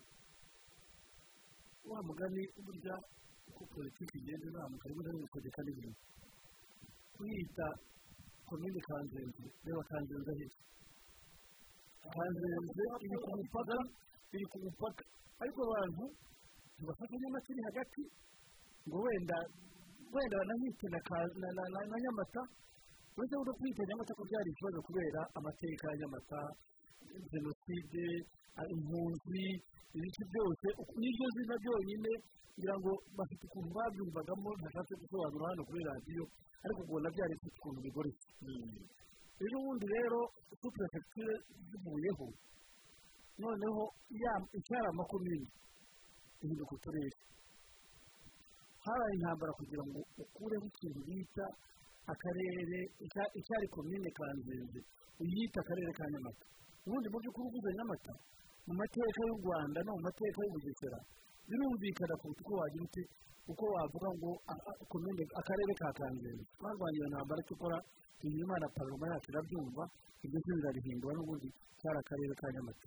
wa 1.91 1.99
mugani 2.09 2.43
burya 2.65 2.95
uko 3.53 3.63
politiki 3.75 4.17
igenda 4.25 4.45
izamuka 4.49 4.85
rimwe 4.89 5.03
na 5.05 5.11
rimwe 5.13 5.27
itegeka 5.29 5.61
n'ibintu 5.65 6.01
kuyita 7.17 7.67
komine 8.49 8.81
kanzenze. 8.89 9.45
Reba 9.65 9.83
kanzenze 9.91 10.31
ahita 10.35 10.61
kanzenze 12.15 12.83
iri 13.05 13.17
ku 13.23 13.29
mupaka 13.39 13.77
iri 14.35 14.47
ku 14.51 14.57
mupaka. 14.65 15.05
Ariko 15.43 15.59
abantu 15.69 16.05
ntibafata 16.77 17.15
nyamata 17.23 17.51
hagati 17.69 18.03
ngo 18.87 18.99
wenda 19.05 19.39
wenda 20.15 20.37
banahite 20.41 20.87
na 21.91 21.97
nyamata. 22.05 22.43
Uretse 23.17 23.35
no 23.47 23.53
kwita 23.59 23.83
nyamata 23.89 24.13
ko 24.19 24.23
byari 24.29 24.49
ikibazo 24.51 24.79
kubera 24.87 25.21
amateka 25.39 25.85
ya 25.91 25.97
nyamata 26.01 26.41
jenoside 27.33 28.05
impunzi 28.75 29.45
ibiki 29.97 30.23
byose 30.33 30.67
n'iryo 30.99 31.27
zina 31.37 31.55
ryonyine 31.63 32.13
ngira 32.57 32.75
ngo 32.81 32.93
bafite 33.19 33.43
ukuntu 33.49 33.71
babyumvagamo 33.79 34.49
ntashatse 34.59 34.93
gusobanura 35.01 35.45
hano 35.51 35.63
kuri 35.69 35.83
radiyo 35.91 36.25
ariko 36.65 36.81
ubona 36.87 37.09
byari 37.15 37.33
bifite 37.39 37.57
ukuntu 37.61 37.79
bigoretse 37.87 38.29
ejo 39.45 39.57
bundi 39.65 39.87
rero 39.95 40.21
superefegiture 40.61 41.35
zivuyeho 41.69 42.27
noneho 43.43 43.83
ya- 44.23 44.49
icyari 44.59 44.87
amakomini 44.93 45.47
ihinduka 46.45 46.73
uturere. 46.79 47.19
Habaye 48.85 49.13
intambara 49.17 49.53
kugira 49.59 49.83
ngo 49.89 50.01
ukureho 50.23 50.65
ikintu 50.71 51.01
bita 51.09 51.47
akarere 52.13 52.79
icya- 53.05 53.33
icyari 53.41 53.67
komine 53.75 54.09
kanzenze 54.19 54.81
uyita 55.23 55.59
akarere 55.65 55.91
ka 55.99 56.05
nyamata. 56.13 56.45
Ubundi 56.87 57.07
mu 57.13 57.19
by'ukuri 57.23 57.47
uvuze 57.49 57.69
nyamata 57.79 58.13
mu 58.67 58.73
mateka 58.81 59.21
y'u 59.29 59.37
rwanda 59.43 59.79
no 59.85 59.91
mu 59.97 60.03
mateka 60.07 60.39
y'ubugesera 60.45 60.99
birumvikana 61.49 62.15
kuruta 62.21 62.41
uko 62.45 62.53
wagira 62.61 62.85
ute 62.89 63.03
uko 63.53 63.65
wavuga 63.77 64.09
ngo 64.17 64.31
akarere 65.41 65.73
ka 65.81 65.89
kanzenze. 65.99 66.45
Twarwanya 66.57 66.97
iyo 66.99 67.07
ntambara 67.13 67.41
tukora 67.49 67.77
imana 68.25 68.67
paroma 68.77 69.05
yacu 69.13 69.29
irabyumva 69.31 69.83
ibyo 70.25 70.39
byo 70.45 70.53
birabihindura 70.57 71.13
n'ubundi 71.17 71.49
cyari 71.81 71.99
akarere 72.01 72.35
ka 72.41 72.47
nyamata. 72.55 72.87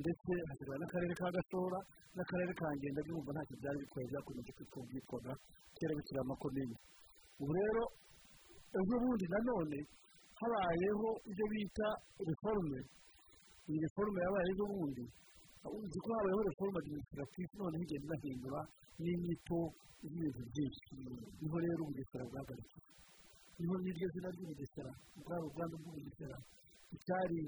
Ndetse 0.00 0.30
hasigara 0.48 0.78
n'akarere 0.80 1.14
ka 1.20 1.26
gashora 1.36 1.78
n'akarere 2.16 2.52
ka 2.56 2.66
ngenda 2.76 3.00
byumva 3.06 3.30
ntacyo 3.36 3.54
byari 3.60 3.76
bikwiye 3.84 4.06
byakomeje 4.10 4.50
kubyikora 4.72 5.32
kera 5.76 5.92
bikiri 5.98 6.18
amakomine 6.24 6.76
ubu 7.40 7.52
rero 7.52 7.82
ejo 8.80 8.94
bundi 9.02 9.24
nanone 9.32 9.78
habayeho 10.40 11.08
ibyo 11.30 11.46
bita 11.52 11.88
reforme 12.28 12.80
iyi 13.68 13.78
reforme 13.86 14.18
yabaye 14.24 14.48
ejo 14.52 14.64
bundi 14.72 15.04
uzi 15.76 15.98
ko 16.04 16.08
habayeho 16.16 16.42
reforme 16.50 16.76
administrative 16.82 17.50
noneho 17.58 17.82
igenda 17.86 18.06
inahindura 18.14 18.60
n'inyito 19.02 19.58
y'ibintu 20.02 20.42
byinshi 20.50 20.92
ni 21.40 21.46
ho 21.50 21.56
rero 21.64 21.80
ubugesera 21.84 22.24
bwagarukiye 22.30 22.84
ni 23.58 23.64
ho 23.68 23.74
n'iryo 23.82 24.06
zina 24.14 24.28
ry'ubugesera 24.34 24.90
bwari 25.24 25.44
ubwandu 25.48 25.74
bw'ubugesera 25.82 26.36
icyari 26.96 27.38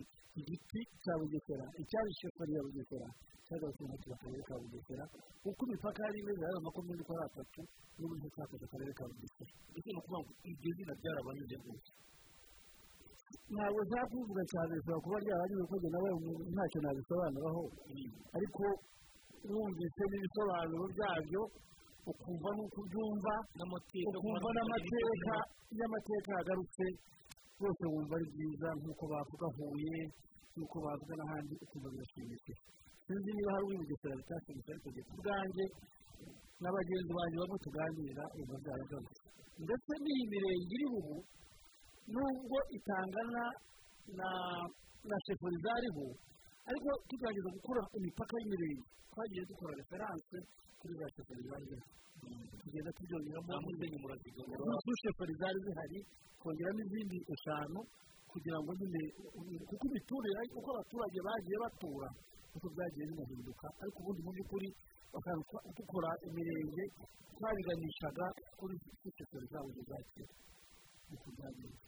igiti 0.40 0.80
cya 1.02 1.14
bugesera 1.20 1.64
icyari 1.82 2.10
shefari 2.20 2.52
ya 2.56 2.62
bugesera 2.66 3.08
cyagarutse 3.46 3.82
mu 3.88 3.94
akarere 3.96 4.42
ka 4.48 4.54
bugesera 4.62 5.04
uko 5.48 5.60
imipaka 5.68 6.00
yari 6.06 6.18
imeze 6.22 6.42
yari 6.46 6.58
makumyabiri 6.66 7.02
uko 7.04 7.12
ari 7.16 7.24
atatu 7.30 7.60
n'uburyo 7.98 8.28
cyakoze 8.34 8.64
akarere 8.68 8.92
ka 8.98 9.04
bugesera 9.10 9.50
ndetse 9.72 9.88
no 9.94 10.00
kuvuga 10.04 10.18
ngo 10.22 10.32
iryo 10.50 10.70
zina 10.76 10.92
ryarabanyuze 11.00 11.56
rwose 11.62 11.90
ntabwo 13.54 13.80
nzakuvuga 13.86 14.42
cyane 14.52 14.70
bishobora 14.78 15.02
kuba 15.04 15.16
ryaranyuze 15.24 15.62
kuko 15.64 15.76
njye 15.78 15.88
nawe 15.94 16.10
ntacyo 16.54 16.78
nabisobanuraho 16.84 17.62
ariko 18.36 18.64
wumvise 19.52 20.02
n'ibisobanuro 20.10 20.84
byabyo 20.94 21.42
ukumva 22.10 22.48
n'uko 22.56 22.78
ubyumva 22.84 23.34
ukumva 24.18 24.48
n'amateka 24.56 25.34
y'amateka 25.78 26.28
yagarutse 26.38 26.84
rwose 27.58 27.82
wumva 27.92 28.12
ari 28.18 28.26
byiza 28.32 28.68
nk'uko 28.78 29.04
bavuga 29.12 29.46
huye 29.56 29.96
nk'uko 30.54 30.76
bavuga 30.84 31.12
n'ahandi 31.18 31.54
ukumva 31.64 31.88
birashimishije 31.94 32.54
sinzi 33.06 33.30
niba 33.36 33.50
hari 33.54 33.64
uwibugesera 33.66 34.14
bitashimishije 34.20 34.72
ariko 34.74 34.88
ku 35.08 35.14
bwanjye 35.22 35.64
na 36.62 36.68
bagenzi 36.76 37.10
banjye 37.18 37.36
bamwe 37.42 37.58
tuganira 37.64 38.24
wumva 38.36 38.56
byaragarutse 38.64 39.20
ndetse 39.64 39.92
n'iyi 40.02 40.24
mirenge 40.32 40.72
iri 40.76 40.86
ubu 40.98 41.14
nubwo 42.12 42.58
itangana 42.76 43.44
na 44.18 44.28
na 45.08 45.16
sheferi 45.24 45.58
zariho 45.64 46.06
ariko 46.68 46.88
tugerageza 47.08 47.50
gukora 47.56 47.80
imipaka 47.98 48.34
y'imirenge 48.40 48.82
twagiye 49.12 49.42
dukora 49.50 49.72
referanse 49.80 50.36
kuri 50.80 50.92
za 51.00 51.06
sheferi 51.14 51.42
zariho 51.48 51.78
tugenda 52.60 52.90
tubyongeramo. 52.96 53.52
N'utu 54.68 54.92
sheferi 55.02 55.34
zari 55.40 55.58
zihari 55.64 55.98
kongeramo 56.42 56.80
izindi 56.86 57.18
eshanu 57.34 57.80
kugira 58.30 58.58
ngo 58.62 58.70
nyine 58.78 59.00
kuko 59.68 59.82
imiturire 59.88 60.42
uko 60.58 60.68
abaturage 60.74 61.18
bagiye 61.26 61.56
batura 61.64 62.08
uko 62.56 62.66
byagiye 62.74 63.04
binahinduka 63.10 63.66
ariko 63.82 63.96
ubundi 64.02 64.20
mu 64.26 64.30
by'ukuri 64.36 64.68
dukora 65.78 66.10
imirenge 66.28 66.84
twabiganishaga 67.36 68.26
kuri 68.58 68.74
sheferi 69.16 69.46
zabo 69.52 69.68
za 69.88 69.98
kera 70.12 70.34
uko 71.14 71.26
byagenze. 71.36 71.80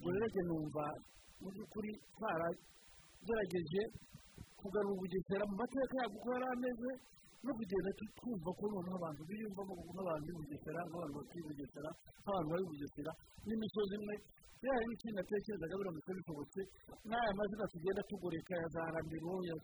Ubwo 0.00 0.08
rero 0.16 0.26
njye 0.30 0.42
numva 0.48 0.84
mu 1.40 1.48
by'ukuri 1.54 1.90
twaragerageje 2.14 3.82
kugarura 4.60 4.92
ubugesera 4.96 5.44
mu 5.50 5.54
mateka 5.60 5.94
yabwo 6.00 6.16
uko 6.18 6.28
yari 6.34 6.46
ameze 6.54 6.90
no 7.44 7.50
kugenda 7.58 7.90
twumva 8.18 8.50
ko 8.58 8.64
noneho 8.72 8.96
abantu 9.00 9.20
biyumvamo 9.28 9.72
nk'abantu 9.92 10.26
b'ubugesera 10.28 10.80
nk'abantu 10.88 11.14
batuye 11.18 11.42
ubugesera 11.44 11.90
nk'abantu 12.22 12.48
bari 12.52 12.64
bugesera 12.70 13.12
n'imisozi 13.46 13.94
imwe 13.98 14.14
yari 14.64 14.84
n'ikindi 14.88 15.16
natekerezaga 15.18 15.74
biramutse 15.80 16.10
bishobotse 16.18 16.60
n'aya 17.08 17.32
mazina 17.38 17.64
tugenda 17.72 18.02
tugoreka 18.10 18.52
ya 18.60 18.68
za 18.74 18.82
ramiro 18.94 19.34
ya 19.48 19.56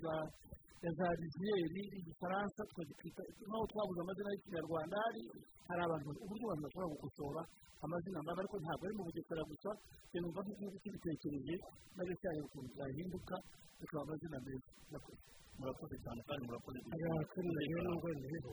za 0.99 1.07
riziyeri 1.21 1.83
igifaransa 2.01 2.61
twagitwita 2.71 3.23
nk'aho 3.49 3.65
twabuze 3.71 4.01
amazina 4.05 4.29
y'ikinyarwanda 4.33 4.97
hari 5.05 5.23
hari 5.69 5.81
abantu 5.87 6.09
uburyo 6.25 6.45
abantu 6.49 6.65
bashobora 6.67 6.93
gukosora 6.95 7.43
amazina 7.85 8.19
mabi 8.27 8.41
ariko 8.41 8.57
ntabwo 8.65 8.83
ari 8.87 8.95
mu 8.99 9.03
bugesera 9.09 9.43
gusa 9.51 9.71
numva 10.17 10.41
nk'igihugu 10.45 10.77
kibitekereje 10.85 11.55
n'agacyari 11.97 12.39
ukuntu 12.47 12.69
byahinduka 12.77 13.35
bikaba 13.81 14.03
amazina 14.07 14.37
meza 14.47 14.69
murakoze 14.89 15.23
cyane 15.57 16.21
kandi 16.29 16.43
murakoze 16.47 16.79
hari 16.91 17.05
akantu 17.25 17.51
rero 17.59 17.79
nubwo 17.87 18.09
ndiho 18.19 18.51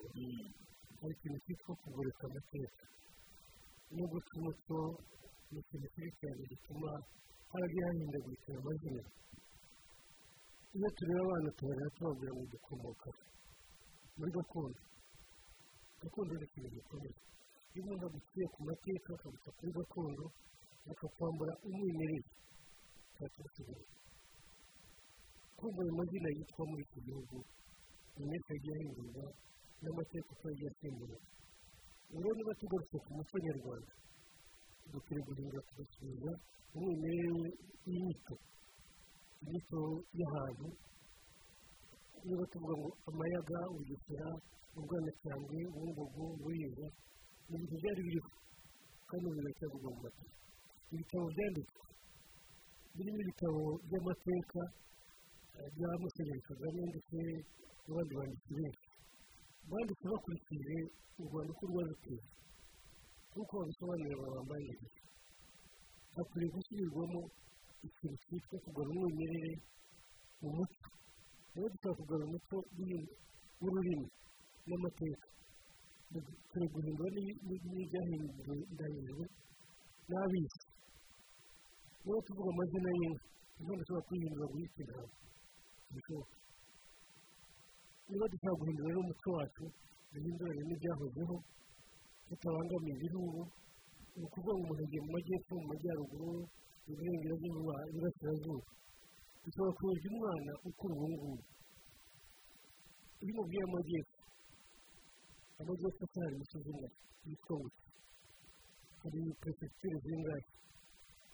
hari 1.00 1.14
ikintu 1.16 1.38
cyitwa 1.44 1.72
kugurika 1.82 2.24
amateka. 2.30 2.84
No 3.96 4.04
guca 4.12 4.32
umuco 4.40 4.78
ni 5.52 5.60
ikintu 5.60 5.88
kibi 5.94 6.10
cyane 6.20 6.42
gituma 6.52 6.90
haragiye 7.52 7.84
hahindagurikira 7.88 8.56
amazina 8.62 9.04
iyo 10.76 10.88
tureba 10.98 11.22
abana 11.28 11.50
tubarira 11.58 11.90
tubabwira 11.96 12.32
ngo 12.34 12.44
dukomoka 12.54 13.10
muri 14.18 14.32
gakondo. 14.38 14.82
Gakondo 16.02 16.32
ni 16.40 16.46
ikintu 16.48 16.70
gikomeye. 16.76 17.16
Iyo 17.74 17.80
umuntu 17.84 18.04
aguciye 18.08 18.46
ku 18.54 18.60
mateka 18.68 19.10
akaguca 19.16 19.50
kuri 19.58 19.72
gakondo 19.78 20.26
akakwambura 20.92 21.54
umwimerere. 21.68 22.30
Cyaturushije 23.16 23.76
kumva 25.64 25.81
ayo 25.84 25.94
mazina 25.99 26.30
yitwa 26.38 26.64
muri 26.69 26.81
iki 26.88 26.99
gihugu 27.07 27.35
buri 28.14 28.26
wese 28.31 28.49
yagiye 28.53 28.73
ahindurwa 28.77 29.26
n'amateka 29.81 30.30
uko 30.34 30.44
yagiye 30.52 30.69
asimburwa 30.72 31.18
rero 32.11 32.30
niba 32.38 32.53
tugarutse 32.60 32.95
ku 33.03 33.10
muco 33.18 33.35
nyarwanda 33.45 33.94
dukwiye 34.91 35.19
guhindura 35.27 35.61
tugasubiza 35.68 36.31
umwimerere 36.76 37.30
w'inyito 37.88 38.35
inyito 39.44 39.80
y'ahantu 40.19 40.68
niba 42.26 42.44
tuvuga 42.52 42.73
ngo 42.80 42.90
amayaga 43.10 43.60
ubugesera 43.72 44.27
ubwanacyambwe 44.77 45.57
ubungubu 45.76 46.23
buriza 46.41 46.88
ni 47.49 47.56
ibintu 47.56 47.76
byari 47.81 48.02
biriho 48.07 48.30
kandi 49.07 49.23
ubu 49.26 49.35
biracyavugwa 49.38 49.90
mu 49.95 49.99
mateka 50.06 50.35
ibitabo 50.94 51.26
byanditswe 51.35 51.81
birimo 52.95 53.19
ibitabo 53.26 53.61
by'amateka 53.88 54.61
bya 55.76 55.90
musenyeri 56.02 56.42
kagame 56.50 56.82
ndetse 56.92 57.18
n'abandi 57.86 58.14
banditsi 58.18 58.52
benshi 58.58 58.88
banditse 59.70 60.06
bakurikije 60.12 60.76
u 61.20 61.24
rwanda 61.28 61.52
uko 61.54 61.64
rwaziteye 61.72 62.22
nk'uko 63.32 63.54
babisobanurira 63.60 64.16
aba 64.18 64.28
bambaye 64.36 64.72
hakwiye 66.16 66.48
gusubirwamo 66.56 67.22
ikintu 67.88 68.16
cyitwa 68.24 68.56
kugarura 68.64 68.94
umwimerere 68.98 69.54
mu 70.42 70.50
muco 70.58 70.88
niba 71.52 71.68
dushobora 71.74 71.98
kugarura 72.00 72.26
umuco 72.30 72.56
w'ururimi 73.62 74.08
n'amateka 74.68 75.26
dukwiye 76.14 76.66
guhindura 76.74 77.10
n'ibyahindurwa 77.74 79.26
n'abisi 80.10 80.62
niba 82.04 82.20
tuvuga 82.26 82.50
amazina 82.54 82.90
y'inka 83.00 83.26
umuntu 83.60 83.82
ashobora 83.84 84.06
kwihindura 84.08 84.46
guhita 84.52 84.78
intama 84.84 85.12
bishoboka 85.98 86.36
niba 88.10 88.26
dushobora 88.32 88.60
guhindura 88.60 88.88
rero 88.90 88.99
umuco 89.03 89.30
wacu 89.38 89.64
duhindurane 90.14 90.61
n'ibyahozeho 90.68 91.36
tutabangamiye 92.28 92.94
ibihugu 92.98 93.41
ni 94.15 94.22
ukuvuga 94.28 94.52
ngo 94.53 94.61
umuntu 94.64 94.82
agiye 94.86 95.02
mu 95.06 95.10
majyepfo 95.15 95.52
mu 95.60 95.65
majyaruguru 95.72 96.30
mu 96.86 96.91
burengerazuba 96.98 97.76
iburasirazuba 97.90 98.65
dushobora 99.44 99.72
kuyoboza 99.78 100.07
umwana 100.14 100.52
ukura 100.68 100.94
ubu 100.95 101.07
ngubu 101.14 101.44
iyo 103.24 103.32
umubwiye 103.34 103.61
amajyepfo 103.68 104.20
amajyepfo 105.61 106.03
se 106.11 106.18
hari 106.24 106.36
imisozi 106.38 106.70
ingana 106.74 106.90
yitwa 107.28 107.53
gutya 107.61 107.86
hari 109.02 109.20
perefegiture 109.41 109.98
zingahe 110.06 110.44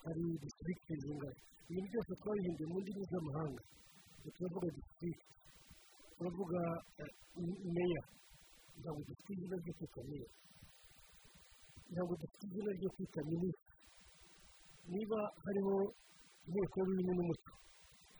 hari 0.04 0.22
disitirigiti 0.42 0.94
zingahe 1.04 1.38
ibintu 1.70 1.88
byose 1.92 2.12
twabihinduye 2.22 2.68
mu 2.72 2.78
ndimi 2.82 3.04
z'amahanga 3.12 3.64
turavuga 4.36 4.68
disitirigiti 4.76 5.28
turavuga 6.18 6.62
meya 7.76 8.02
ntabwo 8.80 9.02
dufite 9.08 9.30
izina 9.36 9.56
ryo 9.62 9.74
kwita 9.78 10.02
meya 10.10 10.30
ntabwo 11.92 12.14
dufite 12.22 12.44
izina 12.50 12.72
ryo 12.78 12.90
kwita 12.96 13.20
minisitiri 13.32 13.78
niba 14.94 15.20
hariho 15.44 15.76
inteko 16.48 16.76
y'ururimi 16.80 17.14
n'umuco 17.18 17.52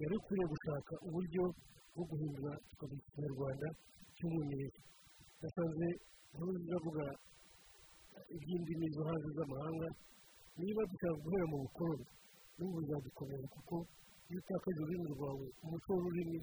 yari 0.02 0.16
ikwiriye 0.20 0.48
gushaka 0.54 0.94
uburyo 1.08 1.44
bwo 1.94 2.04
guhindura 2.10 2.52
tukavuga 2.70 3.02
ikinyarwanda 3.08 3.68
cy'umwimerere. 4.16 4.80
Nasanze 5.42 5.88
nkuru 6.32 6.52
ziravuga 6.64 7.06
iby'indimi 8.36 8.88
zo 8.96 9.02
hanze 9.08 9.28
z'amahanga 9.38 9.88
niba 10.60 10.82
dushaka 10.92 11.18
guhera 11.24 11.46
mu 11.52 11.58
bukoroni 11.64 12.06
n'ubu 12.58 12.78
bizadukomera 12.84 13.46
kuko 13.56 13.76
iyo 14.30 14.40
utakaje 14.44 14.80
ururimi 14.82 15.08
rwawe 15.16 15.46
umuco 15.64 15.90
w'ururimi 15.96 16.40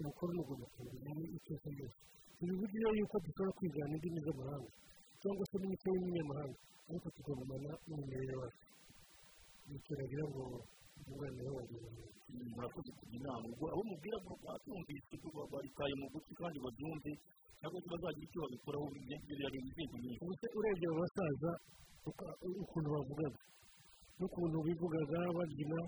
ubukoroni 0.00 0.40
ugomba 0.42 0.66
kuwugumamo 0.72 1.22
iteka 1.36 1.66
ryose 1.74 1.98
ntibibujije 2.36 2.88
yuko 2.98 3.16
dushobora 3.24 3.52
kwigana 3.58 3.92
indimi 3.96 4.20
z'amahanga 4.26 4.70
cyangwa 5.20 5.44
se 5.50 5.56
n'imico 5.58 5.86
y'umunyamahanga 5.94 6.56
ariko 6.88 7.06
tukagumana 7.16 7.70
n'umwimerere 7.86 8.34
wacu 8.40 8.64
bityo 9.68 9.92
nagira 9.98 10.24
ngo 10.30 10.42
umwana 11.08 11.50
wagira 11.56 11.88
murakoze 12.54 12.90
kugira 12.98 13.18
inama 13.20 13.46
ubwo 13.52 13.64
abo 13.72 13.82
mubwira 13.88 14.16
ngo 14.24 14.32
batumvise 14.44 15.12
ubwo 15.26 15.40
baritaye 15.52 15.94
mu 16.00 16.06
gutwi 16.12 16.32
kandi 16.40 16.56
babyumve 16.64 17.10
cyangwa 17.60 17.78
se 17.82 17.86
bazagira 17.92 18.24
icyo 18.26 18.38
babikoraho 18.42 18.86
ibyo 18.98 19.16
birareba 19.28 19.58
inzego 19.68 19.94
nyinshi 20.02 20.22
ubuse 20.24 20.46
urebye 20.58 20.86
abo 20.90 20.96
basaza 21.02 21.50
ukuntu 22.64 22.88
bavugaga 22.94 23.38
n'ukuntu 24.18 24.56
bivugaga 24.66 25.18
babyina 25.36 25.78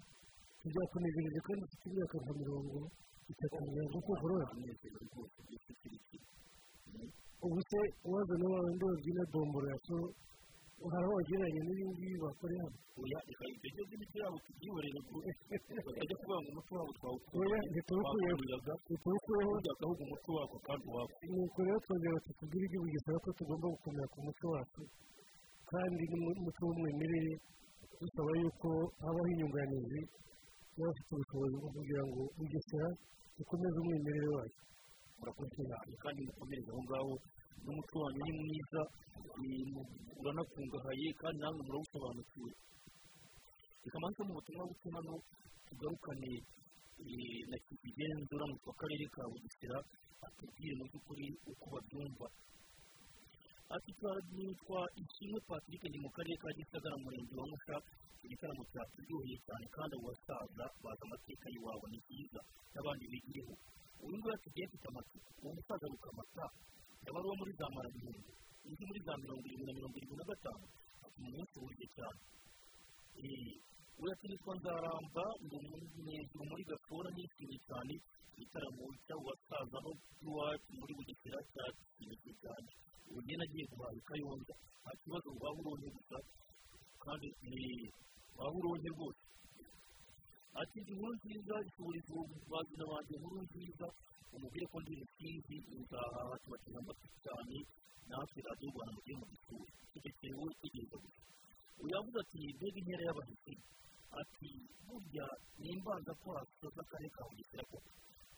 ntibyakunejereje 0.65 1.39
kandi 1.47 1.61
ufite 1.67 1.85
imyaka 1.91 2.17
nka 2.23 2.33
mirongo 2.41 2.79
itatu 3.33 3.57
mirongo 3.69 3.97
byose 5.47 5.71
kirekire 5.81 6.25
ubu 7.45 7.59
se 7.69 7.81
uwazana 8.09 8.47
wa 8.53 8.59
wundi 8.65 8.85
babyina 8.89 9.23
dombora 9.33 9.69
yacu 9.73 9.97
hari 10.93 11.05
aho 11.07 11.13
wagereranya 11.19 11.61
n'ibingibi 11.67 12.17
bakorera 12.25 12.65
hano 12.65 12.79
oya 13.01 13.19
reka 13.29 13.45
ibyo 13.53 13.69
byo 13.75 13.83
by'imiti 13.89 14.17
yabo 14.23 14.37
tubyihorere 14.45 14.99
ngo 15.05 15.17
batajya 15.87 16.15
kuvuga 16.21 16.37
ngo 16.41 16.49
umuco 16.53 16.73
wabo 16.79 16.91
ntituwukuyeho 17.71 18.37
twawukuriraga 18.37 18.73
ntituwukuyeho 18.85 19.51
burya 19.55 19.73
agahugu 19.77 20.03
umuco 20.07 20.31
wako 20.39 20.57
kandi 20.67 20.87
wako 20.97 21.15
nuko 21.33 21.59
rero 21.67 21.79
twongera 21.85 22.19
tutubwire 22.27 22.65
igihugu 22.69 22.89
gisaba 22.95 23.19
ko 23.25 23.29
tugomba 23.39 23.67
gukomera 23.75 24.07
ku 24.13 24.19
muco 24.27 24.47
wacu 24.55 24.83
kandi 25.71 26.03
n'umuco 26.11 26.61
w'umwimerere 26.69 27.33
dusaba 28.01 28.31
yuko 28.43 28.69
habaho 29.03 29.27
inyunganizi 29.33 30.01
y'abafite 30.79 31.11
ubushobozi 31.15 31.55
bwo 31.61 31.69
kugira 31.77 32.03
ngo 32.09 32.21
bugesera 32.37 32.89
dukomeze 33.37 33.77
umwimerere 33.81 34.29
wacu 34.37 34.61
murakoze 35.19 35.61
kandi 36.03 36.21
mukomereze 36.27 36.69
aho 36.73 36.81
ngaho 36.87 37.13
n'umuco 37.65 37.97
wanyu 38.05 38.23
ni 38.27 38.33
mwiza 38.47 38.81
uranakungahaye 40.21 41.09
kandi 41.21 41.39
namwe 41.43 41.61
murawusobanukiwe 41.67 42.51
reka 43.85 43.97
mpamvu 44.01 44.21
mu 44.29 44.33
butumwa 44.39 44.63
buke 44.71 44.89
hano 44.97 45.15
tugarukane 45.67 46.33
na 47.51 47.57
kizigenza 47.65 48.31
uramutse 48.37 48.67
w'akarere 48.69 49.05
ka 49.15 49.23
bugesera 49.31 49.79
atubwire 50.27 50.75
mu 50.79 50.85
by'ukuri 50.91 51.27
uko 51.53 51.65
babyumva 51.73 52.27
ati 53.75 53.91
nitwa 54.37 54.81
ishimwe 55.03 55.39
patrick 55.49 55.83
ni 55.93 55.99
mu 56.05 56.09
karere 56.15 56.37
ka 56.43 56.49
gisagara 56.59 56.97
murenge 57.03 57.35
wa 57.41 57.47
musha 57.51 57.77
igitaramo 58.25 58.63
cyaturyoheye 58.73 59.37
cyane 59.47 59.67
kandi 59.75 59.93
abo 59.97 60.07
basaza 60.11 60.65
bazi 60.83 61.03
amateka 61.07 61.47
y'iwabo 61.53 61.87
ni 61.93 61.99
byiza 62.07 62.41
n'abandi 62.73 63.05
bigireho 63.13 63.53
uyu 64.05 64.17
nguyu 64.19 64.35
atugiye 64.37 64.65
mfite 64.69 64.87
amatsiko 64.91 65.29
uwo 65.43 65.53
musaza 65.57 65.87
rukamata 65.93 66.45
yaba 67.05 67.19
ari 67.19 67.27
uwo 67.29 67.37
muri 67.41 67.53
za 67.59 67.67
marabirungu 67.75 68.31
undi 68.67 68.83
muri 68.89 69.01
za 69.07 69.13
mirongo 69.23 69.45
irindwi 69.47 69.67
na 69.69 69.73
mirongo 69.79 69.97
irindwi 69.99 70.17
na 70.21 70.27
gatanu. 70.31 70.65
Ati 71.05 71.17
mu 71.23 71.29
munsi 71.37 71.55
wuriye 71.63 71.87
cyane. 71.97 72.21
We 74.01 74.07
ati 74.15 74.27
nitwa 74.29 74.53
nzaramba 74.59 75.25
ndi 75.45 75.55
umunezero 75.61 76.43
muri 76.51 76.63
gakora 76.71 77.09
nishimye 77.17 77.59
cyane. 77.69 77.95
Igitaramo 78.35 78.85
cy'abo 79.05 79.23
basaza 79.29 79.79
no 79.85 79.91
iwacu 80.25 80.71
muri 80.81 80.93
bugesera 80.99 81.41
cyane 81.53 82.71
ubu 83.09 83.19
njye 83.23 83.35
nagiye 83.41 83.65
guhaha 83.71 83.95
ikayonza 84.01 84.55
nta 84.83 84.91
kibazo 85.01 85.29
waba 85.43 85.59
uronke 85.61 85.89
gusa 85.97 86.17
kandi 87.05 87.29
waba 88.39 88.57
uronke 88.59 88.89
rwose 88.95 89.23
ati 90.61 90.79
inkuru 90.91 91.13
nziza 91.19 91.55
ishobora 91.69 92.01
bazina 92.51 92.85
banjye 92.91 93.15
inkuru 93.17 93.39
nziza 93.47 93.87
umubwire 94.35 94.67
ko 94.73 94.77
ndi 94.83 94.93
rusizi 95.01 95.57
nzahaha 95.83 96.35
tubateze 96.43 96.77
amatwi 96.81 97.09
cyane 97.25 97.57
natwe 98.09 98.39
radiyo 98.47 98.69
rwanda 98.75 98.93
mugiye 98.97 99.17
mu 99.21 99.27
gisura 99.33 99.71
tugekerewe 99.93 100.47
tegereza 100.61 100.97
gusa 101.03 101.21
uyu 101.81 101.91
yavuze 101.95 102.17
ati 102.25 102.39
mbega 102.57 102.79
inkera 102.81 103.03
y'abahisi 103.09 103.55
ati 104.21 104.49
burya 104.87 105.27
ni 105.59 105.67
imbanza 105.75 106.13
kwaso 106.23 106.67
z'akarere 106.75 107.11
ka 107.17 107.23
bugesera 107.29 107.65
koko 107.71 107.91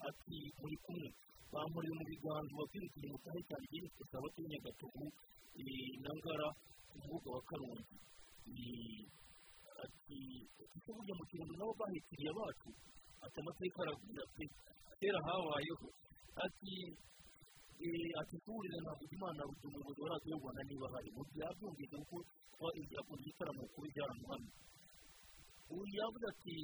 ati 0.09 0.37
muri 0.61 0.77
kumwe 0.85 1.09
bamuriye 1.53 1.93
mu 1.99 2.05
biganza 2.11 2.53
babwira 2.59 2.85
uti 2.89 3.01
mutahe 3.13 3.41
cyane 3.49 3.65
igihe 3.69 3.87
tukaba 3.97 4.27
turi 4.35 4.47
nyagatovu 4.53 5.05
eh, 5.61 5.93
na 6.05 6.11
ngara 6.19 6.49
ku 6.89 6.95
mubuga 7.03 7.29
wa 7.37 7.43
karongi 7.49 7.97
Eh, 8.47 9.03
ati 9.83 10.19
kuko 10.71 10.89
burya 10.97 11.15
mu 11.19 11.25
kirundo 11.29 11.55
nabo 11.59 11.73
bahitiriye 11.81 12.31
abacu 12.31 12.71
ati 13.25 13.37
amateka 13.43 13.79
aravuga 13.83 14.21
ati 14.27 14.45
kera 14.99 15.19
habayeho 15.27 15.87
ati 16.45 16.75
eh, 17.83 18.11
ati 18.21 18.35
kuburira 18.45 18.79
ntabwo 18.87 19.05
imana 19.17 19.41
buri 19.51 19.67
umuyobozi 19.67 20.01
wa 20.03 20.09
radiyo 20.15 20.35
rwanda 20.41 20.63
niba 20.69 20.87
hari 20.95 21.09
mu 21.17 21.23
byabyumvise 21.35 21.97
kuko 22.01 22.17
kuba 22.55 22.69
akunda 23.01 23.23
igitaramo 23.27 23.63
kuri 23.75 23.89
byaramuhamye 23.95 24.53
uyu 25.75 25.93
yavuze 25.99 26.25
ati 26.33 26.55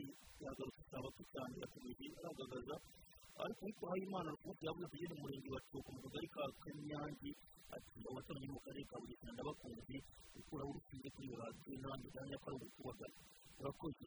yagarutse 0.43 0.81
isabato 0.87 1.23
cyane 1.33 1.55
yakomeje 1.63 2.05
aragaragaza 2.19 2.75
ariko 3.45 3.61
witwa 3.67 3.87
hayimana 3.93 4.29
rwose 4.37 4.61
yavuze 4.67 4.85
ati 4.87 4.97
yari 5.03 5.15
mu 5.17 5.21
murenge 5.25 5.49
wa 5.55 5.61
kiyovu 5.67 5.91
mu 5.95 6.01
kagari 6.05 6.29
ka 6.35 6.43
kanyange 6.63 7.31
ati 7.77 7.99
abaturage 8.11 8.47
mu 8.55 8.61
karere 8.65 8.85
ka 8.91 8.97
bugesera 9.01 9.33
ndabakunze 9.33 9.97
gukuraho 10.35 10.71
urushinge 10.73 11.09
kuri 11.15 11.27
iyo 11.29 11.37
radiyo 11.43 11.75
n'abandi 11.81 12.07
byanya 12.13 12.37
ko 12.43 12.47
ari 12.51 12.57
ukubagana 12.69 13.17
urakoze 13.61 14.05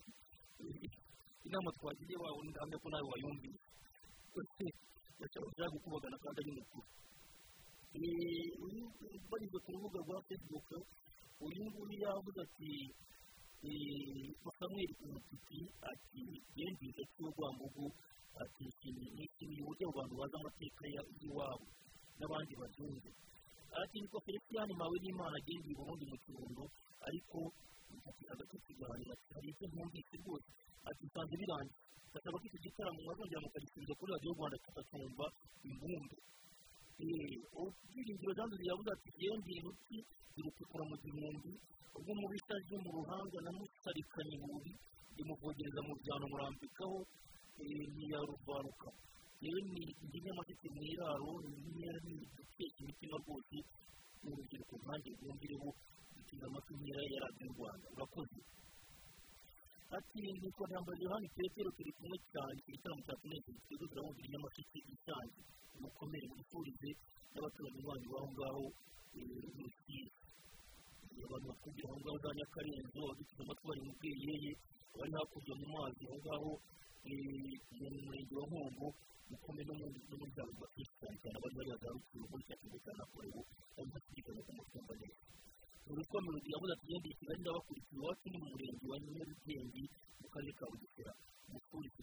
inama 1.47 1.69
twagiye 1.77 2.15
wawe 2.23 2.39
ndahamya 2.49 2.77
ko 2.81 2.87
nawe 2.89 3.05
wayumvise 3.11 3.59
bashaka 5.19 5.65
gukubagana 5.73 6.15
kandi 6.23 6.37
ari 6.41 6.51
mukuru 6.59 6.87
banyuze 9.29 9.57
ku 9.63 9.69
rubuga 9.73 9.99
rwa 10.05 10.17
facebook 10.27 10.67
uyu 11.45 11.61
nguyu 11.67 11.95
yavuze 12.03 12.39
ati 12.45 12.69
samuel 14.59 14.91
umutiti 15.05 15.59
ati 15.91 16.21
yendije 16.59 17.01
cy'urwambugu 17.13 17.85
ati 18.43 18.63
nishimiye 19.15 19.61
uburyo 19.63 19.85
abantu 19.91 20.13
bazi 20.19 20.35
amateka 20.39 20.81
y'iwabo 20.93 21.65
n'abandi 22.19 22.53
babyumve 22.61 23.09
ati 23.81 23.95
nitwa 23.99 24.19
felician 24.25 24.69
mawe 24.79 24.95
n'imana 25.03 25.35
agendeye 25.39 25.73
i 25.75 25.77
burundi 25.79 26.03
mu 26.11 26.17
kirundo 26.23 26.63
ariko 27.07 27.37
ati 28.09 28.23
hagati 28.31 28.55
tuganira 28.65 29.11
ati 29.15 29.27
hari 29.35 29.47
ibyo 29.51 29.65
ntumvise 29.71 30.15
rwose? 30.21 30.49
Ati 30.89 31.01
nsanze 31.07 31.33
birangiye 31.41 31.79
ndasaba 32.09 32.37
ko 32.39 32.45
icyo 32.47 32.59
gitaramo 32.65 32.99
mwazongera 33.03 33.43
mukagisubiza 33.45 33.93
kuri 33.99 34.09
radiyo 34.13 34.31
rwanda 34.37 34.57
tukacyumva 34.65 35.25
imbumbe. 35.67 36.17
Ubwiringiro 37.59 38.31
jean 38.37 38.49
de 38.51 38.65
yavuze 38.71 38.89
ati 38.95 39.09
yendeye 39.21 39.61
uruti 39.63 39.97
irutukura 40.37 40.83
mu 40.89 40.95
gihumbi 41.03 41.51
ubwo 41.97 42.11
mu 42.19 42.25
ryo 42.31 42.77
mu 42.83 42.89
ruhanga 42.97 43.37
na 43.45 43.51
musarikanye 43.57 44.33
ibubi 44.39 44.71
rimuvogereza 45.15 45.79
mu 45.87 45.93
byano 45.99 46.25
murambikaho 46.31 46.97
ntiyaruvaruka 47.63 48.89
yewe 49.43 49.59
ni 49.71 49.81
indi 50.03 50.17
nyamasheke 50.25 50.67
mu 50.75 50.81
iraro 50.91 51.31
ni 51.43 52.15
guteka 52.35 52.77
imitima 52.83 53.15
rwose 53.23 53.55
ni 54.21 54.27
urubyiruko 54.31 54.73
nkange 54.81 55.09
rwumvireho 55.17 55.69
gutega 56.15 56.45
amatwi 56.49 56.73
nkera 56.79 57.01
ya 57.13 57.19
radiyo 57.23 57.47
rwanda. 57.55 57.85
Urakoze. 57.95 58.39
Ati 59.95 60.17
nitwa 60.41 60.65
jambaje 60.71 61.03
yohani 61.05 61.27
petero 61.35 61.69
turi 61.77 61.91
kumwe 61.97 62.17
cyane 62.31 62.57
ku 62.63 62.69
gitaramo 62.73 63.01
cya 63.05 63.15
tunezero 63.21 63.57
twebwe 63.63 63.85
turabumva 63.91 64.21
inyamasheke 64.25 64.77
isanzwe 64.93 65.41
mukomere 65.81 66.25
mwifurize 66.31 66.89
n'abaturanyi 67.31 67.81
banyu 67.87 68.07
b'aho 68.11 68.27
ngaho 68.35 68.63
rusizi 69.55 69.99
abantu 71.25 71.45
bakubwira 71.51 71.87
aho 71.89 71.97
ngaho 72.01 72.17
za 72.23 72.29
nyakarenzo 72.37 72.97
abaduteze 73.05 73.41
amatwi 73.43 73.65
bari 73.69 73.81
mu 73.87 73.93
bweyeye 73.99 74.51
bari 74.97 75.11
hakurya 75.17 75.53
mu 75.61 75.67
mazi 75.75 76.01
aho 76.09 76.17
ngaho 76.25 76.51
mu 77.05 77.99
murenge 78.05 78.33
wa 78.35 78.45
nkombo 78.49 78.87
mukome 79.29 79.61
no 79.67 79.73
mu 79.77 80.25
byaro 80.33 80.51
bakisi 80.61 80.93
cyane 80.99 81.17
cyane 81.21 81.35
abari 81.37 81.55
bari 81.57 81.71
za 81.81 81.89
rukuru 81.93 82.23
muri 82.31 82.43
cya 82.47 82.55
kigo 82.61 82.77
cya 82.83 82.93
nakorebo 82.97 83.41
bari 83.75 83.89
bakurikirana 83.93 84.41
ku 84.45 84.51
mutumba 84.57 84.93
neza 84.99 85.17
buri 85.85 86.01
uko 86.01 86.15
melodi 86.25 86.49
yavuze 86.53 86.71
ati 86.73 86.85
yenda 86.91 87.09
kigali 87.19 87.39
ndabakurikiye 87.41 87.97
iwacu 88.01 88.25
ni 88.29 88.37
mu 88.41 88.47
murenge 88.53 88.85
wa 88.91 88.97
nyarugenge 89.05 89.81
mu 90.21 90.27
karere 90.33 90.51
ka 90.59 90.65
bugesera 90.71 91.11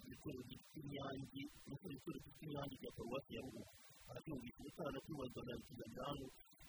gitero 0.07 0.41
cy'inyange 0.71 1.43
mu 1.69 1.75
kuri 1.83 1.97
ku 2.03 2.09
gitero 2.15 2.19
cy'inyange 2.39 2.75
cya 2.83 2.91
paruwasi 2.97 3.31
ya 3.37 3.41
ruhu 3.45 3.63
arabyumvise 4.11 4.57
ubutaha 4.61 4.91
nabyubaza 4.95 5.39
ndabikiganira 5.43 6.03
hano 6.11 6.27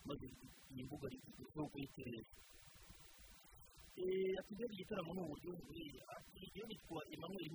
maze 0.08 0.26
iyi 0.74 0.82
mbuga 0.86 1.06
rikugezweho 1.14 1.68
kuyitereza 1.74 2.32
mbega 3.98 4.74
igitaramo 4.74 5.12
ni 5.14 5.22
uburyo 5.22 5.52
ati 6.18 6.42
iyo 6.54 6.66
nitwa 6.68 7.00
emmanuel 7.14 7.52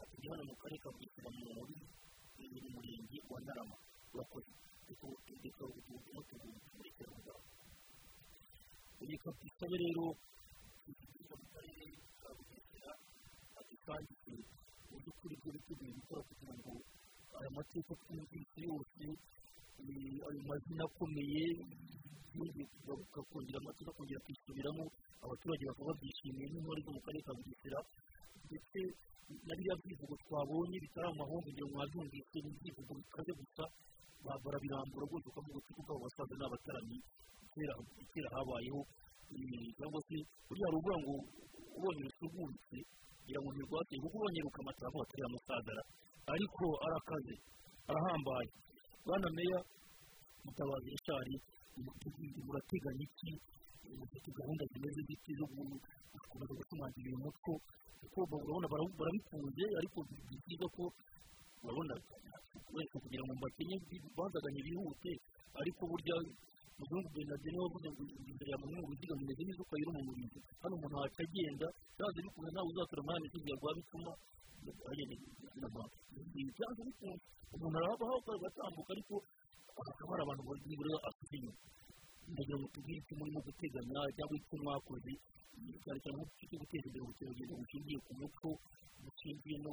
ati 0.00 0.14
ndi 0.18 0.26
hano 0.30 0.42
mu 0.48 0.54
karere 0.60 0.78
ka 0.82 0.88
bugesera 0.92 1.28
mu 1.30 2.68
murenge 2.74 3.18
wa 3.30 3.38
ntarama. 3.44 3.76
Urakoze. 4.14 4.50
Reka 4.88 5.64
ubutumwa 5.68 6.22
tuburitere 6.28 7.10
ubwawe 7.12 7.44
reka 9.08 9.28
dusabe 9.40 9.76
rero 9.84 10.04
mu 11.40 11.46
karere 11.52 11.86
ka 12.20 12.28
bugesera 12.36 12.90
adutangire 13.58 14.36
mu 14.88 14.96
by'ukuri 15.00 15.34
ibyo 15.36 15.50
biteguye 15.56 15.92
gukora 15.98 16.20
kugira 16.28 16.52
ngo 16.58 16.72
aya 17.38 17.50
mateka 17.56 17.92
twumvise 18.00 18.58
yose 18.68 19.02
ayo 19.82 20.40
mazina 20.48 20.84
akomeye 20.88 21.44
yongeye 22.34 22.66
kugaruka 22.72 23.18
kongera 23.30 23.58
amateka 23.62 23.90
akongera 23.92 24.20
akisubiramo 24.22 24.84
abaturage 25.24 25.62
bakaba 25.68 25.88
babyishimiye 25.90 26.46
n'intore 26.50 26.80
zo 26.84 26.90
mu 26.94 27.00
karere 27.04 27.22
ka 27.26 27.32
bugesera 27.38 27.78
ndetse 28.46 28.78
na 29.46 29.52
biriya 29.56 29.74
byivugo 29.80 30.14
twabonye 30.24 30.76
bitari 30.84 31.06
amahomvu 31.10 31.48
ngo 31.54 31.64
mwabyumvise 31.74 32.36
ni 32.44 32.50
ibyivugo 32.54 32.92
bikaze 33.00 33.32
gusa 33.40 33.64
ba- 34.24 34.40
barabirambura 34.44 35.04
rwose 35.08 35.26
ukavuga 35.30 35.56
uti 35.60 35.70
kuko 35.76 35.90
abo 35.94 36.00
basaza 36.04 36.34
ni 36.38 36.44
abataramyi 36.46 36.98
kera 38.12 38.28
habayeho 38.34 38.80
eh, 39.34 39.68
cyangwa 39.78 40.00
se 40.08 40.16
buriya 40.46 40.66
hari 40.68 40.76
uvuga 40.78 40.96
ngo 41.02 41.14
ubonye 41.76 42.02
rusugurutse 42.08 42.76
kugira 43.20 43.38
ngo 43.40 43.48
ntirwateye 43.54 43.98
kuko 44.04 44.16
ubonye 44.18 44.40
rukamata 44.46 44.84
aho 44.88 44.96
batari 45.02 45.22
amusagara 45.28 45.82
ariko 46.34 46.64
arakaze 46.86 47.34
arahambaye. 47.90 48.48
Bwana 49.04 49.28
meya 49.36 49.58
mutabazi 50.44 50.88
richard 50.94 51.28
murateganya 52.46 53.04
iki 53.08 53.30
mufite 53.98 54.28
gahunda 54.38 54.64
zimeze 54.72 55.00
ziti 55.08 55.30
zo 55.38 55.46
gu- 55.54 55.80
gukomeza 56.12 56.52
gushimangira 56.58 57.06
uyu 57.10 57.18
muco 57.24 57.52
kuko 58.00 58.18
urabona 58.36 58.66
bara- 58.72 58.94
barabikunze 58.98 59.64
ariko 59.78 59.98
ni 60.30 60.36
byiza 60.44 60.66
ko 60.76 60.82
urabona 61.62 61.94
kugira 63.02 63.22
ngo 63.24 63.32
mbakenye 63.38 63.76
bazaganye 64.16 64.60
bihute 64.66 65.12
ariko 65.60 65.80
burya 65.90 66.16
muzungu 66.78 67.08
benadine 67.14 67.58
wavuze 67.62 67.86
ngo 67.92 68.02
imbere 68.30 68.50
ya 68.52 68.58
muntu 68.60 68.76
uruziga 68.86 69.14
bimeze 69.18 69.40
nk'izuka 69.44 69.74
yiri 69.78 69.90
mu 69.96 70.00
mubiri 70.06 70.38
hano 70.62 70.72
umuntu 70.78 70.94
ahita 71.00 71.22
agenda 71.26 71.66
byanze 71.96 72.18
bikunze 72.24 72.50
ntawe 72.52 72.68
uzakora 72.72 73.00
umwanya 73.02 73.26
usigaye 73.28 73.56
rwa 73.60 73.70
bituma 73.78 74.10
agenda 74.90 75.14
byanze 76.56 76.80
bikunze 76.88 77.24
umuntu 77.54 77.76
arabaho 77.78 78.14
agatambuka 78.38 78.90
ariko 78.94 79.14
hakaba 79.88 80.10
hari 80.12 80.22
abantu 80.24 80.42
nibura 80.68 80.94
afite 81.08 81.32
inyuma 81.38 81.58
ndagira 82.32 82.56
ngo 82.58 82.66
tubwire 82.74 82.98
icyo 83.02 83.14
murimo 83.20 83.38
guteganya 83.46 84.00
cyangwa 84.16 84.34
icyo 84.40 84.56
mwakoze 84.64 85.12
cyane 85.84 85.98
cyane 86.02 86.16
nko 86.16 86.24
cyo 86.48 86.56
guteza 86.60 86.86
imbere 86.88 87.02
ubukerarugendo 87.04 87.52
bushingiye 87.60 87.98
ku 88.06 88.12
muco 88.20 88.48
bushingiye 89.04 89.56
no 89.64 89.70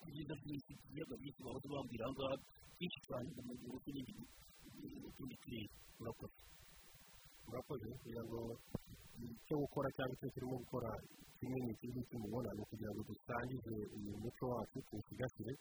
ku 0.00 0.06
byiza 0.12 0.34
byinshi 0.42 0.72
ibiyaga 0.86 1.14
byinshi 1.20 1.40
bahoze 1.46 1.66
bambwira 1.72 2.04
aha 2.06 2.12
ngaha 2.14 2.36
byinshi 2.76 2.98
cyane 3.06 3.28
mu 3.36 3.42
muguru 3.48 3.76
n'ibindi 3.94 4.24
utundi 5.08 5.34
turere 5.42 5.68
murakoze 5.98 6.38
murakoze 7.46 7.86
kugira 8.02 8.22
ngo 8.28 8.38
icyo 9.22 9.54
gukora 9.62 9.88
cyangwa 9.96 10.14
icyo 10.16 10.28
turimo 10.34 10.54
gukora 10.62 10.90
kimwe 11.38 11.58
ni 11.64 11.70
ikindi 11.74 12.00
kimubona 12.08 12.48
ni 12.56 12.60
ukugira 12.64 12.90
ngo 12.94 13.02
dusangize 13.08 13.74
uyu 13.96 14.12
muco 14.22 14.44
wacu 14.52 14.78
tuwusigasire 14.86 15.52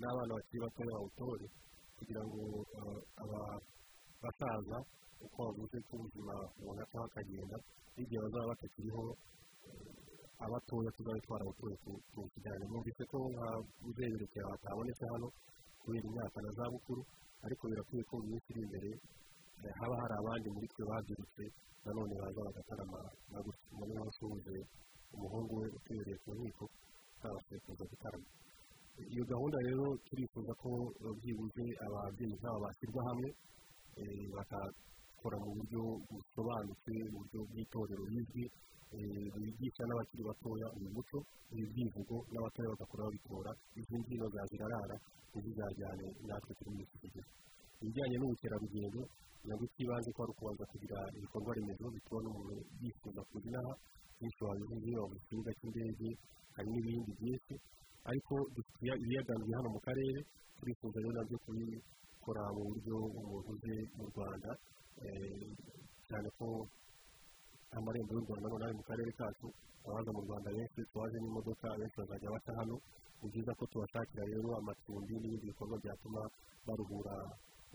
n'abana 0.00 0.32
bakiri 0.36 0.58
batoya 0.64 0.92
bawutore 0.96 1.46
kugira 1.96 2.22
ngo 2.28 2.40
eh, 2.78 3.00
aba 3.22 3.40
basaza 4.22 4.78
uko 5.24 5.38
bavuze 5.46 5.76
ko 5.86 5.92
ubuzima 5.96 6.34
umuntu 6.60 6.80
apfa 6.84 6.98
akagenda 7.08 7.56
n'igihe 7.96 8.20
bazaba 8.24 8.50
batakiriho 8.52 9.02
abatoya 10.44 10.90
tuzabe 10.96 11.20
twarabatoye 11.26 11.76
tuwusigarane 12.12 12.64
mwumvise 12.70 13.02
ko 13.10 13.16
nka 13.32 13.46
uzebereke 13.88 14.38
batabonetse 14.50 15.04
hano 15.12 15.28
kubera 15.80 16.06
imyaka 16.10 16.38
na 16.44 16.50
zabukuru 16.58 17.02
ariko 17.44 17.62
birakwiye 17.70 18.02
ko 18.08 18.14
mu 18.20 18.26
minsi 18.32 18.48
iri 18.52 18.62
imbere 18.66 18.90
eh, 19.64 19.72
haba 19.80 19.94
hari 20.02 20.14
abandi 20.20 20.46
muri 20.54 20.66
twe 20.72 20.82
babyirutse 20.90 21.44
nanone 21.84 22.14
baza 22.22 22.40
bagatarama 22.46 23.00
muri 23.78 23.92
wasuhuje 24.02 24.56
umuhungu 25.14 25.52
we 25.60 25.66
utubereye 25.76 26.16
ku 26.24 26.30
nkiko 26.36 26.64
utabashije 27.16 27.58
kuza 27.64 27.84
gutarama. 27.90 28.28
Iyo 29.12 29.24
gahunda 29.32 29.58
rero 29.68 29.84
turifuza 30.06 30.52
ko 30.62 30.70
eh, 31.04 31.12
byibuze 31.18 31.64
ababyeyi 31.86 32.34
nk'aba 32.38 32.58
bashyirwa 32.64 33.00
hamwe 33.08 33.28
eh, 34.00 34.24
bagakora 34.34 35.36
mu 35.44 35.50
buryo 35.56 35.82
busobanutse 36.08 36.92
mu 37.12 37.18
buryo 37.22 37.40
bw'itorero 37.50 38.04
rizwi 38.12 38.44
eh, 38.46 38.52
bigisha 38.94 39.82
n'abakiri 39.86 40.22
batoya 40.28 40.66
uyu 40.76 40.90
muco 40.96 41.18
ibi 41.52 41.64
byivugo 41.72 42.16
n'abatoya 42.32 42.68
bagakora 42.72 43.02
babitora 43.06 43.50
izi 43.78 43.94
mbyino 44.00 44.26
zirarara 44.50 44.96
ntizizajyane 45.30 46.06
natwe 46.28 46.52
turi 46.58 46.70
muri 46.72 46.84
iki 46.86 46.96
kigero 47.02 47.28
ibijyanye 47.82 48.16
n'ubukerarugendo 48.18 49.00
nabwo 49.46 49.64
ikibanze 49.68 50.08
ko 50.14 50.18
ari 50.22 50.32
ukubanza 50.34 50.64
kugira 50.72 50.98
ibikorwa 51.16 51.50
remezo 51.56 51.84
bituma 51.94 52.18
n'umuntu 52.22 52.54
yifuza 52.82 53.20
kuza 53.28 53.46
inaha 53.50 53.72
byinshi 54.16 54.40
wabivuze 54.46 54.90
wabuze 55.00 55.20
ikibuga 55.24 55.50
cy'indege 55.58 56.08
hari 56.56 56.68
n'ibindi 56.72 57.10
byinshi 57.18 57.54
ariko 58.10 58.34
dufite 58.54 58.84
ibiyaganzwe 59.04 59.50
hano 59.58 59.68
mu 59.74 59.80
karere 59.86 60.20
turifuza 60.56 60.96
rero 61.02 61.12
na 61.16 61.22
byo 61.28 61.38
kubikora 61.44 62.42
mu 62.54 62.62
buryo 62.70 62.96
umuntu 63.20 63.50
uze 63.54 63.74
mu 63.96 64.04
rwanda 64.10 64.50
eh, 65.04 65.46
cyane 66.08 66.28
ko 66.38 66.46
amarembo 67.76 68.10
y'u 68.14 68.24
rwanda 68.26 68.46
none 68.48 68.64
ari 68.66 68.74
mu 68.78 68.84
karere 68.88 69.10
kacu 69.18 69.46
abaza 69.86 70.10
mu 70.16 70.20
rwanda 70.26 70.48
benshi 70.56 70.80
tubaje 70.92 71.16
n'imodoka 71.20 71.66
benshi 71.78 71.96
bazajya 72.00 72.30
baca 72.34 72.52
hano 72.58 72.76
ni 73.20 73.26
byiza 73.32 73.52
ko 73.58 73.64
tubashakira 73.70 74.22
rero 74.30 74.48
amacumbi 74.60 75.12
n'ibindi 75.18 75.46
bikorwa 75.50 75.76
byatuma 75.82 76.22
baruhura 76.66 77.14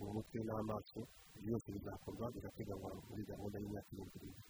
umutwe 0.01 0.39
n'amaso 0.47 0.99
byose 1.43 1.67
bizakorwa 1.75 2.25
bigateganywa 2.33 2.89
muri 3.09 3.21
gahunda 3.31 3.55
y'imyaka 3.61 3.89
irindwi 3.93 4.41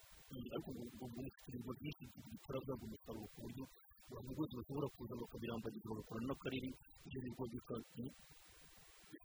ariko 0.53 0.69
mufite 0.71 1.47
ibigo 1.51 1.71
byinshi 1.79 2.03
bikora 2.31 2.57
bwabwo 2.63 2.83
umusaruro 2.87 3.25
ku 3.33 3.37
buryo 3.43 3.63
abantu 4.11 4.31
bose 4.37 4.53
bashobora 4.59 4.87
kuza 4.95 5.13
bakabirambagiza 5.21 5.85
bagakorana 5.91 6.27
n'akarere 6.29 6.69
ibyo 7.05 7.19
bigo 7.25 7.43
bikazi 7.51 8.03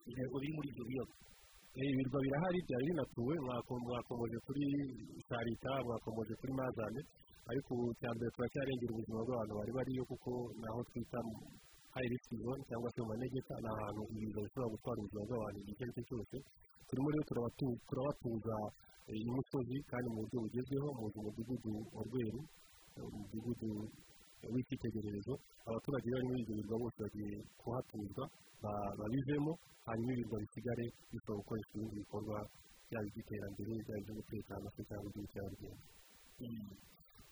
intego 0.06 0.36
biri 0.40 0.52
muri 0.56 0.68
ibyo 0.72 0.84
biyaga. 0.88 1.14
Ibirwa 1.76 2.18
birahari 2.24 2.58
byari 2.66 2.84
binatuwe 2.90 3.34
mwako- 3.46 3.80
mwakomoje 3.84 4.38
kuri 4.46 4.64
sarita 5.28 5.72
mwakomoje 5.86 6.34
kuri 6.40 6.52
mazane. 6.60 7.00
Ariko 7.50 7.68
ubu 7.74 7.86
cya 8.00 8.10
mbere 8.16 8.30
turacyarengera 8.34 8.92
ubuzima 8.94 9.20
bw'abantu 9.26 9.52
bari 9.58 9.72
bariyo 9.76 10.02
kuko 10.10 10.30
naho 10.62 10.80
twita 10.88 11.18
hayi 11.94 12.08
risiki 12.12 12.36
zone 12.42 12.62
cyangwa 12.68 12.88
se 12.92 12.98
mu 13.02 13.08
manegeka 13.12 13.54
ni 13.62 13.68
ahantu 13.72 14.02
ibiza 14.16 14.40
bishobora 14.44 14.72
gutwara 14.74 14.98
ubuzima 15.00 15.22
bw'abantu 15.28 15.58
igihe 15.60 15.72
icyo 15.74 15.84
ari 15.84 15.92
cyo 15.96 16.04
cyose. 16.10 16.36
Turimo 16.88 17.08
rero 17.12 17.24
turabatu- 17.30 17.78
turabatuza 17.88 18.56
eh, 19.10 19.18
imusozi 19.28 19.76
kandi 19.90 20.06
mu 20.12 20.18
buryo 20.22 20.38
bugezweho 20.44 20.88
mu 20.98 21.06
mudugudu 21.24 21.72
wa 21.94 22.02
rweru 22.08 22.40
eh, 22.96 23.04
umudugudu 23.06 23.70
w'icyitegererezo 24.52 25.34
abaturage 25.68 26.06
bari 26.12 26.24
muri 26.28 26.40
ibyo 26.42 26.54
birwa 26.58 26.76
bose 26.82 26.98
bagiye 27.04 27.36
kuhatuzwa 27.60 28.24
ba- 28.62 28.94
babivemo 28.98 29.52
hanyuma 29.88 30.12
ibirwa 30.14 30.36
bisigare 30.44 30.84
bishobora 31.10 31.40
gukoresha 31.40 31.72
ibindi 31.76 31.96
bikorwa 32.02 32.36
byaba 32.88 33.06
iby'iterambere 33.10 33.72
byaba 33.84 34.00
iby'umutekano 34.02 34.66
se 34.74 34.80
cyangwa 34.88 35.08
iby'ubukerarugendo 35.10 35.84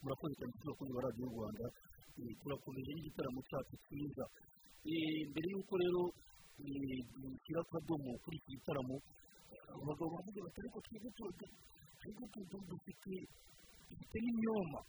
murakoze 0.03 0.33
cyane 0.39 0.53
abakozi 0.65 0.93
ba 0.97 1.01
radiyo 1.07 1.27
rwanda 1.35 1.67
Eh, 2.15 2.31
turakomeje 2.41 2.91
n'igitaramo 2.95 3.41
cyacu 3.51 3.75
cyiza 3.85 4.25
Eh, 4.87 5.19
mbere 5.31 5.47
y'uko 5.53 5.75
rero 5.83 6.03
eh, 6.63 6.99
dushyira 7.23 7.61
akadomo 7.67 8.11
kuri 8.23 8.37
iki 8.39 8.51
gitaramo 8.55 8.97
abagabo 9.75 10.09
baravuga 10.15 10.41
bati 10.47 10.59
ariko 10.63 10.79
twebwe 10.85 11.11
dufite 12.71 13.15
dufite 13.91 14.17
n'imyoma 14.23 14.81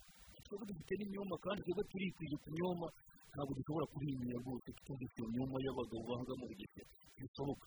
twebwe 0.46 0.66
dufite 0.70 0.94
n'imyoma 0.96 1.36
kandi 1.44 1.60
twebwe 1.64 1.84
turikwije 1.92 2.36
ku 2.44 2.48
myoma 2.56 2.88
ntabwo 3.32 3.52
dushobora 3.58 3.86
kuhinyura 3.92 4.38
rwose 4.44 4.68
tutumvise 4.78 5.16
iyo 5.20 5.28
myoma 5.34 5.56
y'abagabo 5.66 6.02
bahanga 6.10 6.34
mu 6.40 6.46
bugesera. 6.50 6.90
Bishoboka 7.18 7.66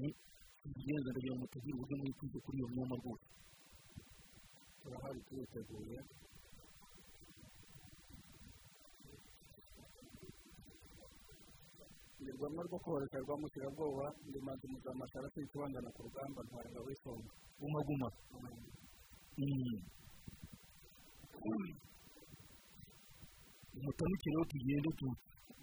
ni 0.00 0.08
ibigenza 0.66 1.08
ndagira 1.10 1.34
ngo 1.36 1.46
tugire 1.52 1.74
uburyo 1.76 1.94
mwikwije 2.00 2.38
kuri 2.44 2.56
iyo 2.58 2.68
myoma 2.74 2.94
rwose. 3.00 3.26
Turahari 4.80 5.20
turiteguye 5.26 5.96
rwamwe 12.36 12.60
rwo 12.66 12.78
koroshya 12.84 13.18
rwa 13.24 13.34
mutirabwoba 13.40 14.04
ndimaze 14.28 14.62
umuzamasara 14.66 15.26
se 15.32 15.38
ikibangana 15.42 15.88
ku 15.94 16.00
rugamba 16.06 16.38
ntwara 16.46 16.78
w'isonga 16.86 17.30
guma 17.60 17.80
guma 17.86 18.08
umutamike 23.78 24.26
rero 24.32 24.44
tugende 24.50 24.90
tu 24.98 25.06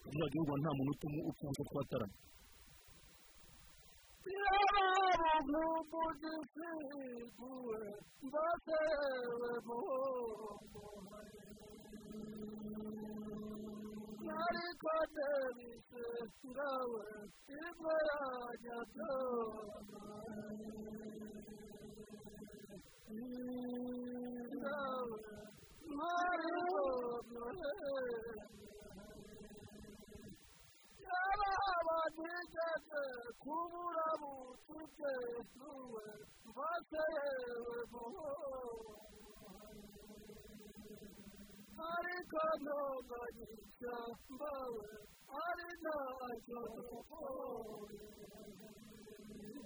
muri 0.03 0.17
radiyo 0.21 0.41
rwanda 0.45 0.61
nta 0.61 0.71
muntu 0.77 0.91
utuma 0.95 1.17
ukunze 1.29 1.59
muhombo 9.67 10.83
ariko 14.45 14.89
ndebise 15.11 16.03
kirawe 16.39 17.03
imwe 17.61 17.95
yanyatona 18.09 20.03
yababanigeze 24.63 25.51
kubura 33.43 34.07
butuke 34.22 35.13
nuwe 35.57 36.05
mbatewe 36.49 37.77
muhoro 37.91 38.55
ariko 41.93 42.41
ntonganyisha 42.63 43.95
mbawe 44.34 44.88
ari 45.45 45.69
ntacyo 45.81 46.61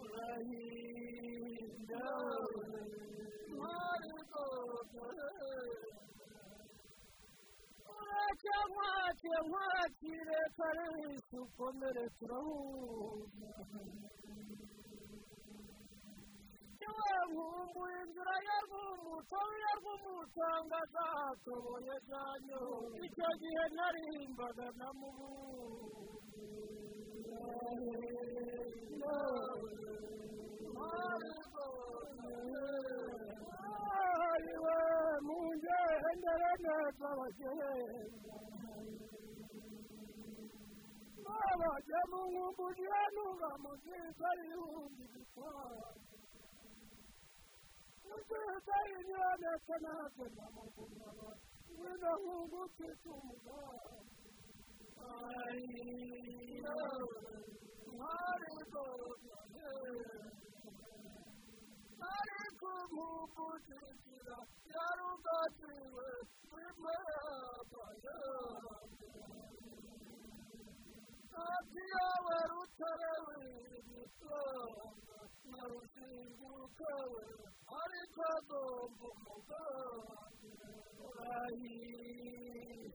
urahinda 0.01 2.05
ariko 3.44 3.44
ureke 7.95 8.53
nkwake 8.69 9.31
nkwakire 9.45 10.39
karisi 10.57 11.35
ukomere 11.45 12.03
turahuza 12.17 13.51
iwe 16.85 17.11
nkumbuye 17.29 17.95
inzira 18.03 18.35
ye 18.47 18.55
rw'umutobe 18.65 19.55
ye 19.63 19.71
rw'umutanga 19.79 20.79
zatoboye 20.93 21.95
zanyu 22.09 22.63
icyo 23.05 23.29
gihe 23.41 23.63
narimbaga 23.75 24.65
na 30.75 30.89
ari 34.31 34.53
we 34.65 34.77
mungendere 35.27 36.51
neza 36.63 37.07
bagenda 37.19 37.69
babajya 41.25 41.99
mu 42.11 42.19
nkumbuye 42.31 42.99
nuba 43.15 43.49
mu 43.63 43.71
byiza 43.81 44.27
y'ibihumbi 44.39 45.03
bitanu 45.13 45.83
nziza 48.17 48.75
y'inyonetse 48.89 49.73
natwe 49.83 50.25
ndamugumana 50.33 51.27
ngwino 51.71 52.11
nkungutse 52.21 52.87
tumugambi 53.01 54.13
ariko 58.25 58.83
nkungukira 62.95 64.37
yarugatiwe 64.73 66.07
w'imarabaye 66.51 68.17
ati 71.55 71.81
yawe 71.93 72.35
rutare 72.51 73.11
w'imisonga 73.27 75.19
na 75.51 75.61
ruzinguka 75.71 76.91
we 77.13 77.25
ariko 77.81 78.21
agomba 78.37 79.05
umugambi 79.15 80.51
urahiye 81.05 82.89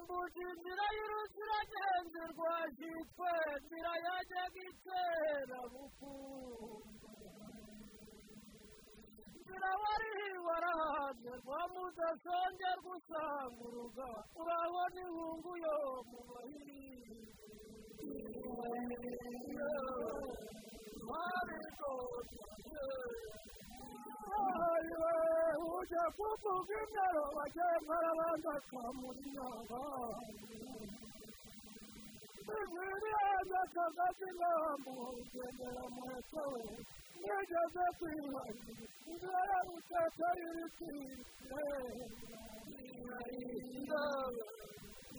wanahungumbuje 0.00 0.40
inzira 0.52 0.84
y'uruziragenzi 0.96 2.20
rwajitwe 2.32 3.30
nzira 3.62 3.92
yajyaga 4.06 4.60
itera 4.70 5.58
bukungu 5.72 7.08
nzira 9.40 9.70
wari 9.82 10.12
warahanze 10.46 11.30
rwa 11.42 11.60
mudasongera 11.72 12.74
gusanga 12.86 13.60
uruga 13.68 14.08
urabona 14.40 14.98
inkungu 15.04 15.52
yo 15.64 15.76
mu 16.08 16.20
bahinzi 16.28 17.10
ujya 25.76 26.04
kuvuga 26.16 26.74
imyaro 26.84 27.24
bagenda 27.36 27.92
arabanza 27.98 28.50
akamurira 28.58 29.46
Imiriya 32.60 33.62
kagazi 33.74 34.28
ngambo 34.36 34.92
ugendera 35.20 35.84
muheto 35.94 36.42
we 36.52 36.62
nigeze 37.20 37.84
kwihari 37.98 38.54
inzira 39.10 39.40
ya 39.50 39.58
rutete 39.66 40.28
y'ibitire 40.40 41.64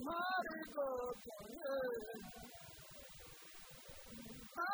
marigote 0.05 1.35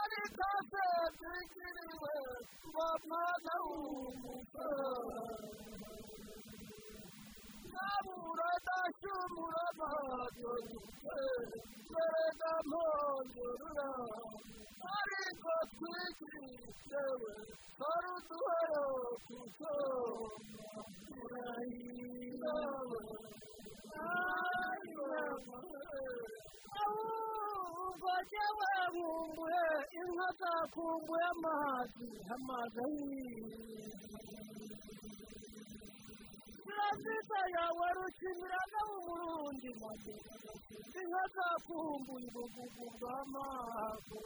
ariko 0.01 0.47
se 0.69 0.85
zigiriwe 1.17 2.15
ngo 2.67 2.87
mwana 3.07 3.53
w'umuco 3.65 4.67
nabura 7.73 8.49
ndashumura 8.63 9.63
amaso 9.71 10.51
mbega 11.89 12.51
mpondurura 12.69 13.89
ariko 14.97 15.51
twigiriwe 15.73 17.33
kari 17.77 18.09
uduhero 18.17 18.85
kuko 19.27 19.71
urahira 21.21 22.55
ahubwo 27.87 28.11
jyewe 28.29 28.69
nkumbuye 28.93 29.63
inka 29.99 30.27
zakumbuye 30.39 31.25
amazi 31.33 32.07
amazi 32.35 32.77
ahiye 32.85 33.31
yawe 37.55 37.87
rukinira 37.97 38.61
no 38.71 38.81
mu 38.89 38.99
burundi 39.07 39.69
maze 39.81 40.13
inka 40.99 41.23
zakumbuye 41.35 42.27
ubugugu 42.29 42.85
bw'amazi 42.99 44.19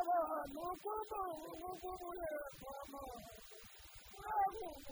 abantu 0.00 0.62
kumubuye 1.70 2.30
bw'amazi 2.60 3.56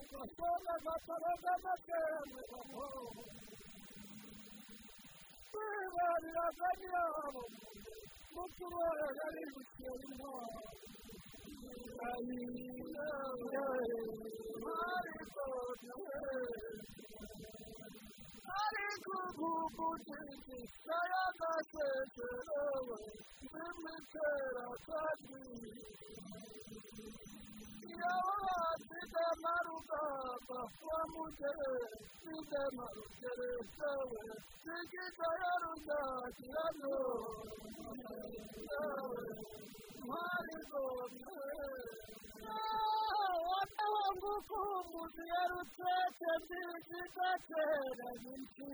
ugasanga 0.01 0.74
gataraga 0.85 1.51
amakemero 1.57 2.61
kwibariraga 5.51 6.69
nyabo 6.82 7.43
mu 8.35 8.44
turere 8.57 9.07
yari 9.19 9.43
gutera 9.55 9.94
intwaro 10.07 10.61
ariko 18.62 19.15
nk'umugiti 19.32 20.59
n'ay'agasekerewe 20.86 22.98
n'imitera 23.52 24.65
kandi 24.86 25.40
iyo 27.90 28.12
wasize 28.46 29.24
marugamba 29.42 30.58
wamugere 30.88 31.72
size 32.20 32.62
marugere 32.76 33.50
sewe 33.76 34.22
sigiza 34.62 35.28
yaruzagirano 35.42 36.96
wanaho 43.50 44.00
ngukumbuzi 44.16 45.24
yarutete 45.34 46.28
mbizigatera 46.42 48.08
nyinshi 48.22 48.70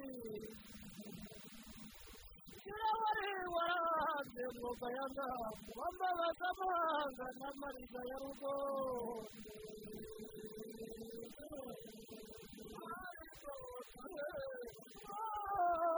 ngoga 4.59 4.89
ya 4.97 5.05
ngamu 5.13 5.51
wambabaza 5.79 6.47
amahanga 6.53 7.27
n'amariza 7.39 8.01
ya 8.11 8.17
rugo 8.23 8.53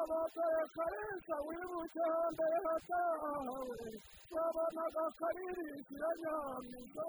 abagore 0.01 0.63
karisa 0.77 1.37
wibuke 1.47 2.03
hambere 2.15 2.57
hatawe 2.67 3.33
wabonaga 4.35 5.05
karirisira 5.19 6.11
nyamiza 6.23 7.07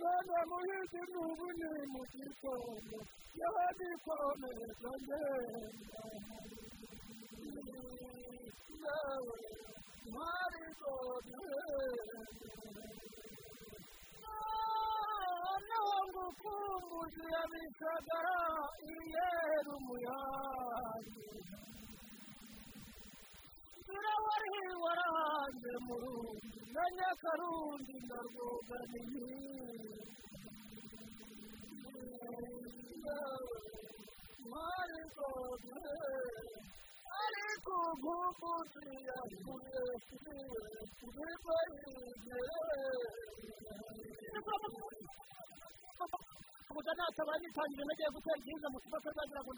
mwana 0.00 0.38
muhizi 0.50 1.00
n'ubu 1.12 1.46
ni 1.58 1.70
mu 1.92 2.02
gitondo 2.12 2.96
y'abadikomeza 3.38 4.90
ngenda 5.02 6.02
nawe 8.82 9.38
mwari 10.12 10.62
noneho 14.22 15.94
ngukumbuzi 16.08 17.24
yabisagara 17.34 18.36
iyeru 18.92 19.72
umuyange 19.80 21.26
ngira 23.90 24.14
wari 24.26 24.58
warahanze 24.84 25.72
mu 25.86 25.98
na 26.74 26.84
nyakarundi 26.96 27.96
na 28.08 28.18
rwoganiye 28.26 29.38
mwari 34.46 34.98
rwose 35.10 35.78
ariko 37.24 37.74
nkumbuzi 37.98 38.88
yakuye 39.08 39.82
kiriwe 40.06 40.62
kuriba 46.70 46.92
kuvuga 46.92 46.92
nasaba 46.98 47.32
nitangiye 47.42 47.82
nagiye 47.84 48.08
gutera 48.14 48.38
ibyiza 48.40 48.66
mu 48.72 48.78
kigo 48.82 48.98
kazagira 49.04 49.40
ngo 49.42 49.50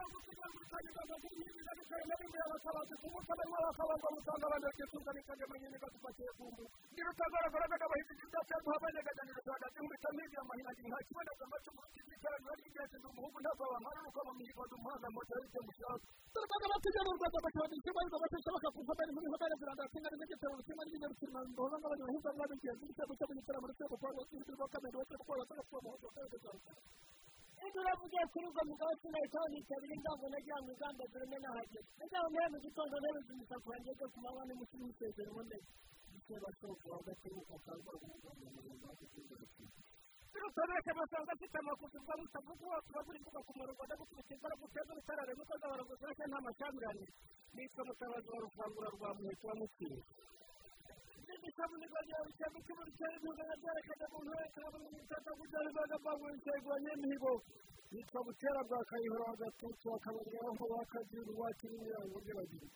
namutumwe 0.00 0.74
agiye 0.76 0.92
kumutera 1.02 1.72
ikintu 17.76 18.00
kamuteza 18.12 18.50
umurwano 23.88 24.18
umugoshe 24.18 24.46
tukamenya 24.56 25.00
ko 25.02 25.36
ejo 26.20 26.50
hewuhagirira 27.66 27.72
turavugiye 27.74 28.24
kuri 28.32 28.46
ubwo 28.48 28.62
mugabo 28.70 28.92
sinahitaho 29.00 29.46
nitabira 29.50 29.94
ingango 29.96 30.26
nagira 30.30 30.56
ngo 30.62 30.70
inganda 30.72 31.04
zireme 31.10 31.36
nahageze 31.42 31.88
nagira 31.98 32.20
ngo 32.22 32.38
mu 32.52 32.58
gitondo 32.64 32.94
ntebe 33.00 33.20
zimisa 33.26 33.56
ku 33.62 33.68
hanjye 33.72 33.92
zo 33.98 34.06
ku 34.12 34.18
manywa 34.22 34.42
n'umuti 34.46 34.74
n'isezero 34.78 35.30
ubundi 35.32 35.58
giteba 36.12 36.48
soko 36.60 36.86
hagati 36.96 37.24
y'ubutaka 37.28 37.70
turutoreke 40.32 40.90
basanga 40.98 41.32
afite 41.34 41.56
amakuzi 41.58 41.96
ubwo 41.98 42.12
mutavuga 42.20 42.64
uwo 42.66 42.78
turagura 42.86 43.16
imbuga 43.18 43.40
ku 43.46 43.52
murongo 43.58 43.82
ndagukubita 43.86 44.32
imbaraga 44.36 44.62
uteza 44.66 44.90
ubutarare 44.92 45.32
nuko 45.34 45.54
z'abarongozi 45.60 46.02
bashya 46.06 46.26
nta 46.30 46.38
macyamirane 46.46 47.06
nitwa 47.56 47.82
mutabazi 47.88 48.28
wa 48.32 48.38
rufangura 48.44 48.88
rwa 48.96 49.10
muheto 49.16 49.44
wa 49.48 49.54
mutsinzi 49.60 50.02
n'igitamunigo 51.26 51.98
ryawe 52.06 52.28
cyangwa 52.38 52.58
gitera 52.86 53.14
inkunga 53.16 53.54
byerekana 53.60 54.04
umuntu 54.08 54.30
wese 54.38 54.58
wabona 54.64 54.86
umutaka 54.90 55.30
kujyana 55.38 55.68
imbaraga 55.70 55.96
mbangu 56.02 56.24
inshego 56.34 56.68
wa 56.72 56.78
nyemihigo 56.84 57.32
yitwa 57.94 58.20
butera 58.26 58.60
bwa 58.68 58.80
kayihura 58.90 59.24
wa 59.30 59.36
gatutsi 59.42 59.86
akabariraho 59.96 60.50
ngo 60.56 60.64
wakagira 60.74 61.30
uwakiriya 61.34 61.98
uburyo 62.06 62.32
bagira 62.38 62.68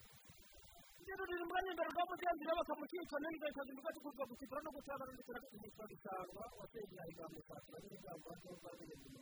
ruriri 1.19 1.45
muri 1.51 1.67
imbere 1.71 1.91
rwa 1.95 2.05
mugenzi 2.11 2.43
rero 2.47 2.57
bakamukika 2.61 3.17
neza 3.23 3.47
ikaza 3.51 3.71
imbuga 3.73 3.91
tugurwa 3.97 4.25
gusifura 4.31 4.61
no 4.65 4.71
gusabana 4.77 5.13
ndetse 5.15 5.31
no 5.35 5.41
kugurisha 5.51 5.85
gusarwa 5.91 6.45
wasengera 6.59 7.05
ijambo 7.11 7.39
sakura 7.49 7.79
n'ijambo 7.83 8.27
ry'ubwa 8.39 8.71
bw'ubuzima 8.79 9.21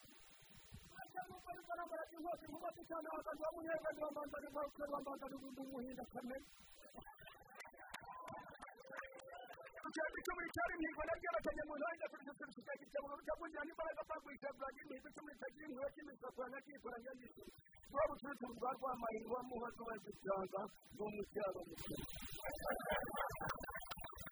inkota 2.17 2.45
inkuba 2.45 2.69
cyane 2.89 3.07
abaganga 3.13 3.47
b'umunyarwanda 3.49 4.01
bambanza 4.05 4.37
n'imbarukwe 4.43 4.85
bambanza 4.93 5.25
n'ubundi 5.31 5.61
umuhinda 5.65 6.05
kamere 6.13 6.45
icyatsi 6.45 6.78
cyo 9.95 10.33
muri 10.37 10.49
cyari 10.55 10.73
imihigo 10.77 11.03
naryo 11.09 11.29
bakajya 11.37 11.63
mu 11.69 11.75
ntore 11.79 11.95
ndetse 11.99 12.45
kurusha 12.49 12.73
igitabo 12.79 13.07
rutagungira 13.19 13.63
n'imbaraga 13.67 14.03
bagurisha 14.11 14.49
bwagira 14.57 14.85
imihigo 14.87 15.09
cyo 15.15 15.21
muri 15.25 15.35
cyagira 15.41 15.65
inkuba 15.69 15.89
cy'imisatsi 15.95 16.39
wanakikora 16.43 16.97
nyandiko 17.05 17.43
rwa 17.91 18.03
bucuruzi 18.09 18.49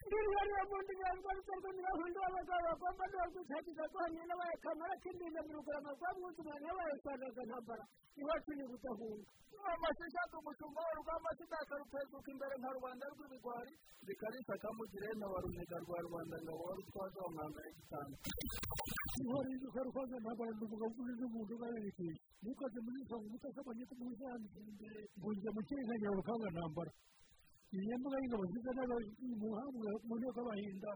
rwa 0.07 0.21
rwamahirwe 0.27 1.03
wa 1.07 1.15
muhazi 1.17 1.27
wa 1.27 1.33
gitanga 1.37 1.67
ni 1.67 1.67
umucyaro 1.67 1.67
mukuru 1.67 1.67
Ndiriya 1.67 1.67
mundi 1.67 1.67
nyarwa 1.67 1.67
rutarwa 1.67 1.69
nyirahundi 1.75 2.17
w'abagabo 2.23 2.63
bagomba 2.67 3.03
no 3.11 3.25
gutagiza 3.33 3.83
guhamya 3.91 4.23
n'abaye 4.27 4.55
kamara 4.63 4.95
k'indinda 5.01 5.39
mu 5.45 5.51
rugarama 5.57 5.91
rwa 5.97 6.09
mwuzi 6.17 6.39
umwana 6.41 6.65
yabaye 6.67 6.95
sandaga 7.03 7.41
ntambara 7.47 7.83
iwacu 8.21 8.51
ni 8.57 8.63
budahunga 8.71 9.29
amashisha 9.73 10.21
umushumba 10.39 10.79
wa 10.87 10.91
rugamba 10.97 11.29
sidaka 11.37 11.73
rupezuka 11.81 12.27
imbere 12.33 12.53
nka 12.59 12.69
rubanda 12.77 13.03
rw'ibigwari 13.13 13.73
zikarisa 14.07 14.53
kamugire 14.63 15.09
na 15.19 15.27
wa 15.31 15.37
runega 15.43 15.77
rwa 15.83 15.97
rubanda 16.05 16.35
ngabo 16.43 16.61
wari 16.67 16.81
utwaza 16.87 17.19
wa 17.25 17.29
mwanga 17.35 17.59
ya 17.65 17.71
gitanga 17.77 18.17
ihora 19.21 19.49
izuka 19.55 19.79
rukoze 19.87 20.15
ntambara 20.23 20.51
ndi 20.55 20.63
umugabo 20.67 20.93
uri 21.03 21.13
n'umuntu 21.19 21.51
ubayerekeye 21.57 22.13
mukaze 22.43 22.79
muri 22.85 22.97
izo 23.03 23.15
mutasabanye 23.31 23.83
kumuzandi 23.89 24.47
mbunje 25.17 25.49
mu 25.55 25.61
kirenge 25.67 25.95
nyawe 26.01 26.21
kanga 26.27 26.49
ntambara 26.55 26.91
iyi 27.77 27.95
mbuga 27.99 28.17
y'ingabo 28.21 28.43
nziza 28.49 28.71
n'abamuhabwa 28.75 29.89
mu 30.07 30.13
nteko 30.19 30.39
abahinda 30.43 30.91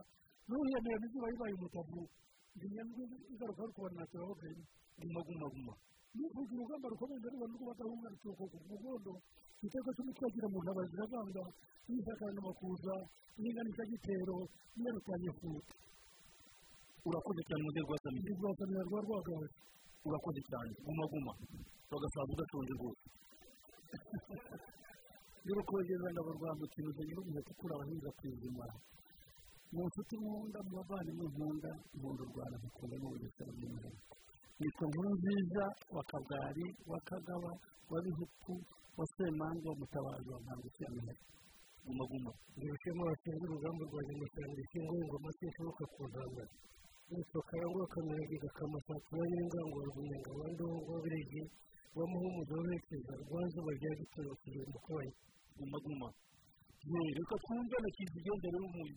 n'uhemeye 0.48 0.96
n'izuba 1.00 1.26
ribaye 1.32 1.54
umutavu 1.58 2.00
iyi 2.56 2.66
nyandwi 2.74 3.02
igaruka 3.32 3.62
rukubona 3.68 3.94
na 4.00 4.04
turaboganye 4.10 4.62
guma 5.00 5.20
guma 5.26 5.46
guma 5.54 5.74
nifuza 6.16 6.52
urugamba 6.54 6.86
rukomeye 6.92 7.18
rubona 7.32 7.54
rwo 7.56 7.64
badahunga 7.70 8.08
rutuko 8.12 8.42
ku 8.50 8.56
mugondo 8.68 9.12
igitego 9.62 9.88
cy'umutwagira 9.96 10.46
mu 10.52 10.58
ntaba 10.64 10.82
ziravanga 10.90 11.42
n'isakara 11.88 12.32
n'amakuza 12.34 12.94
n'inganisha 13.40 13.84
gitero 13.92 14.36
n'iyarutanye 14.76 15.30
futa 15.38 15.74
urakoze 17.08 17.40
cyane 17.48 17.62
muze 17.66 17.80
rwasamira 17.86 18.32
rwasamira 18.40 18.82
rwa 18.88 18.98
rwagawe 19.06 19.46
urakoze 20.08 20.40
cyane 20.50 20.70
guma 20.84 21.04
guma 21.12 21.32
bagasaza 21.90 22.30
udashonje 22.34 22.72
rwose 22.78 23.02
y'urukogeza 25.46 26.06
ngabo 26.12 26.30
rwa 26.38 26.50
mukinuzi 26.58 27.00
nyir'ubuhe 27.06 27.40
tukura 27.48 27.72
abahinza 27.76 28.08
ku 28.16 28.22
izima 28.32 28.66
mu 29.74 29.82
nshuti 29.88 30.14
nkunda 30.22 30.58
mu 30.66 30.70
bavandimwe 30.78 31.24
nkunda 31.32 31.70
nkunda 31.96 32.22
u 32.26 32.30
rwanda 32.32 32.56
nkukunda 32.60 32.94
n'ubugesera 32.98 33.50
bw'umwihariko 33.56 34.14
nitwa 34.60 34.84
nkuru 34.90 35.08
nziza 35.18 35.64
wa 35.94 36.02
kabwari 36.10 36.66
wa 36.90 36.98
kagaba 37.08 37.50
wa 37.90 37.98
bihuku 38.04 38.52
wa 38.98 39.04
semanza 39.16 39.66
wa 39.70 39.76
mutabazi 39.80 40.28
wa 40.34 40.38
ntabwo 40.44 40.68
cyane 40.78 41.12
guma 41.84 42.04
guma 42.10 42.30
ndabishemo 42.56 43.02
bashinzwe 43.08 43.44
urugamba 43.48 43.82
rwa 43.90 44.00
jenoside 44.08 44.58
ishinzwe 44.64 44.94
ingoma 45.02 45.28
zishoboka 45.38 45.84
ku 45.94 46.00
ntambara 46.10 46.52
nitwa 47.10 47.40
karangwa 47.48 47.84
kamerageza 47.92 48.48
kamasatura 48.58 49.22
y'ingango 49.32 49.78
rwunyenga 49.88 50.30
wa 50.38 50.46
ndongo 50.54 50.92
birege 51.04 51.42
wa 51.96 52.04
muhumuza 52.10 52.52
w'aberekeza 52.56 53.12
rwa 53.24 53.40
zuba 53.52 53.70
rya 53.78 53.92
gitoro 54.00 54.30
kugenda 54.40 54.74
ukwaye 54.80 55.12
guma 55.56 55.78
guma 55.84 56.08
reka 57.16 57.34
twumve 57.44 57.76
na 57.82 57.88
kizigendere 57.96 58.56
n'umuntu 58.62 58.96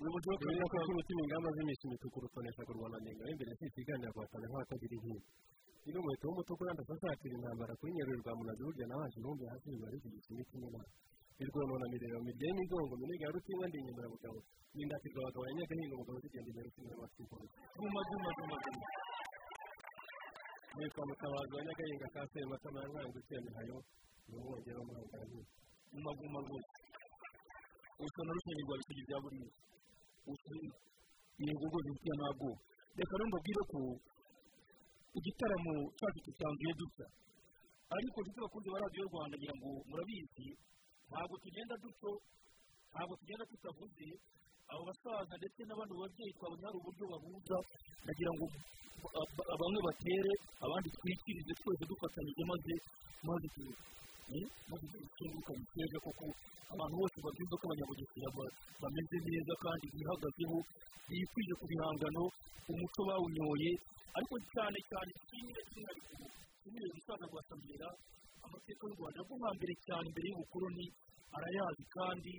ubuyobozi 0.00 0.26
bw'akarere 0.28 0.66
ka 0.72 0.78
kimitima 0.86 1.20
ingamba 1.24 1.48
z'iminsi 1.56 1.82
imituku 1.86 2.16
rutonesha 2.24 2.62
kurwana 2.68 2.96
ngenga 3.02 3.24
imbere 3.32 3.52
si 3.58 3.64
ikiganiro 3.70 4.10
guhatana 4.16 4.46
nk'abatagira 4.48 4.94
inkiko 4.96 5.20
niba 5.84 5.98
umuheto 6.00 6.24
w'umutuku 6.28 6.62
yandi 6.66 6.82
asasatira 6.84 7.34
intambara 7.36 7.72
kuri 7.78 7.90
nyaruri 7.96 8.20
rwa 8.22 8.32
munazi 8.38 8.62
burya 8.66 8.86
nabaje 8.90 9.16
intumbi 9.20 9.44
hasi 9.50 9.66
biba 9.72 9.88
rigigisa 9.92 10.28
imiti 10.34 10.54
n'inama 10.60 10.88
birwonona 11.38 11.86
mireba 11.92 12.18
mirya 12.26 12.46
y'imigongo 12.48 12.94
minega 13.00 13.24
ya 13.26 13.32
rutinga 13.34 13.64
ndi 13.68 13.76
inyemurabugabo 13.80 14.38
n'indatirwa 14.74 15.20
abagabo 15.22 15.44
ya 15.48 15.52
nyagahinga 15.56 15.94
umugabo 15.96 16.16
zigenda 16.24 16.48
imbere 16.50 16.66
ukinira 16.70 16.94
amatwikoro 16.98 17.44
guma 17.80 18.00
guma 18.08 18.30
guma 18.38 18.56
guma 18.64 18.86
nitwa 20.76 21.02
mutabazi 21.08 21.52
wa 21.56 21.62
nyagahinga 21.66 22.06
ka 22.14 22.20
sematama 22.32 22.78
ya 22.82 22.88
nkangu 22.92 23.16
ukiyamihayo 23.20 23.76
ni 24.28 24.34
umwongera 24.40 24.78
w'umuhangaraniye 24.80 25.44
guma 25.92 26.10
guma 26.18 26.38
rwose 26.46 26.72
usa 28.04 28.20
na 28.26 28.32
rusenge 28.36 28.62
rwa 28.66 28.76
bisigi 28.80 29.02
bya 29.08 29.18
buri 29.22 29.38
yego 31.46 31.64
rwose 31.70 31.88
mfitiye 31.90 32.14
ntabwo 32.18 32.48
reka 32.98 33.14
rero 33.16 33.26
mbabwire 33.30 33.62
ko 33.72 33.80
igitaramo 35.18 35.72
cyacu 35.98 36.18
gisanzuye 36.26 36.72
dutya 36.80 37.06
ariko 37.96 38.16
dufite 38.24 38.38
abakunzi 38.40 38.68
ba 38.72 38.78
radiyo 38.84 39.02
rwanda 39.10 39.34
ngira 39.36 39.54
ngo 39.58 39.68
murabizi 39.88 40.46
ntabwo 41.10 41.34
tugenda 41.42 41.74
dutyo 41.82 42.10
ntabwo 42.92 43.12
tugenda 43.20 43.44
tutavuze 43.50 44.06
abo 44.70 44.82
basaza 44.88 45.34
ndetse 45.40 45.60
n'abandi 45.66 45.92
babyeyi 46.00 46.32
twabonye 46.38 46.64
hari 46.66 46.76
uburyo 46.80 47.04
bahuza 47.12 47.56
nagira 48.06 48.30
ngo 48.36 48.46
bamwe 49.60 49.80
batere 49.86 50.32
abandi 50.64 50.88
twikirize 50.96 51.52
twese 51.60 51.82
dufatanyije 51.90 52.42
maze 52.50 52.74
maze 53.26 53.46
ikinguka 54.38 55.52
biteza 55.58 55.98
kuko 56.06 56.24
abantu 56.72 56.94
bose 57.00 57.16
babyumva 57.24 57.54
ko 57.60 57.64
abanyabugesera 57.66 58.28
bameze 58.82 59.16
neza 59.26 59.52
kandi 59.64 59.84
bihagazeho 59.94 60.56
bikwije 61.08 61.52
ku 61.58 61.64
bihangano 61.70 62.22
umuco 62.70 63.00
bawunyoye 63.08 63.70
ariko 64.16 64.34
cyane 64.54 64.78
cyane 64.90 65.10
kimwe 65.28 65.60
cy'umwihariko 65.68 66.14
kimwe 66.62 66.86
gusaza 66.94 67.24
rwa 67.30 67.42
samira 67.48 67.88
amateka 68.46 68.82
y'u 68.86 68.96
rwanda 68.98 69.18
rwo 69.26 69.34
hambere 69.44 69.74
cyane 69.86 70.06
mbere 70.12 70.26
y'ubukoloni 70.30 70.86
arayazi 71.36 71.84
kandi 71.96 72.32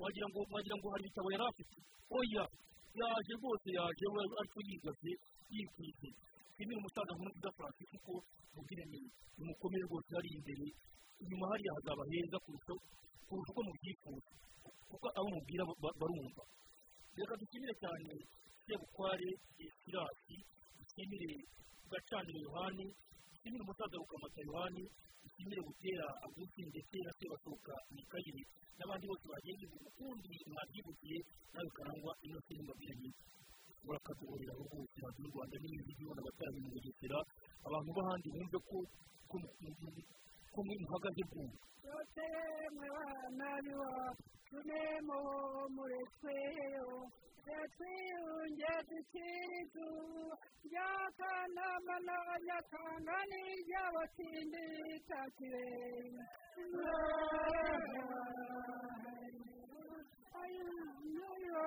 wagira 0.00 0.26
ngo 0.32 0.38
wagira 0.52 0.76
ngo 0.80 0.86
hari 0.92 1.02
ibitabo 1.04 1.28
yari 1.34 1.44
afite 1.50 1.76
oya 2.18 2.44
yaje 3.00 3.32
rwose 3.40 3.68
yaje 3.78 4.04
we 4.14 4.20
ariko 4.40 4.58
yigaze 4.68 5.10
yikwije 5.52 6.08
kimwe 6.56 6.74
umusaza 6.80 7.12
nziza 7.18 7.50
francis 7.56 7.88
kuko 7.92 8.12
mubwire 8.54 8.84
ni 8.92 9.00
umukomere 9.42 9.82
rwose 9.88 10.10
ari 10.18 10.28
imbere. 10.36 10.66
Inyuma 11.22 11.46
hariya 11.50 11.72
hazaba 11.76 12.02
heza 12.10 12.36
kurusha 12.44 12.72
uko 13.50 13.60
mubyifuza. 13.66 14.30
Kuko 14.90 15.06
abo 15.18 15.28
mubwira 15.34 15.62
barumva. 16.00 16.42
Reka 17.16 17.34
dushimire 17.40 17.74
cyane 17.82 18.10
sebukware 18.66 19.28
sirasi 19.82 20.36
dushimire 20.78 21.30
gacaniro 21.90 22.38
yohani 22.46 22.86
dushimire 23.32 23.62
umusaza 23.64 23.94
rukamata 24.02 24.40
yohani 24.48 24.82
dushimire 25.22 25.60
gutera 25.68 26.06
agusi 26.24 26.60
ndetse 26.70 26.96
na 27.04 27.12
sebashoka 27.18 27.72
mikayire 27.94 28.42
n'abandi 28.78 29.04
bose 29.10 29.24
bagiye 29.32 29.66
ukundi 29.88 30.32
mwabyibukiye 30.50 31.18
nawe 31.52 31.66
ukarangwa 31.72 32.12
ino 32.26 32.38
sinimba 32.46 32.74
mbere 33.82 33.90
urakaduhorera 33.90 34.52
rwose 34.62 34.96
radiyo 35.04 35.26
rwanda 35.32 35.56
n'ibindi 35.58 35.92
byibona 35.96 36.20
abatari 36.22 36.58
mu 36.62 36.68
bugesera 36.74 37.18
abantu 37.66 37.90
b'ahandi 37.96 38.26
bumve 38.34 38.58
ko 38.68 38.76
ko 40.52 40.58
muhagaze 40.66 41.22
bwumva 41.30 41.58
yose 41.88 42.24
mwe 42.74 42.88
bana 42.96 43.48
biwacu 43.64 44.56
nemo 44.68 45.18
murekweyo 45.74 46.88
twiyunge 47.74 48.72
dukirizu 48.88 49.88
ryakanama 50.66 51.94
n'abanyakanga 52.06 53.16
n'iry'abatindi 53.30 54.64
takirenga 55.08 56.22
ndana 56.72 58.02
kubyara 60.32 60.42
w'insurinyo 60.42 61.66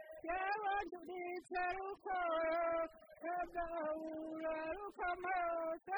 ndubitse 0.23 1.61
rukoro 1.77 2.61
kagahura 3.23 4.55
rukamose 4.77 5.97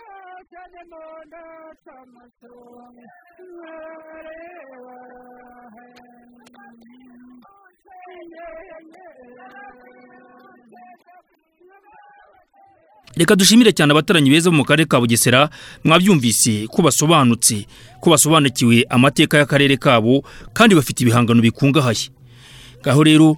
cyane 0.51 0.79
moda 0.91 1.43
cy'amasonga 1.83 3.05
nkareba 3.49 4.97
reka 13.15 13.35
dushimire 13.35 13.71
cyane 13.71 13.91
abataranyi 13.93 14.29
beza 14.29 14.49
bo 14.49 14.57
mu 14.57 14.65
karere 14.65 14.87
ka 14.89 14.99
bugesera 14.99 15.49
mwabyumvise 15.83 16.67
ko 16.67 16.81
basobanutse 16.81 17.67
ko 18.01 18.09
basobanukiwe 18.09 18.85
amateka 18.89 19.37
y'akarere 19.37 19.77
kabo 19.77 20.23
kandi 20.53 20.75
bafite 20.75 21.03
ibihangano 21.05 21.41
bikungahaye. 21.41 22.09
Ngaho 22.81 23.01
rero 23.03 23.37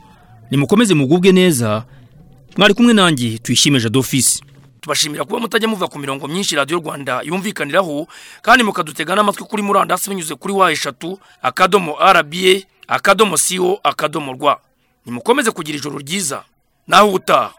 nimukomeze 0.52 0.94
mugubwe 0.94 1.32
neza. 1.32 1.84
Mwari 2.58 2.74
kumwe 2.74 2.94
nanjye 2.94 3.38
tuyishimeje 3.38 3.90
dofisi 3.90 4.44
tubashimira 4.82 5.26
kuba 5.26 5.40
mutajya 5.40 5.68
muva 5.68 5.88
ku 5.88 6.00
mirongo 6.00 6.28
myinshi 6.28 6.56
radiyo 6.56 6.80
rwanda 6.80 7.22
yumvikaniraho 7.26 8.08
kandi 8.42 8.64
mukadutega 8.64 9.16
n'amatwi 9.16 9.44
kuri 9.50 9.64
murandasi 9.64 10.10
binyuze 10.10 10.36
kuri 10.36 10.54
wa 10.54 10.72
eshatu 10.72 11.20
akadomo 11.42 11.98
rba 12.14 12.62
akadomo 12.88 13.38
siwo 13.38 13.80
akadomo 13.84 14.34
rwa 14.34 14.60
nimukomeze 15.06 15.52
kugira 15.52 15.78
ijoro 15.78 15.98
ryiza. 15.98 16.44
Naho 16.88 17.08
ubutaha. 17.10 17.54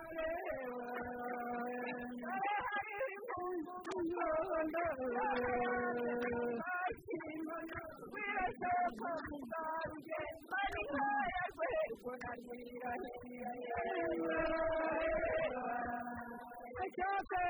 Cyose 16.94 17.40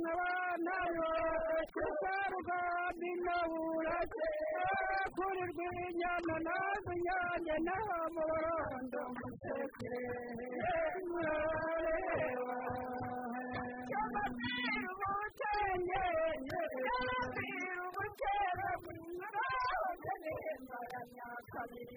mwabanayo 0.00 1.10
kuzaruga 1.74 2.58
binahuraje 2.98 4.26
kuri 5.16 5.42
rw'inyana 5.50 6.34
na 6.46 6.56
zo 6.84 6.92
nyange 7.04 7.56
naho 7.66 7.96
murondo 8.14 9.00
musekere 9.18 10.04
murareba 11.08 12.56
cyamabwira 13.88 14.88
ubutenge 14.94 16.02
cyamabwira 16.84 17.80
ubutera 17.88 18.68
murahoze 19.18 20.12
nembara 20.24 21.00
nyakabiri 21.14 21.96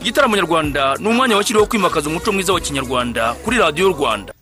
igitaramo 0.00 0.36
nyarwanda 0.36 0.96
ni 1.00 1.08
umwanya 1.08 1.36
washyiriweho 1.36 1.66
kwimakaza 1.70 2.08
umuco 2.08 2.32
mwiza 2.32 2.52
wa 2.52 2.60
kinyarwanda 2.60 3.34
kuri 3.44 3.56
radiyo 3.58 3.88
rwanda. 3.88 4.32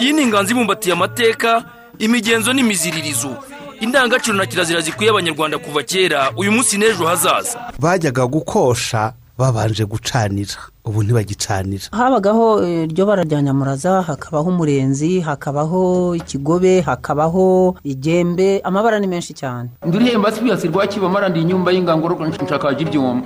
Iyi 0.00 0.12
ni 0.12 0.22
inganzo 0.22 0.50
ibumbatiye 0.52 0.92
amateka 0.92 1.64
imigenzo 1.98 2.52
n'imiziririzo. 2.52 3.36
Indangagaciro 3.80 4.36
na 4.36 4.46
kirazira 4.46 4.80
zikwiye 4.80 5.10
abanyarwanda 5.10 5.58
kuva 5.58 5.82
kera 5.82 6.30
uyu 6.36 6.52
munsi 6.52 6.78
n'ejo 6.78 7.06
hazaza. 7.06 7.72
Bajyaga 7.78 8.26
gukosha 8.26 9.12
babanje 9.38 9.84
gucanira. 9.84 10.54
Ubu 10.84 11.02
ntibagicanira 11.02 11.86
habagaho 11.92 12.62
eh, 12.66 12.84
iryo 12.90 13.06
bara 13.06 13.22
rya 13.22 13.42
nyamuraza 13.42 14.02
hakabaho 14.02 14.48
umurenzi 14.50 15.20
hakabaho 15.20 16.14
ikigobe 16.16 16.80
hakabaho 16.80 17.76
igembe 17.84 18.60
amabara 18.64 18.98
ni 18.98 19.06
menshi 19.06 19.32
cyane. 19.34 19.68
Ndurihemba 19.86 20.32
sipiyasi 20.32 20.68
rwakibamara 20.68 21.28
ndi 21.28 21.40
inyumba 21.40 21.72
y'ingangoro 21.72 22.14
nshakaje 22.26 22.82
ibyuma 22.82 23.22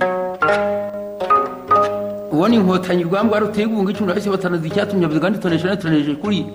uwo 2.31 2.47
ni 2.47 2.55
inkotanyi 2.55 3.03
rwamba 3.03 3.39
rutegunga 3.39 3.91
icumi 3.91 4.13
na 4.13 4.31
batanazi 4.31 4.67
icyatumye 4.67 5.19
kandi 5.19 5.39
tonesha 5.39 5.67
natonesheje 5.67 6.15
kuri 6.21 6.45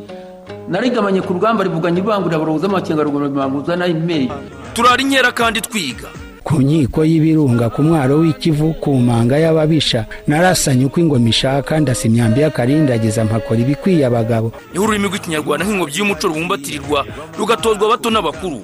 narigamanye 0.68 1.20
ku 1.26 1.32
rugamba 1.34 1.64
rivuganye 1.64 1.98
ivangurira 1.98 2.36
abarozi 2.38 2.66
amakenga 2.66 3.02
rugomba 3.02 3.28
bimanguza 3.28 3.74
na 3.76 3.86
yo 3.86 3.96
imeri 3.98 4.30
turara 4.74 5.02
inkera 5.02 5.32
kandi 5.34 5.60
twiga. 5.60 6.21
Ku 6.44 6.58
nkiko 6.62 7.04
y'ibirunga 7.04 7.70
ku 7.70 7.82
mwaro 7.82 8.18
w'ikivu 8.22 8.74
ku 8.82 8.94
manga 8.98 9.38
y'ababisha 9.38 10.06
narasanye 10.26 10.84
uko 10.86 11.00
ingoma 11.00 11.28
ishaka 11.28 11.80
ndasa 11.80 12.08
imyambi 12.08 12.40
y'akarindagiza 12.40 13.24
mpakora 13.24 13.60
ibikwiye 13.60 14.06
abagabo. 14.06 14.52
Niho 14.72 14.84
ururimi 14.84 15.06
rw'ikinyarwanda 15.08 15.64
nk'ingobyi 15.66 15.98
y'umuco 15.98 16.24
rubumbatirirwa 16.28 17.00
rugatozwa 17.38 17.84
abato 17.86 18.08
n'abakuru. 18.10 18.58